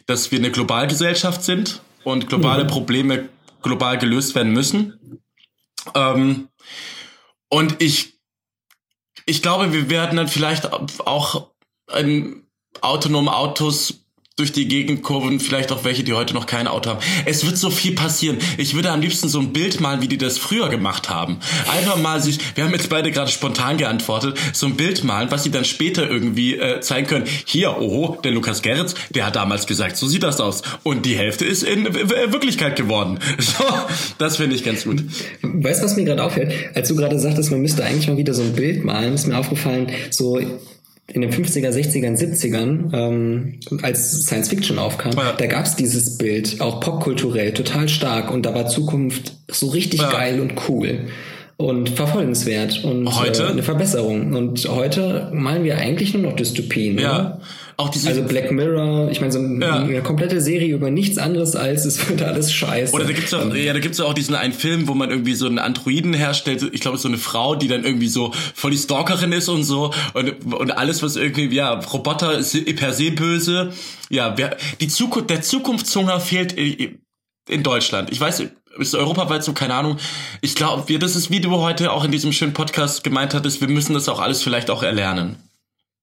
dass 0.08 0.32
wir 0.32 0.40
eine 0.40 0.52
Globalgesellschaft 0.52 1.44
sind 1.44 1.82
und 2.04 2.28
globale 2.28 2.64
mhm. 2.64 2.68
Probleme 2.68 3.30
global 3.62 3.98
gelöst 3.98 4.36
werden 4.36 4.52
müssen. 4.52 5.00
Ähm, 5.96 6.50
und 7.50 7.82
ich, 7.82 8.20
ich 9.26 9.42
glaube, 9.42 9.74
wir 9.74 9.90
werden 9.90 10.18
dann 10.18 10.28
vielleicht 10.28 10.72
auch 10.74 11.52
ein 11.88 12.48
autonome 12.82 13.36
Autos 13.36 14.03
durch 14.36 14.52
die 14.52 14.68
Gegend 14.68 15.04
kurven, 15.04 15.40
vielleicht 15.40 15.72
auch 15.72 15.84
welche, 15.84 16.04
die 16.04 16.14
heute 16.14 16.34
noch 16.34 16.48
kein 16.48 16.66
Auto 16.66 16.90
haben. 16.90 17.00
Es 17.26 17.46
wird 17.46 17.56
so 17.56 17.70
viel 17.70 17.94
passieren. 17.94 18.40
Ich 18.58 18.74
würde 18.74 18.90
am 18.90 19.00
liebsten 19.00 19.30
so 19.30 19.40
ein 19.40 19.54
Bild 19.54 19.80
malen, 19.80 20.02
wie 20.02 20.08
die 20.08 20.18
das 20.18 20.40
früher 20.40 20.70
gemacht 20.70 21.08
haben. 21.08 21.38
Einfach 21.72 21.98
mal 21.98 22.20
sich, 22.20 22.40
wir 22.56 22.64
haben 22.64 22.72
jetzt 22.72 22.90
beide 22.90 23.12
gerade 23.12 23.30
spontan 23.30 23.78
geantwortet, 23.78 24.40
so 24.52 24.66
ein 24.66 24.76
Bild 24.76 25.04
malen, 25.04 25.30
was 25.30 25.44
sie 25.44 25.52
dann 25.52 25.66
später 25.66 26.10
irgendwie 26.10 26.56
äh, 26.56 26.82
zeigen 26.82 27.06
können. 27.06 27.26
Hier, 27.46 27.80
oh, 27.80 28.18
der 28.24 28.32
Lukas 28.32 28.64
Gerritz, 28.64 28.96
der 29.12 29.28
hat 29.28 29.36
damals 29.36 29.68
gesagt, 29.68 29.98
so 29.98 30.08
sieht 30.08 30.24
das 30.24 30.42
aus. 30.42 30.64
Und 30.82 31.06
die 31.06 31.16
Hälfte 31.16 31.46
ist 31.46 31.62
in 31.62 31.94
Wirklichkeit 31.94 32.76
geworden. 32.76 33.20
So, 33.44 33.66
das 34.18 34.38
finde 34.38 34.56
ich 34.56 34.64
ganz 34.64 34.86
gut. 34.86 35.04
Weißt 35.42 35.82
du, 35.82 35.86
was 35.86 35.96
mir 35.96 36.06
gerade 36.06 36.24
auffällt? 36.24 36.54
Als 36.74 36.88
du 36.88 36.96
gerade 36.96 37.20
sagtest, 37.20 37.52
man 37.52 37.62
müsste 37.62 37.84
eigentlich 37.84 38.08
mal 38.08 38.18
wieder 38.18 38.34
so 38.34 38.42
ein 38.42 38.54
Bild 38.54 38.84
malen, 38.86 39.14
ist 39.14 39.28
mir 39.28 39.38
aufgefallen, 39.38 39.92
so 40.10 40.40
in 41.08 41.22
den 41.22 41.32
50er, 41.32 41.70
60er, 41.70 42.18
70ern, 42.18 42.94
ähm, 42.94 43.60
als 43.82 44.24
Science 44.24 44.50
Fiction 44.50 44.80
aufkam, 44.80 45.12
ja. 45.18 45.34
da 45.34 45.46
gab 45.48 45.66
es 45.66 45.76
dieses 45.76 46.18
Bild, 46.18 46.62
auch 46.62 46.80
popkulturell, 46.80 47.54
total 47.54 47.90
stark 47.90 48.32
und 48.32 48.46
da 48.46 48.56
war 48.56 48.68
Zukunft 48.68 49.34
so 49.50 49.68
richtig 49.68 50.02
ja. 50.02 50.12
geil 50.12 50.40
und 50.40 50.54
cool 50.70 51.08
und 51.58 51.90
verfolgenswert 51.90 52.84
und 52.84 53.08
heute? 53.20 53.44
Äh, 53.44 53.48
eine 53.48 53.64
Verbesserung. 53.64 54.34
Und 54.34 54.68
heute 54.68 55.30
malen 55.34 55.64
wir 55.64 55.78
eigentlich 55.78 56.14
nur 56.14 56.24
noch 56.24 56.36
Dystopien. 56.36 56.98
Ja. 56.98 57.12
Oder? 57.12 57.42
Auch 57.78 57.90
diese 57.90 58.10
also 58.10 58.24
Black 58.24 58.52
Mirror, 58.52 59.10
ich 59.12 59.20
meine, 59.20 59.32
so 59.32 59.40
eine, 59.40 59.66
ja. 59.66 59.76
eine 59.80 60.02
komplette 60.02 60.42
Serie 60.42 60.74
über 60.74 60.92
nichts 60.92 61.18
anderes 61.18 61.56
als 61.56 61.86
es 61.86 62.10
wird 62.10 62.22
alles 62.22 62.54
scheiße. 62.54 62.94
Oder 62.94 63.06
da 63.06 63.12
gibt's 63.14 63.34
auch, 63.34 63.54
ja, 63.54 63.74
da 63.74 63.80
gibt's 63.80 64.00
auch 64.00 64.14
diesen 64.14 64.36
einen 64.36 64.54
Film, 64.54 64.88
wo 64.88 64.94
man 64.94 65.10
irgendwie 65.10 65.34
so 65.34 65.46
einen 65.46 65.60
Androiden 65.60 66.14
herstellt. 66.14 66.70
Ich 66.72 66.82
glaube, 66.82 66.98
so 66.98 67.08
eine 67.08 67.18
Frau, 67.18 67.56
die 67.56 67.68
dann 67.68 67.84
irgendwie 67.84 68.08
so 68.08 68.32
voll 68.54 68.72
die 68.72 68.78
Stalkerin 68.78 69.32
ist 69.32 69.50
und 69.50 69.64
so 69.64 69.94
und, 70.14 70.54
und 70.54 70.72
alles, 70.72 71.04
was 71.04 71.16
irgendwie, 71.16 71.54
ja, 71.56 71.74
Roboter 71.74 72.38
ist 72.38 72.54
per 72.76 72.94
se 72.94 73.12
böse. 73.12 73.72
Ja, 74.10 74.38
wer, 74.38 74.58
die 74.82 74.88
Zukunft, 74.88 75.30
der 75.30 75.42
Zukunftshunger 75.42 76.20
fehlt 76.20 76.54
in 76.54 77.64
Deutschland. 77.64 78.12
Ich 78.12 78.20
weiß, 78.20 78.44
ist 78.78 78.96
europaweit 78.96 79.44
so, 79.44 79.54
keine 79.54 79.76
Ahnung. 79.76 79.98
Ich 80.42 80.56
glaube, 80.56 80.88
wir, 80.90 81.00
das 81.00 81.16
ist, 81.16 81.30
wie 81.30 81.42
du 81.42 81.52
heute 81.52 81.92
auch 81.92 82.04
in 82.04 82.12
diesem 82.12 82.32
schönen 82.32 82.54
Podcast 82.54 83.04
gemeint 83.04 83.34
hattest, 83.34 83.62
wir 83.62 83.68
müssen 83.68 83.94
das 83.94 84.10
auch 84.10 84.20
alles 84.20 84.42
vielleicht 84.42 84.70
auch 84.70 84.84
erlernen. 84.84 85.38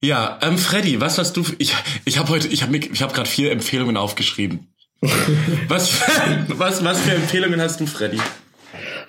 Ja, 0.02 0.38
ähm, 0.42 0.56
Freddy, 0.56 1.00
was 1.00 1.18
hast 1.18 1.36
du? 1.36 1.44
Ich, 1.58 1.74
ich 2.06 2.18
habe 2.18 2.30
heute, 2.30 2.48
ich 2.48 2.62
habe 2.62 2.76
ich 2.76 3.02
habe 3.02 3.12
gerade 3.12 3.28
vier 3.28 3.52
Empfehlungen 3.52 3.98
aufgeschrieben. 3.98 4.68
was, 5.68 6.00
was, 6.48 6.84
was 6.84 7.00
für 7.00 7.12
Empfehlungen 7.12 7.60
hast 7.60 7.80
du, 7.80 7.86
Freddy? 7.86 8.18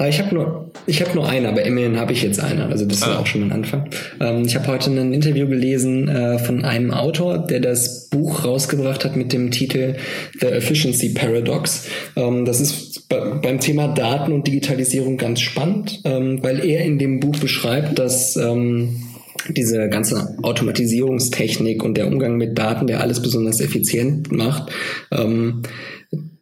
Ich 0.08 0.20
habe 0.20 0.34
nur, 0.34 0.72
ich 0.88 1.02
habe 1.02 1.14
nur 1.14 1.30
eine, 1.30 1.50
aber 1.50 1.62
immerhin 1.64 2.00
habe 2.00 2.12
ich 2.12 2.24
jetzt 2.24 2.40
eine. 2.40 2.66
Also 2.66 2.86
das 2.86 2.98
ist 2.98 3.04
ah. 3.04 3.20
auch 3.20 3.28
schon 3.28 3.44
ein 3.44 3.52
Anfang. 3.52 3.90
Ähm, 4.20 4.46
ich 4.46 4.56
habe 4.56 4.68
heute 4.68 4.90
ein 4.90 5.14
Interview 5.14 5.48
gelesen 5.48 6.08
äh, 6.08 6.40
von 6.40 6.66
einem 6.66 6.92
Autor, 6.92 7.38
der 7.38 7.60
das 7.60 8.10
Buch 8.10 8.44
rausgebracht 8.44 9.06
hat 9.06 9.16
mit 9.16 9.32
dem 9.32 9.52
Titel 9.52 9.96
The 10.40 10.48
Efficiency 10.48 11.10
Paradox. 11.10 11.88
Ähm, 12.16 12.46
das 12.46 12.60
ist 12.60 13.08
beim 13.10 13.60
Thema 13.60 13.90
Daten 13.90 14.32
und 14.32 14.48
Digitalisierung 14.48 15.18
ganz 15.18 15.42
spannend, 15.42 16.00
ähm, 16.06 16.42
weil 16.42 16.66
er 16.66 16.84
in 16.84 16.98
dem 16.98 17.20
Buch 17.20 17.38
beschreibt, 17.38 18.00
dass 18.00 18.36
ähm, 18.38 19.11
diese 19.50 19.90
ganze 19.90 20.38
Automatisierungstechnik 20.42 21.84
und 21.84 21.98
der 21.98 22.08
Umgang 22.08 22.38
mit 22.38 22.58
Daten, 22.58 22.88
der 22.88 23.02
alles 23.02 23.22
besonders 23.22 23.60
effizient 23.60 24.32
macht, 24.32 24.72
ähm, 25.12 25.62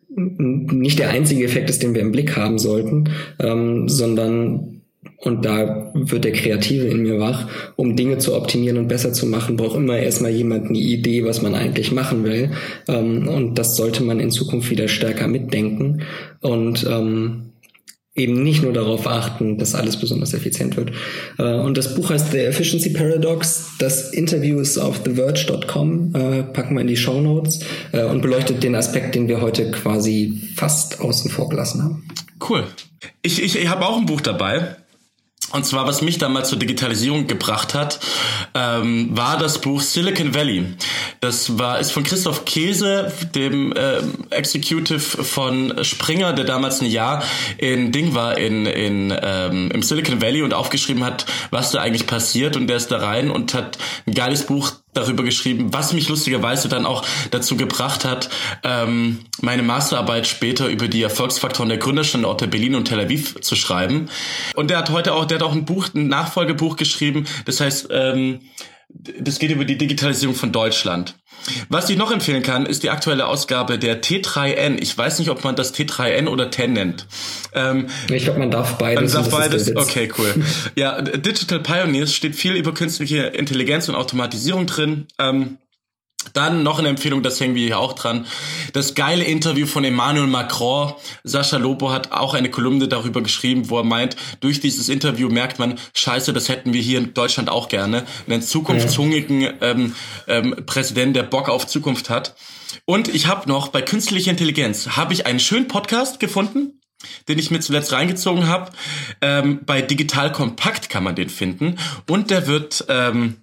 nicht 0.10 1.00
der 1.00 1.12
einzige 1.12 1.46
Effekt 1.46 1.70
ist, 1.70 1.84
den 1.84 1.94
wir 1.94 2.02
im 2.02 2.12
Blick 2.12 2.36
haben 2.36 2.58
sollten, 2.58 3.06
ähm, 3.40 3.88
sondern 3.88 4.80
und 5.22 5.44
da 5.44 5.92
wird 5.94 6.24
der 6.24 6.32
Kreative 6.32 6.88
in 6.88 7.04
mir 7.04 7.20
wach, 7.20 7.50
um 7.76 7.96
Dinge 7.96 8.20
zu 8.20 8.36
optimieren 8.36 8.78
und 8.78 8.88
besser 8.88 9.12
zu 9.12 9.26
machen, 9.26 9.58
braucht 9.58 9.76
immer 9.76 9.98
erstmal 9.98 10.32
jemand 10.32 10.68
eine 10.68 10.78
Idee, 10.78 11.26
was 11.26 11.42
man 11.42 11.56
eigentlich 11.56 11.92
machen 11.92 12.24
will. 12.24 12.52
Ähm, 12.88 13.28
und 13.28 13.56
das 13.56 13.76
sollte 13.76 14.02
man 14.04 14.22
in 14.22 14.32
Zukunft 14.32 14.70
wieder 14.70 14.88
stärker 14.88 15.28
mitdenken. 15.28 16.04
Und 16.40 16.88
ähm, 16.90 17.49
eben 18.20 18.44
nicht 18.44 18.62
nur 18.62 18.74
darauf 18.74 19.08
achten, 19.08 19.58
dass 19.58 19.76
alles 19.76 19.98
besonders 19.98 20.34
effizient 20.34 20.78
wird. 20.78 20.92
Äh, 21.38 21.44
und 21.44 21.78
das 21.78 21.96
Buch 21.96 22.10
heißt 22.10 22.32
The 22.32 22.40
Efficiency 22.40 22.92
Paradox. 22.92 23.72
Das 23.80 24.12
Interview 24.12 24.60
ist 24.60 24.78
auf 24.78 25.04
theverge.com, 25.04 26.14
äh, 26.14 26.44
packen 26.44 26.76
wir 26.76 26.82
in 26.82 26.88
die 26.88 26.98
Show 26.98 27.22
Notes 27.22 27.62
äh, 27.92 28.04
und 28.04 28.22
beleuchtet 28.22 28.64
den 28.64 28.76
Aspekt, 28.76 29.16
den 29.16 29.28
wir 29.28 29.42
heute 29.42 29.72
quasi 29.72 30.42
fast 30.56 31.02
außen 31.02 31.32
vor 31.32 31.50
gelassen 31.50 31.84
haben. 31.84 32.08
Cool. 32.48 32.66
Ich, 33.22 33.42
ich, 33.42 33.58
ich 33.58 33.70
habe 33.70 33.86
auch 33.86 33.98
ein 33.98 34.06
Buch 34.06 34.22
dabei. 34.22 34.76
Und 35.52 35.66
zwar, 35.66 35.88
was 35.88 36.02
mich 36.02 36.20
damals 36.20 36.50
zur 36.50 36.60
Digitalisierung 36.60 37.26
gebracht 37.26 37.74
hat, 37.74 38.00
ähm, 38.54 39.10
war 39.18 39.38
das 39.38 39.60
Buch 39.60 39.82
Silicon 39.82 40.36
Valley. 40.36 40.76
Das 41.22 41.58
war 41.58 41.80
ist 41.80 41.92
von 41.92 42.04
Christoph 42.04 42.46
Käse, 42.46 43.12
dem 43.34 43.74
äh, 43.74 44.02
Executive 44.30 45.00
von 45.00 45.84
Springer, 45.84 46.34
der 46.34 46.46
damals 46.46 46.82
ein 46.82 46.90
Jahr 46.90 47.24
in 47.58 47.92
Ding 47.92 48.14
war 48.14 48.38
in, 48.38 48.68
in 48.68 49.14
ähm, 49.22 49.72
im 49.72 49.82
Silicon 49.82 50.22
Valley 50.22 50.44
und 50.44 50.54
aufgeschrieben 50.54 51.04
hat, 51.04 51.26
was 51.50 51.72
da 51.72 51.82
eigentlich 51.82 52.06
passiert. 52.06 52.56
Und 52.56 52.68
der 52.68 52.78
ist 52.78 52.92
da 52.92 52.98
rein 52.98 53.32
und 53.32 53.54
hat 53.56 53.80
ein 54.06 54.14
geiles 54.14 54.46
Buch 54.46 54.74
darüber 54.94 55.24
geschrieben, 55.24 55.72
was 55.72 55.94
mich 55.94 56.10
lustigerweise 56.10 56.68
dann 56.68 56.86
auch 56.86 57.06
dazu 57.32 57.56
gebracht 57.56 58.06
hat, 58.06 58.30
ähm, 58.64 59.20
meine 59.42 59.62
Masterarbeit 59.62 60.28
später 60.28 60.68
über 60.68 60.88
die 60.88 61.04
Erfolgsfaktoren 61.04 61.70
der 61.70 61.78
Gründerstandorte 61.78 62.48
Berlin 62.48 62.76
und 62.76 62.86
Tel 62.86 63.00
Aviv 63.00 63.40
zu 63.42 63.56
schreiben. 63.56 64.10
Und 64.56 64.70
der 64.70 64.80
hat 64.80 64.90
heute 64.90 65.14
auch, 65.14 65.26
der 65.30 65.40
hat 65.40 65.44
auch 65.44 65.54
ein 65.54 65.66
Buch, 65.66 65.90
ein 65.94 66.08
Nachfolgebuch 66.08 66.76
geschrieben, 66.76 67.26
das 67.46 67.60
heißt, 67.60 67.90
ähm, 67.92 68.42
das 68.90 69.38
geht 69.40 69.52
über 69.52 69.66
die 69.66 69.78
Digitalisierung 69.78 70.36
von 70.36 70.52
Deutschland. 70.52 71.16
Was 71.70 71.90
ich 71.90 71.98
noch 71.98 72.12
empfehlen 72.12 72.44
kann, 72.44 72.66
ist 72.66 72.84
die 72.84 72.90
aktuelle 72.90 73.28
Ausgabe 73.28 73.80
der 73.80 74.02
T3N. 74.02 74.78
Ich 74.82 74.98
weiß 74.98 75.20
nicht, 75.20 75.30
ob 75.30 75.44
man 75.44 75.56
das 75.56 75.74
T3N 75.74 76.28
oder 76.28 76.52
10 76.52 76.74
nennt. 76.74 77.08
Ähm, 77.54 77.88
ich 78.10 78.24
glaube, 78.24 78.40
man 78.40 78.52
darf 78.52 78.78
beides. 78.78 79.14
Man 79.14 79.24
darf 79.24 79.32
beides. 79.32 79.76
Okay, 79.76 80.12
cool. 80.18 80.34
ja, 80.76 81.02
Digital 81.02 81.60
Pioneers 81.60 82.14
steht 82.14 82.36
viel 82.36 82.56
über 82.56 82.74
künstliche 82.74 83.24
Intelligenz 83.24 83.88
und 83.90 83.96
Automatisierung 83.96 84.66
drin. 84.66 85.08
Ähm, 85.18 85.58
dann 86.34 86.64
noch 86.64 86.80
eine 86.80 86.90
Empfehlung, 86.90 87.24
das 87.24 87.40
hängen 87.40 87.56
wir 87.56 87.66
hier 87.66 87.80
auch 87.80 87.94
dran. 87.94 88.26
Das 88.74 88.96
geile 88.96 89.24
Interview 89.24 89.66
von 89.66 89.84
Emmanuel 89.84 90.28
Macron. 90.28 90.94
Sascha 91.24 91.58
Lobo 91.58 91.92
hat 91.92 92.12
auch 92.12 92.34
eine 92.34 92.50
Kolumne 92.50 92.88
darüber 92.88 93.22
geschrieben, 93.22 93.70
wo 93.70 93.78
er 93.78 93.84
meint, 93.84 94.16
durch 94.40 94.60
dieses 94.60 94.90
Interview 94.90 95.30
merkt 95.30 95.60
man, 95.60 95.80
scheiße, 95.94 96.34
das 96.34 96.50
hätten 96.50 96.74
wir 96.74 96.82
hier 96.82 97.00
in 97.00 97.14
Deutschland 97.14 97.50
auch 97.50 97.68
gerne. 97.68 98.06
Einen 98.28 98.42
zukunftshungrigen 98.42 99.54
ähm, 99.62 99.96
ähm, 100.28 100.56
Präsident, 100.66 101.16
der 101.16 101.24
Bock 101.24 101.50
auf 101.50 101.68
Zukunft 101.68 102.10
hat. 102.10 102.36
Und 102.86 103.08
ich 103.08 103.28
habe 103.28 103.50
noch 103.50 103.70
bei 103.70 103.82
künstlicher 103.82 104.32
Intelligenz, 104.32 104.90
habe 104.90 105.14
ich 105.14 105.26
einen 105.26 105.40
schönen 105.40 105.68
Podcast 105.68 106.20
gefunden, 106.20 106.80
den 107.28 107.40
ich 107.40 107.52
mir 107.52 107.60
zuletzt 107.60 107.94
reingezogen 107.94 108.48
habe. 108.48 108.72
Ähm, 109.22 109.62
bei 109.66 109.82
Digital 109.82 110.32
Kompakt 110.32 110.90
kann 110.90 111.04
man 111.04 111.16
den 111.16 111.30
finden. 111.30 111.78
Und 112.08 112.30
der 112.30 112.48
wird... 112.48 112.86
Ähm, 112.90 113.38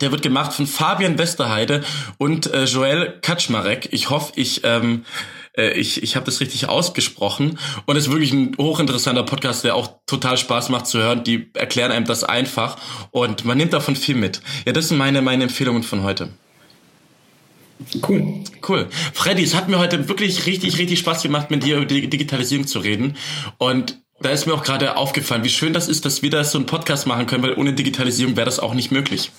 Der 0.00 0.10
wird 0.12 0.22
gemacht 0.22 0.52
von 0.52 0.66
Fabian 0.66 1.18
Westerheide 1.18 1.82
und 2.18 2.52
äh, 2.52 2.64
Joel 2.64 3.18
Kaczmarek. 3.20 3.88
Ich 3.92 4.10
hoffe, 4.10 4.32
ich 4.36 4.62
ähm, 4.64 5.04
äh, 5.58 5.72
ich, 5.72 6.02
ich 6.02 6.16
habe 6.16 6.24
das 6.24 6.40
richtig 6.40 6.68
ausgesprochen. 6.68 7.58
Und 7.84 7.96
es 7.96 8.06
ist 8.06 8.12
wirklich 8.12 8.32
ein 8.32 8.56
hochinteressanter 8.56 9.24
Podcast, 9.24 9.64
der 9.64 9.74
auch 9.74 9.90
total 10.06 10.38
Spaß 10.38 10.70
macht 10.70 10.86
zu 10.86 10.98
hören. 10.98 11.24
Die 11.24 11.50
erklären 11.54 11.92
einem 11.92 12.06
das 12.06 12.24
einfach 12.24 12.76
und 13.10 13.44
man 13.44 13.58
nimmt 13.58 13.72
davon 13.72 13.96
viel 13.96 14.14
mit. 14.14 14.40
Ja, 14.64 14.72
das 14.72 14.88
sind 14.88 14.96
meine, 14.96 15.20
meine 15.20 15.44
Empfehlungen 15.44 15.82
von 15.82 16.04
heute. 16.04 16.30
Cool. 18.08 18.42
Cool. 18.68 18.88
Freddy, 19.14 19.42
es 19.42 19.54
hat 19.54 19.68
mir 19.68 19.78
heute 19.78 20.08
wirklich 20.08 20.46
richtig, 20.46 20.78
richtig 20.78 20.98
Spaß 20.98 21.22
gemacht, 21.22 21.50
mit 21.50 21.62
dir 21.62 21.76
über 21.76 21.86
die 21.86 22.08
Digitalisierung 22.10 22.66
zu 22.66 22.80
reden. 22.80 23.16
Und 23.58 24.00
da 24.20 24.30
ist 24.30 24.46
mir 24.46 24.54
auch 24.54 24.64
gerade 24.64 24.96
aufgefallen, 24.96 25.44
wie 25.44 25.48
schön 25.48 25.72
das 25.72 25.86
ist, 25.86 26.04
dass 26.04 26.22
wir 26.22 26.30
da 26.30 26.42
so 26.42 26.58
einen 26.58 26.66
Podcast 26.66 27.06
machen 27.06 27.26
können, 27.26 27.44
weil 27.44 27.54
ohne 27.54 27.72
Digitalisierung 27.74 28.36
wäre 28.36 28.46
das 28.46 28.58
auch 28.58 28.74
nicht 28.74 28.90
möglich. 28.90 29.30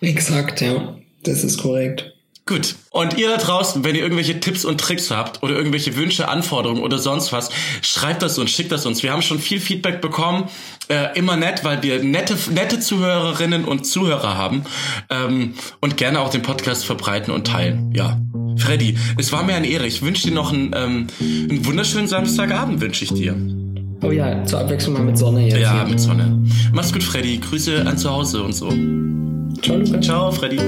Exakt, 0.00 0.60
ja. 0.60 0.96
Das 1.22 1.44
ist 1.44 1.58
korrekt. 1.58 2.12
Gut. 2.50 2.74
Und 2.90 3.16
ihr 3.16 3.28
da 3.28 3.36
draußen, 3.36 3.84
wenn 3.84 3.94
ihr 3.94 4.02
irgendwelche 4.02 4.40
Tipps 4.40 4.64
und 4.64 4.80
Tricks 4.80 5.12
habt 5.12 5.42
oder 5.44 5.54
irgendwelche 5.54 5.94
Wünsche, 5.94 6.28
Anforderungen 6.28 6.82
oder 6.82 6.98
sonst 6.98 7.32
was, 7.32 7.50
schreibt 7.80 8.22
das 8.22 8.38
uns, 8.38 8.50
schickt 8.50 8.72
das 8.72 8.86
uns. 8.86 9.04
Wir 9.04 9.12
haben 9.12 9.22
schon 9.22 9.38
viel 9.38 9.60
Feedback 9.60 10.00
bekommen. 10.00 10.48
Äh, 10.88 11.16
immer 11.16 11.36
nett, 11.36 11.62
weil 11.62 11.82
wir 11.84 12.02
nette, 12.02 12.36
nette 12.50 12.80
Zuhörerinnen 12.80 13.64
und 13.64 13.84
Zuhörer 13.84 14.36
haben. 14.36 14.64
Ähm, 15.10 15.54
und 15.80 15.96
gerne 15.96 16.18
auch 16.18 16.30
den 16.30 16.42
Podcast 16.42 16.84
verbreiten 16.84 17.32
und 17.32 17.46
teilen. 17.46 17.92
Ja. 17.94 18.18
Freddy, 18.56 18.96
es 19.16 19.30
war 19.30 19.44
mir 19.44 19.54
eine 19.54 19.68
Ehre. 19.68 19.86
Ich 19.86 20.02
wünsche 20.02 20.26
dir 20.26 20.34
noch 20.34 20.52
einen, 20.52 20.74
ähm, 20.74 21.06
einen 21.20 21.64
wunderschönen 21.64 22.08
Samstagabend, 22.08 22.80
wünsche 22.80 23.04
ich 23.04 23.12
dir. 23.12 23.36
Oh 24.02 24.10
ja, 24.10 24.44
zur 24.44 24.58
Abwechslung 24.58 24.94
mal 24.94 25.04
mit 25.04 25.16
Sonne 25.16 25.46
jetzt. 25.46 25.58
Ja, 25.58 25.74
hier. 25.74 25.84
mit 25.84 26.00
Sonne. 26.00 26.44
Mach's 26.72 26.92
gut, 26.92 27.04
Freddy. 27.04 27.38
Grüße 27.38 27.86
an 27.86 27.96
zu 27.96 28.10
Hause 28.10 28.42
und 28.42 28.54
so. 28.54 28.72
Ciao, 29.58 29.76
Luca. 29.76 30.00
Ciao, 30.00 30.32
Freddy. 30.32 30.58